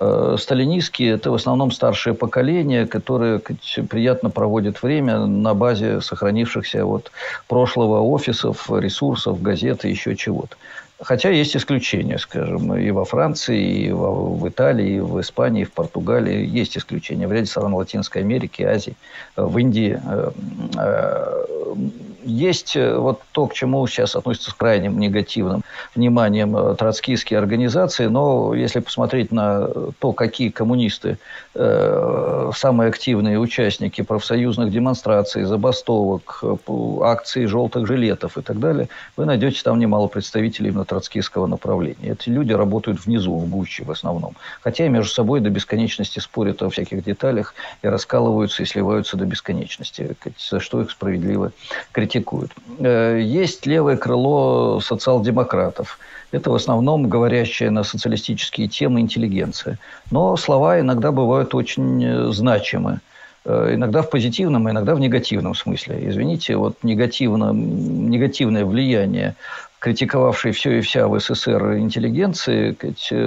Э, 0.00 0.36
сталинистские– 0.38 1.12
это 1.14 1.30
в 1.30 1.34
основном 1.34 1.70
старшее 1.72 2.14
поколение, 2.14 2.86
которое 2.86 3.40
приятно 3.88 4.30
проводит 4.30 4.82
время 4.82 5.26
на 5.26 5.54
базе 5.54 6.00
сохранившихся 6.00 6.84
вот 6.84 7.10
прошлого 7.48 8.00
офисов, 8.00 8.70
ресурсов, 8.70 9.42
газет 9.42 9.84
и 9.84 9.90
еще 9.90 10.16
чего-то. 10.16 10.56
Хотя 11.00 11.30
есть 11.30 11.56
исключения, 11.56 12.18
скажем, 12.18 12.74
и 12.74 12.90
во 12.90 13.04
Франции, 13.04 13.86
и 13.86 13.92
в, 13.92 14.48
Италии, 14.48 14.96
и 14.96 15.00
в 15.00 15.20
Испании, 15.20 15.62
и 15.62 15.64
в 15.64 15.72
Португалии 15.72 16.44
есть 16.44 16.76
исключения. 16.76 17.28
В 17.28 17.32
ряде 17.32 17.46
стран 17.46 17.72
Латинской 17.74 18.22
Америки, 18.22 18.62
Азии, 18.62 18.96
э, 19.36 19.42
в 19.42 19.56
Индии 19.58 20.00
есть 22.24 22.76
э, 22.76 22.96
вот 22.96 23.22
то, 23.32 23.46
к 23.46 23.54
чему 23.54 23.86
сейчас 23.86 24.16
относятся 24.16 24.50
с 24.50 24.54
крайним 24.54 24.98
негативным 24.98 25.62
вниманием 25.94 26.56
э, 26.56 26.74
троцкистские 26.74 27.38
организации, 27.38 28.06
но 28.06 28.54
если 28.54 28.80
посмотреть 28.80 29.32
на 29.32 29.68
то, 29.98 30.12
какие 30.12 30.50
коммунисты 30.50 31.18
э, 31.54 32.50
самые 32.54 32.88
активные 32.88 33.38
участники 33.38 34.02
профсоюзных 34.02 34.70
демонстраций, 34.70 35.44
забастовок, 35.44 36.40
э, 36.42 36.56
акций 37.02 37.46
желтых 37.46 37.86
жилетов 37.86 38.36
и 38.36 38.42
так 38.42 38.58
далее, 38.58 38.88
вы 39.16 39.24
найдете 39.24 39.62
там 39.62 39.78
немало 39.78 40.08
представителей 40.08 40.70
именно 40.70 40.84
троцкистского 40.84 41.46
направления. 41.46 42.12
Эти 42.12 42.28
люди 42.30 42.52
работают 42.52 43.04
внизу, 43.04 43.38
в 43.38 43.48
гуще 43.48 43.84
в 43.84 43.90
основном. 43.90 44.34
Хотя 44.62 44.88
между 44.88 45.12
собой 45.12 45.40
до 45.40 45.50
бесконечности 45.50 46.18
спорят 46.18 46.62
о 46.62 46.70
всяких 46.70 47.04
деталях 47.04 47.54
и 47.82 47.88
раскалываются 47.88 48.62
и 48.62 48.66
сливаются 48.66 49.16
до 49.16 49.24
бесконечности, 49.24 50.16
за 50.38 50.60
что 50.60 50.82
их 50.82 50.90
справедливо 50.90 51.52
критикуют 51.92 52.07
критикуют. 52.08 52.52
Э, 52.78 53.20
есть 53.22 53.66
левое 53.66 53.96
крыло 53.96 54.80
социал-демократов. 54.80 55.98
Это 56.32 56.50
в 56.50 56.54
основном 56.54 57.08
говорящая 57.08 57.70
на 57.70 57.84
социалистические 57.84 58.68
темы 58.68 59.00
интеллигенция. 59.00 59.78
Но 60.10 60.36
слова 60.36 60.80
иногда 60.80 61.12
бывают 61.12 61.54
очень 61.54 62.04
э, 62.04 62.32
значимы. 62.32 63.00
Э, 63.44 63.74
иногда 63.74 64.02
в 64.02 64.10
позитивном, 64.10 64.68
иногда 64.70 64.94
в 64.94 65.00
негативном 65.00 65.54
смысле. 65.54 65.98
Извините, 66.08 66.56
вот 66.56 66.76
негативно, 66.82 67.52
негативное 67.52 68.64
влияние 68.64 69.34
критиковавшей 69.78 70.52
все 70.52 70.78
и 70.78 70.80
вся 70.80 71.06
в 71.06 71.18
СССР 71.18 71.78
интеллигенции, 71.78 72.76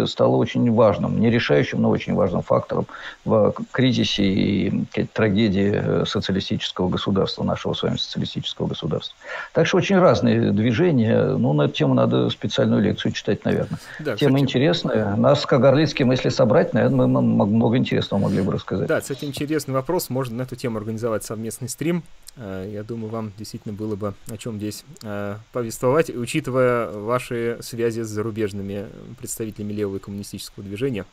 стало 0.05 0.35
очень 0.35 0.71
важным, 0.71 1.19
не 1.19 1.29
решающим, 1.29 1.81
но 1.81 1.89
очень 1.89 2.13
важным 2.13 2.41
фактором 2.41 2.87
в 3.25 3.53
кризисе 3.71 4.23
и 4.23 4.85
трагедии 5.13 5.71
э, 5.73 6.05
социалистического 6.05 6.89
государства, 6.89 7.43
нашего 7.43 7.73
с 7.73 7.83
вами 7.83 7.97
социалистического 7.97 8.67
государства. 8.67 9.15
Так 9.53 9.67
что 9.67 9.77
очень 9.77 9.97
разные 9.97 10.51
движения. 10.51 11.35
Ну, 11.37 11.53
на 11.53 11.63
эту 11.63 11.73
тему 11.73 11.93
надо 11.93 12.29
специальную 12.29 12.81
лекцию 12.81 13.11
читать, 13.13 13.45
наверное. 13.45 13.79
Да, 13.99 14.15
Тема 14.15 14.35
кстати... 14.35 14.43
интересная. 14.43 15.15
Нас 15.15 15.41
с 15.41 15.45
Кагарлицким, 15.45 16.11
если 16.11 16.29
собрать, 16.29 16.73
наверное, 16.73 17.07
мы 17.07 17.21
много 17.21 17.77
интересного 17.77 18.21
могли 18.21 18.41
бы 18.41 18.53
рассказать. 18.53 18.87
Да, 18.87 18.99
кстати, 18.99 19.25
интересный 19.25 19.73
вопрос. 19.73 20.09
Можно 20.09 20.37
на 20.37 20.41
эту 20.43 20.55
тему 20.55 20.77
организовать 20.77 21.23
совместный 21.23 21.69
стрим. 21.69 22.03
Э, 22.35 22.69
я 22.71 22.83
думаю, 22.83 23.09
вам 23.09 23.31
действительно 23.37 23.73
было 23.73 23.95
бы 23.95 24.13
о 24.29 24.37
чем 24.37 24.57
здесь 24.57 24.83
э, 25.03 25.35
повествовать, 25.51 26.09
учитывая 26.41 26.89
ваши 26.89 27.59
связи 27.61 28.01
с 28.01 28.07
зарубежными 28.07 28.87
представителями 29.19 29.73
левого 29.73 29.97
и 29.97 29.99
коммунистического 29.99 30.63
движения. 30.63 31.05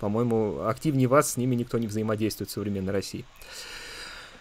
По-моему, 0.00 0.66
активнее 0.66 1.06
вас 1.06 1.32
с 1.32 1.36
ними 1.36 1.54
никто 1.54 1.78
не 1.78 1.86
взаимодействует 1.86 2.50
в 2.50 2.52
современной 2.52 2.92
России. 2.92 3.24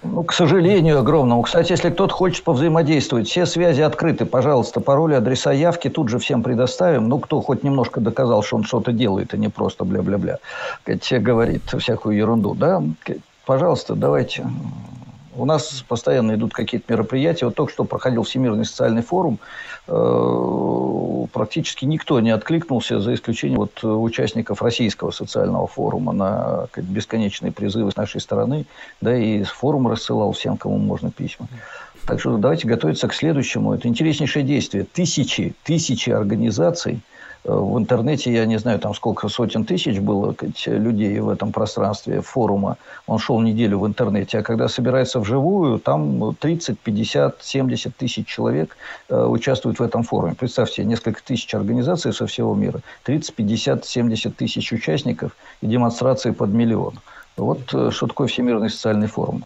Ну, 0.02 0.24
к 0.24 0.34
сожалению, 0.34 0.98
огромному. 0.98 1.44
Кстати, 1.44 1.74
если 1.74 1.92
кто-то 1.92 2.12
хочет 2.12 2.44
повзаимодействовать, 2.44 3.28
все 3.28 3.46
связи 3.46 3.82
открыты. 3.82 4.26
Пожалуйста, 4.26 4.80
пароли, 4.82 5.14
адреса 5.14 5.52
явки 5.52 5.90
тут 5.90 6.10
же 6.10 6.18
всем 6.18 6.42
предоставим. 6.42 7.08
Ну, 7.08 7.20
кто 7.20 7.40
хоть 7.40 7.62
немножко 7.62 8.00
доказал, 8.00 8.42
что 8.42 8.56
он 8.56 8.64
что-то 8.64 8.92
делает, 8.92 9.36
а 9.36 9.38
не 9.38 9.50
просто 9.50 9.84
бля-бля-бля, 9.84 10.40
говорит 11.20 11.62
всякую 11.78 12.18
ерунду, 12.18 12.56
да? 12.56 12.82
Пожалуйста, 13.46 13.94
давайте 13.94 14.48
у 15.36 15.46
нас 15.46 15.84
постоянно 15.88 16.36
идут 16.36 16.54
какие-то 16.54 16.92
мероприятия. 16.92 17.46
Вот 17.46 17.56
только 17.56 17.72
что 17.72 17.84
проходил 17.84 18.24
Всемирный 18.24 18.66
социальный 18.66 19.02
форум. 19.02 19.40
Э, 19.88 21.26
практически 21.32 21.86
никто 21.86 22.20
не 22.20 22.32
откликнулся, 22.32 23.00
за 23.00 23.14
исключением 23.14 23.60
вот 23.60 23.84
участников 23.84 24.62
Российского 24.62 25.12
социального 25.12 25.68
форума 25.68 26.12
на 26.12 26.68
бесконечные 26.76 27.52
призывы 27.52 27.92
с 27.92 27.96
нашей 27.96 28.22
стороны. 28.22 28.66
Да, 29.00 29.16
и 29.16 29.44
форум 29.44 29.88
рассылал 29.88 30.32
всем, 30.32 30.58
кому 30.58 30.78
можно 30.78 31.12
письма. 31.12 31.48
Так 32.06 32.20
что 32.20 32.38
давайте 32.38 32.68
готовиться 32.68 33.08
к 33.08 33.14
следующему. 33.14 33.74
Это 33.74 33.88
интереснейшее 33.88 34.44
действие. 34.44 34.86
Тысячи, 34.92 35.54
тысячи 35.64 36.10
организаций– 36.10 37.02
в 37.44 37.78
интернете, 37.78 38.32
я 38.32 38.46
не 38.46 38.60
знаю, 38.60 38.80
там 38.80 38.94
сколько 38.94 39.28
сотен 39.28 39.66
тысяч 39.66 40.00
было 40.00 40.36
людей 40.68 41.20
в 41.20 41.30
этом 41.30 41.52
пространстве 41.52 42.22
форума. 42.22 42.78
Он 43.08 43.18
шел 43.18 43.40
неделю 43.42 43.80
в 43.80 43.88
интернете. 43.88 44.40
А 44.40 44.44
когда 44.44 44.68
собирается 44.68 45.20
вживую, 45.20 45.80
там 45.80 46.36
30, 46.36 46.80
50, 46.80 47.38
70 47.42 47.96
тысяч 47.96 48.28
человек 48.28 48.78
э, 49.10 49.26
участвуют 49.26 49.80
в 49.80 49.84
этом 49.84 50.04
форуме. 50.04 50.36
Представьте, 50.36 50.84
несколько 50.84 51.24
тысяч 51.24 51.54
организаций 51.56 52.14
со 52.14 52.28
всего 52.28 52.54
мира. 52.54 52.82
30, 53.04 53.34
50, 53.34 53.86
70 53.86 54.36
тысяч 54.36 54.72
участников 54.72 55.36
и 55.62 55.68
демонстрации 55.68 56.32
под 56.32 56.50
миллион. 56.50 57.00
Вот 57.38 57.74
э, 57.74 57.90
что 57.92 58.08
такое 58.08 58.28
Всемирный 58.28 58.70
социальный 58.70 59.08
форум. 59.08 59.44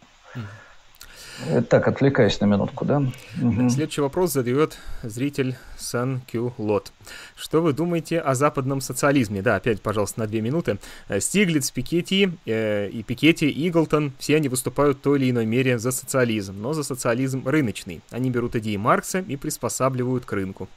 Так, 1.70 1.88
отвлекаясь 1.88 2.40
на 2.40 2.46
минутку, 2.46 2.86
да? 2.86 3.04
Угу. 3.42 3.70
Следующий 3.70 4.02
вопрос 4.02 4.32
задает 4.32 4.78
зритель 5.04 5.56
Сан 5.78 6.22
Кю 6.32 6.54
Лот. 6.58 6.92
Что 7.36 7.62
вы 7.62 7.74
думаете 7.74 8.20
о 8.20 8.36
западном 8.36 8.82
социализме? 8.82 9.42
Да, 9.42 9.56
опять, 9.56 9.82
пожалуйста, 9.82 10.22
на 10.22 10.28
две 10.28 10.42
минуты. 10.42 10.78
Э, 11.10 11.20
Стиглиц, 11.20 11.72
Пикетти 11.72 12.32
э, 12.46 12.90
и 12.90 13.04
Пикетти, 13.04 13.50
Иглтон, 13.50 14.14
все 14.18 14.38
они 14.38 14.50
выступают 14.50 14.98
в 14.98 15.02
той 15.02 15.20
или 15.20 15.32
иной 15.32 15.46
мере 15.46 15.78
за 15.78 15.92
социализм, 15.92 16.56
но 16.58 16.74
за 16.74 16.84
социализм 16.84 17.48
рыночный. 17.48 18.02
Они 18.12 18.30
берут 18.30 18.56
идеи 18.56 18.78
Маркса 18.78 19.20
и 19.20 19.36
приспосабливают 19.36 20.26
к 20.26 20.32
рынку. 20.32 20.70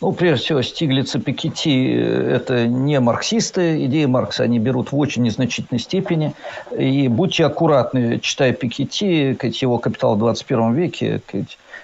Ну, 0.00 0.12
прежде 0.12 0.44
всего, 0.44 0.62
Стиглиц 0.62 1.14
и 1.14 1.18
Пикетти– 1.18 1.90
это 1.94 2.66
не 2.66 3.00
марксисты. 3.00 3.84
Идеи 3.86 4.04
Маркса 4.04 4.42
они 4.42 4.58
берут 4.58 4.92
в 4.92 4.98
очень 4.98 5.22
незначительной 5.22 5.80
степени. 5.80 6.34
И 6.76 7.08
будьте 7.08 7.46
аккуратны, 7.46 8.20
читая 8.20 8.52
Пикетти, 8.52 9.36
его 9.62 9.78
«Капитал 9.78 10.16
в 10.16 10.18
21 10.18 10.74
веке», 10.74 11.22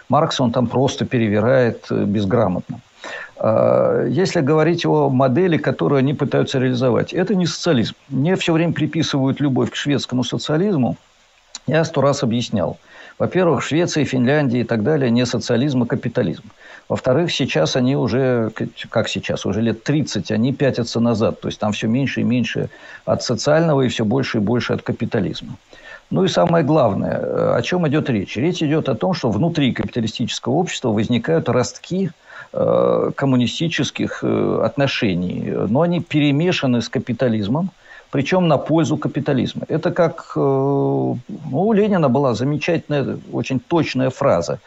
Маркс 0.09 0.41
он 0.41 0.53
там 0.53 0.67
просто 0.67 1.07
перевирает 1.07 1.87
э, 1.91 2.05
безграмотно. 2.05 2.81
А, 3.39 4.05
если 4.07 4.41
говорить 4.41 4.85
о 4.85 5.09
модели, 5.09 5.57
которую 5.57 6.01
они 6.01 6.13
пытаются 6.13 6.59
реализовать, 6.59 7.15
это 7.15 7.35
не 7.35 7.47
социализм. 7.47 7.95
Мне 8.11 8.37
все 8.37 8.53
время 8.53 8.75
приписывают 8.75 9.41
любовь 9.41 9.71
к 9.71 9.75
шведскому 9.75 10.23
социализму. 10.23 10.97
Я 11.67 11.85
сто 11.85 12.03
раз 12.03 12.23
объяснял. 12.23 12.79
Во-первых, 13.23 13.63
Швеция, 13.63 14.05
Финляндия 14.05 14.63
и 14.63 14.65
так 14.65 14.83
далее 14.83 15.09
не 15.09 15.27
социализм, 15.27 15.85
а 15.85 15.87
капитализм. 15.87 16.43
Во-вторых, 16.89 17.31
сейчас 17.31 17.77
они 17.77 17.95
уже, 17.95 18.51
как 18.91 19.09
сейчас, 19.09 19.47
уже 19.47 19.61
лет 19.61 19.85
30, 19.85 20.33
они 20.33 20.53
пятятся 20.53 20.99
назад. 20.99 21.41
То 21.41 21.47
есть 21.47 21.61
там 21.61 21.71
все 21.71 21.87
меньше 21.87 22.23
и 22.23 22.25
меньше 22.25 22.69
от 23.05 23.23
социального 23.23 23.83
и 23.83 23.89
все 23.89 24.05
больше 24.05 24.39
и 24.39 24.41
больше 24.41 24.73
от 24.73 24.83
капитализма. 24.83 25.57
Ну 26.11 26.25
и 26.25 26.29
самое 26.29 26.65
главное, 26.65 27.21
э, 27.21 27.55
о 27.55 27.63
чем 27.63 27.87
идет 27.87 28.11
речь? 28.11 28.37
Речь 28.37 28.61
идет 28.61 28.89
о 28.89 28.97
том, 28.97 29.15
что 29.15 29.31
внутри 29.31 29.73
капиталистического 29.73 30.55
общества 30.55 30.89
возникают 30.89 31.49
ростки 31.49 32.11
э, 32.53 33.11
коммунистических 33.15 34.25
э, 34.25 34.63
отношений, 34.65 35.49
но 35.69 35.83
они 35.83 36.01
перемешаны 36.01 36.83
с 36.83 36.89
капитализмом, 36.89 37.71
причем 38.13 38.47
на 38.47 38.59
пользу 38.59 38.99
капитализма. 38.99 39.63
Это 39.69 39.91
как 39.91 40.33
э, 40.37 40.41
ну, 40.41 41.17
у 41.51 41.73
Ленина 41.73 42.11
была 42.11 42.35
замечательная, 42.35 43.19
очень 43.33 43.59
точная 43.59 44.11
фраза. 44.11 44.59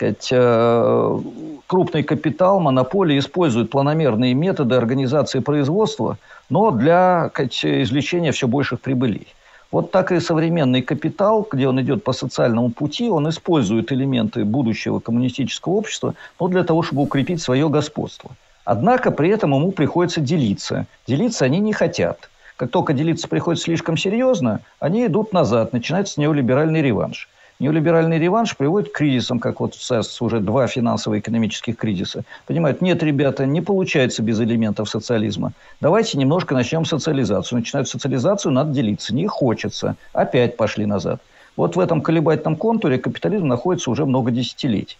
Э, 0.00 1.20
крупный 1.66 2.02
капитал, 2.02 2.60
монополии 2.60 3.18
используют 3.18 3.70
планомерные 3.70 4.34
методы 4.34 4.74
организации 4.74 5.40
производства, 5.40 6.18
но 6.50 6.70
для 6.70 7.30
извлечения 7.34 8.32
все 8.32 8.46
больших 8.46 8.80
прибылей. 8.80 9.28
Вот 9.72 9.92
так 9.92 10.12
и 10.12 10.20
современный 10.20 10.82
капитал, 10.82 11.46
где 11.50 11.68
он 11.68 11.80
идет 11.80 12.04
по 12.04 12.12
социальному 12.12 12.70
пути, 12.70 13.08
он 13.08 13.28
использует 13.30 13.92
элементы 13.92 14.44
будущего 14.44 14.98
коммунистического 15.00 15.72
общества 15.72 16.14
но 16.38 16.48
для 16.48 16.64
того, 16.64 16.82
чтобы 16.82 17.02
укрепить 17.02 17.40
свое 17.40 17.68
господство. 17.70 18.30
Однако 18.64 19.10
при 19.10 19.30
этом 19.30 19.54
ему 19.54 19.72
приходится 19.72 20.20
делиться. 20.20 20.84
Делиться 21.06 21.46
они 21.46 21.60
не 21.60 21.72
хотят. 21.72 22.29
Как 22.60 22.70
только 22.70 22.92
делиться 22.92 23.26
приходится 23.26 23.64
слишком 23.64 23.96
серьезно, 23.96 24.60
они 24.80 25.06
идут 25.06 25.32
назад, 25.32 25.72
начинается 25.72 26.20
неолиберальный 26.20 26.82
реванш. 26.82 27.30
Неолиберальный 27.58 28.18
реванш 28.18 28.54
приводит 28.54 28.92
к 28.92 28.96
кризисам, 28.96 29.38
как 29.38 29.60
вот 29.60 29.74
сейчас 29.74 30.20
уже 30.20 30.40
два 30.40 30.66
финансово-экономических 30.66 31.78
кризиса. 31.78 32.22
Понимают, 32.46 32.82
нет, 32.82 33.02
ребята, 33.02 33.46
не 33.46 33.62
получается 33.62 34.22
без 34.22 34.38
элементов 34.42 34.90
социализма. 34.90 35.52
Давайте 35.80 36.18
немножко 36.18 36.52
начнем 36.52 36.84
социализацию. 36.84 37.60
Начинают 37.60 37.88
социализацию, 37.88 38.52
надо 38.52 38.74
делиться. 38.74 39.14
Не 39.14 39.26
хочется. 39.26 39.96
Опять 40.12 40.58
пошли 40.58 40.84
назад. 40.84 41.22
Вот 41.56 41.76
в 41.76 41.80
этом 41.80 42.02
колебательном 42.02 42.56
контуре 42.56 42.98
капитализм 42.98 43.46
находится 43.46 43.90
уже 43.90 44.04
много 44.04 44.30
десятилетий. 44.32 44.98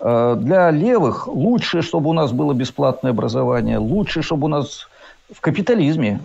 Э, 0.00 0.34
для 0.38 0.70
левых 0.70 1.28
лучше, 1.28 1.82
чтобы 1.82 2.08
у 2.08 2.14
нас 2.14 2.32
было 2.32 2.54
бесплатное 2.54 3.10
образование, 3.10 3.76
лучше, 3.76 4.22
чтобы 4.22 4.46
у 4.46 4.48
нас 4.48 4.88
в 5.30 5.42
капитализме 5.42 6.20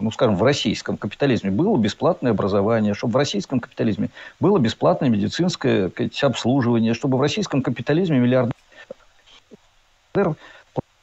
ну, 0.00 0.10
скажем, 0.10 0.36
в 0.36 0.42
российском 0.42 0.96
капитализме 0.96 1.50
было 1.50 1.76
бесплатное 1.76 2.32
образование, 2.32 2.94
чтобы 2.94 3.14
в 3.14 3.16
российском 3.16 3.60
капитализме 3.60 4.10
было 4.40 4.58
бесплатное 4.58 5.08
медицинское 5.08 5.90
обслуживание, 6.22 6.94
чтобы 6.94 7.18
в 7.18 7.20
российском 7.20 7.62
капитализме 7.62 8.18
миллиардер 8.18 8.54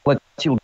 платил 0.04 0.60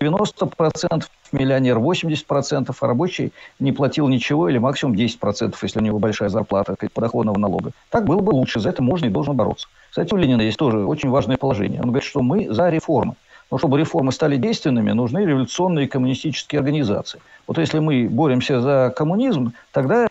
90%, 0.00 1.04
миллионер 1.32 1.78
80%, 1.78 2.76
а 2.80 2.86
рабочий 2.86 3.32
не 3.58 3.72
платил 3.72 4.08
ничего 4.08 4.48
или 4.48 4.58
максимум 4.58 4.94
10%, 4.94 5.56
если 5.60 5.78
у 5.78 5.82
него 5.82 5.98
большая 5.98 6.28
зарплата 6.28 6.76
подоходного 6.92 7.38
налога. 7.38 7.72
Так 7.90 8.04
было 8.04 8.20
бы 8.20 8.30
лучше, 8.30 8.60
за 8.60 8.70
это 8.70 8.82
можно 8.82 9.06
и 9.06 9.10
должен 9.10 9.36
бороться. 9.36 9.68
Кстати, 9.90 10.14
у 10.14 10.16
Ленина 10.16 10.42
есть 10.42 10.58
тоже 10.58 10.78
очень 10.78 11.10
важное 11.10 11.36
положение. 11.36 11.80
Он 11.80 11.88
говорит, 11.88 12.08
что 12.08 12.22
мы 12.22 12.52
за 12.52 12.70
реформы. 12.70 13.14
Но 13.50 13.58
чтобы 13.58 13.78
реформы 13.78 14.12
стали 14.12 14.36
действенными, 14.36 14.92
нужны 14.92 15.24
революционные 15.24 15.88
коммунистические 15.88 16.58
организации. 16.58 17.20
Вот 17.46 17.58
если 17.58 17.78
мы 17.78 18.08
боремся 18.08 18.60
за 18.60 18.92
коммунизм, 18.94 19.52
тогда 19.72 20.08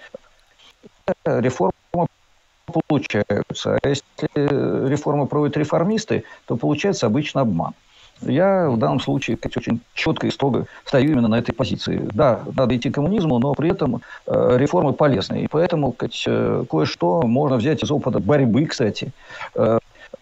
реформы 1.25 1.73
получаются. 2.87 3.77
А 3.81 3.87
если 3.87 4.03
реформы 4.89 5.27
проводят 5.27 5.57
реформисты, 5.57 6.23
то 6.45 6.57
получается 6.57 7.05
обычно 7.05 7.41
обман. 7.41 7.73
Я 8.21 8.69
в 8.69 8.77
данном 8.77 8.99
случае 8.99 9.37
очень 9.55 9.79
четко 9.93 10.25
и 10.25 10.31
строго 10.31 10.65
стою 10.85 11.11
именно 11.11 11.27
на 11.27 11.37
этой 11.37 11.53
позиции. 11.53 12.01
Да, 12.13 12.41
надо 12.55 12.75
идти 12.75 12.89
к 12.89 12.95
коммунизму, 12.95 13.37
но 13.37 13.53
при 13.53 13.69
этом 13.69 14.01
э, 14.25 14.57
реформы 14.57 14.93
полезны. 14.93 15.43
И 15.43 15.47
поэтому 15.47 15.91
кое-что 15.91 17.21
можно 17.21 17.57
взять 17.57 17.83
из 17.83 17.91
опыта 17.91 18.19
борьбы, 18.19 18.65
кстати, 18.65 19.11
э, 19.53 19.77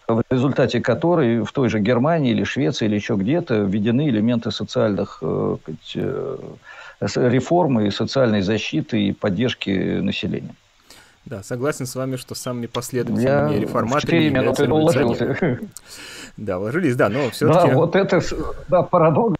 в 0.08 0.22
результате 0.30 0.80
которой 0.80 1.42
в 1.42 1.52
той 1.52 1.68
же 1.68 1.80
Германии 1.80 2.30
или 2.30 2.44
Швеции 2.44 2.86
или 2.86 2.94
еще 2.94 3.14
где-то 3.14 3.56
введены 3.56 4.08
элементы 4.08 4.50
социальных 4.50 5.18
э, 5.22 5.56
э, 5.94 6.36
реформы, 7.00 7.90
социальной 7.90 8.42
защиты 8.42 9.02
и 9.02 9.12
поддержки 9.12 10.00
населения. 10.00 10.54
Да, 11.24 11.42
согласен 11.42 11.86
с 11.86 11.96
вами, 11.96 12.16
что 12.16 12.36
самыми 12.36 12.66
последовательными 12.66 13.54
Я 13.54 13.60
реформаторами 13.60 14.24
являются 14.24 14.72
уложился. 14.72 15.58
Да, 16.36 16.58
вложились, 16.58 16.94
да, 16.94 17.08
но 17.08 17.30
все-таки... 17.30 17.68
Да, 17.70 17.74
вот 17.74 17.96
это, 17.96 18.20
да, 18.68 18.82
парадокс. 18.82 19.36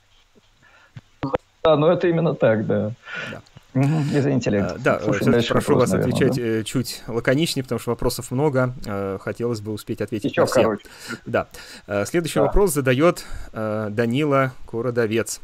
Да, 1.62 1.76
но 1.76 1.92
это 1.92 2.08
именно 2.08 2.34
так, 2.34 2.66
да. 2.66 2.92
да. 3.30 3.42
Извините, 3.76 4.50
Олег. 4.50 4.64
А, 4.64 4.76
да, 4.78 4.94
прошу 4.94 5.54
вопрос, 5.54 5.80
вас 5.80 5.90
наверное, 5.90 6.14
отвечать 6.14 6.36
да? 6.36 6.42
Э, 6.42 6.62
чуть 6.64 7.02
лаконичнее, 7.06 7.62
потому 7.62 7.78
что 7.78 7.90
вопросов 7.90 8.30
много. 8.30 8.74
Э, 8.86 9.18
хотелось 9.20 9.60
бы 9.60 9.72
успеть 9.72 10.00
ответить 10.00 10.30
Еще 10.30 10.40
на 10.40 10.46
все. 10.46 10.62
Короче. 10.62 10.86
Да. 11.26 11.48
Э, 11.86 12.04
следующий 12.06 12.38
да. 12.38 12.46
вопрос 12.46 12.72
задает 12.72 13.24
Данила 13.52 14.52
Кородовец. 14.66 15.40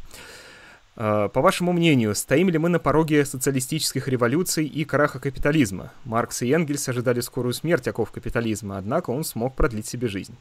По 0.95 1.31
вашему 1.33 1.73
мнению, 1.73 2.13
стоим 2.13 2.49
ли 2.49 2.59
мы 2.59 2.69
на 2.69 2.77
пороге 2.77 3.25
социалистических 3.25 4.07
революций 4.07 4.65
и 4.65 4.85
краха 4.85 5.19
капитализма? 5.19 5.91
Маркс 6.05 6.43
и 6.43 6.51
Энгельс 6.51 6.87
ожидали 6.87 7.19
скорую 7.19 7.53
смерть 7.53 7.87
оков 7.87 8.11
капитализма, 8.11 8.77
однако 8.77 9.09
он 9.09 9.23
смог 9.23 9.55
продлить 9.55 9.87
себе 9.87 10.07
жизнь. 10.07 10.35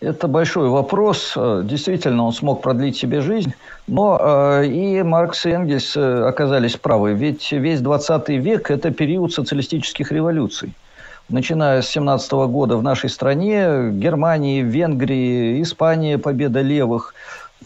Это 0.00 0.28
большой 0.28 0.68
вопрос. 0.68 1.32
Э, 1.36 1.62
действительно, 1.64 2.24
он 2.24 2.32
смог 2.32 2.62
продлить 2.62 2.96
себе 2.96 3.20
жизнь. 3.20 3.52
Но 3.88 4.18
э, 4.20 4.66
и 4.66 5.02
Маркс 5.02 5.44
и 5.44 5.50
Энгельс 5.50 5.96
э, 5.96 6.22
оказались 6.24 6.76
правы. 6.76 7.14
Ведь 7.14 7.50
весь 7.50 7.80
20 7.80 8.28
век– 8.28 8.70
это 8.70 8.92
период 8.92 9.32
социалистических 9.32 10.12
революций. 10.12 10.72
Начиная 11.28 11.82
с 11.82 11.88
17 11.88 12.30
года 12.32 12.76
в 12.76 12.82
нашей 12.82 13.10
стране, 13.10 13.90
Германии, 13.90 14.62
Венгрии, 14.62 15.60
Испании, 15.62 16.14
победа 16.14 16.60
левых. 16.60 17.12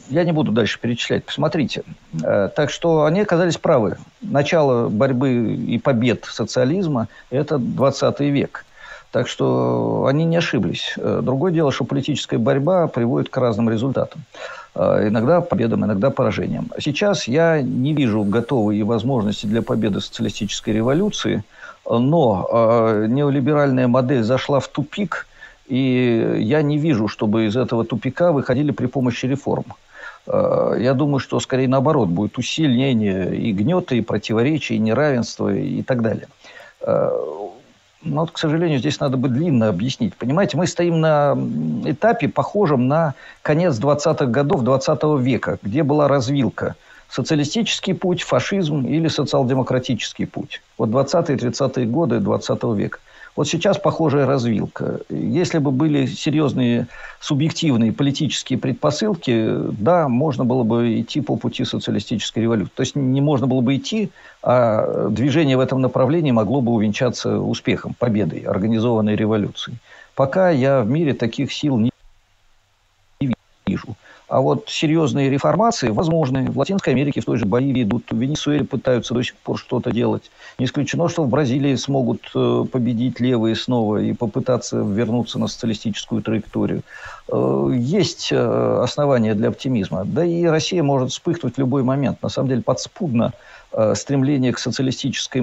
Я 0.08 0.24
не 0.24 0.32
буду 0.32 0.52
дальше 0.52 0.80
перечислять, 0.80 1.24
посмотрите. 1.24 1.84
Так 2.20 2.70
что 2.70 3.04
они 3.04 3.20
оказались 3.20 3.58
правы. 3.58 3.98
Начало 4.20 4.88
борьбы 4.88 5.54
и 5.54 5.78
побед 5.78 6.24
социализма– 6.24 7.06
это 7.30 7.58
20 7.58 8.20
век– 8.20 8.64
так 9.12 9.28
что 9.28 10.06
они 10.08 10.24
не 10.24 10.36
ошиблись. 10.36 10.94
Э, 10.96 11.20
другое 11.22 11.52
дело, 11.52 11.70
что 11.70 11.84
политическая 11.84 12.38
борьба 12.38 12.88
приводит 12.88 13.28
к 13.28 13.36
разным 13.36 13.68
результатам. 13.68 14.22
Э, 14.74 15.06
иногда 15.06 15.42
победам, 15.42 15.84
иногда 15.84 16.10
поражениям. 16.10 16.70
Сейчас 16.80 17.28
я 17.28 17.60
не 17.60 17.92
вижу 17.92 18.24
готовой 18.24 18.82
возможности 18.82 19.44
для 19.46 19.60
победы 19.60 20.00
социалистической 20.00 20.72
революции, 20.72 21.44
но 21.88 22.48
э, 22.50 23.06
неолиберальная 23.08 23.86
модель 23.86 24.22
зашла 24.22 24.60
в 24.60 24.68
тупик, 24.68 25.26
и 25.66 26.38
я 26.38 26.62
не 26.62 26.78
вижу, 26.78 27.06
чтобы 27.06 27.44
из 27.46 27.56
этого 27.56 27.84
тупика 27.84 28.32
выходили 28.32 28.72
при 28.72 28.86
помощи 28.86 29.26
реформ. 29.26 29.64
Я 30.24 30.94
думаю, 30.94 31.18
что 31.18 31.40
скорее 31.40 31.66
наоборот 31.66 32.08
будет 32.08 32.38
усиление 32.38 33.36
и 33.36 33.52
гнета, 33.52 33.96
и 33.96 34.02
противоречий, 34.02 34.76
и 34.76 34.78
неравенства, 34.78 35.52
и 35.52 35.82
так 35.82 36.00
далее. 36.00 36.28
Но, 38.04 38.22
вот, 38.22 38.32
к 38.32 38.38
сожалению, 38.38 38.78
здесь 38.78 38.98
надо 39.00 39.16
бы 39.16 39.28
длинно 39.28 39.68
объяснить. 39.68 40.14
Понимаете, 40.16 40.56
мы 40.56 40.66
стоим 40.66 41.00
на 41.00 41.36
этапе, 41.84 42.28
похожем 42.28 42.88
на 42.88 43.14
конец 43.42 43.78
20-х 43.78 44.26
годов 44.26 44.62
20 44.62 45.02
века, 45.20 45.58
где 45.62 45.82
была 45.82 46.08
развилка. 46.08 46.74
Социалистический 47.08 47.94
путь, 47.94 48.22
фашизм 48.22 48.86
или 48.86 49.06
социал-демократический 49.08 50.24
путь. 50.24 50.62
Вот 50.78 50.88
20-е 50.88 51.36
30-е 51.36 51.86
годы 51.86 52.20
20 52.20 52.64
века. 52.74 52.98
Вот 53.34 53.48
сейчас 53.48 53.78
похожая 53.78 54.26
развилка. 54.26 55.00
Если 55.08 55.58
бы 55.58 55.70
были 55.70 56.04
серьезные 56.06 56.88
субъективные 57.20 57.92
политические 57.92 58.58
предпосылки, 58.58 59.56
да, 59.72 60.08
можно 60.08 60.44
было 60.44 60.64
бы 60.64 61.00
идти 61.00 61.22
по 61.22 61.36
пути 61.36 61.64
социалистической 61.64 62.42
революции. 62.42 62.72
То 62.74 62.82
есть 62.82 62.94
не 62.94 63.20
можно 63.20 63.46
было 63.46 63.62
бы 63.62 63.76
идти, 63.76 64.10
а 64.42 65.08
движение 65.08 65.56
в 65.56 65.60
этом 65.60 65.80
направлении 65.80 66.32
могло 66.32 66.60
бы 66.60 66.72
увенчаться 66.72 67.38
успехом, 67.38 67.94
победой, 67.98 68.40
организованной 68.40 69.14
революцией. 69.14 69.78
Пока 70.14 70.50
я 70.50 70.80
в 70.82 70.88
мире 70.88 71.14
таких 71.14 71.52
сил 71.52 71.78
не 71.78 71.90
вижу. 73.66 73.96
А 74.32 74.40
вот 74.40 74.70
серьезные 74.70 75.28
реформации 75.28 75.90
возможны. 75.90 76.50
В 76.50 76.56
Латинской 76.56 76.94
Америке, 76.94 77.20
в 77.20 77.26
той 77.26 77.36
же 77.36 77.44
Боливии 77.44 77.82
идут, 77.82 78.04
в 78.10 78.16
Венесуэле 78.16 78.64
пытаются 78.64 79.12
до 79.12 79.22
сих 79.22 79.36
пор 79.36 79.58
что-то 79.58 79.90
делать. 79.90 80.30
Не 80.58 80.64
исключено, 80.64 81.10
что 81.10 81.24
в 81.24 81.28
Бразилии 81.28 81.74
смогут 81.74 82.30
э, 82.34 82.64
победить 82.72 83.20
левые 83.20 83.54
снова 83.56 83.98
и 83.98 84.14
попытаться 84.14 84.78
вернуться 84.78 85.38
на 85.38 85.48
социалистическую 85.48 86.22
траекторию. 86.22 86.80
Э, 87.30 87.72
есть 87.74 88.32
э, 88.32 88.80
основания 88.82 89.34
для 89.34 89.48
оптимизма. 89.48 90.06
Да 90.06 90.24
и 90.24 90.46
Россия 90.46 90.82
может 90.82 91.10
вспыхнуть 91.10 91.56
в 91.56 91.58
любой 91.58 91.82
момент. 91.82 92.22
На 92.22 92.30
самом 92.30 92.48
деле 92.48 92.62
подспудно 92.62 93.34
стремление 93.94 94.52
к 94.52 94.58
социалистической 94.58 95.42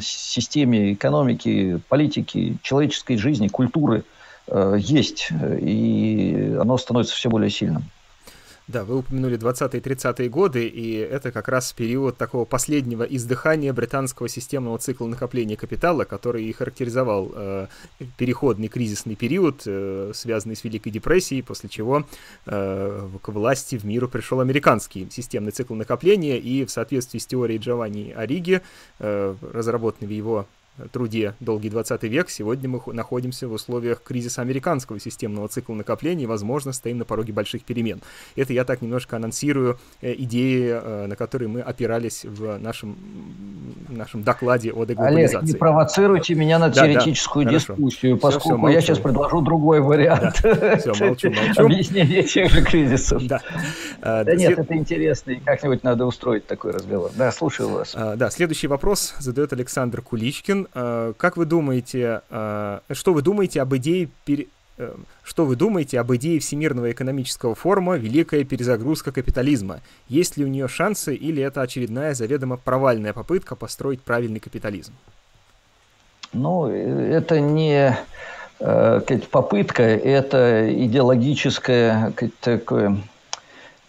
системе 0.00 0.92
экономики, 0.92 1.80
политики, 1.88 2.56
человеческой 2.62 3.16
жизни, 3.16 3.46
культуры– 3.46 4.02
есть, 4.48 5.28
и 5.60 6.56
оно 6.60 6.76
становится 6.76 7.14
все 7.14 7.30
более 7.30 7.50
сильным. 7.50 7.84
Да, 8.68 8.84
вы 8.84 8.98
упомянули 8.98 9.36
20-е 9.36 9.80
и 9.80 9.82
30-е 9.82 10.28
годы, 10.28 10.66
и 10.66 10.94
это 10.94 11.32
как 11.32 11.48
раз 11.48 11.72
период 11.72 12.16
такого 12.16 12.44
последнего 12.44 13.02
издыхания 13.02 13.72
британского 13.72 14.28
системного 14.28 14.78
цикла 14.78 15.08
накопления 15.08 15.56
капитала, 15.56 16.04
который 16.04 16.44
и 16.44 16.52
характеризовал 16.52 17.32
э, 17.34 17.66
переходный 18.16 18.68
кризисный 18.68 19.16
период, 19.16 19.62
э, 19.66 20.12
связанный 20.14 20.54
с 20.54 20.62
Великой 20.62 20.90
депрессией, 20.90 21.42
после 21.42 21.68
чего 21.68 22.06
э, 22.46 23.08
к 23.20 23.28
власти 23.28 23.76
в 23.76 23.84
миру 23.84 24.08
пришел 24.08 24.40
американский 24.40 25.08
системный 25.10 25.50
цикл 25.50 25.74
накопления, 25.74 26.38
и 26.38 26.64
в 26.64 26.70
соответствии 26.70 27.18
с 27.18 27.26
теорией 27.26 27.58
Джованни 27.58 28.12
Ориги, 28.16 28.62
э, 29.00 29.34
разработанной 29.52 30.08
в 30.08 30.14
его 30.14 30.46
труде 30.90 31.34
«Долгий 31.40 31.68
20 31.68 32.02
век», 32.04 32.30
сегодня 32.30 32.68
мы 32.68 32.80
находимся 32.86 33.46
в 33.46 33.52
условиях 33.52 34.02
кризиса 34.02 34.40
американского 34.40 34.98
системного 34.98 35.48
цикла 35.48 35.74
накопления 35.74 36.24
и, 36.24 36.26
возможно, 36.26 36.72
стоим 36.72 36.98
на 36.98 37.04
пороге 37.04 37.32
больших 37.32 37.62
перемен. 37.64 38.00
Это 38.36 38.52
я 38.52 38.64
так 38.64 38.80
немножко 38.80 39.16
анонсирую 39.16 39.78
э, 40.00 40.14
идеи, 40.18 40.70
э, 40.72 41.06
на 41.06 41.16
которые 41.16 41.48
мы 41.48 41.60
опирались 41.60 42.24
в 42.24 42.58
нашем, 42.58 42.96
нашем 43.88 44.22
докладе 44.22 44.72
о 44.72 44.84
деглобализации. 44.84 45.36
Олег, 45.38 45.52
не 45.52 45.58
провоцируйте 45.58 46.34
меня 46.34 46.58
на 46.58 46.70
теоретическую 46.70 47.44
да, 47.44 47.52
дискуссию, 47.52 48.18
хорошо. 48.18 48.38
поскольку 48.38 48.58
все, 48.58 48.66
все, 48.66 48.74
я 48.74 48.80
сейчас 48.80 48.98
предложу 48.98 49.40
другой 49.42 49.80
вариант. 49.80 50.40
Да. 50.42 50.76
Все, 50.78 50.94
молчу, 51.04 51.30
молчу. 51.30 51.52
Объяснение 51.64 52.22
тех 52.22 52.50
же 52.50 52.62
кризисов. 52.62 53.26
Да, 53.26 53.42
да 54.00 54.34
нет, 54.34 54.58
это 54.58 54.74
интересно, 54.74 55.32
и 55.32 55.36
как-нибудь 55.36 55.82
надо 55.82 56.06
устроить 56.06 56.46
такой 56.46 56.72
разговор. 56.72 57.10
Да, 57.14 57.30
слушаю 57.30 57.68
вас. 57.68 57.94
Да, 57.94 58.30
следующий 58.30 58.68
вопрос 58.68 59.14
задает 59.18 59.52
Александр 59.52 60.00
Куличкин. 60.00 60.61
Э, 60.74 61.12
как 61.16 61.36
вы 61.36 61.44
думаете, 61.44 62.22
э, 62.30 62.80
что 62.90 63.12
вы 63.12 63.22
думаете 63.22 63.60
об 63.62 63.74
идее 63.76 64.08
пере... 64.24 64.46
Э, 64.78 64.94
что 65.22 65.44
вы 65.44 65.56
думаете 65.56 66.00
об 66.00 66.12
идее 66.14 66.40
Всемирного 66.40 66.90
экономического 66.90 67.54
форума 67.54 67.96
«Великая 67.96 68.44
перезагрузка 68.44 69.12
капитализма»? 69.12 69.80
Есть 70.08 70.36
ли 70.36 70.44
у 70.44 70.48
нее 70.48 70.68
шансы 70.68 71.14
или 71.14 71.42
это 71.42 71.62
очередная 71.62 72.14
заведомо 72.14 72.56
провальная 72.56 73.12
попытка 73.12 73.56
построить 73.56 74.02
правильный 74.02 74.40
капитализм? 74.40 74.92
Ну, 76.32 76.66
это 76.68 77.40
не 77.40 77.96
попытка, 79.30 79.82
это 79.82 80.72
идеологическое 80.72 82.14
такое 82.40 83.02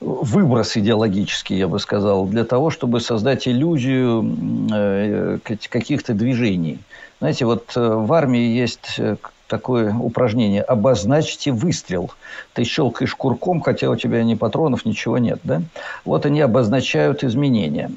выброс 0.04 0.76
идеологический, 0.78 1.56
я 1.56 1.68
бы 1.68 1.80
сказал, 1.80 2.26
для 2.26 2.44
того, 2.44 2.70
чтобы 2.70 3.00
создать 3.00 3.48
иллюзию 3.48 4.24
э, 4.72 5.40
каких-то 5.44 6.14
движений. 6.14 6.80
Знаете, 7.20 7.46
вот 7.46 7.72
э, 7.76 7.80
в 7.80 8.12
армии 8.12 8.42
есть 8.42 8.96
э, 8.98 9.16
такое 9.48 9.94
упражнение 9.94 10.62
«обозначьте 10.62 11.52
выстрел». 11.52 12.12
Ты 12.54 12.66
щелкаешь 12.66 13.16
курком, 13.16 13.62
хотя 13.62 13.90
у 13.90 13.96
тебя 13.96 14.24
ни 14.24 14.36
патронов, 14.36 14.86
ничего 14.86 15.18
нет. 15.18 15.40
Да? 15.44 15.62
Вот 16.06 16.26
они 16.26 16.42
обозначают 16.42 17.24
изменения. 17.24 17.92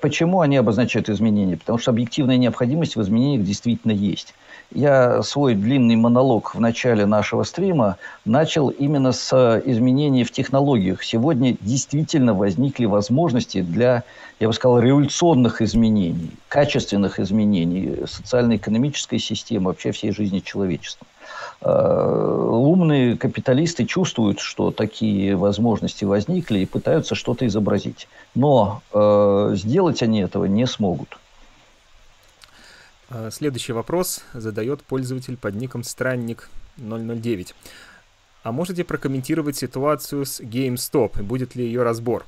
Почему 0.00 0.40
они 0.40 0.56
обозначают 0.56 1.08
изменения? 1.08 1.56
Потому 1.56 1.78
что 1.78 1.90
объективная 1.90 2.38
необходимость 2.38 2.96
в 2.96 3.02
изменениях 3.02 3.44
действительно 3.44 3.92
есть. 3.92 4.34
Я 4.74 5.22
свой 5.22 5.54
длинный 5.54 5.96
монолог 5.96 6.54
в 6.54 6.60
начале 6.60 7.04
нашего 7.04 7.42
стрима 7.42 7.98
начал 8.24 8.68
именно 8.68 9.12
с 9.12 9.30
э, 9.32 9.62
изменений 9.66 10.24
в 10.24 10.30
технологиях. 10.30 11.02
Сегодня 11.02 11.56
действительно 11.60 12.32
возникли 12.32 12.86
возможности 12.86 13.60
для, 13.60 14.02
я 14.40 14.48
бы 14.48 14.54
сказал, 14.54 14.78
революционных 14.78 15.60
изменений, 15.60 16.30
качественных 16.48 17.20
изменений 17.20 18.06
социально-экономической 18.06 19.18
системы, 19.18 19.66
вообще 19.66 19.92
всей 19.92 20.12
жизни 20.12 20.38
человечества. 20.38 21.06
Э, 21.60 22.48
умные 22.50 23.18
капиталисты 23.18 23.84
чувствуют, 23.84 24.40
что 24.40 24.70
такие 24.70 25.36
возможности 25.36 26.06
возникли 26.06 26.60
и 26.60 26.66
пытаются 26.66 27.14
что-то 27.14 27.46
изобразить. 27.46 28.08
Но 28.34 28.80
э, 28.92 29.52
сделать 29.54 30.02
они 30.02 30.20
этого 30.20 30.46
не 30.46 30.66
смогут. 30.66 31.18
А, 33.14 33.30
следующий 33.30 33.72
вопрос 33.72 34.22
задает 34.32 34.82
пользователь 34.82 35.36
под 35.36 35.54
ником 35.54 35.82
Странник 35.82 36.48
009. 36.78 37.54
А 38.42 38.52
можете 38.52 38.84
прокомментировать 38.84 39.56
ситуацию 39.56 40.24
с 40.24 40.40
GameStop? 40.40 41.22
Будет 41.22 41.54
ли 41.54 41.64
ее 41.64 41.82
разбор? 41.82 42.24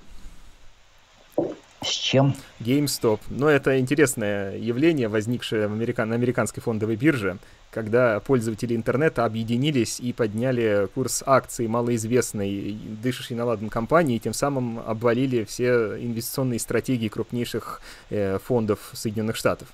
С 1.82 1.88
чем? 1.88 2.34
GameStop. 2.60 3.20
Ну, 3.30 3.46
это 3.46 3.78
интересное 3.78 4.56
явление, 4.58 5.08
возникшее 5.08 5.68
в 5.68 5.72
американ... 5.72 6.10
на 6.10 6.14
американской 6.16 6.62
фондовой 6.62 6.96
бирже, 6.96 7.38
когда 7.70 8.20
пользователи 8.20 8.76
интернета 8.76 9.24
объединились 9.24 10.00
и 10.00 10.12
подняли 10.12 10.88
курс 10.94 11.22
акций 11.24 11.66
малоизвестной, 11.66 12.78
дышащей 13.02 13.36
на 13.36 13.46
ладан 13.46 13.70
компании, 13.70 14.16
и 14.16 14.20
тем 14.20 14.34
самым 14.34 14.80
обвалили 14.80 15.44
все 15.44 15.96
инвестиционные 15.98 16.58
стратегии 16.58 17.08
крупнейших 17.08 17.80
э, 18.10 18.38
фондов 18.38 18.90
Соединенных 18.92 19.36
Штатов. 19.36 19.68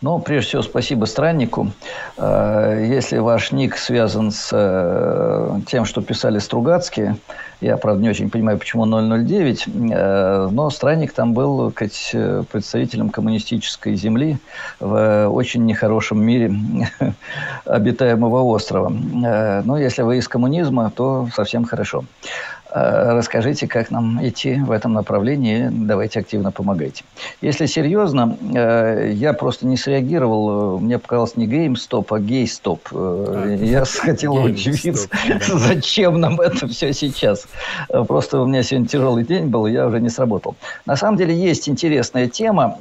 Ну, 0.00 0.20
прежде 0.20 0.48
всего, 0.48 0.62
спасибо 0.62 1.06
страннику. 1.06 1.72
Э, 2.18 2.86
если 2.88 3.18
ваш 3.18 3.50
ник 3.50 3.76
связан 3.76 4.30
с 4.30 4.50
э, 4.52 5.60
тем, 5.66 5.84
что 5.84 6.02
писали 6.02 6.38
Стругацкие, 6.38 7.16
я, 7.60 7.76
правда, 7.76 8.00
не 8.00 8.08
очень 8.08 8.30
понимаю, 8.30 8.58
почему 8.58 8.86
009, 8.86 9.66
э, 9.66 10.48
но 10.52 10.70
странник 10.70 11.12
там 11.12 11.34
был 11.34 11.72
сказать, 11.72 12.14
представителем 12.50 13.10
коммунистической 13.10 13.96
земли 13.96 14.38
в 14.78 15.28
очень 15.30 15.66
нехорошем 15.66 16.22
мире 16.22 16.54
обитаемого 17.64 18.42
острова. 18.42 18.90
Но 18.90 19.76
если 19.78 20.02
вы 20.02 20.18
из 20.18 20.28
коммунизма, 20.28 20.92
то 20.94 21.28
совсем 21.34 21.64
хорошо. 21.64 22.04
Э, 22.70 23.12
расскажите, 23.12 23.66
как 23.66 23.90
нам 23.90 24.18
идти 24.26 24.56
в 24.56 24.70
этом 24.70 24.92
направлении, 24.92 25.68
давайте 25.70 26.20
активно 26.20 26.52
помогайте. 26.52 27.04
Если 27.40 27.66
серьезно, 27.66 28.36
э, 28.54 29.12
я 29.14 29.32
просто 29.32 29.66
не 29.66 29.76
среагировал, 29.76 30.78
мне 30.78 30.98
показалось 30.98 31.36
не 31.36 31.46
геймстоп, 31.46 32.12
а 32.12 32.18
гейстоп. 32.18 32.88
А, 32.92 33.54
я 33.54 33.84
хотел 33.86 34.34
удивиться, 34.34 35.08
зачем 35.46 36.20
нам 36.20 36.40
это 36.40 36.68
все 36.68 36.92
сейчас. 36.92 37.46
Просто 37.88 38.40
у 38.40 38.46
меня 38.46 38.62
сегодня 38.62 38.86
тяжелый 38.88 39.24
день 39.24 39.46
был, 39.46 39.66
я 39.66 39.86
уже 39.86 40.00
не 40.00 40.10
сработал. 40.10 40.54
На 40.84 40.96
самом 40.96 41.16
деле 41.16 41.34
есть 41.34 41.68
интересная 41.68 42.28
тема, 42.28 42.78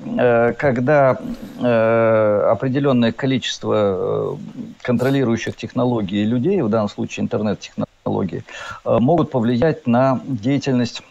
когда 0.58 1.18
определенное 1.60 3.12
количество 3.12 4.38
контролирующих 4.82 5.56
технологий 5.56 6.24
людей, 6.24 6.62
в 6.62 6.70
данном 6.70 6.90
случае 6.90 7.24
интернет-технологий, 7.24 7.88
технологии, 8.08 8.44
э, 8.86 8.98
могут 9.00 9.32
повлиять 9.32 9.88
на 9.88 10.22
деятельность 10.26 11.02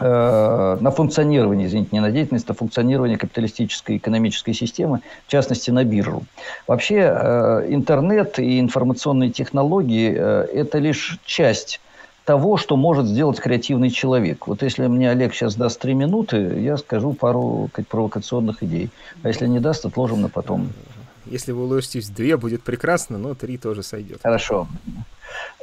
э, 0.00 0.78
на 0.80 0.90
функционирование, 0.90 1.66
извините, 1.66 1.90
не 1.92 2.00
на 2.00 2.10
деятельность, 2.10 2.50
а 2.50 2.54
функционирование 2.54 3.18
капиталистической 3.18 3.96
экономической 3.96 4.52
системы, 4.52 5.00
в 5.26 5.30
частности, 5.30 5.70
на 5.72 5.84
биржу. 5.84 6.22
Вообще, 6.66 6.96
э, 6.96 7.66
интернет 7.68 8.38
и 8.38 8.60
информационные 8.60 9.30
технологии– 9.30 10.12
это 10.12 10.78
лишь 10.78 11.18
часть 11.24 11.80
того, 12.24 12.58
что 12.58 12.76
может 12.76 13.06
сделать 13.06 13.40
креативный 13.40 13.90
человек. 13.90 14.46
Вот 14.46 14.62
если 14.62 14.86
мне 14.86 15.10
Олег 15.10 15.34
сейчас 15.34 15.56
даст 15.56 15.80
три 15.80 15.94
минуты, 15.94 16.36
я 16.60 16.76
скажу 16.76 17.14
пару 17.14 17.70
как, 17.72 17.86
провокационных 17.86 18.62
идей. 18.62 18.90
А 19.22 19.28
если 19.28 19.48
не 19.48 19.60
даст, 19.60 19.86
отложим 19.86 20.20
на 20.20 20.28
потом. 20.28 20.68
Если 21.30 21.52
вы 21.52 21.64
уложитесь 21.64 22.08
в 22.08 22.14
две, 22.14 22.36
будет 22.36 22.62
прекрасно, 22.62 23.18
но 23.18 23.34
три 23.34 23.56
тоже 23.58 23.82
сойдет. 23.82 24.20
Хорошо. 24.22 24.68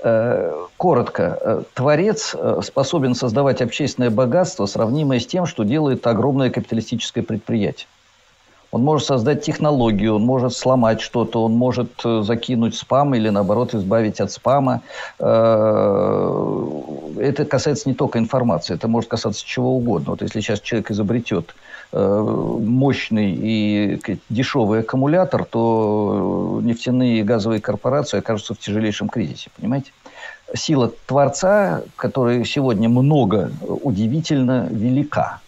Э, 0.04 0.66
коротко, 0.78 1.40
э, 1.42 1.62
творец 1.74 2.36
э, 2.38 2.60
способен 2.64 3.16
создавать 3.16 3.62
общественное 3.62 4.12
богатство, 4.12 4.68
сравнимое 4.68 5.20
с 5.20 5.26
тем, 5.26 5.46
что 5.46 5.64
делает 5.64 6.06
огромное 6.06 6.52
капиталистическое 6.52 7.24
предприятие. 7.24 7.88
Он 8.76 8.84
может 8.84 9.08
создать 9.08 9.42
технологию, 9.42 10.16
он 10.16 10.26
может 10.26 10.54
сломать 10.54 11.00
что-то, 11.00 11.44
он 11.44 11.54
может 11.54 11.92
закинуть 12.04 12.76
спам 12.76 13.16
или, 13.16 13.30
наоборот, 13.30 13.74
избавить 13.74 14.20
от 14.20 14.32
спама. 14.32 14.82
Это 15.18 15.26
касается 17.50 17.88
не 17.88 17.96
только 17.96 18.20
информации, 18.20 18.76
это 18.76 18.90
может 18.90 19.10
касаться 19.10 19.46
чего 19.46 19.78
угодно. 19.78 20.12
Вот 20.12 20.22
если 20.22 20.42
сейчас 20.42 20.60
человек 20.60 20.92
изобретет 20.92 21.56
Э, 21.98 22.58
мощный 22.60 23.32
и 23.32 24.20
дешевый 24.30 24.82
аккумулятор, 24.82 25.46
то 25.46 26.60
нефтяные 26.62 27.20
и 27.20 27.24
газовые 27.24 27.62
корпорации 27.62 28.20
окажутся 28.20 28.54
в 28.54 28.60
тяжелейшем 28.60 29.08
кризисе, 29.08 29.50
понимаете? 29.56 29.94
Сила 30.54 30.92
Творца, 31.06 31.84
которой 31.96 32.44
сегодня 32.44 32.90
много, 32.90 33.50
удивительно 33.62 34.68
велика. 34.70 35.40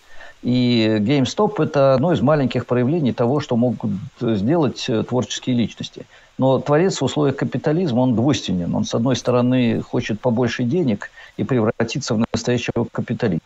И 0.43 0.97
GameStop– 0.99 1.55
это 1.63 1.95
одно 1.95 2.13
из 2.13 2.21
маленьких 2.21 2.65
проявлений 2.67 3.11
того, 3.11 3.39
что 3.39 3.55
могут 3.55 3.91
сделать 4.21 4.87
творческие 5.07 5.55
личности. 5.55 6.05
Но 6.37 6.59
творец 6.59 7.01
в 7.01 7.03
условиях 7.03 7.35
капитализма, 7.35 8.01
он 8.01 8.15
двойственен. 8.15 8.75
Он, 8.75 8.85
с 8.85 8.93
одной 8.93 9.15
стороны, 9.15 9.81
хочет 9.81 10.19
побольше 10.19 10.63
денег 10.63 11.09
и 11.37 11.43
превратиться 11.43 12.13
в 12.13 12.23
настоящего 12.31 12.85
капиталиста. 12.91 13.41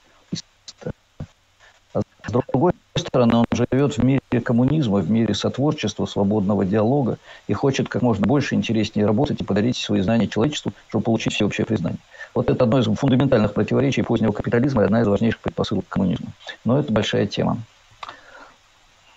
А 1.93 2.01
с 2.01 2.31
другой 2.31 2.73
стороны, 2.99 3.37
он 3.37 3.45
живет 3.53 3.97
в 3.97 4.03
мире 4.03 4.21
коммунизма, 4.43 4.99
в 4.99 5.09
мире 5.09 5.33
сотворчества, 5.33 6.05
свободного 6.05 6.65
диалога 6.65 7.17
и 7.47 7.53
хочет 7.53 7.87
как 7.87 8.01
можно 8.01 8.27
больше, 8.27 8.55
интереснее 8.55 9.05
работать 9.05 9.39
и 9.41 9.43
подарить 9.43 9.77
свои 9.77 10.01
знания 10.01 10.27
человечеству, 10.27 10.73
чтобы 10.89 11.03
получить 11.05 11.33
всеобщее 11.33 11.65
признание. 11.65 11.99
Вот 12.33 12.49
это 12.49 12.65
одно 12.65 12.79
из 12.79 12.85
фундаментальных 12.85 13.53
противоречий 13.53 14.01
позднего 14.01 14.31
капитализма 14.31 14.81
и 14.81 14.85
одна 14.85 15.01
из 15.01 15.07
важнейших 15.07 15.39
предпосылок 15.39 15.85
коммунизма. 15.87 16.27
Но 16.65 16.79
это 16.79 16.91
большая 16.91 17.27
тема. 17.27 17.59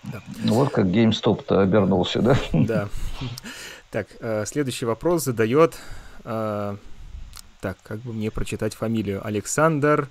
Да. 0.03 0.21
Ну 0.43 0.53
вот 0.53 0.69
как 0.69 0.85
GameStop-то 0.85 1.61
обернулся, 1.61 2.21
да? 2.21 2.37
Да. 2.53 2.87
Так, 3.91 4.07
э, 4.19 4.45
следующий 4.45 4.85
вопрос 4.85 5.23
задает... 5.23 5.75
Э, 6.23 6.75
так, 7.61 7.77
как 7.83 7.99
бы 7.99 8.13
мне 8.13 8.31
прочитать 8.31 8.73
фамилию? 8.73 9.25
Александр... 9.25 10.09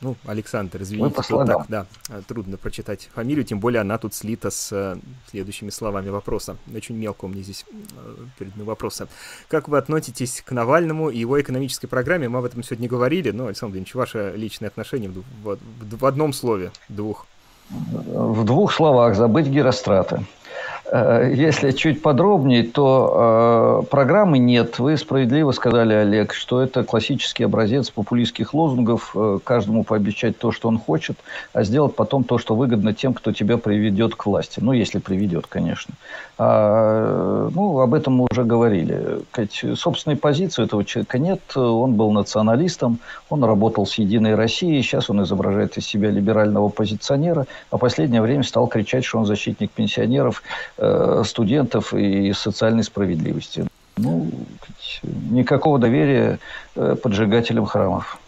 Ну, 0.00 0.16
Александр, 0.24 0.82
извините, 0.82 1.22
тут 1.28 1.46
так, 1.46 1.66
да, 1.68 1.86
трудно 2.26 2.56
прочитать 2.56 3.10
фамилию, 3.14 3.44
тем 3.44 3.60
более 3.60 3.82
она 3.82 3.98
тут 3.98 4.14
слита 4.14 4.50
с 4.50 4.72
э, 4.72 4.98
следующими 5.30 5.68
словами 5.68 6.08
вопроса. 6.08 6.56
Очень 6.74 6.96
мелко 6.96 7.26
у 7.26 7.28
меня 7.28 7.42
здесь 7.42 7.66
э, 7.70 8.16
перед 8.38 8.54
мной 8.54 8.66
вопроса. 8.66 9.08
Как 9.48 9.68
вы 9.68 9.76
относитесь 9.76 10.42
к 10.44 10.52
Навальному 10.52 11.10
и 11.10 11.18
его 11.18 11.38
экономической 11.40 11.86
программе? 11.86 12.28
Мы 12.30 12.38
об 12.38 12.46
этом 12.46 12.62
сегодня 12.62 12.88
говорили, 12.88 13.30
но, 13.30 13.46
Александр 13.46 13.72
Владимирович, 13.72 13.94
ваше 13.94 14.32
личное 14.36 14.68
отношение 14.68 15.10
в, 15.10 15.22
в, 15.44 15.58
в 15.98 16.06
одном 16.06 16.32
слове, 16.32 16.72
двух. 16.88 17.26
В 17.68 18.44
двух 18.44 18.72
словах 18.72 19.16
забыть 19.16 19.46
Герострата. 19.46 20.24
Э, 20.90 21.32
если 21.32 21.70
чуть 21.70 22.02
подробнее, 22.02 22.64
то 22.64 23.82
э, 23.82 23.86
программы 23.90 24.38
нет. 24.38 24.78
Вы 24.78 24.96
справедливо 24.96 25.52
сказали, 25.52 25.94
Олег, 25.94 26.34
что 26.34 26.60
это 26.60 26.82
классический 26.82 27.44
образец 27.44 27.90
популистских 27.90 28.54
лозунгов. 28.54 29.12
Э, 29.14 29.38
каждому 29.42 29.84
пообещать 29.84 30.38
то, 30.38 30.50
что 30.50 30.68
он 30.68 30.78
хочет, 30.78 31.16
а 31.52 31.62
сделать 31.62 31.94
потом 31.94 32.24
то, 32.24 32.38
что 32.38 32.56
выгодно 32.56 32.92
тем, 32.92 33.14
кто 33.14 33.32
тебя 33.32 33.56
приведет 33.56 34.16
к 34.16 34.26
власти. 34.26 34.60
Ну, 34.60 34.72
если 34.72 34.98
приведет, 34.98 35.46
конечно. 35.46 35.94
А, 36.42 37.50
ну, 37.54 37.80
об 37.80 37.92
этом 37.92 38.14
мы 38.14 38.26
уже 38.30 38.44
говорили. 38.44 39.20
Собственной 39.76 40.16
позиции 40.16 40.64
этого 40.64 40.86
человека 40.86 41.18
нет. 41.18 41.40
Он 41.54 41.94
был 41.94 42.12
националистом, 42.12 42.98
он 43.28 43.44
работал 43.44 43.84
с 43.84 43.96
«Единой 43.96 44.34
Россией», 44.34 44.82
сейчас 44.82 45.10
он 45.10 45.22
изображает 45.22 45.76
из 45.76 45.84
себя 45.84 46.10
либерального 46.10 46.70
позиционера, 46.70 47.46
а 47.70 47.76
последнее 47.76 48.22
время 48.22 48.42
стал 48.42 48.68
кричать, 48.68 49.04
что 49.04 49.18
он 49.18 49.26
защитник 49.26 49.70
пенсионеров, 49.70 50.42
студентов 51.24 51.92
и 51.94 52.32
социальной 52.32 52.84
справедливости. 52.84 53.66
Ну, 53.96 54.30
никакого 55.02 55.78
доверия 55.78 56.38
э, 56.74 56.96
поджигателям 56.96 57.66
храмов. 57.66 58.18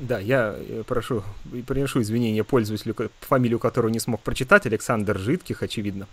Да, 0.00 0.18
я 0.18 0.54
э, 0.56 0.82
прошу, 0.86 1.22
приношу 1.66 2.02
извинения 2.02 2.42
пользователю, 2.44 2.96
фамилию 3.20 3.58
которого 3.58 3.90
не 3.90 4.00
смог 4.00 4.20
прочитать, 4.20 4.66
Александр 4.66 5.18
Житких, 5.18 5.62
очевидно. 5.62 6.06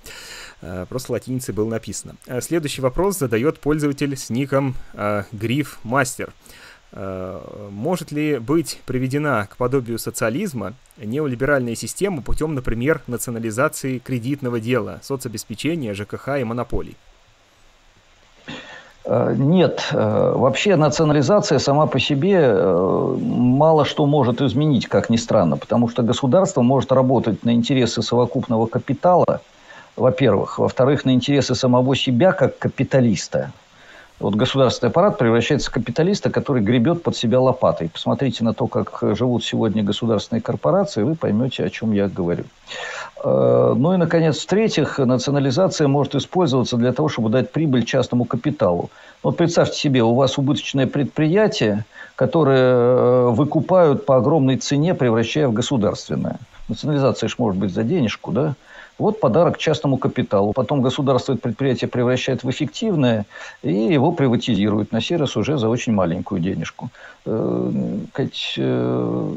Просто 0.89 1.11
латиницей 1.11 1.53
было 1.53 1.69
написано. 1.69 2.15
Следующий 2.41 2.81
вопрос 2.81 3.19
задает 3.19 3.59
пользователь 3.59 4.17
с 4.17 4.29
ником 4.31 4.75
Гриф 5.31 5.79
Мастер. 5.83 6.33
Э, 6.93 7.39
может 7.69 8.11
ли 8.11 8.39
быть 8.39 8.79
приведена 8.85 9.45
к 9.49 9.57
подобию 9.57 9.99
социализма 9.99 10.73
неолиберальная 10.97 11.75
система 11.75 12.21
путем, 12.21 12.55
например, 12.55 13.01
национализации 13.07 13.99
кредитного 13.99 14.59
дела, 14.59 14.99
соцобеспечения, 15.03 15.93
ЖКХ 15.93 16.39
и 16.39 16.43
монополий? 16.43 16.95
Э, 19.03 19.35
нет, 19.37 19.89
э, 19.91 20.33
вообще 20.35 20.77
национализация 20.77 21.59
сама 21.59 21.87
по 21.87 21.99
себе 21.99 22.55
мало 22.55 23.83
что 23.83 24.05
может 24.05 24.41
изменить, 24.41 24.87
как 24.87 25.09
ни 25.09 25.17
странно, 25.17 25.57
потому 25.57 25.89
что 25.89 26.03
государство 26.03 26.61
может 26.61 26.91
работать 26.93 27.43
на 27.43 27.53
интересы 27.53 28.01
совокупного 28.01 28.65
капитала, 28.65 29.41
во-первых, 29.97 30.59
во-вторых, 30.59 31.03
на 31.03 31.13
интересы 31.13 31.53
самого 31.53 31.95
себя 31.95 32.31
как 32.31 32.57
капиталиста, 32.59 33.51
вот 34.19 34.33
государственный 34.33 34.89
аппарат 34.89 35.17
превращается 35.17 35.69
в 35.69 35.73
капиталиста, 35.73 36.31
который 36.31 36.63
гребет 36.63 37.03
под 37.03 37.15
себя 37.15 37.39
лопатой. 37.39 37.89
Посмотрите 37.89 38.43
на 38.43 38.53
то, 38.53 38.65
как 38.67 38.99
живут 39.15 39.43
сегодня 39.43 39.83
государственные 39.83 40.41
корпорации, 40.41 41.03
вы 41.03 41.15
поймете, 41.15 41.63
о 41.63 41.69
чем 41.69 41.91
я 41.91 42.07
говорю. 42.07 42.45
Э, 43.23 43.73
ну 43.77 43.93
и, 43.93 43.97
наконец, 43.97 44.39
в-третьих, 44.39 44.97
национализация 44.97 45.87
может 45.87 46.15
использоваться 46.15 46.77
для 46.77 46.93
того, 46.93 47.09
чтобы 47.09 47.29
дать 47.29 47.51
прибыль 47.51 47.85
частному 47.85 48.25
капиталу. 48.25 48.89
Вот 49.21 49.37
представьте 49.37 49.77
себе, 49.77 50.01
у 50.01 50.15
вас 50.15 50.39
убыточное 50.39 50.87
предприятие, 50.87 51.85
которое 52.15 52.73
э, 52.73 53.29
выкупают 53.29 54.07
по 54.07 54.17
огромной 54.17 54.57
цене, 54.57 54.95
превращая 54.95 55.47
в 55.47 55.53
государственное. 55.53 56.37
Национализация 56.69 57.29
же 57.29 57.35
может 57.37 57.59
быть 57.59 57.71
за 57.71 57.83
денежку, 57.83 58.31
да? 58.31 58.55
Вот 58.97 59.19
подарок 59.19 59.57
частному 59.57 59.97
капиталу. 59.97 60.53
Потом 60.53 60.81
государство 60.81 61.33
это 61.33 61.41
предприятие 61.41 61.87
превращает 61.87 62.43
в 62.43 62.49
эффективное 62.49 63.25
и 63.61 63.71
его 63.71 64.11
приватизирует 64.11 64.91
на 64.91 64.99
раз 65.17 65.37
уже 65.37 65.57
за 65.57 65.69
очень 65.69 65.93
маленькую 65.93 66.41
денежку. 66.41 66.89
Э, 67.25 67.71
э, 68.57 69.35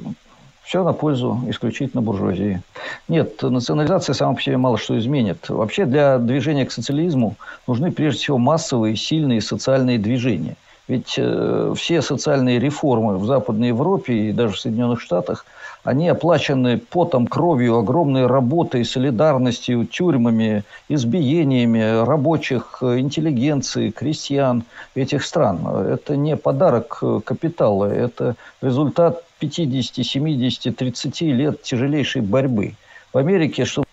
все 0.63 0.85
на 0.85 0.93
пользу 0.93 1.41
исключительно 1.49 2.01
буржуазии. 2.01 2.63
Нет, 3.09 3.43
национализация 3.43 4.15
сама 4.15 4.35
по 4.35 4.41
себе 4.41 4.57
мало 4.57 4.79
что 4.79 4.99
изменит. 4.99 5.49
Вообще 5.49 5.85
для 5.85 6.19
движения 6.19 6.65
к 6.65 6.73
социализму 6.73 7.35
нужны 7.67 7.91
прежде 7.91 8.21
всего 8.21 8.39
массовые, 8.39 8.97
сильные 8.97 9.41
социальные 9.41 9.99
движения. 9.99 10.57
Ведь 10.91 11.15
э, 11.17 11.73
все 11.77 12.03
социальные 12.03 12.59
реформы 12.59 13.17
в 13.19 13.25
Западной 13.25 13.69
Европе 13.69 14.13
и 14.13 14.33
даже 14.33 14.55
в 14.55 14.61
Соединенных 14.61 15.01
Штатах– 15.01 15.47
они 15.83 16.09
оплачены 16.09 16.79
потом, 16.79 17.27
кровью, 17.27 17.79
огромной 17.79 18.27
работой, 18.27 18.85
солидарностью, 18.85 19.87
тюрьмами, 19.87 20.65
избиениями 20.89 22.05
рабочих, 22.05 22.79
интеллигенции, 22.83 23.91
крестьян 23.91 24.65
этих 24.95 25.25
стран. 25.25 25.67
Это 25.67 26.17
не 26.17 26.37
подарок 26.37 27.03
капитала, 27.25 27.87
это 27.87 28.35
результат 28.61 29.25
50, 29.39 30.05
70, 30.05 30.77
30 30.77 31.21
лет 31.23 31.63
тяжелейшей 31.63 32.21
борьбы. 32.21 32.75
В 33.13 33.19
Америке, 33.19 33.65
чтобы 33.65 33.87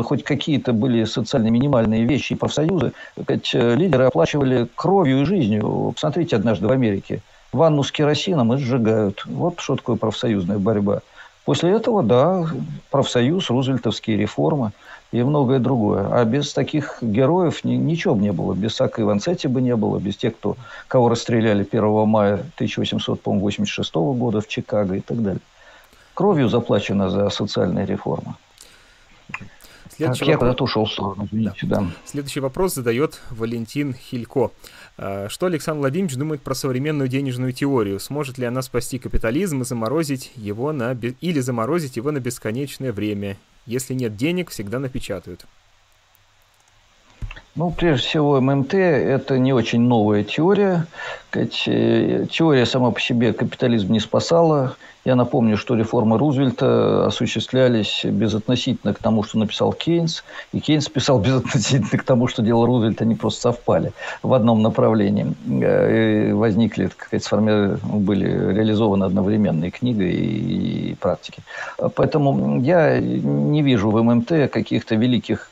хоть 0.00 0.24
какие-то 0.24 0.72
были 0.72 1.04
социально 1.04 1.48
минимальные 1.48 2.04
вещи 2.04 2.32
и 2.32 2.36
профсоюзы, 2.36 2.92
лидеры 3.16 4.06
оплачивали 4.06 4.66
кровью 4.74 5.20
и 5.20 5.24
жизнью. 5.26 5.92
Посмотрите 5.94 6.36
однажды 6.36 6.66
в 6.66 6.72
Америке– 6.72 7.20
ванну 7.52 7.82
с 7.82 7.92
керосином 7.92 8.54
и 8.54 8.56
сжигают. 8.56 9.26
Вот 9.26 9.60
что 9.60 9.76
такое 9.76 9.96
профсоюзная 9.96 10.58
борьба. 10.58 11.00
После 11.44 11.72
этого, 11.72 12.02
да, 12.02 12.46
профсоюз, 12.90 13.50
рузвельтовские 13.50 14.16
реформы 14.16 14.72
и 15.10 15.22
многое 15.22 15.58
другое. 15.58 16.08
А 16.10 16.24
без 16.24 16.54
таких 16.54 16.98
героев 17.02 17.62
ни, 17.62 17.74
ничего 17.74 18.14
бы 18.14 18.22
не 18.22 18.32
было. 18.32 18.54
Без 18.54 18.74
Сака 18.76 19.02
Иванцетти 19.02 19.46
бы 19.46 19.60
не 19.60 19.76
было, 19.76 19.98
без 19.98 20.16
тех, 20.16 20.34
кто, 20.36 20.56
кого 20.88 21.10
расстреляли 21.10 21.68
1 21.70 22.08
мая 22.08 22.34
1886 22.54 23.94
года 23.94 24.40
в 24.40 24.48
Чикаго 24.48 24.94
и 24.94 25.00
так 25.00 25.22
далее. 25.22 25.42
Кровью 26.14 26.48
заплачено 26.48 27.10
за 27.10 27.28
социальные 27.28 27.84
реформы. 27.84 28.36
Следующий 29.96 30.20
так, 30.20 30.28
вопрос... 30.28 30.28
я 30.28 30.38
куда-то 30.38 30.64
ушел 30.64 30.84
в 30.86 30.92
сторону, 30.92 31.24
извините, 31.26 31.66
да. 31.66 31.80
да. 31.80 31.86
Следующий 32.06 32.40
вопрос 32.40 32.74
задает 32.74 33.20
Валентин 33.30 33.94
Хилько. 33.94 34.50
А, 34.96 35.28
что 35.28 35.46
Александр 35.46 35.80
Владимирович 35.80 36.16
думает 36.16 36.40
про 36.40 36.54
современную 36.54 37.08
денежную 37.08 37.52
теорию? 37.52 38.00
Сможет 38.00 38.38
ли 38.38 38.46
она 38.46 38.62
спасти 38.62 38.98
капитализм 38.98 39.62
и 39.62 39.64
заморозить 39.64 40.32
его 40.36 40.72
на... 40.72 40.92
или 41.20 41.40
заморозить 41.40 41.96
его 41.96 42.10
на 42.10 42.20
бесконечное 42.20 42.92
время? 42.92 43.36
Если 43.66 43.94
нет 43.94 44.16
денег, 44.16 44.50
всегда 44.50 44.78
напечатают. 44.78 45.44
Ну, 47.54 47.70
прежде 47.70 48.06
всего, 48.06 48.40
ММТ– 48.40 48.74
это 48.74 49.38
не 49.38 49.52
очень 49.52 49.82
новая 49.82 50.24
теория. 50.24 50.86
Э, 51.34 51.46
теория 52.30 52.64
сама 52.64 52.90
по 52.92 53.00
себе 53.00 53.34
капитализм 53.34 53.92
не 53.92 54.00
спасала. 54.00 54.76
Я 55.04 55.16
напомню, 55.16 55.56
что 55.56 55.74
реформы 55.74 56.16
Рузвельта 56.16 57.06
осуществлялись 57.06 58.04
безотносительно 58.04 58.94
к 58.94 58.98
тому, 58.98 59.24
что 59.24 59.36
написал 59.38 59.72
Кейнс. 59.72 60.22
И 60.52 60.60
Кейнс 60.60 60.88
писал 60.88 61.18
безотносительно 61.20 61.98
к 61.98 62.04
тому, 62.04 62.28
что 62.28 62.42
делал 62.42 62.66
Рузвельт. 62.66 63.02
Они 63.02 63.16
просто 63.16 63.40
совпали 63.40 63.92
в 64.22 64.32
одном 64.32 64.62
направлении. 64.62 65.34
Э, 65.60 66.28
и 66.28 66.32
возникли, 66.32 66.86
так 66.86 67.04
сказать, 67.04 67.24
сформи... 67.24 67.76
были 67.82 68.26
реализованы 68.54 69.04
одновременно 69.04 69.64
и 69.64 69.70
книга, 69.70 70.04
и, 70.04 70.90
и 70.90 70.94
практики. 70.94 71.42
Поэтому 71.96 72.60
я 72.60 73.00
не 73.00 73.62
вижу 73.62 73.90
в 73.90 74.00
ММТ 74.00 74.52
каких-то 74.52 74.94
великих 74.94 75.50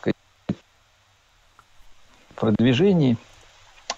продвижений. 2.37 3.17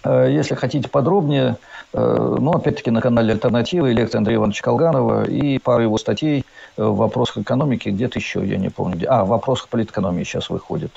Э, 0.03 0.29
если 0.31 0.55
хотите 0.55 0.89
подробнее, 0.89 1.57
э, 1.93 2.37
ну, 2.41 2.51
опять-таки, 2.53 2.91
на 2.91 3.01
канале 3.01 3.33
«Альтернатива» 3.33 3.87
лекция 3.87 4.19
Андрея 4.19 4.39
Ивановича 4.39 4.63
Колганова 4.63 5.25
и 5.25 5.59
пара 5.59 5.83
его 5.83 5.99
статей 5.99 6.45
в 6.77 6.97
вопросах 6.97 7.39
экономики, 7.39 7.89
где-то 7.89 8.19
еще, 8.19 8.45
я 8.47 8.59
не 8.59 8.71
помню. 8.71 9.07
А, 9.09 9.25
в 9.25 9.29
вопросах 9.29 9.69
политэкономии 9.69 10.25
сейчас 10.25 10.51
выходит. 10.51 10.93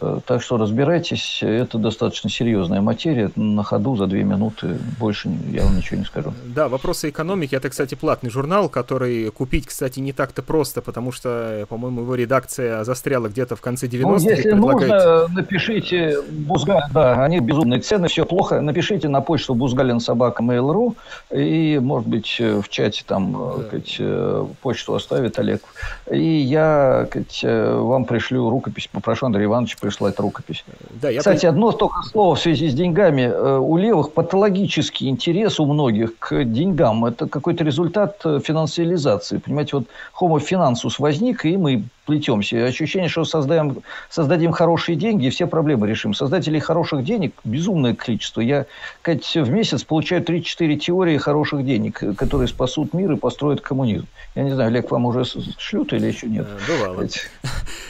Э, 0.00 0.18
так 0.26 0.42
что 0.42 0.56
разбирайтесь, 0.56 1.40
это 1.42 1.78
достаточно 1.78 2.28
серьезная 2.28 2.80
материя. 2.80 3.30
На 3.36 3.62
ходу 3.62 3.96
за 3.96 4.06
две 4.06 4.24
минуты 4.24 4.78
больше 4.98 5.30
я 5.50 5.64
вам 5.64 5.76
ничего 5.76 5.98
не 5.98 6.04
скажу. 6.04 6.32
Да, 6.46 6.68
вопросы 6.68 7.10
экономики. 7.10 7.54
Это, 7.54 7.70
кстати, 7.70 7.94
платный 7.94 8.30
журнал, 8.30 8.68
который 8.68 9.30
купить, 9.30 9.66
кстати, 9.66 10.00
не 10.00 10.12
так-то 10.12 10.42
просто, 10.42 10.82
потому 10.82 11.12
что, 11.12 11.66
по-моему, 11.68 12.02
его 12.02 12.14
редакция 12.16 12.82
застряла 12.84 13.28
где-то 13.28 13.54
в 13.54 13.60
конце 13.60 13.86
90-х. 13.86 14.08
Ну, 14.08 14.18
если 14.18 14.42
предлагает... 14.42 14.90
нужно, 14.90 15.28
напишите 15.28 16.22
Бузгалин, 16.28 16.82
да, 16.92 17.24
они 17.24 17.40
безумные 17.40 17.80
цены, 17.80 18.08
все 18.08 18.24
плохо. 18.24 18.60
Напишите 18.60 19.08
на 19.08 19.20
почту 19.20 19.54
Бузгалин 19.54 20.00
собака 20.00 20.42
Mail.ru 20.42 20.96
и, 21.32 21.78
может 21.78 22.08
быть, 22.08 22.40
в 22.40 22.68
чате 22.68 23.04
там 23.06 23.32
да. 23.32 23.68
сказать, 23.68 23.96
э, 24.00 24.46
почту 24.60 24.94
оставит 24.94 25.38
Олег. 25.38 25.62
И 26.10 26.18
я 26.18 27.06
сказать, 27.08 27.40
э, 27.44 27.76
вам 27.76 28.04
пришлю 28.06 28.50
рукопись, 28.50 28.88
попрошу 28.90 29.26
Андрея 29.26 29.46
Ивановича 29.46 29.76
прислать 29.84 30.18
рукопись. 30.18 30.64
Да, 31.02 31.10
я 31.10 31.18
Кстати, 31.18 31.44
одно 31.44 31.70
только 31.72 32.02
слово 32.04 32.34
в 32.34 32.40
связи 32.40 32.70
с 32.70 32.74
деньгами. 32.74 33.22
Э, 33.22 33.58
у 33.58 33.76
левых 33.76 34.12
патологический 34.12 35.10
интерес 35.10 35.60
у 35.60 35.66
многих 35.66 36.18
к 36.18 36.44
деньгам. 36.44 37.04
Это 37.04 37.28
какой-то 37.28 37.64
результат 37.64 38.18
э, 38.24 38.40
финансиализации. 38.42 39.36
Понимаете, 39.36 39.76
вот 39.76 39.86
homo 40.18 40.38
finansus 40.38 40.94
возник, 40.98 41.44
и 41.44 41.58
мы 41.58 41.84
плетемся. 42.06 42.64
Ощущение, 42.64 43.08
что 43.08 43.24
создаем, 43.24 43.78
создадим 44.10 44.52
хорошие 44.52 44.96
деньги, 44.96 45.26
и 45.26 45.30
все 45.30 45.46
проблемы 45.46 45.86
решим. 45.86 46.14
Создателей 46.14 46.60
хороших 46.60 47.04
денег 47.04 47.34
безумное 47.44 47.94
количество. 47.94 48.40
Я 48.40 48.66
Кать, 49.02 49.34
в 49.34 49.50
месяц 49.50 49.84
получаю 49.84 50.22
3-4 50.22 50.76
теории 50.76 51.18
хороших 51.18 51.64
денег, 51.64 52.02
которые 52.16 52.48
спасут 52.48 52.94
мир 52.94 53.12
и 53.12 53.16
построят 53.16 53.60
коммунизм. 53.60 54.06
Я 54.34 54.42
не 54.44 54.50
знаю, 54.50 54.68
Олег, 54.68 54.90
вам 54.90 55.06
уже 55.06 55.24
шлют 55.58 55.92
или 55.92 56.06
еще 56.06 56.26
нет? 56.26 56.46
Э, 56.46 56.72
бывало. 56.72 57.08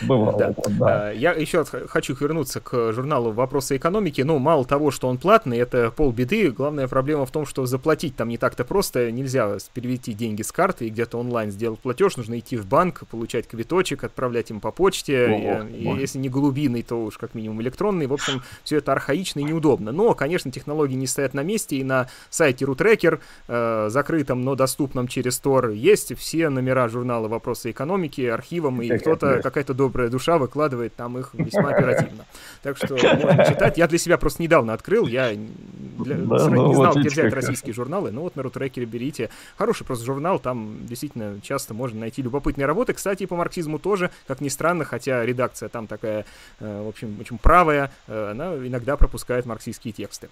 Бывало, 0.03 0.39
да. 0.39 0.55
да. 0.69 1.13
Э, 1.13 1.17
я 1.17 1.33
еще 1.33 1.65
хочу 1.89 2.15
вернуться 2.15 2.61
к 2.61 2.93
журналу 2.93 3.33
«Вопросы 3.33 3.77
экономики». 3.77 4.23
Ну, 4.23 4.39
мало 4.39 4.65
того, 4.65 4.91
что 4.91 5.09
он 5.09 5.19
платный, 5.19 5.59
это 5.59 5.91
полбеды. 5.91 6.51
Главная 6.51 6.89
проблема 6.89 7.27
в 7.27 7.31
том, 7.31 7.47
что 7.47 7.67
заплатить 7.67 8.17
там 8.17 8.29
не 8.29 8.39
так-то 8.39 8.65
просто. 8.65 9.11
Нельзя 9.11 9.57
перевести 9.73 10.13
деньги 10.13 10.43
с 10.43 10.53
карты 10.53 10.87
и 10.87 10.91
где-то 10.91 11.19
онлайн 11.19 11.51
сделать 11.51 11.81
платеж. 11.81 12.17
Нужно 12.17 12.39
идти 12.39 12.57
в 12.57 12.67
банк, 12.67 13.07
получать 13.11 13.47
квиточек, 13.47 14.05
отправлять 14.05 14.51
им 14.51 14.61
по 14.61 14.71
почте. 14.71 15.27
О, 15.27 15.67
и, 15.67 15.85
и, 15.85 16.01
если 16.01 16.19
не 16.19 16.29
голубиный, 16.29 16.83
то 16.83 17.03
уж 17.03 17.19
как 17.19 17.35
минимум 17.35 17.61
электронный. 17.63 18.07
В 18.07 18.13
общем, 18.13 18.43
все 18.63 18.79
это 18.79 18.93
архаично 18.93 19.41
и 19.41 19.45
неудобно. 19.45 19.93
Но, 19.93 20.15
конечно, 20.15 20.51
технологии 20.51 20.95
не 20.95 21.07
стоят 21.07 21.35
на 21.35 21.43
месте. 21.43 21.77
И 21.77 21.85
на 21.85 22.09
сайте 22.31 22.65
RuTracker, 22.65 23.21
э, 23.49 23.89
закрытом, 23.91 24.43
но 24.43 24.55
доступном 24.55 25.09
через 25.09 25.41
Store, 25.41 25.75
есть 25.75 26.17
все 26.19 26.49
номера 26.49 26.89
журнала 26.89 27.29
«Вопросы 27.29 27.71
экономики» 27.71 28.23
архивом, 28.23 28.81
и 28.83 28.99
кто-то, 28.99 29.41
какая-то 29.43 29.75
добрая 29.75 30.09
душа 30.09 30.39
выкладывает 30.39 30.95
там 30.95 31.19
их 31.19 31.31
весьма 31.35 31.74
оперативно. 31.77 32.25
Так 32.63 32.79
что 32.79 32.95
можно 32.95 33.45
читать. 33.45 33.77
Я 33.77 33.87
для 33.87 33.99
себя 33.99 34.17
просто 34.17 34.43
недавно 34.43 34.73
открыл. 34.73 35.07
Я 35.07 35.35
для, 35.35 36.15
да, 36.15 36.49
не 36.49 36.55
ну, 36.55 36.73
знал, 36.73 36.73
вот 36.73 36.97
где 36.97 37.11
взять 37.11 37.35
российские 37.35 37.75
журналы. 37.75 38.11
Ну 38.11 38.23
вот 38.23 38.37
на 38.37 38.41
RuTracker 38.41 38.87
берите. 38.87 39.29
Хороший 39.59 39.85
просто 39.85 40.07
журнал. 40.07 40.39
Там 40.39 40.79
действительно 40.87 41.43
часто 41.43 41.75
можно 41.75 42.01
найти 42.01 42.23
любопытные 42.23 42.65
работы. 42.65 42.95
Кстати, 42.95 43.27
по 43.27 43.37
марксизму 43.37 43.79
тоже 43.79 43.95
тоже, 43.95 44.11
как 44.27 44.41
ни 44.41 44.49
странно, 44.49 44.85
хотя 44.85 45.25
редакция 45.25 45.69
там 45.69 45.87
такая, 45.87 46.25
э, 46.61 46.83
в 46.85 46.89
общем, 46.89 47.17
очень 47.21 47.39
правая, 47.39 47.91
э, 48.09 48.31
она 48.31 48.55
иногда 48.57 48.97
пропускает 48.97 49.47
марксистские 49.47 49.93
тексты. 49.93 50.29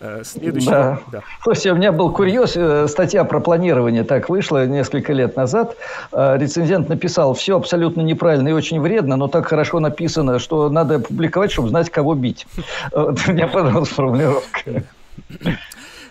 Э, 0.00 0.22
следующий. 0.24 0.70
Да. 0.70 1.00
да. 1.10 1.20
Слушайте, 1.42 1.72
у 1.72 1.76
меня 1.76 1.92
был 1.92 2.12
курьез, 2.12 2.90
статья 2.90 3.24
про 3.24 3.40
планирование 3.40 4.04
так 4.04 4.28
вышла 4.28 4.66
несколько 4.66 5.12
лет 5.12 5.36
назад. 5.36 5.76
Рецензент 6.12 6.88
написал, 6.88 7.34
все 7.34 7.56
абсолютно 7.56 8.00
неправильно 8.00 8.48
и 8.48 8.52
очень 8.52 8.80
вредно, 8.80 9.16
но 9.16 9.28
так 9.28 9.46
хорошо 9.46 9.80
написано, 9.80 10.38
что 10.38 10.68
надо 10.68 10.98
публиковать, 10.98 11.52
чтобы 11.52 11.68
знать, 11.68 11.90
кого 11.90 12.14
бить. 12.14 12.46
Мне 13.26 13.46
понравилась 13.46 13.88
формулировка. 13.88 14.84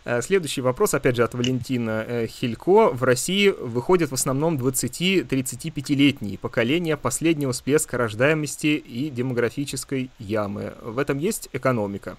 Э, 0.06 0.22
следующий 0.22 0.62
вопрос, 0.62 0.94
опять 0.94 1.16
же, 1.16 1.24
от 1.24 1.34
Валентина 1.34 2.04
э, 2.06 2.28
Хилько. 2.28 2.90
В 2.90 3.04
России 3.04 3.50
выходят 3.50 4.12
в 4.12 4.14
основном 4.14 4.58
20-35-летние 4.58 6.38
поколения 6.38 6.98
последнего 6.98 7.54
всплеска 7.54 7.98
рождаемости 7.98 8.68
и 8.68 9.10
демографической 9.10 10.10
ямы. 10.20 10.74
В 10.82 11.00
этом 11.00 11.18
есть 11.20 11.50
экономика? 11.54 12.18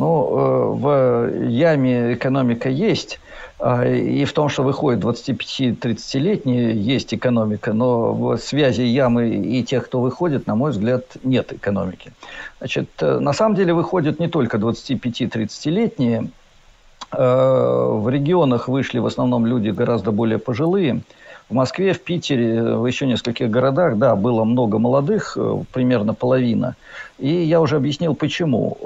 Ну, 0.00 0.28
э, 0.30 0.64
в 0.76 1.46
яме 1.46 2.14
экономика 2.14 2.70
есть, 2.70 3.20
а, 3.58 3.84
и 3.86 4.24
в 4.24 4.32
том, 4.32 4.48
что 4.48 4.62
выходит 4.62 5.04
25-30-летние, 5.04 6.72
есть 6.74 7.12
экономика, 7.12 7.74
но 7.74 8.14
в 8.14 8.38
связи 8.38 8.80
ямы 8.80 9.28
и 9.28 9.62
тех, 9.62 9.84
кто 9.84 10.00
выходит, 10.00 10.46
на 10.46 10.54
мой 10.54 10.70
взгляд, 10.70 11.04
нет 11.22 11.52
экономики. 11.52 12.12
Значит, 12.60 12.88
э, 13.00 13.18
на 13.18 13.34
самом 13.34 13.56
деле 13.56 13.74
выходят 13.74 14.18
не 14.18 14.28
только 14.28 14.56
25-30-летние, 14.56 16.30
э, 17.12 17.18
в 17.18 18.08
регионах 18.08 18.68
вышли 18.68 19.00
в 19.00 19.06
основном 19.06 19.44
люди 19.44 19.68
гораздо 19.68 20.12
более 20.12 20.38
пожилые. 20.38 21.02
В 21.50 21.52
Москве, 21.52 21.92
в 21.92 22.00
Питере, 22.00 22.74
в 22.74 22.86
еще 22.86 23.06
нескольких 23.06 23.50
городах, 23.50 23.98
да, 23.98 24.16
было 24.16 24.44
много 24.44 24.78
молодых, 24.78 25.36
примерно 25.74 26.14
половина. 26.14 26.74
И 27.18 27.28
я 27.28 27.60
уже 27.60 27.76
объяснил, 27.76 28.14
почему 28.14 28.78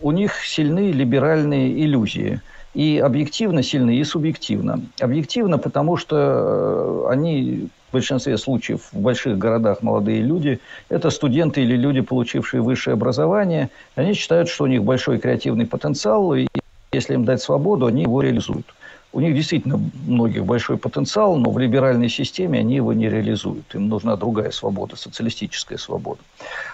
у 0.00 0.10
них 0.12 0.44
сильны 0.44 0.92
либеральные 0.92 1.84
иллюзии. 1.84 2.40
И 2.72 2.98
объективно 2.98 3.64
сильны, 3.64 3.96
и 3.96 4.04
субъективно. 4.04 4.80
Объективно, 5.00 5.58
потому 5.58 5.96
что 5.96 6.16
э, 6.16 7.12
они 7.12 7.68
в 7.90 7.92
большинстве 7.92 8.38
случаев 8.38 8.88
в 8.92 9.00
больших 9.00 9.36
городах 9.38 9.82
молодые 9.82 10.22
люди, 10.22 10.60
это 10.88 11.10
студенты 11.10 11.62
или 11.62 11.74
люди, 11.74 12.00
получившие 12.00 12.62
высшее 12.62 12.94
образование, 12.94 13.70
они 13.96 14.14
считают, 14.14 14.48
что 14.48 14.64
у 14.64 14.66
них 14.68 14.84
большой 14.84 15.18
креативный 15.18 15.66
потенциал, 15.66 16.32
и 16.34 16.46
если 16.92 17.14
им 17.14 17.24
дать 17.24 17.42
свободу, 17.42 17.86
они 17.86 18.02
его 18.02 18.20
реализуют. 18.20 18.66
У 19.12 19.20
них 19.20 19.34
действительно 19.34 19.80
многих 20.06 20.44
большой 20.44 20.76
потенциал, 20.76 21.36
но 21.36 21.50
в 21.50 21.58
либеральной 21.58 22.08
системе 22.08 22.60
они 22.60 22.76
его 22.76 22.92
не 22.92 23.08
реализуют. 23.08 23.74
Им 23.74 23.88
нужна 23.88 24.14
другая 24.14 24.52
свобода, 24.52 24.94
социалистическая 24.94 25.78
свобода. 25.78 26.20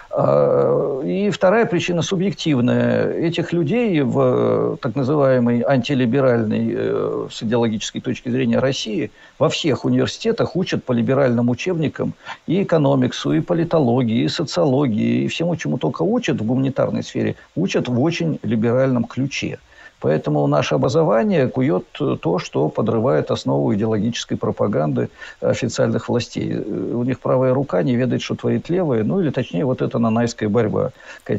А, 0.09 1.01
и 1.03 1.29
вторая 1.29 1.65
причина 1.65 2.01
субъективная. 2.01 3.11
Этих 3.11 3.51
людей 3.53 4.01
в 4.01 4.77
так 4.81 4.95
называемой 4.95 5.61
антилиберальной 5.61 6.73
э, 6.75 7.27
с 7.31 7.43
идеологической 7.43 8.01
точки 8.01 8.29
зрения 8.29 8.59
России 8.59 9.11
во 9.37 9.49
всех 9.49 9.85
университетах 9.85 10.55
учат 10.55 10.83
по 10.83 10.93
либеральным 10.93 11.49
учебникам 11.49 12.13
и 12.45 12.63
экономиксу, 12.63 13.33
и 13.33 13.41
политологии, 13.41 14.23
и 14.23 14.27
социологии, 14.29 15.23
и 15.23 15.27
всему, 15.27 15.55
чему 15.55 15.77
только 15.77 16.03
учат 16.03 16.39
в 16.39 16.45
гуманитарной 16.45 17.03
сфере, 17.03 17.35
учат 17.55 17.87
в 17.87 18.01
очень 18.01 18.39
либеральном 18.43 19.03
ключе. 19.03 19.59
Поэтому 19.99 20.45
наше 20.47 20.75
образование 20.75 21.47
кует 21.47 21.85
то, 21.91 22.39
что 22.39 22.69
подрывает 22.69 23.31
основу 23.31 23.73
идеологической 23.73 24.37
пропаганды 24.37 25.09
официальных 25.41 26.09
властей. 26.09 26.55
У 26.57 27.03
них 27.03 27.19
правая 27.19 27.53
рука 27.53 27.81
не 27.83 27.95
ведает, 27.95 28.21
что 28.21 28.35
творит 28.35 28.69
левая, 28.69 29.03
ну 29.03 29.19
или 29.19 29.31
точнее 29.31 29.65
вот 29.65 29.81
эта 29.81 29.97
нанайская 29.99 30.49
борьба, 30.49 30.91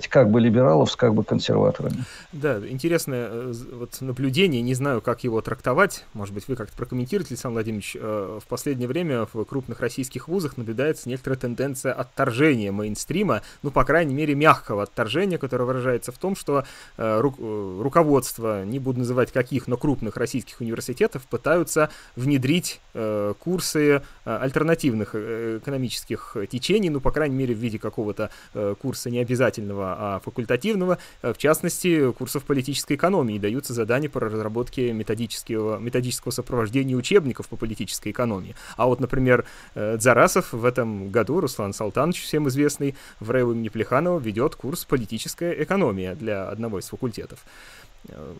как 0.08 0.30
бы 0.30 0.40
либералов 0.40 0.90
с 0.90 0.96
как 0.96 1.14
бы 1.14 1.22
консерваторами. 1.24 2.04
Да, 2.32 2.58
интересное 2.68 3.28
э, 3.30 3.52
вот 3.72 4.00
наблюдение, 4.00 4.62
не 4.62 4.74
знаю, 4.74 5.00
как 5.00 5.24
его 5.24 5.40
трактовать, 5.40 6.04
может 6.12 6.34
быть, 6.34 6.48
вы 6.48 6.56
как-то 6.56 6.76
прокомментируете, 6.76 7.34
Александр 7.34 7.54
Владимирович, 7.54 7.96
э, 7.98 8.38
в 8.42 8.46
последнее 8.48 8.88
время 8.88 9.26
в 9.32 9.44
крупных 9.44 9.80
российских 9.80 10.28
вузах 10.28 10.56
наблюдается 10.56 11.08
некоторая 11.08 11.38
тенденция 11.38 11.92
отторжения 11.92 12.72
мейнстрима, 12.72 13.42
ну, 13.62 13.70
по 13.70 13.84
крайней 13.84 14.14
мере, 14.14 14.34
мягкого 14.34 14.82
отторжения, 14.82 15.38
которое 15.38 15.64
выражается 15.64 16.12
в 16.12 16.18
том, 16.18 16.34
что 16.34 16.64
э, 16.96 17.20
руководство 17.20 18.47
множество, 18.48 18.64
не 18.64 18.78
буду 18.78 19.00
называть 19.00 19.32
каких, 19.32 19.66
но 19.66 19.76
крупных 19.76 20.16
российских 20.16 20.60
университетов 20.60 21.22
пытаются 21.26 21.90
внедрить 22.16 22.80
э, 22.94 23.34
курсы 23.38 23.80
э, 23.80 24.00
альтернативных 24.24 25.10
э, 25.14 25.58
экономических 25.62 26.36
течений, 26.50 26.90
ну, 26.90 27.00
по 27.00 27.10
крайней 27.10 27.36
мере, 27.36 27.54
в 27.54 27.58
виде 27.58 27.78
какого-то 27.78 28.30
э, 28.54 28.74
курса 28.80 29.10
не 29.10 29.18
обязательного, 29.20 29.96
а 29.98 30.20
факультативного. 30.20 30.98
Э, 31.22 31.32
в 31.32 31.38
частности, 31.38 32.12
курсов 32.12 32.44
политической 32.44 32.94
экономии 32.94 33.38
даются 33.38 33.72
задания 33.74 34.08
по 34.08 34.20
разработке 34.20 34.92
методического, 34.92 35.78
методического 35.78 36.32
сопровождения 36.32 36.96
учебников 36.96 37.48
по 37.48 37.56
политической 37.56 38.10
экономии. 38.10 38.54
А 38.76 38.86
вот, 38.86 39.00
например, 39.00 39.44
э, 39.74 39.96
Дзарасов 39.96 40.52
в 40.52 40.64
этом 40.64 41.10
году, 41.10 41.40
Руслан 41.40 41.72
Салтанович, 41.72 42.22
всем 42.22 42.48
известный, 42.48 42.94
в 43.20 43.30
РЭУ 43.30 43.52
имени 43.52 43.68
Плеханова 43.68 44.18
ведет 44.18 44.54
курс 44.54 44.84
«Политическая 44.84 45.52
экономия» 45.62 46.14
для 46.14 46.48
одного 46.48 46.78
из 46.78 46.88
факультетов. 46.88 47.38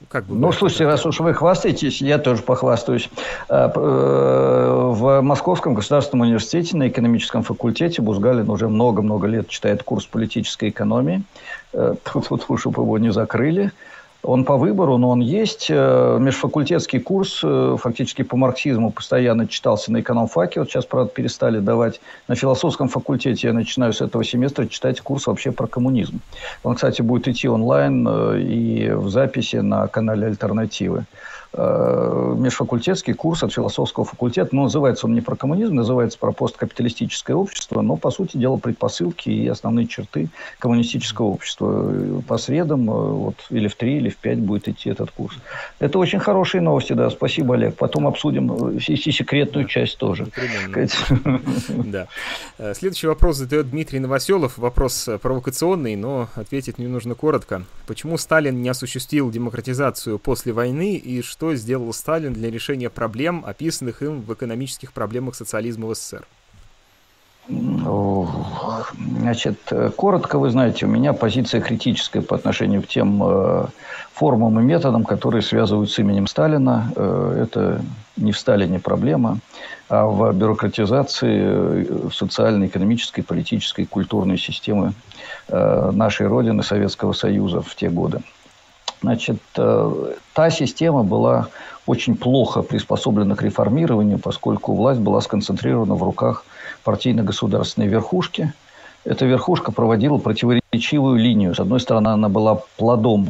Как 0.09 0.25
бы 0.25 0.35
ну, 0.35 0.53
слушайте, 0.53 0.87
раз 0.87 1.05
уж 1.05 1.21
вы 1.21 1.35
хвастаетесь, 1.35 2.01
я 2.01 2.19
тоже 2.19 2.43
похвастаюсь. 2.43 3.11
Э, 3.49 3.71
э, 3.75 4.91
в 4.95 5.21
Московском 5.21 5.75
государственном 5.75 6.27
университете 6.27 6.77
на 6.77 6.89
экономическом 6.89 7.43
факультете 7.43 8.01
Бузгалин 8.01 8.49
уже 8.49 8.69
много-много 8.69 9.27
лет 9.27 9.49
читает 9.49 9.83
курс 9.83 10.07
политической 10.07 10.71
экономии. 10.71 11.23
Э, 11.75 11.95
тут, 12.13 12.29
тут, 12.29 12.61
чтобы 12.61 12.83
его 12.83 12.99
не 12.99 13.13
закрыли. 13.13 13.73
Он 14.23 14.45
по 14.45 14.57
выбору, 14.57 14.99
но 14.99 15.11
он 15.11 15.21
есть. 15.21 15.69
Э, 15.71 16.19
межфакультетский 16.21 16.99
курс 16.99 17.41
э, 17.45 17.77
фактически 17.81 18.23
по 18.23 18.37
марксизму 18.37 18.91
постоянно 18.91 19.47
читался 19.47 19.93
на 19.93 20.01
экономфаке. 20.01 20.61
Вот 20.61 20.69
сейчас, 20.69 20.87
правда, 20.87 21.11
перестали 21.13 21.61
давать. 21.61 22.01
На 22.27 22.35
философском 22.35 22.89
факультете 22.89 23.47
я 23.47 23.53
начинаю 23.53 23.93
с 23.93 24.01
этого 24.01 24.25
семестра 24.25 24.67
читать 24.67 25.01
курс 25.01 25.29
вообще 25.29 25.53
про 25.53 25.69
коммунизм. 25.69 26.21
Он, 26.65 26.75
кстати, 26.75 27.01
будет 27.01 27.29
идти 27.29 27.49
онлайн 27.49 28.07
э, 28.09 28.41
и 28.41 28.91
в 28.91 29.09
записи 29.09 29.57
на 29.57 29.87
канале 29.87 30.27
«Альтернативы». 30.27 31.05
Э, 31.53 32.35
межфакультетский 32.37 33.15
курс 33.15 33.43
от 33.43 33.53
философского 33.53 34.05
факультета. 34.05 34.51
Ну, 34.53 34.65
называется 34.65 35.07
он 35.07 35.15
не 35.15 35.21
про 35.21 35.37
коммунизм, 35.37 35.75
называется 35.75 36.19
про 36.19 36.33
посткапиталистическое 36.33 37.37
общество, 37.37 37.81
но, 37.81 37.97
по 37.97 38.11
сути 38.11 38.37
дела, 38.37 38.57
предпосылки 38.57 39.29
и 39.29 39.49
основные 39.49 39.87
черты 39.87 40.29
коммунистического 40.59 41.27
общества. 41.27 42.23
По 42.27 42.39
средам, 42.39 42.91
э, 42.91 42.93
вот, 42.93 43.37
или 43.51 43.69
в 43.69 43.77
три, 43.77 43.97
или 43.97 44.09
в 44.09 44.17
пять 44.17 44.39
будет 44.39 44.69
идти 44.69 44.91
этот 44.91 45.11
курс. 45.11 45.37
Это 45.79 45.99
очень 45.99 46.19
хорошие 46.19 46.61
новости, 46.61 46.93
да. 46.93 47.11
Спасибо, 47.11 47.55
Олег. 47.55 47.77
Потом 47.77 48.07
обсудим 48.07 48.79
и 48.79 48.97
секретную 48.97 49.67
часть 49.67 49.99
тоже. 49.99 50.27
Да. 51.69 52.09
Э, 52.59 52.75
следующий 52.75 53.07
вопрос 53.07 53.37
задает 53.37 53.71
Дмитрий 53.71 53.99
Новоселов. 53.99 54.59
Вопрос 54.59 55.09
провокационный, 55.23 55.97
но 55.97 56.29
ответить 56.35 56.79
мне 56.79 56.89
нужно 56.89 57.15
коротко. 57.15 57.65
Почему 57.87 58.19
Сталин 58.19 58.61
не 58.61 58.69
осуществил 58.69 59.31
демократизацию 59.31 60.19
после 60.19 60.53
войны 60.53 60.97
и 60.97 61.23
что 61.23 61.38
сделал 61.55 61.93
Сталин 61.93 62.33
для 62.33 62.51
решения 62.51 62.91
проблем, 62.91 63.45
описанных 63.47 64.03
им 64.03 64.21
в 64.21 64.33
экономических 64.33 64.93
проблемах 64.93 65.35
социализма 65.35 65.87
в 65.87 65.95
СССР? 65.95 66.27
Значит, 69.21 69.59
коротко, 69.97 70.39
вы 70.39 70.51
знаете, 70.51 70.85
у 70.85 70.89
меня 70.89 71.13
позиция 71.15 71.63
критическая 71.63 72.21
по 72.21 72.37
отношению 72.37 72.83
к 72.83 72.87
тем 72.87 73.23
э, 73.23 73.67
формам 74.13 74.61
и 74.61 74.63
методам, 74.63 75.05
которые 75.05 75.41
связывают 75.41 75.91
с 75.91 75.99
именем 75.99 76.27
Сталина. 76.27 76.93
Э, 76.95 77.43
это 77.43 77.81
не 78.17 78.33
в 78.33 78.39
Сталине 78.39 78.81
проблема, 78.81 79.39
а 79.89 80.07
в 80.07 80.33
бюрократизации 80.35 81.41
э, 81.41 82.11
социальной, 82.13 82.67
экономической, 82.67 83.23
политической, 83.23 83.87
культурной 83.87 84.39
системы 84.39 84.93
нашей 85.49 86.27
Родины, 86.27 86.63
Советского 86.63 87.15
Союза 87.15 87.63
в 87.63 87.75
те 87.75 87.89
годы. 87.89 88.21
Значит, 89.01 89.39
та 89.53 90.51
система 90.51 91.03
была 91.03 91.49
очень 91.87 92.17
плохо 92.17 92.63
приспособлена 92.63 93.37
к 93.37 93.43
реформированию, 93.43 94.19
поскольку 94.19 94.75
власть 94.75 95.01
была 95.01 95.21
сконцентрирована 95.21 95.95
в 95.95 96.03
руках 96.03 96.45
партийно-государственной 96.85 97.89
верхушки. 97.89 98.53
Эта 99.05 99.25
верхушка 99.25 99.73
проводила 99.73 100.19
противоречивую 100.19 101.19
линию. 101.19 101.55
С 101.55 101.61
одной 101.61 101.81
стороны, 101.81 102.09
она 102.09 102.29
была 102.29 102.61
плодом 102.77 103.29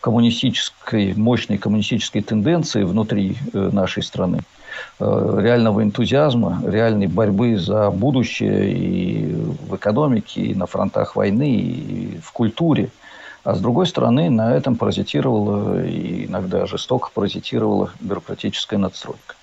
коммунистической, 0.00 1.14
мощной 1.14 1.58
коммунистической 1.58 2.22
тенденции 2.22 2.84
внутри 2.84 3.36
э, 3.52 3.70
нашей 3.72 4.02
страны, 4.02 4.40
э, 4.98 5.38
реального 5.42 5.82
энтузиазма, 5.82 6.62
реальной 6.66 7.06
борьбы 7.06 7.58
за 7.58 7.90
будущее 7.90 8.72
и 8.72 9.34
в 9.68 9.76
экономике, 9.76 10.40
и 10.40 10.54
на 10.54 10.66
фронтах 10.66 11.16
войны, 11.16 11.50
и 11.52 12.18
в 12.22 12.32
культуре. 12.32 12.88
А 13.44 13.54
с 13.54 13.60
другой 13.60 13.86
стороны, 13.86 14.30
на 14.30 14.54
этом 14.54 14.76
паразитировала 14.76 15.84
и 15.84 16.26
иногда 16.26 16.66
жестоко 16.66 17.10
паразитировала 17.14 17.90
бюрократическая 18.00 18.78
надстройка 18.78 19.34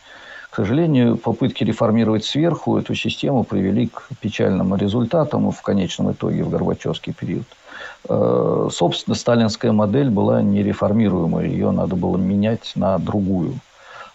сожалению, 0.57 1.17
попытки 1.17 1.63
реформировать 1.63 2.25
сверху 2.25 2.77
эту 2.77 2.95
систему 2.95 3.43
привели 3.43 3.87
к 3.87 4.09
печальным 4.19 4.75
результатам 4.75 5.51
в 5.51 5.61
конечном 5.61 6.13
итоге 6.13 6.43
в 6.43 6.49
Горбачевский 6.49 7.13
период. 7.13 7.45
Э, 8.09 8.67
собственно, 8.71 9.15
сталинская 9.15 9.71
модель 9.71 10.09
была 10.09 10.41
нереформируемой, 10.41 11.47
ее 11.49 11.69
надо 11.69 11.95
было 11.95 12.17
менять 12.17 12.71
на 12.73 12.97
другую 12.97 13.53
э, 13.53 13.57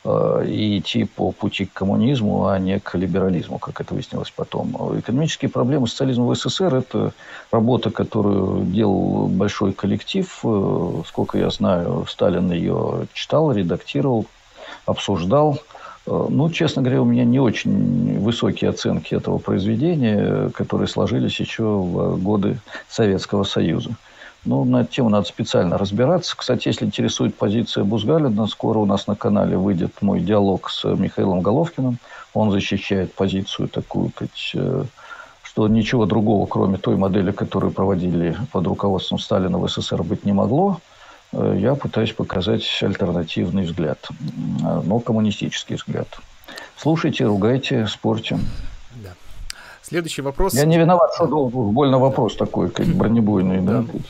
и 0.05 0.79
идти 0.79 1.05
по 1.05 1.31
пути 1.31 1.65
к 1.65 1.73
коммунизму, 1.73 2.49
а 2.49 2.59
не 2.59 2.81
к 2.81 2.95
либерализму, 2.97 3.59
как 3.59 3.81
это 3.81 3.95
выяснилось 3.95 4.33
потом. 4.35 4.99
Экономические 4.99 5.49
проблемы 5.49 5.87
социализма 5.87 6.27
в 6.27 6.35
СССР– 6.35 6.75
это 6.77 7.13
работа, 7.53 7.91
которую 7.91 8.65
делал 8.65 9.29
большой 9.29 9.73
коллектив. 9.73 10.29
Э, 10.43 11.03
сколько 11.07 11.39
я 11.39 11.51
знаю, 11.51 12.07
Сталин 12.09 12.51
ее 12.51 13.07
читал, 13.13 13.53
редактировал, 13.53 14.27
обсуждал– 14.87 15.59
Э, 16.07 16.27
ну, 16.29 16.51
честно 16.51 16.83
говоря, 16.83 17.03
у 17.03 17.05
меня 17.05 17.25
не 17.25 17.41
очень 17.41 18.19
высокие 18.19 18.71
оценки 18.71 19.15
этого 19.15 19.39
произведения, 19.39 20.51
которые 20.51 20.89
сложились 20.89 21.39
еще 21.39 21.65
в 21.65 22.23
годы 22.23 22.59
Советского 22.89 23.45
Союза. 23.45 23.91
Ну, 24.45 24.65
на 24.65 24.81
эту 24.81 24.93
тему 24.93 25.09
надо 25.09 25.27
специально 25.27 25.79
разбираться. 25.79 26.37
Кстати, 26.37 26.67
если 26.67 26.85
интересует 26.85 27.37
позиция 27.37 27.85
Бузгалина, 27.85 28.49
скоро 28.49 28.79
у 28.79 28.87
нас 28.87 29.07
на 29.07 29.15
канале 29.15 29.57
выйдет 29.57 30.03
мой 30.03 30.21
диалог 30.21 30.69
с 30.69 30.85
Михаилом 30.85 31.43
Головкиным. 31.43 31.99
Он 32.35 32.51
защищает 32.51 33.15
позицию 33.15 33.69
такую, 33.69 34.11
э, 34.55 34.85
что 35.45 35.69
ничего 35.69 36.07
другого, 36.07 36.47
кроме 36.47 36.77
той 36.79 36.97
модели, 36.97 37.31
которую 37.31 37.73
проводили 37.73 38.37
под 38.51 38.67
руководством 38.67 39.21
Сталина 39.21 39.59
в 39.59 39.69
СССР, 39.69 40.03
быть 40.03 40.25
не 40.25 40.33
могло. 40.33 40.81
Э, 41.33 41.57
я 41.57 41.77
пытаюсь 41.77 42.13
показать 42.13 42.67
альтернативный 42.83 43.63
взгляд, 43.63 44.09
но 44.61 44.99
коммунистический 44.99 45.77
взгляд. 45.77 46.09
Слушайте, 46.77 47.27
ругайте, 47.27 47.87
спорьте. 47.87 48.41
Следующий 49.83 50.23
вопрос. 50.23 50.55
Я 50.55 50.65
не 50.65 50.79
виноват, 50.79 51.11
что 51.15 51.27
больно 51.27 51.99
вопрос 51.99 52.35
такой, 52.35 52.71
как 52.71 52.87
бронебойный. 52.97 53.61
Да. 53.61 53.83
да. 53.83 54.01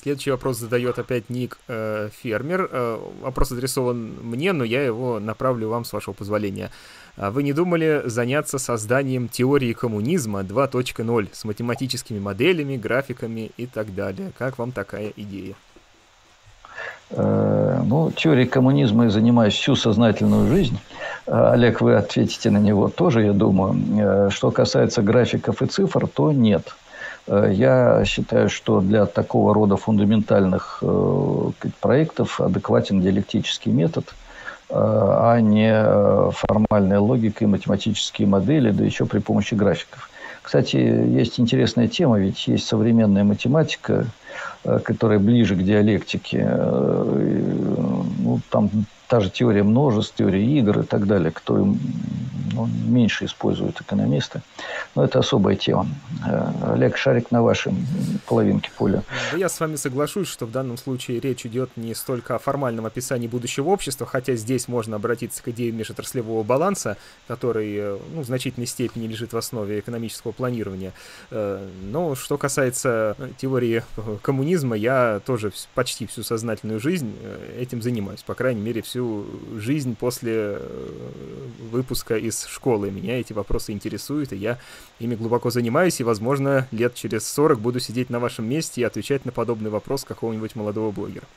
Следующий 0.00 0.30
вопрос 0.30 0.58
задает 0.58 1.00
опять 1.00 1.28
Ник 1.28 1.58
э, 1.66 2.10
Фермер. 2.22 2.68
Э, 2.70 2.98
вопрос 3.20 3.50
адресован 3.50 4.14
мне, 4.22 4.52
но 4.52 4.62
я 4.62 4.84
его 4.84 5.18
направлю 5.18 5.70
вам 5.70 5.84
с 5.84 5.92
вашего 5.92 6.14
позволения. 6.14 6.70
А 7.16 7.32
вы 7.32 7.42
не 7.42 7.52
думали 7.52 8.02
заняться 8.04 8.58
созданием 8.58 9.28
теории 9.28 9.72
коммунизма 9.72 10.42
2.0 10.42 11.28
с 11.32 11.44
математическими 11.44 12.20
моделями, 12.20 12.76
графиками 12.76 13.50
и 13.56 13.66
так 13.66 13.92
далее? 13.92 14.30
Как 14.38 14.58
вам 14.58 14.70
такая 14.70 15.12
идея? 15.16 15.56
Э, 17.10 17.82
ну, 17.84 18.12
теорией 18.12 18.46
коммунизма 18.46 19.04
я 19.04 19.10
занимаюсь 19.10 19.54
всю 19.54 19.74
сознательную 19.74 20.48
жизнь. 20.48 20.78
Э, 21.26 21.50
Олег, 21.54 21.80
вы 21.80 21.96
ответите 21.96 22.50
на 22.50 22.58
него 22.58 22.88
тоже, 22.88 23.22
я 23.22 23.32
думаю. 23.32 23.74
Э, 23.98 24.30
что 24.30 24.52
касается 24.52 25.02
графиков 25.02 25.60
и 25.60 25.66
цифр, 25.66 26.06
то 26.06 26.30
нет. 26.30 26.72
Я 27.30 28.04
считаю, 28.04 28.48
что 28.48 28.80
для 28.80 29.06
такого 29.06 29.52
рода 29.54 29.76
фундаментальных 29.76 30.82
проектов 31.80 32.40
адекватен 32.40 33.00
диалектический 33.00 33.70
метод, 33.70 34.06
а 34.70 35.38
не 35.40 36.32
формальная 36.32 37.00
логика 37.00 37.44
и 37.44 37.46
математические 37.46 38.28
модели, 38.28 38.70
да 38.70 38.84
еще 38.84 39.04
при 39.04 39.18
помощи 39.18 39.54
графиков. 39.54 40.08
Кстати, 40.42 40.76
есть 40.76 41.38
интересная 41.38 41.88
тема, 41.88 42.18
ведь 42.18 42.48
есть 42.48 42.66
современная 42.66 43.24
математика, 43.24 44.06
Э, 44.64 44.80
которая 44.80 45.18
ближе 45.18 45.54
к 45.54 45.62
диалектике. 45.62 46.44
Э, 46.48 47.42
ну, 48.18 48.40
там 48.50 48.70
та 49.08 49.20
же 49.20 49.30
теория 49.30 49.62
множеств, 49.62 50.14
теория 50.16 50.44
игр 50.44 50.80
и 50.80 50.82
так 50.84 51.06
далее, 51.06 51.32
которую 51.32 51.78
ну, 52.52 52.68
меньше 52.86 53.24
используют 53.24 53.80
экономисты. 53.80 54.42
Но 54.94 55.04
это 55.04 55.18
особая 55.20 55.56
тема. 55.56 55.86
Э, 56.26 56.72
Олег 56.74 56.96
Шарик 56.96 57.30
на 57.30 57.42
вашей 57.42 57.72
половинке 58.26 58.70
поля. 58.76 59.02
Я 59.36 59.48
с 59.48 59.58
вами 59.60 59.76
соглашусь, 59.76 60.28
что 60.28 60.44
в 60.44 60.50
данном 60.50 60.76
случае 60.76 61.20
речь 61.20 61.46
идет 61.46 61.70
не 61.76 61.94
столько 61.94 62.34
о 62.34 62.38
формальном 62.38 62.84
описании 62.84 63.28
будущего 63.28 63.68
общества, 63.70 64.06
хотя 64.06 64.34
здесь 64.34 64.68
можно 64.68 64.96
обратиться 64.96 65.42
к 65.42 65.48
идее 65.48 65.72
межотраслевого 65.72 66.42
баланса, 66.42 66.96
который 67.26 67.76
э, 67.76 67.98
ну, 68.14 68.22
в 68.22 68.26
значительной 68.26 68.66
степени 68.66 69.06
лежит 69.06 69.32
в 69.32 69.36
основе 69.36 69.78
экономического 69.78 70.32
планирования. 70.32 70.92
Э, 71.30 71.66
но 71.82 72.14
что 72.14 72.36
касается 72.36 73.16
теории 73.38 73.82
коммунизма, 74.20 74.76
я 74.76 75.20
тоже 75.24 75.52
почти 75.74 76.06
всю 76.06 76.22
сознательную 76.22 76.80
жизнь 76.80 77.14
этим 77.58 77.80
занимаюсь, 77.80 78.22
по 78.22 78.34
крайней 78.34 78.60
мере, 78.60 78.82
всю 78.82 78.97
жизнь 79.56 79.96
после 79.96 80.60
выпуска 81.70 82.16
из 82.16 82.46
школы. 82.46 82.90
Меня 82.90 83.20
эти 83.20 83.32
вопросы 83.32 83.72
интересуют, 83.72 84.32
и 84.32 84.36
я 84.36 84.58
ими 84.98 85.14
глубоко 85.14 85.50
занимаюсь, 85.50 86.00
и, 86.00 86.04
возможно, 86.04 86.66
лет 86.70 86.94
через 86.94 87.26
40 87.28 87.60
буду 87.60 87.80
сидеть 87.80 88.10
на 88.10 88.20
вашем 88.20 88.48
месте 88.48 88.80
и 88.80 88.84
отвечать 88.84 89.24
на 89.24 89.32
подобный 89.32 89.70
вопрос 89.70 90.04
какого-нибудь 90.04 90.54
молодого 90.54 90.90
блогера. 90.90 91.24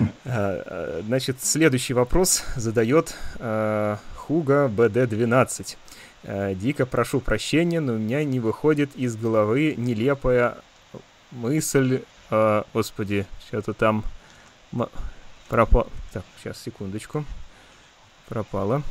А, 0.00 0.10
а, 0.26 1.02
значит, 1.06 1.36
следующий 1.40 1.94
вопрос 1.94 2.42
задает 2.56 3.14
а, 3.38 3.98
Хуга 4.16 4.68
БД-12. 4.68 5.76
Дико 6.56 6.84
прошу 6.84 7.20
прощения, 7.20 7.78
но 7.78 7.92
у 7.92 7.98
меня 7.98 8.24
не 8.24 8.40
выходит 8.40 8.90
из 8.96 9.16
головы 9.16 9.74
нелепая 9.76 10.56
мысль... 11.30 12.00
Господи, 12.72 13.26
что-то 13.46 13.74
там 13.74 14.04
пропало. 15.48 15.86
Так, 16.14 16.22
сейчас, 16.40 16.62
секундочку. 16.62 17.24
Пропало. 18.28 18.84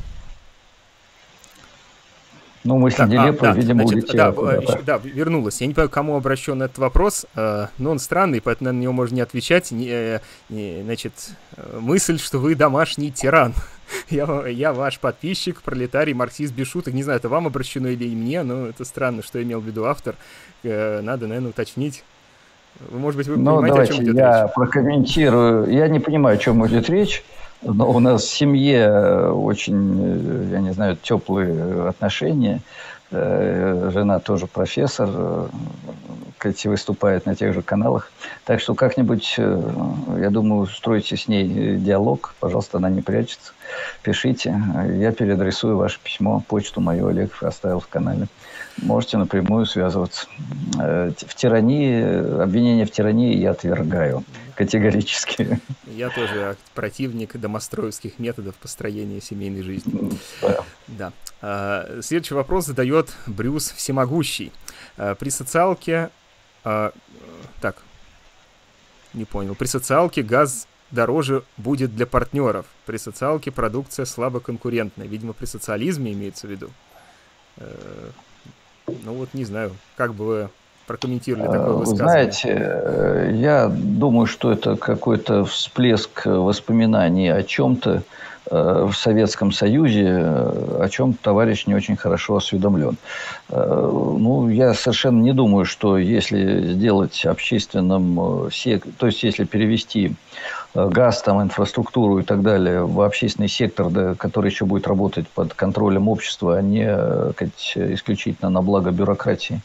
Ну, 2.66 2.78
мысль 2.78 2.98
так, 2.98 3.10
нелепая, 3.10 3.52
а, 3.52 3.54
да, 3.54 3.60
видимо, 3.62 3.88
значит, 3.88 4.04
улетела. 4.10 4.34
Да, 4.34 4.62
да, 4.62 4.82
да, 4.82 4.98
вернулась. 4.98 5.62
Я 5.62 5.68
не 5.68 5.74
понимаю, 5.74 5.90
кому 5.90 6.18
обращен 6.18 6.62
этот 6.62 6.80
вопрос, 6.80 7.26
э, 7.36 7.68
но 7.78 7.92
он 7.92 8.00
странный, 8.00 8.42
поэтому 8.42 8.74
на 8.74 8.78
него 8.78 8.92
можно 8.92 9.16
не 9.16 9.22
отвечать. 9.22 9.72
Не, 9.72 9.88
э, 9.88 10.20
не, 10.50 10.82
значит, 10.84 11.14
мысль, 11.80 12.20
что 12.20 12.40
вы 12.40 12.56
домашний 12.56 13.10
тиран. 13.10 13.54
я, 14.10 14.46
я 14.48 14.74
ваш 14.74 15.00
подписчик, 15.00 15.62
пролетарий, 15.62 16.14
марксист 16.14 16.54
без 16.54 16.68
шуток. 16.68 16.94
Не 16.94 17.04
знаю, 17.04 17.20
это 17.20 17.30
вам 17.30 17.48
обращено 17.48 17.88
или 17.88 18.14
мне, 18.14 18.44
но 18.44 18.68
это 18.68 18.84
странно, 18.84 19.24
что 19.24 19.42
имел 19.42 19.62
в 19.62 19.66
виду 19.66 19.86
автор. 19.86 20.18
Э, 20.64 21.00
надо, 21.00 21.28
наверное, 21.28 21.52
уточнить. 21.52 22.04
Может 22.92 23.18
быть, 23.18 23.28
вы 23.28 23.38
ну, 23.38 23.62
понимаете, 23.62 23.74
давайте 23.74 23.94
о 23.94 23.96
чем 23.96 24.06
идет 24.06 24.16
я 24.16 24.44
речь? 24.44 24.54
прокомментирую. 24.54 25.72
Я 25.72 25.88
не 25.88 26.00
понимаю, 26.00 26.36
о 26.36 26.38
чем 26.38 26.66
идет 26.68 26.90
речь. 26.90 27.24
Но 27.62 27.90
у 27.90 28.00
нас 28.00 28.24
в 28.24 28.30
семье 28.30 29.30
очень, 29.32 30.50
я 30.52 30.60
не 30.60 30.74
знаю, 30.74 30.98
теплые 31.02 31.88
отношения. 31.88 32.62
Э, 33.16 33.90
жена 33.94 34.20
тоже 34.20 34.48
профессор, 34.48 35.08
э, 35.14 35.48
Кэти 36.40 36.68
выступает 36.68 37.28
на 37.28 37.36
тех 37.36 37.54
же 37.54 37.62
каналах. 37.62 38.12
Так 38.44 38.60
что 38.60 38.74
как-нибудь, 38.74 39.36
э, 39.38 39.62
я 40.20 40.32
думаю, 40.32 40.64
устройте 40.64 41.16
с 41.16 41.28
ней 41.28 41.78
диалог. 41.78 42.34
Пожалуйста, 42.40 42.80
она 42.80 42.90
не 42.90 43.02
прячется. 43.02 43.54
Пишите. 44.02 44.60
Я 44.96 45.12
переадресую 45.12 45.78
ваше 45.78 46.00
письмо. 46.04 46.44
Почту 46.48 46.82
мою 46.82 47.08
Олег 47.08 47.44
оставил 47.44 47.80
в 47.80 47.88
канале. 47.88 48.28
Можете 48.78 49.18
напрямую 49.18 49.66
связываться. 49.66 50.28
В 50.74 51.36
тирании, 51.36 52.42
обвинение 52.42 52.86
в 52.86 52.92
тирании 52.92 53.38
я 53.38 53.52
отвергаю 53.52 54.24
категорически. 54.56 55.60
Я 55.88 56.10
тоже 56.10 56.58
противник 56.74 57.38
домостроевских 57.38 58.20
методов 58.20 58.56
построения 58.56 59.22
семейной 59.22 59.62
жизни. 59.62 60.12
Да. 60.42 60.66
да. 60.88 61.14
А, 61.42 62.00
следующий 62.02 62.34
вопрос 62.34 62.66
задает 62.66 63.14
Брюс 63.28 63.72
Всемогущий. 63.72 64.52
А, 64.98 65.16
при 65.16 65.30
социалке... 65.30 66.10
А, 66.64 66.94
так, 67.62 67.78
не 69.14 69.26
понял. 69.26 69.56
При 69.56 69.68
социалке 69.68 70.24
газ 70.24 70.68
дороже 70.92 71.44
будет 71.58 71.96
для 71.96 72.06
партнеров. 72.06 72.66
При 72.86 72.98
социалке 72.98 73.52
продукция 73.52 74.06
слабо 74.06 74.40
конкурентная. 74.40 75.08
Видимо, 75.08 75.34
при 75.34 75.46
социализме 75.46 76.14
имеется 76.14 76.48
в 76.48 76.52
виду. 76.52 76.70
Э, 78.88 78.92
ну 79.04 79.14
вот 79.14 79.30
не 79.34 79.46
знаю, 79.46 79.72
как 79.96 80.14
бы 80.14 80.26
вы 80.26 80.50
прокомментировали 80.88 81.48
такое 81.48 81.74
высказывание? 81.74 82.32
Знаете, 82.32 83.38
я 83.40 83.68
думаю, 83.70 84.28
что 84.28 84.52
это 84.52 84.76
какой-то 84.76 85.46
всплеск 85.46 86.26
воспоминаний 86.26 87.30
о 87.30 87.44
чем-то 87.44 88.04
э, 88.52 88.88
в 88.90 88.94
Советском 88.94 89.52
Союзе, 89.52 90.08
э, 90.08 90.78
о 90.82 90.90
чем 90.90 91.14
товарищ 91.14 91.66
не 91.68 91.76
очень 91.76 91.96
хорошо 91.96 92.36
осведомлен. 92.36 92.98
Э, 93.50 93.90
ну, 94.20 94.50
я 94.50 94.74
совершенно 94.74 95.22
не 95.22 95.34
думаю, 95.34 95.66
что 95.66 95.98
если 95.98 96.74
сделать 96.74 97.26
общественным, 97.26 98.50
то 98.98 99.08
есть 99.08 99.24
если 99.24 99.46
перевести 99.46 100.16
газ, 100.74 101.22
там, 101.22 101.42
инфраструктуру 101.42 102.20
и 102.20 102.24
так 102.24 102.42
далее 102.42 102.86
в 102.86 103.02
общественный 103.02 103.48
сектор, 103.48 103.90
да, 103.90 104.16
который 104.16 104.50
еще 104.50 104.66
будет 104.66 104.88
работать 104.88 105.28
под 105.28 105.54
контролем 105.54 106.08
общества, 106.08 106.58
а 106.58 106.62
не 106.62 106.86
сказать, 107.34 107.74
исключительно 107.76 108.50
на 108.50 108.62
благо 108.62 108.92
бюрократии, 108.92 109.62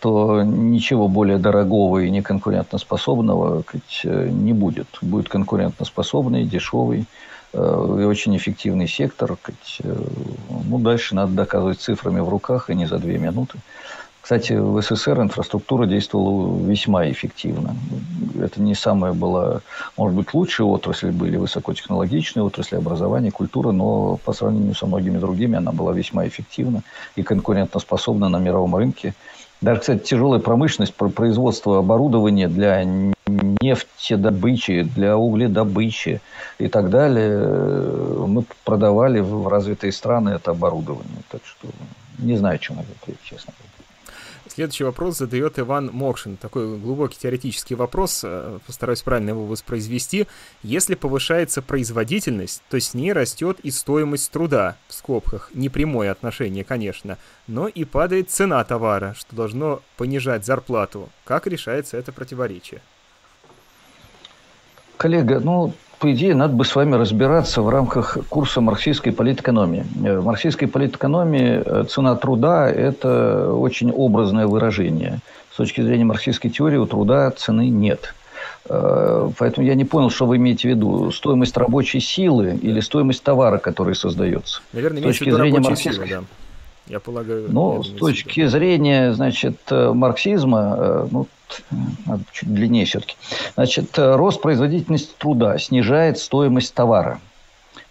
то 0.00 0.42
ничего 0.42 1.08
более 1.08 1.38
дорогого 1.38 1.98
и 1.98 2.10
неконкурентоспособного 2.10 3.62
сказать, 3.62 4.32
не 4.32 4.52
будет. 4.52 4.86
Будет 5.00 5.28
конкурентоспособный, 5.28 6.44
дешевый 6.44 7.06
э, 7.52 7.96
и 8.00 8.04
очень 8.04 8.36
эффективный 8.36 8.88
сектор. 8.88 9.36
Э, 9.84 9.94
ну, 10.64 10.78
дальше 10.78 11.14
надо 11.14 11.32
доказывать 11.32 11.80
цифрами 11.80 12.20
в 12.20 12.28
руках 12.28 12.70
и 12.70 12.74
не 12.74 12.86
за 12.86 12.98
две 12.98 13.18
минуты. 13.18 13.58
Кстати, 14.22 14.52
в 14.52 14.80
СССР 14.80 15.20
инфраструктура 15.20 15.84
действовала 15.84 16.56
весьма 16.64 17.10
эффективно. 17.10 17.74
Это 18.40 18.62
не 18.62 18.76
самая 18.76 19.12
была, 19.12 19.62
может 19.96 20.16
быть, 20.16 20.32
лучшая 20.32 20.68
отрасль, 20.68 21.10
были 21.10 21.36
высокотехнологичные 21.36 22.44
отрасли 22.44 22.76
образования, 22.76 23.32
культура, 23.32 23.72
но 23.72 24.18
по 24.24 24.32
сравнению 24.32 24.76
со 24.76 24.86
многими 24.86 25.18
другими 25.18 25.56
она 25.58 25.72
была 25.72 25.92
весьма 25.92 26.26
эффективна 26.28 26.82
и 27.16 27.24
конкурентоспособна 27.24 28.28
на 28.28 28.36
мировом 28.38 28.76
рынке. 28.76 29.12
Даже, 29.60 29.80
кстати, 29.80 30.04
тяжелая 30.04 30.40
промышленность, 30.40 30.94
производство 30.94 31.80
оборудования 31.80 32.48
для 32.48 32.84
нефтедобычи, 33.60 34.82
для 34.82 35.16
угледобычи 35.16 36.20
и 36.58 36.68
так 36.68 36.90
далее, 36.90 37.38
мы 38.26 38.44
продавали 38.64 39.18
в 39.18 39.48
развитые 39.48 39.92
страны 39.92 40.30
это 40.30 40.52
оборудование. 40.52 41.22
Так 41.28 41.40
что 41.44 41.68
не 42.18 42.36
знаю, 42.36 42.56
о 42.56 42.58
чем 42.58 42.78
это, 42.78 43.16
честно 43.24 43.52
говоря. 43.58 43.71
Следующий 44.54 44.84
вопрос 44.84 45.16
задает 45.16 45.58
Иван 45.58 45.88
Мокшин. 45.94 46.36
Такой 46.36 46.76
глубокий 46.76 47.16
теоретический 47.18 47.74
вопрос, 47.74 48.20
э, 48.22 48.58
постараюсь 48.66 49.00
правильно 49.00 49.30
его 49.30 49.46
воспроизвести. 49.46 50.26
Если 50.62 50.94
повышается 50.94 51.62
производительность, 51.62 52.62
то 52.68 52.78
с 52.78 52.92
ней 52.92 53.14
растет 53.14 53.60
и 53.60 53.70
стоимость 53.70 54.30
труда, 54.30 54.76
в 54.88 54.92
скобках, 54.92 55.50
непрямое 55.54 56.10
отношение, 56.10 56.64
конечно, 56.64 57.16
но 57.46 57.66
и 57.66 57.84
падает 57.84 58.30
цена 58.30 58.62
товара, 58.62 59.14
что 59.16 59.34
должно 59.34 59.80
понижать 59.96 60.44
зарплату. 60.44 61.08
Как 61.24 61.46
решается 61.46 61.96
это 61.96 62.12
противоречие? 62.12 62.82
Коллега, 64.98 65.40
ну, 65.40 65.72
по 66.02 66.12
идее, 66.12 66.34
надо 66.34 66.54
бы 66.54 66.64
с 66.64 66.74
вами 66.74 66.96
разбираться 66.96 67.62
в 67.62 67.68
рамках 67.68 68.18
курса 68.28 68.60
марксистской 68.60 69.12
политэкономии. 69.12 69.86
Э, 70.04 70.18
в 70.18 70.24
марксистской 70.24 70.66
политэкономии 70.66 71.62
э, 71.64 71.84
цена 71.88 72.16
труда– 72.16 72.68
это 72.70 73.52
очень 73.54 73.92
образное 73.92 74.48
выражение. 74.48 75.20
С 75.52 75.58
точки 75.58 75.80
зрения 75.80 76.04
марксистской 76.04 76.50
теории 76.50 76.76
у 76.76 76.86
труда 76.86 77.30
цены 77.30 77.68
нет. 77.68 78.16
Э, 78.68 79.30
поэтому 79.38 79.64
я 79.64 79.76
не 79.76 79.84
понял, 79.84 80.10
что 80.10 80.26
вы 80.26 80.38
имеете 80.38 80.66
в 80.66 80.70
виду. 80.72 81.12
Стоимость 81.12 81.56
рабочей 81.56 82.00
силы 82.00 82.58
или 82.60 82.80
стоимость 82.80 83.22
товара, 83.22 83.58
который 83.58 83.94
создается? 83.94 84.60
Наверное, 84.72 85.02
с 85.02 85.04
точки 85.04 85.30
зрения 85.30 85.60
марксистской... 85.60 86.08
Силы, 86.08 86.20
да. 86.20 86.26
Я 86.92 87.00
полагаю. 87.00 87.46
Ну, 87.48 87.82
с 87.82 87.88
точки 87.88 88.46
зрения, 88.46 89.12
значит, 89.12 89.56
марксизма, 89.70 91.08
ну, 91.10 91.26
надо 92.06 92.24
чуть 92.32 92.52
длиннее 92.52 92.84
все-таки. 92.84 93.16
Значит, 93.54 93.98
э, 93.98 94.16
рост 94.16 94.40
производительности 94.40 95.12
труда 95.18 95.58
снижает 95.58 96.18
стоимость 96.18 96.74
товара. 96.74 97.20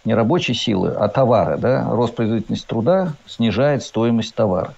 Не 0.04 0.14
рабочей 0.14 0.54
силы, 0.54 0.90
а 0.90 1.08
товара. 1.08 1.56
Да? 1.56 1.88
Рост 1.90 2.14
производительности 2.14 2.66
труда 2.66 3.14
снижает 3.26 3.82
стоимость 3.82 4.34
товара. 4.34 4.74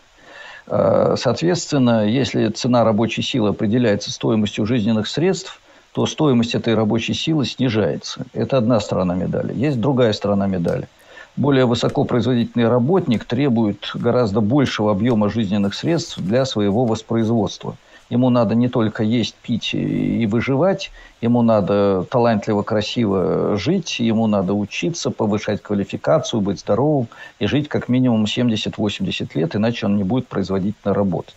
Э, 0.66 1.16
соответственно, 1.18 2.06
если 2.06 2.48
цена 2.48 2.84
рабочей 2.84 3.22
силы 3.22 3.50
определяется 3.50 4.10
стоимостью 4.10 4.66
жизненных 4.66 5.06
средств, 5.06 5.60
то 5.92 6.06
стоимость 6.06 6.54
этой 6.54 6.74
рабочей 6.74 7.14
силы 7.14 7.46
снижается. 7.46 8.26
Это 8.32 8.58
одна 8.58 8.80
сторона 8.80 9.14
медали. 9.14 9.54
Есть 9.54 9.80
другая 9.80 10.12
сторона 10.12 10.46
медали. 10.46 10.88
Более 11.36 11.66
высокопроизводительный 11.66 12.68
работник 12.68 13.24
требует 13.24 13.90
гораздо 13.94 14.40
большего 14.40 14.92
объема 14.92 15.28
жизненных 15.28 15.74
средств 15.74 16.18
для 16.18 16.44
своего 16.44 16.84
воспроизводства– 16.84 17.76
Ему 18.10 18.28
надо 18.30 18.54
не 18.54 18.68
только 18.68 19.02
есть, 19.02 19.34
пить 19.34 19.72
и 19.74 20.26
выживать, 20.26 20.90
ему 21.22 21.42
надо 21.42 22.06
талантливо, 22.10 22.62
красиво 22.62 23.56
жить, 23.56 23.98
ему 23.98 24.26
надо 24.26 24.52
учиться, 24.52 25.10
повышать 25.10 25.62
квалификацию, 25.62 26.40
быть 26.40 26.60
здоровым 26.60 27.08
и 27.38 27.46
жить 27.46 27.68
как 27.68 27.88
минимум 27.88 28.24
70-80 28.24 29.30
лет, 29.34 29.56
иначе 29.56 29.86
он 29.86 29.96
не 29.96 30.04
будет 30.04 30.28
производительно 30.28 30.92
работать. 30.92 31.34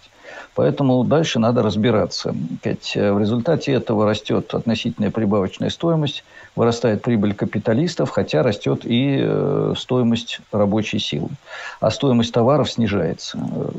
Поэтому 0.56 1.04
дальше 1.06 1.40
надо 1.40 1.64
разбираться. 1.64 2.36
Ведь 2.64 2.98
э, 2.98 3.14
в 3.14 3.20
результате 3.20 3.72
этого 3.72 4.06
растет 4.06 4.54
относительная 4.54 5.12
прибавочная 5.12 5.70
стоимость, 5.70 6.24
вырастает 6.58 7.02
прибыль 7.02 7.34
капиталистов, 7.34 8.10
хотя 8.10 8.44
растет 8.44 8.82
и 8.84 9.20
э, 9.22 9.74
стоимость 9.78 10.40
рабочей 10.52 11.00
силы. 11.00 11.30
А 11.80 11.90
стоимость 11.92 12.34
товаров 12.34 12.70
снижается. 12.70 13.38
Э, 13.38 13.70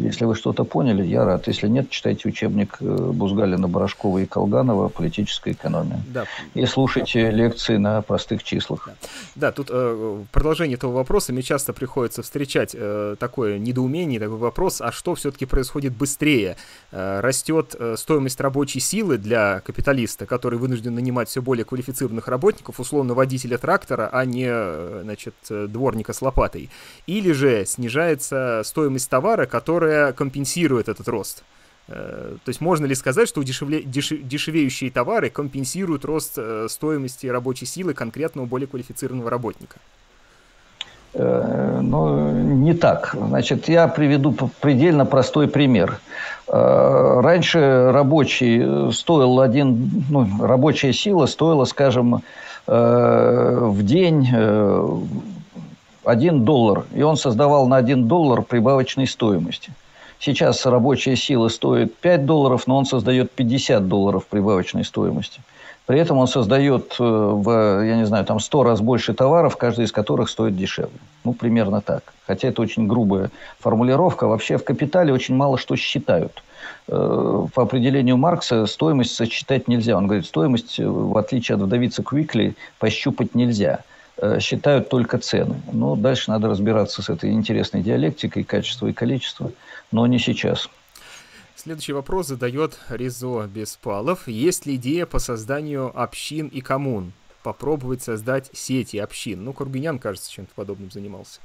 если 0.00 0.26
вы 0.26 0.34
что-то 0.34 0.64
поняли, 0.64 1.02
я 1.02 1.24
рад. 1.24 1.46
Если 1.46 1.68
нет, 1.68 1.88
читайте 1.88 2.28
учебник 2.28 2.80
Бузгалина, 2.80 3.68
Барашкова 3.68 4.18
и 4.18 4.26
Колганова 4.26 4.88
«Политическая 4.88 5.52
экономия». 5.52 6.00
Да. 6.12 6.24
И 6.54 6.66
слушайте 6.66 7.30
лекции 7.30 7.76
на 7.76 8.02
простых 8.02 8.42
числах. 8.42 8.88
Да, 8.88 8.92
да 9.36 9.52
тут 9.52 9.68
э, 9.70 10.24
продолжение 10.32 10.76
этого 10.76 10.92
вопроса. 10.92 11.32
Мне 11.32 11.42
часто 11.42 11.72
приходится 11.72 12.22
встречать 12.22 12.74
э, 12.74 13.16
такое 13.18 13.58
недоумение, 13.58 14.20
такой 14.20 14.36
вопрос, 14.36 14.80
а 14.80 14.92
что 14.92 15.14
все-таки 15.14 15.46
происходит 15.46 15.94
быстрее? 15.94 16.56
э, 16.94 17.20
растет 17.20 17.74
э, 17.78 17.96
стоимость 17.96 18.40
рабочей 18.40 18.80
силы 18.80 19.18
для 19.18 19.60
капиталиста, 19.60 20.26
который 20.26 20.58
вынужден 20.58 20.94
нанимать 20.94 21.28
все 21.28 21.42
более 21.42 21.64
квалифицированных 21.64 22.23
работников, 22.28 22.80
условно 22.80 23.14
водителя 23.14 23.58
трактора, 23.58 24.08
а 24.12 24.24
не 24.24 24.46
э, 24.48 25.00
значит, 25.02 25.34
дворника 25.48 26.12
с 26.12 26.22
лопатой. 26.22 26.70
Или 27.06 27.32
же 27.32 27.64
снижается 27.66 28.62
стоимость 28.64 29.10
товара, 29.10 29.46
которая 29.46 30.12
компенсирует 30.12 30.88
этот 30.88 31.08
рост. 31.08 31.44
То 31.86 32.40
есть 32.46 32.62
можно 32.62 32.86
ли 32.86 32.94
сказать, 32.94 33.28
что 33.28 33.42
дешевле, 33.42 33.82
деш, 33.82 34.08
дешевеющие 34.08 34.90
товары 34.90 35.28
компенсируют 35.28 36.06
рост 36.06 36.38
стоимости 36.68 37.26
рабочей 37.26 37.66
силы 37.66 37.92
конкретного 37.92 38.46
более 38.46 38.66
квалифицированного 38.66 39.28
работника? 39.28 39.76
Э, 41.14 41.78
ну, 41.80 42.30
не 42.32 42.74
так. 42.74 43.14
Значит, 43.14 43.68
я 43.68 43.86
приведу 43.86 44.34
предельно 44.60 45.06
простой 45.06 45.46
пример. 45.46 46.00
Э, 46.48 47.20
раньше 47.20 47.90
рабочий 47.92 48.92
стоил 48.92 49.40
один, 49.40 50.04
ну, 50.10 50.26
рабочая 50.40 50.92
сила 50.92 51.26
стоила, 51.26 51.64
скажем, 51.66 52.22
э, 52.66 53.58
в 53.60 53.82
день 53.84 54.28
один 56.04 56.44
доллар, 56.44 56.84
и 56.92 57.02
он 57.02 57.16
создавал 57.16 57.66
на 57.66 57.76
один 57.76 58.08
доллар 58.08 58.42
прибавочной 58.42 59.06
стоимости. 59.06 59.72
Сейчас 60.18 60.66
рабочая 60.66 61.16
сила 61.16 61.48
стоит 61.48 61.96
5 61.96 62.26
долларов, 62.26 62.66
но 62.66 62.76
он 62.76 62.84
создает 62.84 63.30
50 63.30 63.88
долларов 63.88 64.26
прибавочной 64.26 64.84
стоимости. 64.84 65.40
При 65.86 66.00
этом 66.00 66.16
он 66.16 66.26
создает, 66.26 66.96
э, 66.98 67.02
в, 67.04 67.84
я 67.84 67.96
не 67.96 68.06
знаю, 68.06 68.24
там 68.24 68.40
сто 68.40 68.62
раз 68.62 68.80
больше 68.80 69.12
товаров, 69.12 69.56
каждый 69.56 69.84
из 69.84 69.92
которых 69.92 70.30
стоит 70.30 70.56
дешевле. 70.56 70.98
Ну, 71.24 71.34
примерно 71.34 71.82
так. 71.82 72.14
Хотя 72.26 72.48
это 72.48 72.62
очень 72.62 72.86
грубая 72.86 73.30
формулировка. 73.60 74.26
Вообще 74.26 74.56
в 74.56 74.64
капитале 74.64 75.12
очень 75.12 75.36
мало 75.36 75.58
что 75.58 75.76
считают. 75.76 76.42
Э, 76.88 77.46
по 77.52 77.62
определению 77.62 78.16
Маркса 78.16 78.64
стоимость 78.64 79.14
сочетать 79.14 79.68
нельзя. 79.68 79.96
Он 79.96 80.06
говорит, 80.06 80.24
стоимость, 80.24 80.80
э, 80.80 80.86
в 80.86 81.18
отличие 81.18 81.56
от 81.56 81.62
вдовицы 81.62 82.02
Квикли, 82.02 82.56
пощупать 82.78 83.34
нельзя. 83.34 83.80
Считают 84.38 84.88
только 84.88 85.18
цены. 85.18 85.56
Но 85.72 85.96
дальше 85.96 86.30
надо 86.30 86.48
разбираться 86.48 87.02
с 87.02 87.08
этой 87.10 87.32
интересной 87.32 87.82
диалектикой, 87.82 88.44
качество 88.44 88.86
и 88.86 88.92
количество. 88.92 89.50
Но 89.90 90.06
не 90.06 90.20
сейчас. 90.20 90.68
Следующий 91.56 91.92
вопрос 91.92 92.26
задает 92.26 92.78
Ризо 92.88 93.46
Беспалов. 93.46 94.26
Есть 94.26 94.66
ли 94.66 94.74
идея 94.74 95.06
по 95.06 95.20
созданию 95.20 95.92
общин 95.94 96.48
и 96.48 96.60
коммун? 96.60 97.12
Попробовать 97.44 98.02
создать 98.02 98.50
сети 98.52 98.96
общин. 98.96 99.44
Ну, 99.44 99.52
Кургинян, 99.52 100.00
кажется, 100.00 100.30
чем-то 100.30 100.52
подобным 100.56 100.90
занимался. 100.90 101.40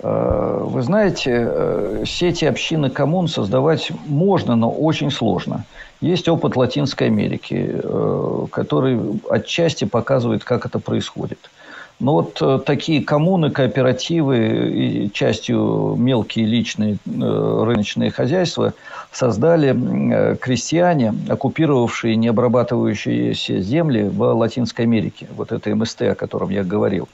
Э, 0.00 0.58
вы 0.64 0.82
знаете, 0.82 1.30
э, 1.32 2.04
сети 2.06 2.44
общин 2.44 2.86
и 2.86 2.90
коммун 2.90 3.28
создавать 3.28 3.92
можно, 4.06 4.56
но 4.56 4.70
очень 4.70 5.12
сложно. 5.12 5.64
Есть 6.00 6.28
опыт 6.28 6.56
Латинской 6.56 7.06
Америки, 7.06 7.70
э, 7.72 8.46
который 8.50 8.98
отчасти 9.30 9.84
показывает, 9.84 10.42
как 10.42 10.66
это 10.66 10.80
происходит– 10.80 11.38
но 12.02 12.14
вот 12.14 12.42
э, 12.42 12.58
такие 12.66 13.00
коммуны, 13.00 13.50
кооперативы 13.50 14.68
и 14.70 15.12
частью 15.12 15.94
мелкие 15.96 16.46
личные 16.46 16.94
э, 16.94 17.64
рыночные 17.64 18.10
хозяйства 18.10 18.74
создали 19.12 19.72
э, 19.72 20.36
крестьяне, 20.36 21.14
оккупировавшие 21.28 22.16
необрабатывающиеся 22.16 23.60
земли 23.60 24.02
в 24.02 24.20
Латинской 24.34 24.84
Америке. 24.84 25.28
Вот 25.36 25.52
это 25.52 25.74
МСТ, 25.74 26.02
о 26.02 26.14
котором 26.16 26.50
я 26.50 26.64
говорил. 26.64 27.08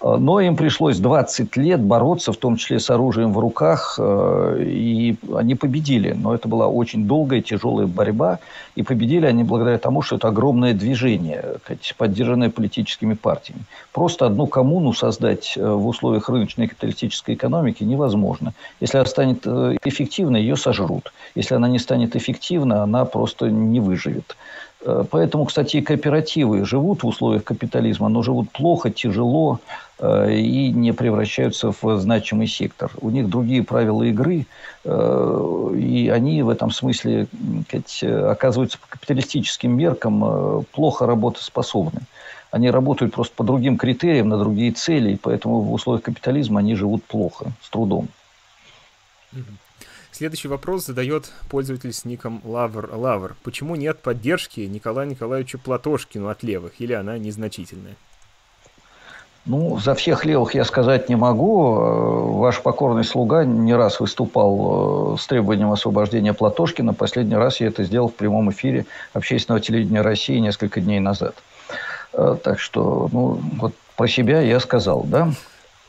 Э, 0.00 0.16
но 0.18 0.40
им 0.40 0.56
пришлось 0.56 0.98
20 0.98 1.56
лет 1.56 1.80
бороться, 1.80 2.32
в 2.32 2.36
том 2.36 2.56
числе 2.56 2.78
с 2.80 2.90
оружием 2.90 3.32
в 3.32 3.38
руках, 3.38 3.96
э, 3.98 4.62
и 4.62 5.16
они 5.34 5.54
победили. 5.54 6.12
Но 6.12 6.34
это 6.34 6.48
была 6.48 6.68
очень 6.68 7.06
долгая, 7.06 7.40
тяжелая 7.40 7.86
борьба, 7.86 8.38
и 8.74 8.82
победили 8.82 9.26
они 9.26 9.44
благодаря 9.44 9.78
тому, 9.78 10.02
что 10.02 10.16
это 10.16 10.28
огромное 10.28 10.74
движение, 10.74 11.56
поддержанное 11.96 12.50
политическими 12.50 13.14
партиями. 13.14 13.62
Просто 13.92 14.26
одну 14.26 14.46
коммуну 14.46 14.92
создать 14.92 15.54
э, 15.56 15.66
в 15.66 15.86
условиях 15.86 16.28
рыночной 16.28 16.68
капиталистической 16.68 17.34
экономики 17.34 17.84
невозможно. 17.84 18.52
Если 18.80 18.98
она 18.98 19.06
станет 19.06 19.46
эффективной, 19.46 20.40
ее 20.40 20.56
сожрут. 20.56 21.12
Если 21.34 21.54
она 21.54 21.68
не 21.68 21.78
станет 21.78 22.16
эффективной, 22.16 22.82
она 22.82 23.04
просто 23.04 23.50
не 23.50 23.80
выживет. 23.80 24.36
Поэтому, 25.10 25.46
кстати, 25.46 25.80
кооперативы 25.80 26.64
живут 26.64 27.02
в 27.02 27.06
условиях 27.06 27.42
капитализма, 27.42 28.08
но 28.08 28.22
живут 28.22 28.50
плохо, 28.50 28.90
тяжело, 28.90 29.60
Э, 29.98 30.30
и 30.30 30.70
не 30.72 30.92
превращаются 30.92 31.72
в 31.72 31.98
значимый 31.98 32.46
сектор. 32.46 32.90
У 33.00 33.08
них 33.08 33.28
другие 33.28 33.62
правила 33.62 34.02
игры, 34.02 34.46
э, 34.84 35.70
и 35.78 36.08
они 36.08 36.42
в 36.42 36.50
этом 36.50 36.70
смысле 36.70 37.28
оказываются 38.02 38.78
по 38.78 38.88
капиталистическим 38.88 39.74
меркам 39.74 40.22
э, 40.24 40.62
плохо 40.72 41.06
работоспособны. 41.06 42.02
Они 42.50 42.70
работают 42.70 43.14
просто 43.14 43.34
по 43.34 43.44
другим 43.44 43.78
критериям, 43.78 44.28
на 44.28 44.38
другие 44.38 44.72
цели, 44.72 45.12
и 45.12 45.16
поэтому 45.16 45.60
в 45.60 45.72
условиях 45.72 46.04
капитализма 46.04 46.60
они 46.60 46.74
живут 46.74 47.02
плохо, 47.04 47.52
с 47.62 47.70
трудом. 47.70 48.08
Следующий 50.16 50.48
вопрос 50.48 50.86
задает 50.86 51.30
пользователь 51.50 51.92
с 51.92 52.06
ником 52.06 52.40
Лавр 52.42 52.88
Лавр. 52.90 53.36
Почему 53.42 53.76
нет 53.76 53.98
поддержки 53.98 54.60
Николаю 54.60 55.10
Николаевичу 55.10 55.58
Платошкину 55.58 56.28
от 56.28 56.42
левых, 56.42 56.72
или 56.78 56.94
она 56.94 57.18
незначительная? 57.18 57.96
Ну, 59.44 59.78
за 59.78 59.94
всех 59.94 60.24
левых 60.24 60.54
я 60.54 60.64
сказать 60.64 61.10
не 61.10 61.16
могу. 61.16 61.76
Э, 61.76 62.38
ваш 62.38 62.62
покорный 62.62 63.04
слуга 63.04 63.44
не 63.44 63.74
раз 63.74 64.00
выступал 64.00 65.16
э, 65.16 65.18
с 65.18 65.26
требованием 65.26 65.70
освобождения 65.70 66.32
Платошкина. 66.32 66.94
Последний 66.94 67.36
раз 67.36 67.60
я 67.60 67.66
это 67.66 67.84
сделал 67.84 68.08
в 68.08 68.14
прямом 68.14 68.50
эфире 68.50 68.86
общественного 69.12 69.60
телевидения 69.60 70.00
России 70.00 70.38
несколько 70.38 70.80
дней 70.80 70.98
назад. 70.98 71.34
Э, 72.14 72.38
так 72.42 72.58
что, 72.58 73.10
ну, 73.12 73.38
вот 73.58 73.74
про 73.96 74.08
себя 74.08 74.40
я 74.40 74.60
сказал, 74.60 75.02
да? 75.04 75.28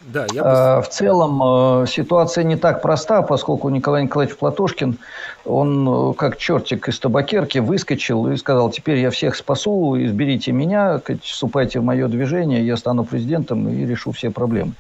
Да, 0.08 0.26
я 0.34 0.44
бы... 0.44 0.82
В 0.84 0.90
целом 0.90 1.86
ситуация 1.86 2.46
не 2.46 2.56
так 2.56 2.82
проста, 2.82 3.22
поскольку 3.22 3.68
Николай 3.70 4.04
Николаевич 4.04 4.38
Платошкин, 4.38 4.98
он 5.44 6.14
как 6.14 6.38
чертик 6.38 6.88
из 6.88 6.98
табакерки 7.00 7.60
выскочил 7.60 8.28
и 8.32 8.38
сказал, 8.38 8.70
теперь 8.70 9.00
я 9.00 9.10
всех 9.10 9.36
спасу, 9.36 9.96
изберите 9.98 10.54
меня, 10.54 11.02
вступайте 11.22 11.80
в 11.82 11.84
мое 11.84 12.08
движение, 12.08 12.66
я 12.66 12.78
стану 12.78 13.04
президентом 13.04 13.68
и 13.68 13.86
решу 13.86 14.14
все 14.14 14.32
проблемы. 14.32 14.72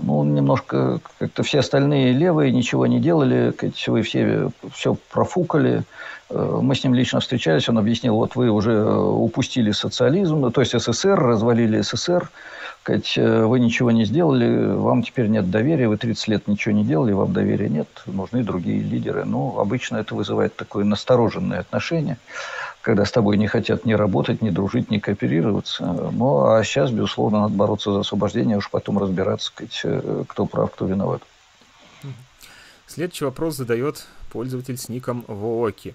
Ну, 0.00 0.22
немножко 0.22 1.00
как-то 1.18 1.42
все 1.42 1.58
остальные 1.58 2.12
левые 2.12 2.52
ничего 2.52 2.86
не 2.86 3.00
делали, 3.00 3.52
вы 3.88 4.02
все 4.02 4.50
все 4.72 4.96
профукали, 5.10 5.82
мы 6.30 6.74
с 6.74 6.84
ним 6.84 6.94
лично 6.94 7.18
встречались, 7.20 7.68
он 7.68 7.78
объяснил, 7.78 8.14
вот 8.14 8.36
вы 8.36 8.50
уже 8.50 8.84
упустили 8.86 9.72
социализм, 9.72 10.52
то 10.52 10.60
есть 10.60 10.78
СССР, 10.78 11.18
развалили 11.18 11.80
СССР, 11.80 12.30
сказать, 12.88 13.18
э, 13.18 13.44
вы 13.44 13.60
ничего 13.60 13.90
не 13.90 14.06
сделали, 14.06 14.74
вам 14.74 15.02
теперь 15.02 15.26
нет 15.28 15.50
доверия, 15.50 15.88
вы 15.88 15.98
30 15.98 16.28
лет 16.28 16.48
ничего 16.48 16.74
не 16.74 16.84
делали, 16.84 17.12
вам 17.12 17.34
доверия 17.34 17.68
нет, 17.68 17.88
нужны 18.06 18.42
другие 18.42 18.80
лидеры. 18.80 19.26
Ну, 19.26 19.58
обычно 19.58 19.98
это 19.98 20.14
вызывает 20.14 20.56
такое 20.56 20.84
настороженное 20.84 21.60
отношение, 21.60 22.16
когда 22.80 23.04
с 23.04 23.12
тобой 23.12 23.36
не 23.36 23.46
хотят 23.46 23.84
ни 23.84 23.92
работать, 23.92 24.40
ни 24.40 24.48
дружить, 24.48 24.90
ни 24.90 24.98
кооперироваться. 24.98 25.84
Ну, 26.12 26.46
а 26.46 26.64
сейчас, 26.64 26.90
безусловно, 26.90 27.40
надо 27.40 27.54
бороться 27.54 27.92
за 27.92 28.00
освобождение, 28.00 28.54
а 28.54 28.58
уж 28.58 28.70
потом 28.70 28.98
разбираться, 28.98 29.48
сказать, 29.48 29.80
э, 29.84 30.24
кто 30.26 30.46
прав, 30.46 30.70
кто 30.70 30.86
виноват. 30.86 31.20
Следующий 32.86 33.26
вопрос 33.26 33.56
задает 33.56 34.06
пользователь 34.32 34.78
с 34.78 34.88
ником 34.88 35.26
Вооки. 35.28 35.94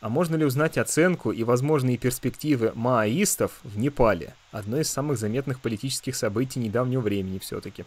А 0.00 0.08
можно 0.08 0.36
ли 0.36 0.44
узнать 0.44 0.78
оценку 0.78 1.32
и 1.32 1.42
возможные 1.42 1.98
перспективы 1.98 2.72
маоистов 2.74 3.58
в 3.64 3.78
Непале? 3.78 4.34
Одно 4.52 4.78
из 4.78 4.88
самых 4.88 5.18
заметных 5.18 5.60
политических 5.60 6.14
событий 6.14 6.60
недавнего 6.60 7.00
времени 7.00 7.38
все-таки. 7.38 7.84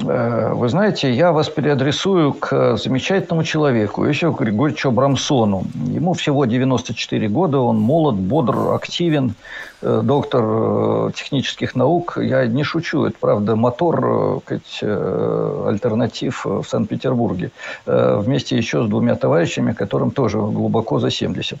Э, 0.00 0.52
вы 0.54 0.68
знаете, 0.68 1.12
я 1.12 1.32
вас 1.32 1.48
переадресую 1.48 2.32
к 2.32 2.76
замечательному 2.76 3.44
человеку, 3.44 4.04
Иосифу 4.06 4.32
Григорьевичу 4.32 4.88
Абрамсону. 4.88 5.64
Ему 5.86 6.14
всего 6.14 6.44
94 6.44 7.28
года, 7.28 7.58
он 7.58 7.78
молод, 7.78 8.16
бодр, 8.16 8.72
активен, 8.72 9.34
э, 9.82 10.00
доктор 10.02 10.44
э, 10.44 11.10
технических 11.14 11.76
наук. 11.76 12.18
Я 12.20 12.46
не 12.46 12.64
шучу, 12.64 13.04
это 13.04 13.16
правда 13.20 13.56
мотор 13.56 14.42
сказать, 14.44 14.80
альтернатив 14.82 16.44
в 16.44 16.64
Санкт-Петербурге. 16.64 17.50
Вместе 17.86 18.56
еще 18.56 18.84
с 18.84 18.88
двумя 18.88 19.14
товарищами, 19.14 19.72
которым 19.72 20.10
тоже 20.10 20.38
глубоко 20.38 20.98
за 20.98 21.10
70. 21.10 21.58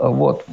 Вот. 0.00 0.44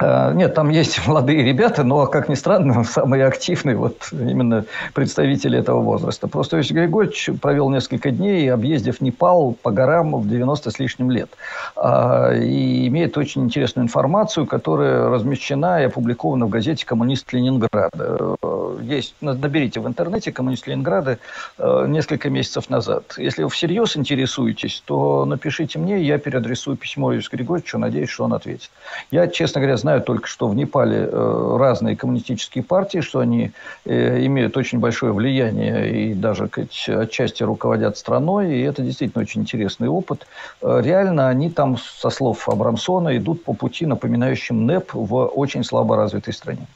Э, 0.00 0.32
нет, 0.34 0.54
там 0.54 0.70
есть 0.70 1.00
молодые 1.06 1.42
ребята, 1.44 1.84
но, 1.84 2.06
как 2.06 2.28
ни 2.28 2.34
странно, 2.34 2.84
самые 2.84 3.26
активные 3.26 3.76
вот 3.76 4.08
именно 4.12 4.64
представители 4.94 5.58
этого 5.58 5.80
возраста. 5.80 6.28
Просто 6.28 6.56
Иосиф 6.58 6.72
Григорьевич 6.72 7.30
провел 7.40 7.68
несколько 7.70 8.10
дней, 8.10 8.52
объездив 8.52 9.00
Непал 9.00 9.56
по 9.62 9.70
горам 9.70 10.14
в 10.16 10.28
90 10.28 10.70
с 10.70 10.78
лишним 10.78 11.10
лет. 11.10 11.30
А, 11.76 12.32
и 12.32 12.88
имеет 12.88 13.16
очень 13.16 13.44
интересную 13.44 13.84
информацию, 13.84 14.46
которая 14.46 15.08
размещена 15.08 15.82
и 15.82 15.84
опубликована 15.84 16.46
в 16.46 16.48
газете 16.48 16.86
«Коммунист 16.86 17.32
Ленинграда». 17.32 18.36
Есть, 18.82 19.14
наберите 19.20 19.80
в 19.80 19.86
интернете 19.86 20.32
«Коммунист 20.32 20.66
Ленинграда» 20.66 21.18
э, 21.58 21.86
несколько 21.88 22.30
месяцев 22.30 22.68
назад. 22.70 23.14
Если 23.18 23.42
вы 23.42 23.50
всерьез 23.50 23.96
интересуетесь, 23.96 24.82
то 24.84 25.24
напишите 25.24 25.78
мне, 25.78 26.02
я 26.02 26.18
переадресую 26.18 26.76
письмо 26.76 27.14
Иосифу 27.14 27.36
Григорьевичу, 27.36 27.78
надеюсь, 27.78 28.10
что 28.10 28.24
он 28.24 28.34
ответит. 28.34 28.70
Я, 29.10 29.28
честно 29.28 29.60
говоря, 29.60 29.76
знаю 29.84 30.00
только, 30.00 30.26
что 30.26 30.48
в 30.48 30.56
Непале 30.56 31.06
э, 31.12 31.56
разные 31.58 31.94
коммунистические 31.94 32.64
партии, 32.64 33.02
что 33.02 33.18
они 33.18 33.52
э, 33.84 34.24
имеют 34.24 34.56
очень 34.56 34.78
большое 34.78 35.12
влияние 35.12 35.92
и 35.92 36.14
даже 36.14 36.48
отчасти 36.88 37.42
руководят 37.42 37.98
страной. 37.98 38.54
И 38.54 38.62
это 38.62 38.80
действительно 38.80 39.22
очень 39.22 39.42
интересный 39.42 39.88
опыт. 39.88 40.26
Э, 40.62 40.80
реально 40.82 41.28
они 41.28 41.50
там, 41.50 41.76
со 41.76 42.08
слов 42.08 42.48
Абрамсона, 42.48 43.14
идут 43.18 43.44
по 43.44 43.52
пути, 43.52 43.84
напоминающим 43.84 44.64
НЭП 44.64 44.94
в 44.94 45.26
очень 45.26 45.64
слабо 45.64 45.96
развитой 45.96 46.32
стране. 46.32 46.66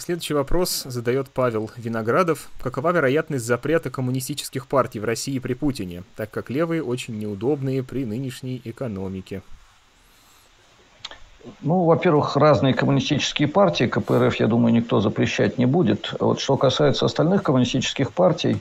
Следующий 0.00 0.34
вопрос 0.34 0.82
задает 0.84 1.28
Павел 1.30 1.70
Виноградов. 1.76 2.50
Какова 2.62 2.92
вероятность 2.92 3.46
запрета 3.46 3.90
коммунистических 3.90 4.66
партий 4.66 5.00
в 5.00 5.04
России 5.04 5.38
при 5.38 5.54
Путине, 5.54 6.02
так 6.16 6.30
как 6.30 6.50
левые 6.50 6.82
очень 6.82 7.18
неудобные 7.18 7.82
при 7.82 8.04
нынешней 8.04 8.60
экономике? 8.64 9.40
Ну, 11.62 11.84
во-первых, 11.84 12.36
разные 12.36 12.74
коммунистические 12.74 13.48
партии, 13.48 13.84
КПРФ, 13.84 14.36
я 14.36 14.46
думаю, 14.46 14.74
никто 14.74 15.00
запрещать 15.00 15.58
не 15.58 15.66
будет. 15.66 16.14
Вот 16.20 16.40
что 16.40 16.56
касается 16.56 17.06
остальных 17.06 17.42
коммунистических 17.42 18.12
партий, 18.12 18.60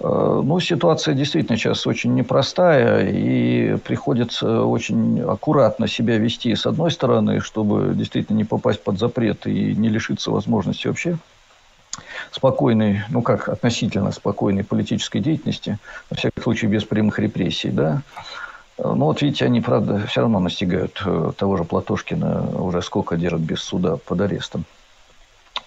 Ну, 0.00 0.58
ситуация 0.58 1.14
действительно 1.14 1.56
сейчас 1.56 1.86
очень 1.86 2.14
непростая, 2.14 3.08
и 3.08 3.76
приходится 3.76 4.64
очень 4.64 5.20
аккуратно 5.22 5.86
себя 5.86 6.18
вести, 6.18 6.56
с 6.56 6.66
одной 6.66 6.90
стороны, 6.90 7.38
чтобы 7.40 7.94
действительно 7.94 8.36
не 8.36 8.44
попасть 8.44 8.82
под 8.82 8.98
запрет 8.98 9.46
и 9.46 9.74
не 9.76 9.88
лишиться 9.88 10.32
возможности 10.32 10.88
вообще 10.88 11.18
спокойной, 12.32 13.02
ну 13.10 13.22
как, 13.22 13.48
относительно 13.48 14.10
спокойной 14.10 14.64
политической 14.64 15.20
деятельности, 15.20 15.78
во 16.10 16.16
всяком 16.16 16.42
случае, 16.42 16.70
без 16.70 16.84
прямых 16.84 17.20
репрессий, 17.20 17.70
да. 17.70 18.02
Ну, 18.84 19.06
вот 19.06 19.22
видите, 19.22 19.44
они, 19.44 19.60
правда, 19.60 20.06
все 20.08 20.22
равно 20.22 20.40
настигают 20.40 21.00
э, 21.06 21.32
того 21.36 21.56
же 21.56 21.64
Платошкина, 21.64 22.58
уже 22.58 22.82
сколько 22.82 23.16
держат 23.16 23.40
без 23.40 23.60
суда 23.60 23.96
под 23.96 24.20
арестом. 24.20 24.64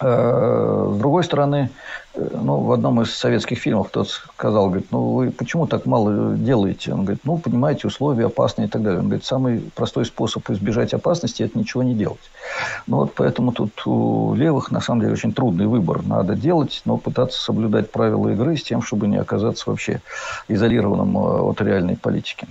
Э, 0.02 0.92
с 0.94 0.98
другой 0.98 1.24
стороны, 1.24 1.70
э, 2.16 2.30
ну, 2.34 2.60
в 2.60 2.72
одном 2.74 3.02
из 3.02 3.16
советских 3.16 3.60
фильмов 3.60 3.88
кто-то 3.88 4.10
сказал, 4.10 4.68
говорит, 4.68 4.88
ну, 4.92 5.14
вы 5.14 5.32
почему 5.32 5.68
так 5.68 5.86
мало 5.86 6.36
делаете? 6.36 6.92
Он 6.92 7.04
говорит, 7.06 7.22
ну, 7.24 7.38
понимаете, 7.38 7.88
условия 7.88 8.26
опасные 8.26 8.68
и 8.68 8.70
так 8.70 8.84
далее. 8.84 9.00
Он 9.00 9.06
говорит, 9.06 9.24
самый 9.24 9.60
простой 9.74 10.06
способ 10.06 10.50
избежать 10.50 10.94
опасности– 10.94 11.44
это 11.44 11.58
ничего 11.58 11.84
не 11.84 11.94
делать. 11.94 12.32
Ну, 12.88 12.98
вот 12.98 13.14
поэтому 13.16 13.54
тут 13.54 13.88
у 13.88 14.34
левых, 14.36 14.72
на 14.72 14.82
самом 14.82 15.02
деле, 15.02 15.14
очень 15.14 15.32
трудный 15.32 15.68
выбор. 15.68 16.06
Надо 16.06 16.36
делать, 16.36 16.82
но 16.84 16.98
пытаться 16.98 17.40
соблюдать 17.40 17.92
правила 17.92 18.28
игры 18.30 18.58
с 18.58 18.64
тем, 18.64 18.82
чтобы 18.82 19.08
не 19.08 19.18
оказаться 19.18 19.70
вообще 19.70 20.02
изолированным 20.50 21.18
э, 21.18 21.22
от 21.22 21.62
реальной 21.62 21.96
политики. 21.96 22.48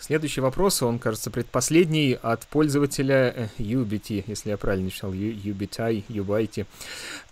Следующий 0.00 0.40
вопрос, 0.40 0.80
он, 0.82 0.98
кажется, 1.00 1.30
предпоследний 1.30 2.14
от 2.14 2.46
пользователя 2.46 3.50
UBT, 3.58 4.24
если 4.26 4.50
я 4.50 4.56
правильно 4.56 4.90
читал, 4.90 5.12
UBT, 5.12 6.04
UBT. 6.08 6.66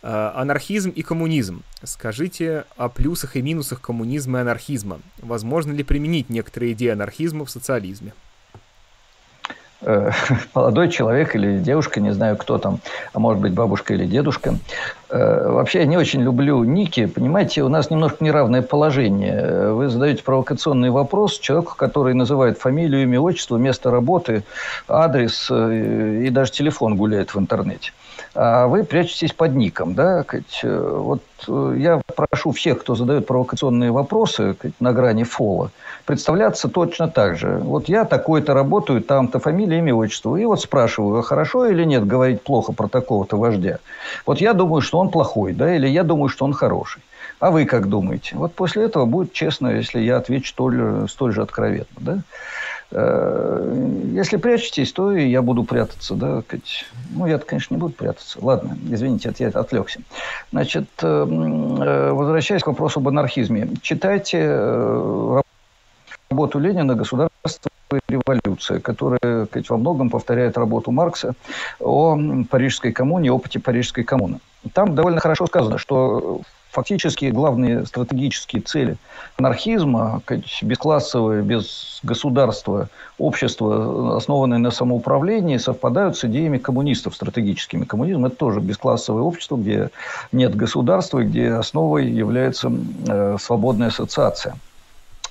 Анархизм 0.03 0.91
и 0.91 1.03
коммунизм. 1.03 1.63
Скажите 1.85 2.65
о 2.77 2.89
плюсах 2.89 3.37
и 3.37 3.43
минусах 3.43 3.81
коммунизма 3.81 4.39
и 4.39 4.43
анархизма. 4.43 5.01
Возможно 5.19 5.73
ли 5.73 5.85
применить 5.85 6.29
некоторые 6.29 6.73
идеи 6.73 6.89
анархизма 6.89 7.45
в 7.45 7.51
социализме? 7.51 8.13
Э, 9.87 10.11
молодой 10.55 10.91
человек 10.91 11.37
или 11.37 11.59
девушка, 11.59 12.01
не 12.01 12.13
знаю, 12.13 12.37
кто 12.37 12.59
там, 12.59 12.81
а 13.13 13.21
может 13.21 13.41
быть, 13.41 13.53
бабушка 13.53 13.95
или 13.95 14.05
дедушка. 14.05 14.57
Э, 15.09 15.49
вообще, 15.49 15.79
я 15.81 15.87
не 15.87 15.97
очень 15.97 16.23
люблю 16.23 16.63
ники. 16.65 17.07
Понимаете, 17.07 17.63
у 17.63 17.69
нас 17.69 17.89
немножко 17.89 18.25
неравное 18.25 18.63
положение. 18.63 19.73
Вы 19.73 19.89
задаете 19.89 20.25
провокационный 20.25 20.91
вопрос 20.91 21.39
человеку, 21.39 21.75
который 21.77 22.15
называет 22.15 22.59
фамилию, 22.59 23.05
имя, 23.05 23.21
отчество, 23.21 23.57
место 23.57 23.91
работы, 23.93 24.43
адрес 24.89 25.49
э, 25.51 26.25
и 26.27 26.31
даже 26.31 26.51
телефон 26.51 26.97
гуляет 26.97 27.35
в 27.35 27.39
интернете 27.39 27.93
а 28.37 28.67
вы 28.67 28.85
прячетесь 28.85 29.33
под 29.33 29.55
ником. 29.55 29.95
Да? 29.95 30.25
Э, 30.63 30.99
вот 30.99 31.23
э, 31.49 31.77
я 31.79 32.01
прошу 32.15 32.53
всех, 32.53 32.81
кто 32.81 32.95
задает 32.95 33.27
провокационные 33.27 33.91
вопросы 33.91 34.57
на 34.79 34.93
грани 34.93 35.25
фола, 35.25 35.71
представляться 36.07 36.69
точно 36.69 37.09
так 37.09 37.37
же. 37.37 37.59
Вот 37.59 37.89
я 37.89 38.05
такой-то 38.05 38.55
работаю, 38.55 39.03
там-то 39.03 39.41
фамилия, 39.41 39.79
имя, 39.79 39.95
отчество. 39.95 40.37
И 40.37 40.45
вот 40.45 40.61
спрашиваю, 40.61 41.19
а 41.19 41.23
хорошо 41.23 41.67
или 41.67 41.85
нет 41.85 42.07
говорить 42.07 42.43
плохо 42.43 42.73
про 42.73 42.89
такого-то 42.89 43.37
вождя? 43.37 43.79
Вот 44.25 44.41
я 44.41 44.55
думаю, 44.55 44.81
что 44.81 44.99
он 44.99 45.11
плохой, 45.11 45.53
да, 45.53 45.75
или 45.75 45.89
я 45.89 46.05
думаю, 46.05 46.29
что 46.29 46.45
он 46.45 46.55
хороший. 46.55 47.03
А 47.39 47.51
вы 47.51 47.67
как 47.67 47.89
думаете? 47.89 48.37
Вот 48.37 48.55
после 48.55 48.85
этого 48.85 49.05
будет 49.05 49.33
честно, 49.33 49.69
если 49.69 50.01
я 50.01 50.17
отвечу 50.17 50.49
столь, 50.49 51.09
столь 51.09 51.33
же 51.33 51.43
откровенно. 51.43 51.85
Да? 51.99 52.19
Э, 52.93 54.01
если 54.13 54.37
прячетесь, 54.37 54.93
то 54.93 55.13
и 55.13 55.29
я 55.29 55.43
буду 55.43 55.65
прятаться. 55.65 56.15
Да? 56.15 56.43
Ну, 57.11 57.27
я 57.27 57.39
конечно, 57.39 57.75
не 57.75 57.81
буду 57.81 57.93
прятаться. 57.93 58.39
Ладно, 58.41 58.79
извините, 58.89 59.35
я 59.39 59.49
отвлекся. 59.49 60.01
Значит, 60.53 60.89
э, 61.03 61.27
э, 61.27 62.13
возвращаясь 62.13 62.63
к 62.63 62.69
вопросу 62.69 63.01
об 63.01 63.09
анархизме. 63.09 63.69
Читайте 63.83 65.43
работу 66.31 66.59
Ленина 66.59 66.95
«Государство 66.95 67.71
революция», 68.09 68.81
которая 68.81 69.47
сказать, 69.47 69.71
во 69.71 69.77
многом 69.77 70.11
повторяет 70.11 70.59
работу 70.59 70.91
Маркса 70.91 71.35
о 71.81 72.19
Парижской 72.51 72.93
коммуне, 72.93 73.33
опыте 73.33 73.61
Парижской 73.61 74.05
коммуны. 74.05 74.41
Там 74.73 74.95
довольно 74.95 75.21
хорошо 75.21 75.47
сказано, 75.47 75.79
что 75.79 76.41
фактически 76.71 77.27
главные 77.27 77.87
стратегические 77.87 78.61
цели 78.61 78.97
анархизма, 79.39 80.21
бесклассовое, 80.63 81.43
без 81.43 82.01
государства, 82.03 82.89
общество, 83.19 84.17
основанное 84.17 84.59
на 84.59 84.71
самоуправлении, 84.71 85.57
совпадают 85.57 86.19
с 86.19 86.25
идеями 86.25 86.59
коммунистов 86.59 87.15
стратегическими. 87.15 87.85
Коммунизм– 87.85 88.25
это 88.27 88.37
тоже 88.37 88.61
бесклассовое 88.61 89.23
общество, 89.23 89.57
где 89.57 89.91
нет 90.33 90.55
государства, 90.55 91.23
где 91.23 91.53
основой 91.53 92.11
является 92.11 92.71
э, 93.09 93.37
свободная 93.41 93.89
ассоциация. 93.89 94.57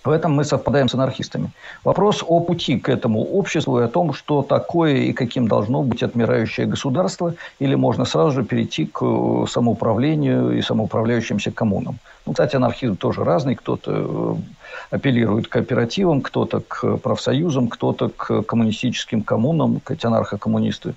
В 0.05 0.11
этом 0.11 0.33
мы 0.33 0.43
совпадаем 0.43 0.87
с 0.87 0.93
анархистами. 0.93 1.49
Вопрос 1.83 2.23
о 2.25 2.39
пути 2.39 2.77
к 2.77 2.89
этому 2.89 3.23
обществу 3.23 3.79
и 3.79 3.83
о 3.83 3.87
том, 3.87 4.13
что 4.13 4.43
такое 4.43 4.97
и 4.97 5.13
каким 5.13 5.47
должно 5.47 5.81
быть 5.81 6.03
отмирающее 6.03 6.67
государство, 6.67 7.33
или 7.57 7.73
можно 7.73 8.05
сразу 8.05 8.31
же 8.31 8.43
перейти 8.43 8.85
к 8.85 9.01
э, 9.01 9.45
самоуправлению 9.49 10.55
и 10.55 10.61
самоуправляющимся 10.61 11.51
коммунам. 11.51 11.97
Ну, 12.27 12.33
кстати, 12.33 12.55
анархизм 12.55 12.97
тоже 12.97 13.23
разный. 13.23 13.55
Кто-то 13.55 13.91
э, 13.91 14.95
апеллирует 14.95 15.47
к 15.47 15.51
кооперативам, 15.51 16.21
кто-то 16.21 16.59
к 16.59 16.97
профсоюзам, 16.97 17.67
кто-то 17.67 18.09
к 18.09 18.43
коммунистическим 18.43 19.23
коммунам, 19.23 19.79
к 19.79 20.05
анархокоммунисты. 20.05 20.93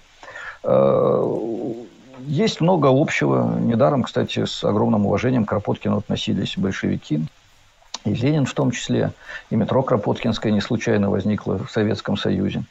Э, 0.65 1.39
есть 2.27 2.61
много 2.61 2.89
общего. 2.93 3.59
Недаром, 3.59 4.03
кстати, 4.03 4.45
с 4.45 4.63
огромным 4.65 5.07
уважением 5.07 5.47
к 5.47 5.49
Кропоткину 5.49 5.97
относились 5.97 6.59
большевики 6.59 7.23
и 8.11 8.15
Ленин 8.15 8.47
в 8.47 8.55
том 8.55 8.71
числе, 8.71 9.13
и 9.51 9.57
метро 9.57 9.83
Кропоткинское 9.83 10.53
не 10.53 10.61
случайно 10.61 11.11
возникло 11.11 11.59
в 11.59 11.71
Советском 11.71 12.17
Союзе. 12.17 12.63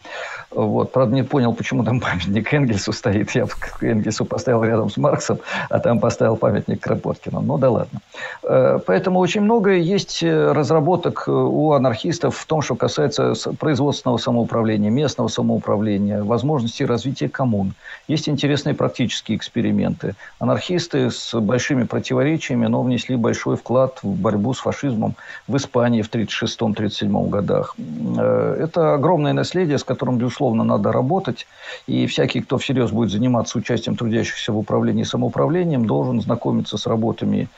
Вот. 0.51 0.91
Правда, 0.91 1.15
не 1.15 1.23
понял, 1.23 1.53
почему 1.53 1.83
там 1.83 1.99
памятник 1.99 2.53
Энгельсу 2.53 2.93
стоит. 2.93 3.31
Я 3.31 3.47
Энгельсу 3.81 4.25
поставил 4.25 4.63
рядом 4.63 4.89
с 4.89 4.97
Марксом, 4.97 5.39
а 5.69 5.79
там 5.79 5.99
поставил 5.99 6.37
памятник 6.37 6.81
Кропоткину. 6.81 7.41
Ну 7.41 7.57
да 7.57 7.69
ладно. 7.69 7.99
Э, 8.43 8.79
поэтому 8.85 9.19
очень 9.19 9.41
много 9.41 9.73
есть 9.73 10.23
э, 10.23 10.51
разработок 10.51 11.25
э, 11.27 11.31
у 11.31 11.71
анархистов 11.73 12.37
в 12.37 12.45
том, 12.45 12.61
что 12.61 12.75
касается 12.75 13.33
производственного 13.59 14.17
самоуправления, 14.17 14.89
местного 14.89 15.27
самоуправления, 15.27 16.23
возможностей 16.23 16.85
развития 16.85 17.29
коммун. 17.29 17.73
Есть 18.07 18.29
интересные 18.29 18.75
практические 18.75 19.37
эксперименты. 19.37 20.15
Анархисты 20.39 21.11
с 21.11 21.37
большими 21.39 21.83
противоречиями, 21.83 22.67
но 22.67 22.81
внесли 22.81 23.15
большой 23.15 23.57
вклад 23.57 23.99
в 24.01 24.07
борьбу 24.07 24.53
с 24.53 24.59
фашизмом 24.59 25.15
в 25.47 25.55
Испании 25.55 26.01
в 26.01 26.09
1936-1937 26.09 27.29
годах. 27.29 27.75
Э, 28.17 28.57
это 28.59 28.93
огромное 28.93 29.33
наследие, 29.33 29.77
с 29.77 29.83
которым, 29.83 30.17
безусловно, 30.17 30.63
надо 30.63 30.91
работать. 30.91 31.47
И 31.87 32.07
всякий, 32.07 32.41
кто 32.41 32.57
всерьез 32.57 32.91
будет 32.91 33.11
заниматься 33.11 33.57
участием 33.57 33.95
трудящихся 33.95 34.51
в 34.51 34.57
управлении 34.57 35.01
и 35.01 35.05
самоуправлением, 35.05 35.85
должен 35.85 36.21
знакомиться 36.21 36.77
с 36.77 36.87
работами 36.87 37.49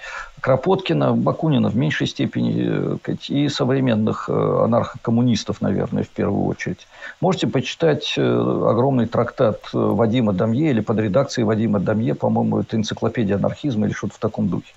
Кропоткина, 0.41 1.13
Бакунина 1.13 1.69
в 1.69 1.75
меньшей 1.75 2.07
степени 2.07 2.97
э, 3.05 3.15
и 3.27 3.49
современных 3.49 4.29
э, 4.29 4.63
анархокоммунистов, 4.63 5.61
наверное, 5.61 6.03
в 6.03 6.09
первую 6.09 6.45
очередь. 6.45 6.87
Можете 7.21 7.47
почитать 7.47 8.15
огромный 8.17 9.07
трактат 9.07 9.61
Вадима 9.73 10.33
Дамье 10.33 10.71
или 10.71 10.79
под 10.79 10.99
редакцией 10.99 11.45
Вадима 11.45 11.79
Дамье, 11.79 12.15
по-моему, 12.15 12.59
это 12.59 12.77
энциклопедия 12.77 13.35
анархизма 13.35 13.87
или 13.87 13.93
что-то 13.93 14.15
в 14.15 14.19
таком 14.19 14.47
духе. 14.47 14.73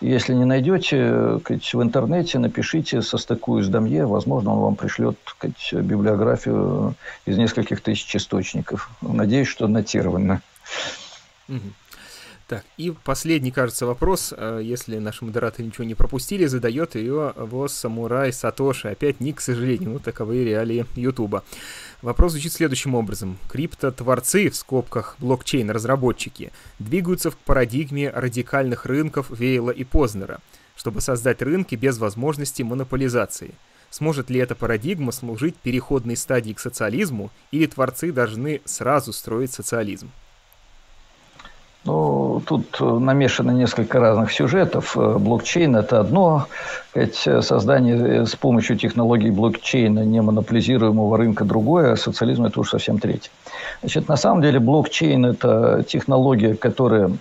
Если 0.00 0.34
не 0.34 0.44
найдете, 0.44 1.40
в 1.42 1.82
интернете 1.82 2.38
напишите 2.38 3.02
«Состыкуюсь 3.02 3.68
Дамье», 3.68 4.06
возможно, 4.06 4.52
он 4.52 4.60
вам 4.60 4.76
пришлет 4.76 5.16
библиографию 5.72 6.94
из 7.24 7.36
нескольких 7.36 7.80
тысяч 7.80 8.14
источников. 8.16 8.90
Надеюсь, 9.00 9.48
что 9.48 9.68
нотировано. 9.68 10.42
Так, 12.48 12.64
и 12.76 12.94
последний, 13.02 13.50
кажется, 13.50 13.86
вопрос, 13.86 14.32
э, 14.36 14.60
если 14.62 14.98
наши 14.98 15.24
модераторы 15.24 15.64
ничего 15.64 15.82
не 15.82 15.96
пропустили, 15.96 16.46
задает 16.46 16.94
ее 16.94 17.32
ВОЗ 17.34 17.72
Самурай 17.72 18.32
Сатоши. 18.32 18.86
Опять 18.86 19.18
ник, 19.18 19.38
к 19.38 19.40
сожалению, 19.40 19.90
ну, 19.90 19.98
таковы 19.98 20.44
реалии 20.44 20.86
Ютуба. 20.94 21.42
Вопрос 22.02 22.32
звучит 22.32 22.52
следующим 22.52 22.94
образом. 22.94 23.38
Криптотворцы, 23.48 24.50
в 24.50 24.56
скобках 24.56 25.16
блокчейн-разработчики, 25.18 26.52
двигаются 26.78 27.30
в 27.30 27.38
парадигме 27.38 28.10
радикальных 28.10 28.84
рынков 28.84 29.30
Вейла 29.30 29.70
и 29.70 29.82
Познера, 29.82 30.40
чтобы 30.76 31.00
создать 31.00 31.40
рынки 31.40 31.74
без 31.74 31.98
возможности 31.98 32.62
монополизации. 32.62 33.54
Сможет 33.88 34.28
ли 34.28 34.40
эта 34.40 34.54
парадигма 34.54 35.10
служить 35.10 35.56
переходной 35.56 36.16
стадией 36.16 36.54
к 36.54 36.60
социализму, 36.60 37.30
или 37.50 37.66
творцы 37.66 38.12
должны 38.12 38.60
сразу 38.66 39.12
строить 39.14 39.52
социализм? 39.52 40.10
Ну, 41.86 42.42
тут 42.44 42.80
намешано 42.80 43.52
несколько 43.52 44.00
разных 44.00 44.32
сюжетов. 44.32 44.96
Э, 44.96 45.18
блокчейн– 45.18 45.76
это 45.76 46.00
одно, 46.00 46.46
ведь 46.94 47.28
создание 47.40 48.22
э, 48.22 48.26
с 48.26 48.34
помощью 48.34 48.76
технологий 48.76 49.30
блокчейна 49.30 50.04
немонополизируемого 50.04 51.16
рынка 51.16 51.44
другое, 51.44 51.92
а 51.92 51.96
социализм– 51.96 52.44
это 52.46 52.58
уж 52.60 52.70
совсем 52.70 52.98
третье. 52.98 53.30
Значит, 53.82 54.08
на 54.08 54.16
самом 54.16 54.42
деле 54.42 54.58
блокчейн– 54.58 55.26
это 55.26 55.84
технология, 55.86 56.56
которая 56.56 57.12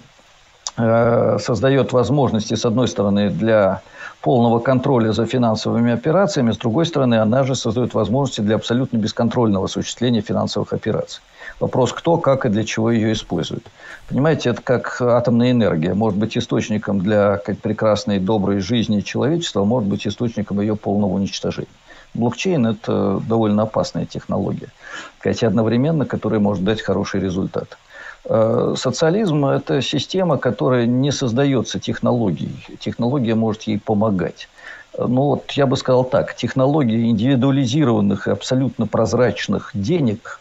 э, 0.78 1.38
создает 1.40 1.94
возможности, 1.94 2.56
с 2.56 2.66
одной 2.66 2.88
стороны, 2.88 3.30
для 3.30 3.82
полного 4.22 4.58
контроля 4.58 5.12
за 5.12 5.28
финансовыми 5.28 5.94
операциями, 5.94 6.52
с 6.52 6.58
другой 6.58 6.88
стороны, 6.88 7.16
она 7.16 7.44
же 7.44 7.54
создает 7.54 7.94
возможности 7.94 8.42
для 8.42 8.56
абсолютно 8.56 8.98
бесконтрольного 8.98 9.66
осуществления 9.66 10.22
финансовых 10.22 10.74
операций. 10.74 11.22
Вопрос, 11.60 11.94
кто, 11.94 12.18
как 12.18 12.46
и 12.46 12.50
для 12.50 12.66
чего 12.66 12.92
ее 12.92 13.14
использует. 13.14 13.66
Понимаете, 14.10 14.50
это 14.50 14.62
как 14.62 15.02
атомная 15.02 15.52
энергия. 15.52 15.94
Может 15.94 16.20
быть 16.20 16.38
источником 16.38 17.00
для 17.00 17.38
как 17.38 17.60
прекрасной, 17.60 18.20
доброй 18.20 18.60
жизни 18.60 19.02
человечества, 19.02 19.62
а 19.62 19.66
может 19.66 19.90
быть 19.90 20.06
источником 20.06 20.60
ее 20.60 20.76
полного 20.76 21.14
уничтожения. 21.14 21.70
Блокчейн– 22.14 22.66
это 22.68 23.22
довольно 23.28 23.64
опасная 23.64 24.06
технология, 24.06 24.70
хотя 25.20 25.48
одновременно, 25.48 26.06
которая 26.06 26.40
может 26.40 26.64
дать 26.64 26.82
хороший 26.82 27.20
результат. 27.20 27.78
Э, 28.26 28.76
социализм– 28.78 29.46
это 29.46 29.82
система, 29.82 30.38
которая 30.38 30.86
не 30.86 31.12
создается 31.12 31.80
технологией. 31.80 32.56
Технология 32.80 33.36
может 33.36 33.64
ей 33.64 33.80
помогать. 33.80 34.48
Ну, 34.98 35.24
вот 35.24 35.52
я 35.52 35.68
бы 35.68 35.76
сказал 35.76 36.06
так, 36.06 36.36
технологии 36.36 37.10
индивидуализированных 37.10 38.28
и 38.28 38.32
абсолютно 38.32 38.88
прозрачных 38.88 39.72
денег, 39.74 40.40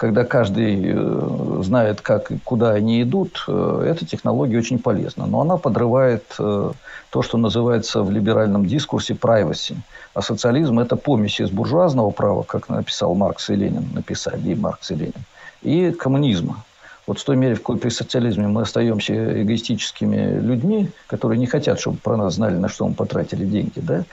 когда 0.00 0.24
каждый 0.24 0.80
э, 0.82 1.62
знает, 1.62 2.00
как 2.00 2.30
и 2.30 2.38
куда 2.38 2.70
они 2.70 3.02
идут, 3.02 3.44
э, 3.46 3.84
эта 3.86 4.06
технология 4.06 4.56
очень 4.56 4.78
полезна. 4.78 5.26
Но 5.26 5.42
она 5.42 5.58
подрывает 5.58 6.24
то, 6.38 7.22
что 7.22 7.36
называется 7.36 8.02
в 8.02 8.10
либеральном 8.10 8.64
дискурсе 8.64 9.12
privacy. 9.12 9.76
А 10.14 10.22
социализм– 10.22 10.78
это 10.80 10.96
помесь 10.96 11.38
из 11.38 11.50
буржуазного 11.50 12.12
права, 12.12 12.44
как 12.44 12.70
написал 12.70 13.14
Маркс 13.14 13.50
и 13.50 13.56
Ленин, 13.56 13.90
написали 13.92 14.52
и 14.52 14.54
Маркс 14.54 14.90
и 14.90 14.94
Ленин, 14.94 15.24
и 15.60 15.90
коммунизма. 15.90 16.64
Вот 17.10 17.18
в 17.18 17.24
той 17.24 17.34
мере, 17.34 17.56
в 17.56 17.58
какой 17.58 17.76
при 17.76 17.88
социализме 17.88 18.46
мы 18.46 18.62
остаемся 18.62 19.42
эгоистическими 19.42 20.38
людьми, 20.38 20.90
которые 21.08 21.40
не 21.40 21.46
хотят, 21.46 21.80
чтобы 21.80 21.96
про 21.96 22.16
нас 22.16 22.34
знали, 22.34 22.54
на 22.54 22.68
что 22.68 22.86
мы 22.86 22.94
потратили 22.94 23.44
деньги, 23.44 23.80
да, 23.80 24.04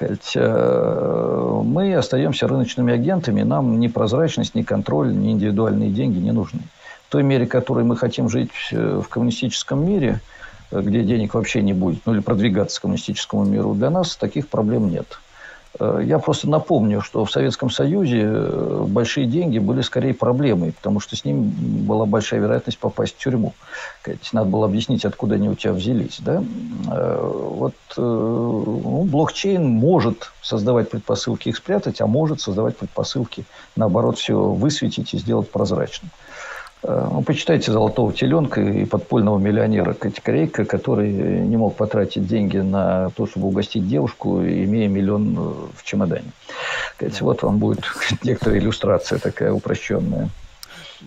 э, 0.00 1.60
мы 1.64 1.96
остаемся 1.96 2.46
рыночными 2.46 2.94
агентами, 2.94 3.42
нам 3.42 3.80
ни 3.80 3.88
прозрачность, 3.88 4.54
ни 4.54 4.62
контроль, 4.62 5.12
ни 5.12 5.32
индивидуальные 5.32 5.90
деньги 5.90 6.18
не 6.18 6.30
нужны. 6.30 6.60
В 7.08 7.10
той 7.10 7.24
мере, 7.24 7.46
в 7.46 7.48
которой 7.48 7.82
мы 7.82 7.96
хотим 7.96 8.28
жить 8.28 8.52
э, 8.70 9.00
в 9.04 9.08
коммунистическом 9.08 9.84
мире, 9.84 10.20
э, 10.70 10.80
где 10.80 11.02
денег 11.02 11.34
вообще 11.34 11.60
не 11.60 11.72
будет, 11.72 12.06
ну 12.06 12.12
или 12.12 12.20
продвигаться 12.20 12.78
к 12.78 12.82
коммунистическому 12.82 13.44
миру, 13.46 13.74
для 13.74 13.90
нас 13.90 14.14
таких 14.14 14.46
проблем 14.46 14.90
нет. 14.90 15.18
Э, 15.78 16.00
я 16.04 16.18
просто 16.18 16.48
напомню, 16.48 17.00
что 17.00 17.24
в 17.24 17.30
Советском 17.30 17.70
Союзе 17.70 18.22
э, 18.24 18.84
большие 18.88 19.26
деньги 19.26 19.58
были 19.58 19.80
скорее 19.82 20.14
проблемой, 20.14 20.72
потому 20.72 21.00
что 21.00 21.16
с 21.16 21.24
ним 21.24 21.52
была 21.86 22.06
большая 22.06 22.40
вероятность 22.40 22.78
попасть 22.78 23.16
в 23.16 23.18
тюрьму. 23.18 23.54
Надо 24.32 24.48
было 24.48 24.66
объяснить, 24.66 25.04
откуда 25.04 25.36
они 25.36 25.48
у 25.48 25.54
тебя 25.54 25.72
взялись. 25.72 26.18
Да? 26.20 26.42
Э, 26.90 27.20
вот 27.22 27.74
ну, 27.96 29.04
блокчейн 29.04 29.64
может 29.64 30.32
создавать 30.42 30.90
предпосылки 30.90 31.48
их 31.48 31.56
спрятать, 31.56 32.00
а 32.00 32.06
может 32.06 32.40
создавать 32.40 32.76
предпосылки, 32.76 33.44
наоборот, 33.76 34.18
все 34.18 34.38
высветить 34.38 35.14
и 35.14 35.18
сделать 35.18 35.50
прозрачным. 35.50 36.10
Э, 36.86 37.08
ну, 37.10 37.22
почитайте 37.22 37.72
«Золотого 37.72 38.12
теленка» 38.12 38.60
и 38.60 38.84
«Подпольного 38.84 39.38
миллионера» 39.38 39.94
Корейка, 40.22 40.64
который 40.64 41.10
не 41.12 41.56
мог 41.56 41.76
потратить 41.76 42.26
деньги 42.26 42.58
на 42.58 43.10
то, 43.16 43.26
чтобы 43.26 43.48
угостить 43.48 43.88
девушку, 43.88 44.40
имея 44.42 44.88
миллион 44.88 45.34
э, 45.36 45.40
в 45.76 45.82
чемодане. 45.82 46.30
Вот 47.20 47.42
вам 47.42 47.58
будет 47.58 47.84
некоторая 48.22 48.58
иллюстрация 48.58 49.18
такая 49.18 49.52
упрощенная. 49.52 50.28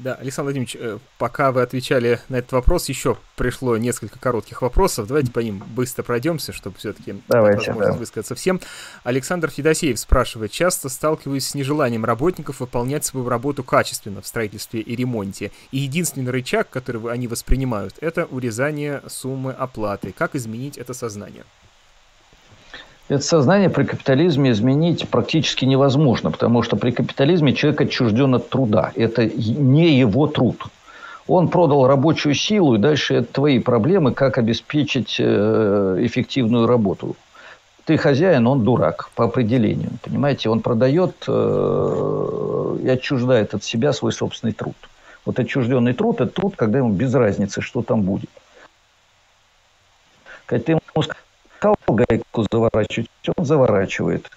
Да, 0.04 0.16
Александр 0.16 0.48
Владимирович, 0.48 0.76
э, 0.80 1.00
пока 1.18 1.52
вы 1.52 1.62
отвечали 1.62 2.20
на 2.30 2.38
этот 2.38 2.52
вопрос, 2.52 2.90
еще 2.90 3.18
пришло 3.36 3.78
несколько 3.78 4.20
коротких 4.20 4.62
вопросов. 4.62 5.08
Давайте 5.08 5.32
по 5.32 5.40
ним 5.40 5.64
быстро 5.76 6.04
пройдемся, 6.04 6.54
чтобы 6.54 6.78
все-таки 6.78 7.22
возможность 7.28 7.80
да. 7.80 7.94
высказаться 7.94 8.36
всем. 8.36 8.60
Александр 9.04 9.50
Федосеев 9.50 10.00
спрашивает, 10.00 10.52
часто 10.52 10.90
сталкиваюсь 10.90 11.48
с 11.48 11.56
нежеланием 11.56 12.06
работников 12.06 12.60
выполнять 12.60 13.06
свою 13.06 13.28
работу 13.30 13.64
качественно 13.64 14.22
в 14.22 14.28
строительстве 14.28 14.82
и 14.82 14.96
ремонте. 14.96 15.52
И 15.72 15.80
единственный 15.80 16.32
рычаг, 16.32 16.70
который 16.70 17.12
они 17.12 17.28
воспринимают, 17.28 17.96
это 18.02 18.26
урезание 18.26 19.02
суммы 19.08 19.52
оплаты. 19.52 20.14
Как 20.18 20.36
изменить 20.36 20.78
это 20.78 20.94
сознание? 20.94 21.44
Это 23.10 23.24
сознание 23.24 23.70
при 23.70 23.86
капитализме 23.86 24.52
изменить 24.52 25.08
практически 25.08 25.64
невозможно, 25.64 26.30
потому 26.30 26.62
что 26.62 26.76
при 26.76 26.92
капитализме 26.92 27.54
человек 27.54 27.82
отчужден 27.82 28.36
от 28.36 28.50
труда. 28.50 28.92
Это 28.96 29.26
не 29.26 29.98
его 29.98 30.28
труд. 30.28 30.62
Он 31.26 31.48
продал 31.48 31.88
рабочую 31.88 32.36
силу, 32.36 32.76
и 32.76 32.80
дальше 32.80 33.16
это 33.16 33.34
твои 33.34 33.60
проблемы, 33.60 34.14
как 34.14 34.38
обеспечить 34.38 35.18
э, 35.20 35.98
эффективную 36.02 36.68
работу. 36.68 37.16
Ты 37.86 37.98
хозяин, 37.98 38.48
он 38.48 38.64
дурак 38.64 39.10
по 39.16 39.26
определению. 39.26 39.92
Понимаете, 40.04 40.50
он 40.50 40.62
продает 40.62 41.16
э, 41.28 42.78
и 42.84 42.90
отчуждает 42.90 43.54
от 43.54 43.64
себя 43.64 43.94
свой 43.94 44.12
собственный 44.12 44.54
труд. 44.54 44.76
Вот 45.26 45.40
отчужденный 45.40 45.94
труд– 45.94 46.16
это 46.22 46.32
труд, 46.32 46.56
когда 46.58 46.80
ему 46.80 46.92
без 46.92 47.14
разницы, 47.14 47.62
что 47.62 47.82
там 47.82 48.02
будет. 48.02 48.30
Когда 50.46 50.64
ты 50.64 50.72
ему 50.74 50.82
стал 51.58 51.76
гайку 51.88 52.46
заворачивать, 52.52 53.10
он 53.36 53.46
заворачивает. 53.46 54.30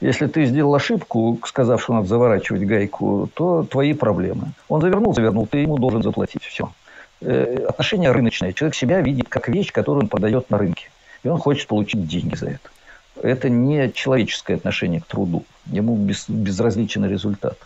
Если 0.00 0.26
ты 0.26 0.46
сделал 0.46 0.74
ошибку, 0.74 1.38
сказав, 1.44 1.82
что 1.82 1.94
надо 1.94 2.08
заворачивать 2.08 2.64
гайку, 2.64 3.28
то 3.34 3.64
твои 3.64 3.92
проблемы. 3.92 4.52
Он 4.68 4.80
завернул, 4.80 5.14
завернул, 5.14 5.46
ты 5.46 5.58
ему 5.58 5.78
должен 5.78 6.02
заплатить. 6.02 6.42
Все. 6.42 6.72
Э, 7.20 7.66
отношение 7.68 8.10
рыночное. 8.10 8.52
Человек 8.52 8.74
себя 8.74 9.00
видит 9.00 9.28
как 9.28 9.48
вещь, 9.48 9.70
которую 9.72 10.02
он 10.04 10.08
продает 10.08 10.50
на 10.50 10.58
рынке. 10.58 10.90
И 11.22 11.28
он 11.28 11.38
хочет 11.38 11.68
получить 11.68 12.06
деньги 12.08 12.34
за 12.34 12.46
это 12.50 12.71
это 13.20 13.48
не 13.48 13.90
человеческое 13.92 14.54
отношение 14.54 15.00
к 15.00 15.06
труду. 15.06 15.44
Ему 15.66 15.94
без, 15.94 16.28
безразличен 16.28 17.04
результат. 17.04 17.56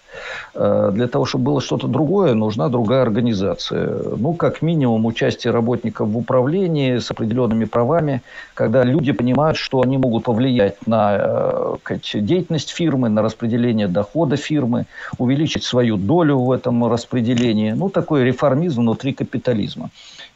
А 0.54 0.90
для 0.90 1.06
того, 1.08 1.24
чтобы 1.24 1.44
было 1.44 1.60
что-то 1.60 1.86
другое, 1.86 2.34
нужна 2.34 2.68
другая 2.68 3.02
организация. 3.02 4.16
Ну, 4.16 4.34
как 4.34 4.60
минимум, 4.60 5.06
участие 5.06 5.52
работников 5.52 6.08
в 6.08 6.16
управлении 6.16 6.98
с 6.98 7.10
определенными 7.10 7.64
правами, 7.64 8.22
когда 8.54 8.84
люди 8.84 9.12
понимают, 9.12 9.56
что 9.56 9.80
они 9.80 9.96
могут 9.96 10.24
повлиять 10.24 10.86
на 10.86 11.78
э, 11.88 11.98
деятельность 12.14 12.70
фирмы, 12.70 13.08
на 13.08 13.22
распределение 13.22 13.88
дохода 13.88 14.36
фирмы, 14.36 14.86
увеличить 15.16 15.64
свою 15.64 15.96
долю 15.96 16.38
в 16.38 16.52
этом 16.52 16.90
распределении. 16.90 17.72
Ну, 17.72 17.88
такой 17.88 18.24
реформизм 18.24 18.82
внутри 18.82 19.14
капитализма. 19.14 19.90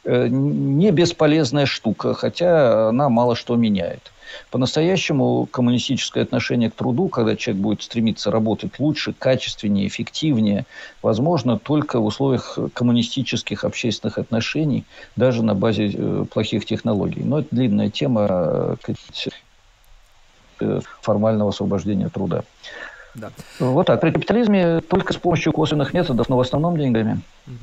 Э, 0.04 0.28
не 0.28 0.90
бесполезная 0.92 1.66
штука, 1.66 2.14
хотя 2.14 2.88
она 2.88 3.08
мало 3.10 3.36
что 3.36 3.56
меняет. 3.56 4.12
По-настоящему 4.50 5.46
коммунистическое 5.46 6.22
отношение 6.22 6.70
к 6.70 6.74
труду, 6.74 7.08
когда 7.08 7.36
человек 7.36 7.62
будет 7.62 7.82
стремиться 7.82 8.30
работать 8.30 8.78
лучше, 8.78 9.12
качественнее, 9.12 9.86
эффективнее, 9.86 10.66
возможно 11.02 11.58
только 11.58 12.00
в 12.00 12.04
условиях 12.04 12.58
коммунистических 12.74 13.64
общественных 13.64 14.18
отношений, 14.18 14.84
даже 15.16 15.42
на 15.42 15.54
базе 15.54 15.92
э, 15.92 16.24
плохих 16.30 16.64
технологий. 16.64 17.22
Но 17.22 17.40
это 17.40 17.48
длинная 17.50 17.90
тема 17.90 18.76
э, 20.60 20.80
формального 21.00 21.50
освобождения 21.50 22.08
труда. 22.08 22.44
Да. 23.14 23.30
Вот 23.58 23.86
так. 23.86 24.00
При 24.00 24.10
капитализме 24.10 24.80
только 24.80 25.12
с 25.12 25.16
помощью 25.16 25.52
косвенных 25.52 25.94
методов, 25.94 26.28
но 26.28 26.36
в 26.36 26.40
основном 26.40 26.76
деньгами. 26.76 27.20
Угу. 27.46 27.56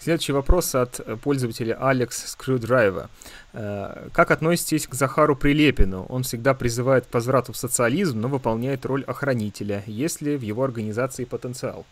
Следующий 0.00 0.32
вопрос 0.32 0.74
от 0.76 1.00
пользователя 1.22 1.76
Алекс 1.80 2.36
Screwdriver. 2.36 3.08
Э, 3.52 4.08
как 4.12 4.30
относитесь 4.30 4.86
к 4.86 4.94
Захару 4.94 5.34
Прилепину? 5.34 6.06
Он 6.08 6.22
всегда 6.22 6.54
призывает 6.54 7.06
к 7.06 7.14
возврату 7.14 7.52
в 7.52 7.56
социализм, 7.56 8.20
но 8.20 8.28
выполняет 8.28 8.86
роль 8.86 9.02
охранителя. 9.04 9.82
Есть 9.86 10.22
ли 10.22 10.36
в 10.36 10.42
его 10.42 10.62
организации 10.62 11.24
потенциал? 11.24 11.84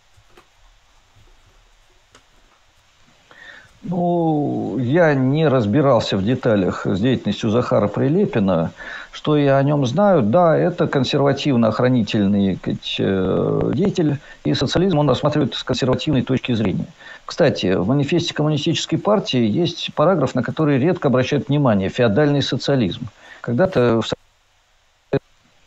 Ну, 3.83 4.56
я 4.79 5.15
не 5.15 5.49
разбирался 5.49 6.17
в 6.17 6.25
деталях 6.25 6.87
с 6.87 7.01
деятельностью 7.01 7.51
Захара 7.51 7.89
Прилепина. 7.89 8.73
Что 9.13 9.37
я 9.37 9.57
о 9.57 9.63
нем 9.63 9.87
знаю? 9.87 10.23
Да, 10.23 10.57
это 10.57 10.87
консервативно-охранительный 10.87 12.59
э, 12.99 13.71
деятель, 13.75 14.19
и 14.45 14.55
социализм 14.55 14.99
он 14.99 15.09
рассматривает 15.09 15.55
с 15.55 15.63
консервативной 15.63 16.23
точки 16.23 16.53
зрения. 16.53 16.87
Кстати, 17.25 17.75
в 17.75 17.87
манифесте 17.87 18.35
коммунистической 18.35 18.99
партии 18.99 19.41
есть 19.41 19.93
параграф, 19.95 20.35
на 20.35 20.43
который 20.43 20.79
редко 20.79 21.09
обращают 21.09 21.49
внимание– 21.49 21.89
феодальный 21.91 22.43
социализм. 22.43 23.09
Когда-то 23.41 24.03
в 24.03 25.19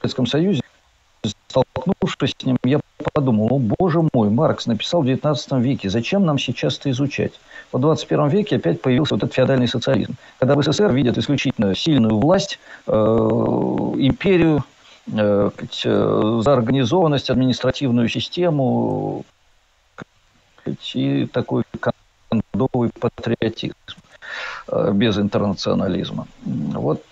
Советском 0.02 0.28
Союзе, 0.28 0.62
столкнувшись 1.24 2.36
с 2.38 2.46
ним, 2.46 2.58
я 2.64 2.80
подумал, 3.14 3.48
о 3.52 3.60
боже 3.60 4.02
мой, 4.14 4.30
Маркс 4.30 4.68
написал 4.68 5.02
в 5.02 5.06
19 5.06 5.52
веке, 5.54 5.90
зачем 5.90 6.26
нам 6.26 6.38
сейчас 6.38 6.78
это 6.78 6.92
изучать? 6.92 7.34
В 7.72 7.80
21 7.80 8.28
веке 8.30 8.56
опять 8.58 8.82
появился 8.82 9.16
вот 9.16 9.24
этот 9.24 9.36
феодальный 9.36 9.68
социализм. 9.68 10.16
Когда 10.40 10.56
в 10.56 10.64
СССР 10.64 10.92
видят 10.92 11.18
исключительно 11.18 11.76
сильную 11.76 12.18
власть, 12.18 12.60
э, 12.88 12.92
империю, 12.92 14.64
э, 15.12 15.50
э, 15.86 16.42
за 16.44 16.54
организованность, 16.54 17.30
административную 17.30 18.10
систему, 18.10 19.26
и 20.94 21.26
такой 21.26 21.64
кондовый 22.30 22.92
патриотизм. 23.00 23.76
Э, 24.68 24.92
без 24.94 25.18
интернационализма. 25.18 26.28
Вот 26.46 27.04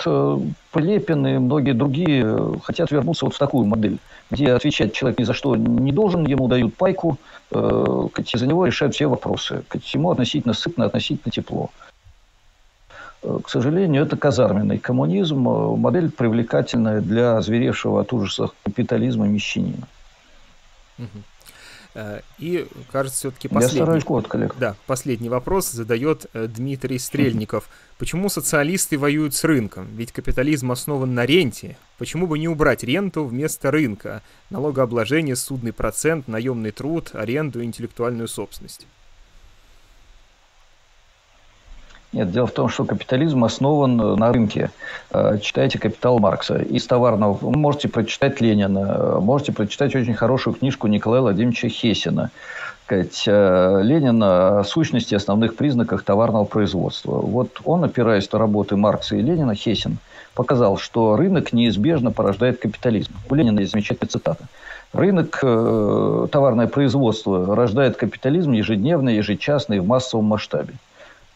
Прилепин 0.72 1.28
и 1.28 1.38
многие 1.38 1.74
другие 1.74 2.60
хотят 2.64 2.92
вернуться 2.92 3.26
вот 3.26 3.36
в 3.36 3.38
такую 3.38 3.66
модель, 3.66 3.98
где 4.32 4.54
отвечать 4.54 4.94
человек 4.94 5.20
ни 5.20 5.24
за 5.24 5.34
что 5.34 5.56
не 5.56 5.92
должен, 5.92 6.26
ему 6.26 6.48
дают 6.48 6.76
пайку, 6.76 7.18
за 7.50 8.48
него 8.48 8.66
решают 8.66 8.94
все 8.94 9.08
вопросы. 9.08 9.64
Ему 9.94 10.12
относительно 10.12 10.54
сытно, 10.54 10.86
относительно 10.86 11.32
тепло. 11.32 11.70
К 13.22 13.50
сожалению, 13.50 14.04
это 14.04 14.16
казарменный 14.16 14.78
коммунизм, 14.78 15.40
модель 15.40 16.12
привлекательная 16.12 17.02
для 17.02 17.42
зверевшего 17.42 18.02
от 18.02 18.14
ужаса 18.14 18.50
капитализма 18.64 19.28
мещанина. 19.28 19.88
Э, 20.98 21.04
и, 22.38 22.68
кажется, 22.92 23.18
все-таки 23.18 23.48
последний... 23.48 23.80
Я 23.80 23.84
стараюсь 23.86 24.04
коротко, 24.04 24.52
Да, 24.60 24.76
последний 24.86 25.30
вопрос 25.30 25.72
задает 25.72 26.28
э, 26.34 26.48
Дмитрий 26.48 27.00
Стрельников. 27.00 27.70
Почему 27.98 28.30
социалисты 28.30 29.00
воюют 29.00 29.34
с 29.34 29.44
рынком? 29.44 29.88
Ведь 29.96 30.12
капитализм 30.12 30.72
основан 30.72 31.16
на 31.16 31.26
ренте. 31.26 31.76
Почему 31.98 32.28
бы 32.28 32.38
не 32.38 32.48
убрать 32.48 32.84
ренту 32.84 33.26
вместо 33.26 33.72
рынка? 33.72 34.22
Налогообложение, 34.52 35.36
судный 35.36 35.74
процент, 35.74 36.28
наемный 36.28 36.72
труд, 36.72 37.12
аренду, 37.14 37.64
интеллектуальную 37.64 38.28
собственность. 38.28 38.86
Нет, 42.14 42.32
дело 42.32 42.48
в 42.48 42.52
том, 42.52 42.70
что 42.70 42.86
капитализм 42.86 43.44
основан 43.44 44.00
э, 44.00 44.16
на 44.16 44.32
рынке. 44.32 44.72
Э, 45.12 45.40
читайте 45.42 45.78
«Капитал 45.78 46.20
Маркса». 46.20 46.60
Из 46.60 46.88
товарного 46.88 47.38
можете 47.52 47.90
прочитать 47.90 48.40
Ленина, 48.40 48.96
э, 48.98 49.20
можете 49.20 49.52
прочитать 49.52 49.94
очень 49.94 50.14
хорошую 50.14 50.54
книжку 50.54 50.88
Николая 50.88 51.22
Владимировича 51.22 51.68
Хесина. 51.68 52.32
Ленин 52.90 54.24
о 54.24 54.64
сущности 54.64 55.14
основных 55.14 55.58
признаках 55.58 56.04
товарного 56.04 56.46
производства. 56.46 57.18
Вот 57.18 57.60
он, 57.66 57.84
опираясь 57.84 58.32
на 58.32 58.40
работы 58.40 58.78
Маркса 58.78 59.18
и 59.18 59.22
Ленина, 59.22 59.56
Хесин, 59.56 59.98
показал, 60.34 60.78
что 60.78 61.18
рынок 61.18 61.52
неизбежно 61.52 62.12
порождает 62.12 62.62
капитализм. 62.62 63.12
У 63.30 63.36
Ленина 63.36 63.60
есть 63.60 63.74
замечательная 63.74 64.08
цитата. 64.08 64.46
Рынок, 64.94 65.38
товарное 65.42 66.68
производство 66.68 67.54
рождает 67.54 67.98
капитализм 67.98 68.54
ежедневно, 68.54 69.10
ежечасно 69.10 69.74
и 69.74 69.80
в 69.80 69.86
массовом 69.86 70.24
масштабе. 70.24 70.76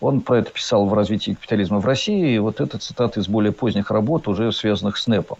Он 0.02 0.22
про 0.22 0.40
это 0.40 0.52
писал 0.52 0.86
в 0.88 0.94
«Развитии 0.94 1.32
капитализма 1.32 1.80
в 1.80 1.86
России», 1.86 2.34
и 2.34 2.40
вот 2.40 2.60
это 2.60 2.78
цитата 2.78 3.19
из 3.19 3.28
более 3.28 3.52
поздних 3.52 3.91
работ, 3.91 4.28
уже 4.28 4.52
связанных 4.52 4.98
с 4.98 5.07
НЭПом. 5.07 5.38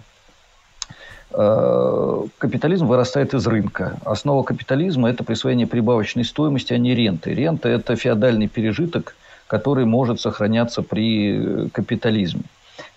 Э, 1.32 2.24
капитализм 2.38 2.86
вырастает 2.86 3.34
из 3.34 3.46
рынка. 3.48 3.98
Основа 4.06 4.44
капитализма– 4.44 5.10
это 5.12 5.24
присвоение 5.24 5.68
прибавочной 5.68 6.24
стоимости, 6.24 6.74
а 6.74 6.78
не 6.78 6.94
ренты. 6.94 7.34
Рента– 7.34 7.70
это 7.70 7.96
феодальный 7.96 8.48
пережиток, 8.48 9.16
который 9.48 9.86
может 9.86 10.22
сохраняться 10.22 10.84
при 10.84 11.70
капитализме 11.74 12.44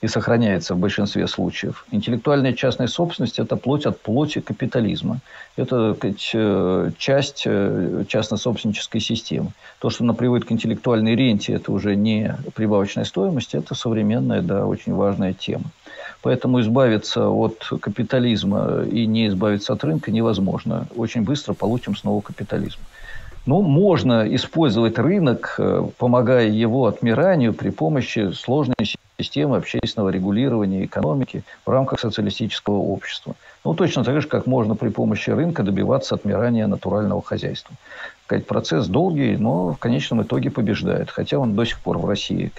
и 0.05 0.09
сохраняется 0.09 0.75
в 0.75 0.79
большинстве 0.79 1.27
случаев. 1.27 1.87
Интеллектуальная 1.91 2.53
частная 2.53 2.89
собственность– 2.89 3.39
это 3.41 3.57
плоть 3.57 3.87
от 3.87 3.99
плоти 4.03 4.41
капитализма. 4.41 5.21
Это 5.57 5.95
сказать, 5.95 6.31
э, 6.35 6.91
часть 6.99 7.45
э, 7.47 8.05
частно-собственнической 8.07 9.01
системы. 9.01 9.53
То, 9.79 9.89
что 9.89 10.05
она 10.05 10.13
приводит 10.13 10.47
к 10.47 10.53
интеллектуальной 10.53 11.17
ренте, 11.17 11.55
это 11.55 11.73
уже 11.73 11.97
не 11.97 12.37
прибавочная 12.55 13.05
стоимость, 13.05 13.55
это 13.55 13.75
современная, 13.75 14.43
да, 14.43 14.67
очень 14.67 14.93
важная 14.93 15.33
тема. 15.33 15.65
Поэтому 16.21 16.61
избавиться 16.61 17.31
от 17.31 17.67
капитализма 17.81 18.83
и 18.83 19.07
не 19.07 19.29
избавиться 19.29 19.73
от 19.73 19.85
рынка 19.85 20.11
невозможно. 20.11 20.87
Очень 20.97 21.23
быстро 21.23 21.55
получим 21.55 21.97
снова 21.97 22.21
капитализм. 22.21 22.79
Ну, 23.47 23.61
можно 23.61 24.27
использовать 24.35 24.99
рынок, 24.99 25.57
э, 25.59 25.87
помогая 25.99 26.49
его 26.49 26.87
отмиранию 26.87 27.53
при 27.53 27.69
помощи 27.71 28.33
сложной 28.33 28.75
системы 29.19 29.59
общественного 29.59 30.09
регулирования 30.09 30.87
экономики 30.87 31.45
в 31.67 31.71
рамках 31.71 32.01
социалистического 32.01 32.77
общества. 32.77 33.35
Ну, 33.65 33.75
точно 33.75 34.03
так 34.03 34.21
же, 34.21 34.29
как 34.29 34.47
можно 34.47 34.75
при 34.75 34.89
помощи 34.89 35.29
рынка 35.31 35.63
добиваться 35.63 36.15
отмирания 36.15 36.67
натурального 36.67 37.23
хозяйства. 37.23 37.75
Процесс 38.49 38.87
долгий, 38.87 39.37
но 39.37 39.75
в 39.75 39.79
конечном 39.79 40.23
итоге 40.23 40.51
побеждает. 40.51 41.11
Хотя 41.11 41.39
он 41.39 41.55
до 41.55 41.67
сих 41.67 41.79
пор 41.81 41.99
в 41.99 42.09
России 42.09 42.51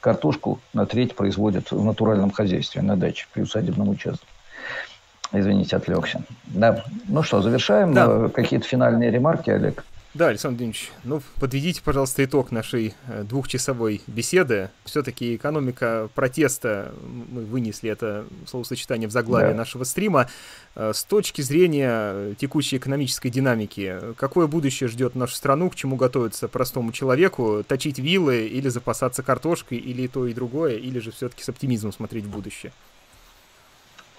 картошку 0.00 0.60
на 0.72 0.86
треть 0.86 1.16
производят 1.16 1.72
в 1.72 1.84
натуральном 1.84 2.30
хозяйстве 2.30 2.82
на 2.82 2.96
даче 2.96 3.26
при 3.32 3.42
усадебном 3.42 3.88
участке. 3.88 4.26
Извините, 5.32 5.76
отвлекся. 5.76 6.22
Да. 6.46 6.84
Ну 7.08 7.22
что, 7.22 7.42
завершаем. 7.42 7.92
Да. 7.92 8.06
Э, 8.08 8.28
какие-то 8.32 8.66
финальные 8.66 9.10
ремарки, 9.10 9.50
Олег? 9.50 9.84
Да, 10.18 10.30
Александр 10.30 10.56
Владимирович, 10.56 10.90
ну, 11.04 11.22
подведите, 11.38 11.80
пожалуйста, 11.80 12.24
итог 12.24 12.50
нашей 12.50 12.92
э, 13.06 13.22
двухчасовой 13.22 14.02
беседы. 14.08 14.68
Все-таки 14.84 15.36
экономика 15.36 16.08
протеста, 16.12 16.92
мы 17.30 17.44
вынесли 17.44 17.88
это 17.88 18.26
словосочетание 18.44 19.08
в 19.08 19.12
заглавие 19.12 19.52
да. 19.52 19.58
нашего 19.58 19.84
стрима. 19.84 20.28
Э, 20.74 20.90
с 20.92 21.04
точки 21.04 21.40
зрения 21.40 22.34
текущей 22.34 22.78
экономической 22.78 23.30
динамики, 23.30 24.00
какое 24.16 24.48
будущее 24.48 24.88
ждет 24.88 25.14
нашу 25.14 25.36
страну, 25.36 25.70
к 25.70 25.76
чему 25.76 25.94
готовиться 25.94 26.48
простому 26.48 26.90
человеку? 26.90 27.62
Точить 27.62 28.00
вилы 28.00 28.48
или 28.48 28.68
запасаться 28.70 29.22
картошкой, 29.22 29.78
или 29.78 30.08
то 30.08 30.26
и 30.26 30.34
другое, 30.34 30.78
или 30.78 30.98
же 30.98 31.12
все-таки 31.12 31.44
с 31.44 31.48
оптимизмом 31.48 31.92
смотреть 31.92 32.24
в 32.24 32.30
будущее? 32.30 32.72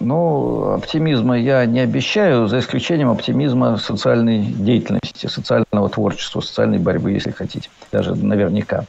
Ну, 0.00 0.72
оптимизма 0.72 1.38
я 1.38 1.66
не 1.66 1.80
обещаю, 1.80 2.48
за 2.48 2.60
исключением 2.60 3.10
оптимизма 3.10 3.76
социальной 3.76 4.40
деятельности, 4.40 5.26
социального 5.26 5.90
творчества, 5.90 6.40
социальной 6.40 6.78
борьбы, 6.78 7.12
если 7.12 7.32
хотите. 7.32 7.68
Даже 7.92 8.14
наверняка. 8.14 8.86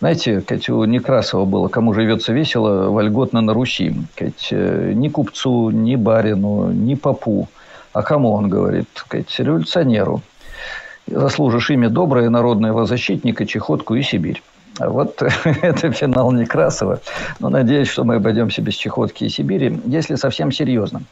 Знаете, 0.00 0.40
Кать, 0.40 0.70
у 0.70 0.82
Некрасова 0.84 1.44
было 1.44 1.68
«Кому 1.68 1.92
живется 1.92 2.32
весело, 2.32 2.88
вольготно 2.88 3.42
на 3.42 3.52
Руси». 3.52 3.94
Кать, 4.14 4.48
э, 4.52 4.92
ни 4.94 5.10
купцу, 5.10 5.68
ни 5.68 5.96
барину, 5.96 6.72
ни 6.72 6.94
попу. 6.94 7.46
А 7.92 8.02
кому 8.02 8.32
он 8.32 8.48
говорит? 8.48 8.88
Кать, 9.06 9.38
революционеру. 9.38 10.22
Заслужишь 11.06 11.70
имя 11.70 11.90
доброе, 11.90 12.30
народного 12.30 12.86
защитника, 12.86 13.44
чехотку 13.44 13.96
и 13.96 14.02
Сибирь. 14.02 14.42
Вот 14.78 15.22
это 15.62 15.92
финал 15.92 16.32
Некрасова. 16.32 17.00
Но 17.38 17.48
надеюсь, 17.48 17.88
что 17.88 18.04
мы 18.04 18.16
обойдемся 18.16 18.60
без 18.60 18.74
Чехотки 18.74 19.24
и 19.24 19.28
Сибири. 19.28 19.80
Если 19.86 20.16
совсем 20.16 20.50
серьезно. 20.50 21.02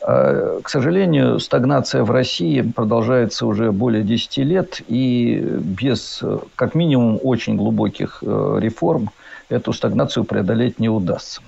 А, 0.00 0.60
к 0.62 0.68
сожалению, 0.68 1.40
стагнация 1.40 2.04
в 2.04 2.10
России 2.10 2.60
продолжается 2.62 3.46
уже 3.46 3.72
более 3.72 4.04
10 4.04 4.38
лет. 4.38 4.80
И 4.88 5.36
без, 5.60 6.22
как 6.54 6.74
минимум, 6.74 7.18
очень 7.22 7.56
глубоких 7.56 8.22
э, 8.22 8.58
реформ 8.60 9.10
эту 9.48 9.72
стагнацию 9.72 10.24
преодолеть 10.24 10.78
не 10.78 10.88
удастся. 10.88 11.40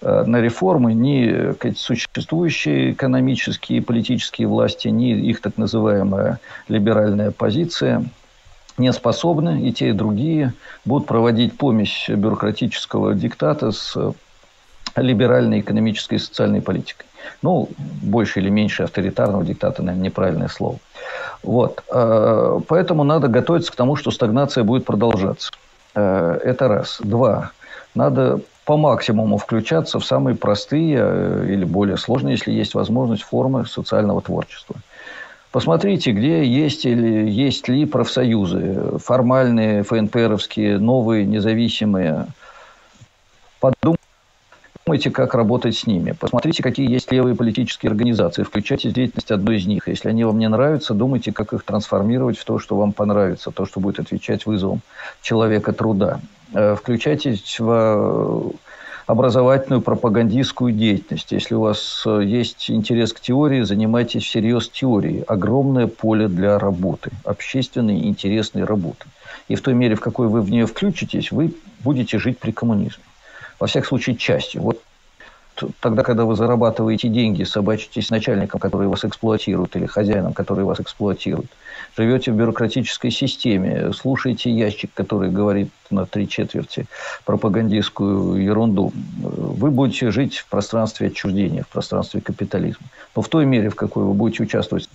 Э, 0.00 0.24
на 0.26 0.40
реформы 0.40 0.94
ни 0.94 1.54
существующие 1.76 2.92
экономические 2.92 3.78
и 3.78 3.82
политические 3.82 4.48
власти, 4.48 4.88
ни 4.88 5.10
их 5.10 5.42
так 5.42 5.58
называемая 5.58 6.40
либеральная 6.68 7.30
позиция– 7.30 8.04
не 8.80 8.92
способны, 8.92 9.68
и 9.68 9.72
те, 9.72 9.90
и 9.90 9.92
другие 9.92 10.54
будут 10.84 11.06
проводить 11.06 11.56
помощь 11.56 12.08
бюрократического 12.08 13.14
диктата 13.14 13.70
с 13.70 13.96
либеральной 14.96 15.60
экономической 15.60 16.14
и 16.14 16.18
социальной 16.18 16.60
политикой. 16.62 17.06
Ну, 17.42 17.68
больше 18.02 18.40
или 18.40 18.50
меньше 18.50 18.82
авторитарного 18.82 19.44
диктата, 19.44 19.82
наверное, 19.82 20.06
неправильное 20.06 20.48
слово. 20.48 20.78
Вот. 21.42 21.84
Э, 21.92 22.60
поэтому 22.66 23.04
надо 23.04 23.28
готовиться 23.28 23.70
к 23.70 23.76
тому, 23.76 23.96
что 23.96 24.10
стагнация 24.10 24.64
будет 24.64 24.84
продолжаться. 24.84 25.50
Э, 25.94 26.38
это 26.42 26.68
раз. 26.68 26.98
Два. 27.04 27.52
Надо 27.94 28.40
по 28.64 28.76
максимуму 28.76 29.36
включаться 29.36 29.98
в 29.98 30.04
самые 30.04 30.34
простые 30.34 30.98
э, 31.00 31.46
или 31.48 31.64
более 31.64 31.96
сложные, 31.96 32.32
если 32.32 32.52
есть 32.52 32.74
возможность, 32.74 33.22
формы 33.22 33.66
социального 33.66 34.20
творчества– 34.22 34.76
Посмотрите, 35.52 36.12
где 36.12 36.44
есть 36.44 36.84
или 36.84 37.28
есть 37.28 37.66
ли 37.66 37.84
профсоюзы, 37.84 38.98
формальные, 38.98 39.82
ФНПРовские, 39.82 40.78
новые, 40.78 41.26
независимые. 41.26 42.26
Подумайте, 43.58 45.10
как 45.10 45.34
работать 45.34 45.76
с 45.76 45.86
ними. 45.86 46.12
Посмотрите, 46.12 46.62
какие 46.62 46.88
есть 46.88 47.10
левые 47.10 47.34
политические 47.34 47.90
организации. 47.90 48.44
Включайте 48.44 48.90
деятельность 48.90 49.32
одной 49.32 49.56
из 49.56 49.66
них. 49.66 49.88
Если 49.88 50.08
они 50.08 50.22
вам 50.22 50.38
не 50.38 50.48
нравятся, 50.48 50.94
думайте, 50.94 51.32
как 51.32 51.52
их 51.52 51.64
трансформировать 51.64 52.38
в 52.38 52.44
то, 52.44 52.60
что 52.60 52.76
вам 52.76 52.92
понравится, 52.92 53.50
то, 53.50 53.66
что 53.66 53.80
будет 53.80 53.98
отвечать 53.98 54.46
вызовам 54.46 54.82
человека 55.20 55.72
труда. 55.72 56.20
Э, 56.54 56.76
включайте 56.76 57.36
в 57.58 58.52
образовательную 59.10 59.82
пропагандистскую 59.82 60.72
деятельность. 60.72 61.32
Если 61.32 61.54
у 61.54 61.60
вас 61.62 62.04
э, 62.06 62.22
есть 62.24 62.70
интерес 62.70 63.12
к 63.12 63.18
теории, 63.18 63.62
занимайтесь 63.62 64.24
всерьез 64.24 64.68
теорией. 64.68 65.24
Огромное 65.26 65.88
поле 65.88 66.28
для 66.28 66.58
работы, 66.60 67.10
общественной 67.24 68.06
интересной 68.06 68.62
работы. 68.62 69.06
И 69.48 69.56
в 69.56 69.62
той 69.62 69.74
мере, 69.74 69.96
в 69.96 70.00
какой 70.00 70.28
вы 70.28 70.42
в 70.42 70.50
нее 70.50 70.66
включитесь, 70.66 71.32
вы 71.32 71.52
будете 71.80 72.18
жить 72.18 72.38
при 72.38 72.52
коммунизме. 72.52 73.02
Во 73.58 73.66
всяком 73.66 73.88
случае, 73.88 74.16
частью. 74.16 74.62
Вот 74.62 74.80
тогда, 75.80 76.04
когда 76.04 76.24
вы 76.24 76.36
зарабатываете 76.36 77.08
деньги, 77.08 77.42
собачитесь 77.42 78.10
начальником, 78.10 78.60
который 78.60 78.86
вас 78.86 79.04
эксплуатирует, 79.04 79.74
или 79.74 79.86
хозяином, 79.86 80.32
который 80.34 80.64
вас 80.64 80.78
эксплуатирует, 80.78 81.50
живете 81.96 82.32
в 82.32 82.36
бюрократической 82.36 83.10
системе, 83.10 83.92
слушаете 83.92 84.50
ящик, 84.50 84.90
который 84.94 85.30
говорит 85.30 85.70
на 85.90 86.06
три 86.06 86.28
четверти 86.28 86.86
пропагандистскую 87.24 88.42
ерунду, 88.42 88.92
вы 89.18 89.70
будете 89.70 90.10
жить 90.10 90.38
в 90.38 90.48
пространстве 90.48 91.08
отчуждения, 91.08 91.64
в 91.64 91.68
пространстве 91.68 92.20
капитализма. 92.20 92.86
Но 93.16 93.22
в 93.22 93.28
той 93.28 93.44
мере, 93.44 93.70
в 93.70 93.74
какой 93.74 94.04
вы 94.04 94.14
будете 94.14 94.42
участвовать 94.42 94.88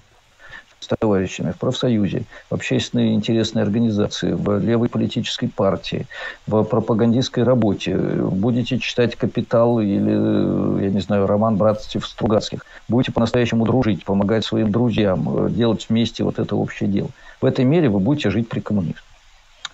с 0.85 0.97
товарищами 0.99 1.51
в 1.51 1.57
профсоюзе, 1.57 2.23
в 2.49 2.53
общественной 2.53 3.13
интересной 3.13 3.63
организации, 3.63 4.31
в 4.31 4.59
левой 4.59 4.89
политической 4.89 5.47
партии, 5.47 6.07
в 6.47 6.63
пропагандистской 6.63 7.43
работе, 7.43 7.95
будете 7.97 8.79
читать 8.79 9.15
«Капитал» 9.15 9.79
или, 9.79 10.83
я 10.83 10.91
не 10.91 11.01
знаю, 11.01 11.27
роман 11.27 11.57
братьев 11.57 12.05
Стругацких, 12.05 12.65
будете 12.87 13.11
по-настоящему 13.11 13.65
дружить, 13.65 14.05
помогать 14.05 14.45
своим 14.45 14.71
друзьям, 14.71 15.53
делать 15.53 15.87
вместе 15.89 16.23
вот 16.23 16.39
это 16.39 16.55
общее 16.55 16.89
дело. 16.89 17.09
В 17.41 17.45
этой 17.45 17.65
мере 17.65 17.89
вы 17.89 17.99
будете 17.99 18.29
жить 18.29 18.47
при 18.47 18.59
коммунизме. 18.59 18.95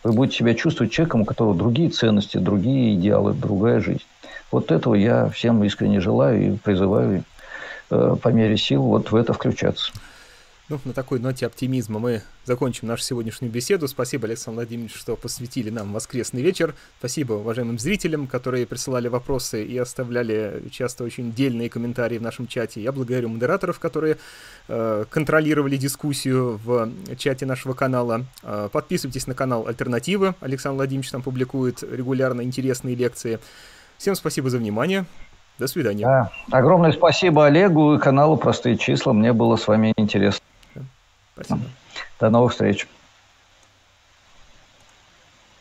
Вы 0.03 0.13
будете 0.13 0.37
себя 0.37 0.55
чувствовать 0.55 0.91
человеком, 0.91 1.21
у 1.21 1.25
которого 1.25 1.55
другие 1.55 1.89
ценности, 1.89 2.37
другие 2.37 2.95
идеалы, 2.95 3.33
другая 3.33 3.79
жизнь. 3.79 4.03
Вот 4.51 4.71
этого 4.71 4.95
я 4.95 5.29
всем 5.29 5.63
искренне 5.63 5.99
желаю 6.01 6.53
и 6.53 6.57
призываю 6.57 7.23
э, 7.89 8.15
по 8.21 8.29
мере 8.29 8.57
сил 8.57 8.81
вот 8.81 9.11
в 9.11 9.15
это 9.15 9.33
включаться. 9.33 9.91
Ну, 10.71 10.79
на 10.85 10.93
такой 10.93 11.19
ноте 11.19 11.45
оптимизма 11.47 11.99
мы 11.99 12.21
закончим 12.45 12.87
нашу 12.87 13.03
сегодняшнюю 13.03 13.51
беседу. 13.51 13.89
Спасибо, 13.89 14.25
Александр 14.25 14.59
Владимирович, 14.59 14.95
что 14.95 15.17
посвятили 15.17 15.69
нам 15.69 15.91
воскресный 15.91 16.41
вечер. 16.41 16.75
Спасибо 16.99 17.33
уважаемым 17.33 17.77
зрителям, 17.77 18.25
которые 18.25 18.65
присылали 18.65 19.09
вопросы 19.09 19.65
и 19.65 19.77
оставляли 19.77 20.63
часто 20.71 21.03
очень 21.03 21.33
дельные 21.33 21.69
комментарии 21.69 22.17
в 22.17 22.21
нашем 22.21 22.47
чате. 22.47 22.81
Я 22.81 22.93
благодарю 22.93 23.27
модераторов, 23.27 23.79
которые 23.79 24.15
э, 24.69 25.03
контролировали 25.09 25.75
дискуссию 25.75 26.57
в 26.63 26.89
чате 27.17 27.45
нашего 27.45 27.73
канала. 27.73 28.23
Э, 28.41 28.69
подписывайтесь 28.71 29.27
на 29.27 29.33
канал 29.33 29.67
Альтернативы. 29.67 30.35
Александр 30.39 30.77
Владимирович 30.77 31.11
там 31.11 31.21
публикует 31.21 31.83
регулярно 31.83 32.43
интересные 32.43 32.95
лекции. 32.95 33.39
Всем 33.97 34.15
спасибо 34.15 34.49
за 34.49 34.57
внимание. 34.57 35.05
До 35.59 35.67
свидания. 35.67 36.05
Да. 36.05 36.31
Огромное 36.49 36.93
спасибо 36.93 37.47
Олегу 37.47 37.95
и 37.95 37.99
каналу 37.99 38.37
«Простые 38.37 38.77
числа». 38.77 39.11
Мне 39.11 39.33
было 39.33 39.57
с 39.57 39.67
вами 39.67 39.93
интересно. 39.97 40.45
Спасибо. 41.43 41.65
До 42.19 42.29
новых 42.29 42.51
встреч. 42.51 42.87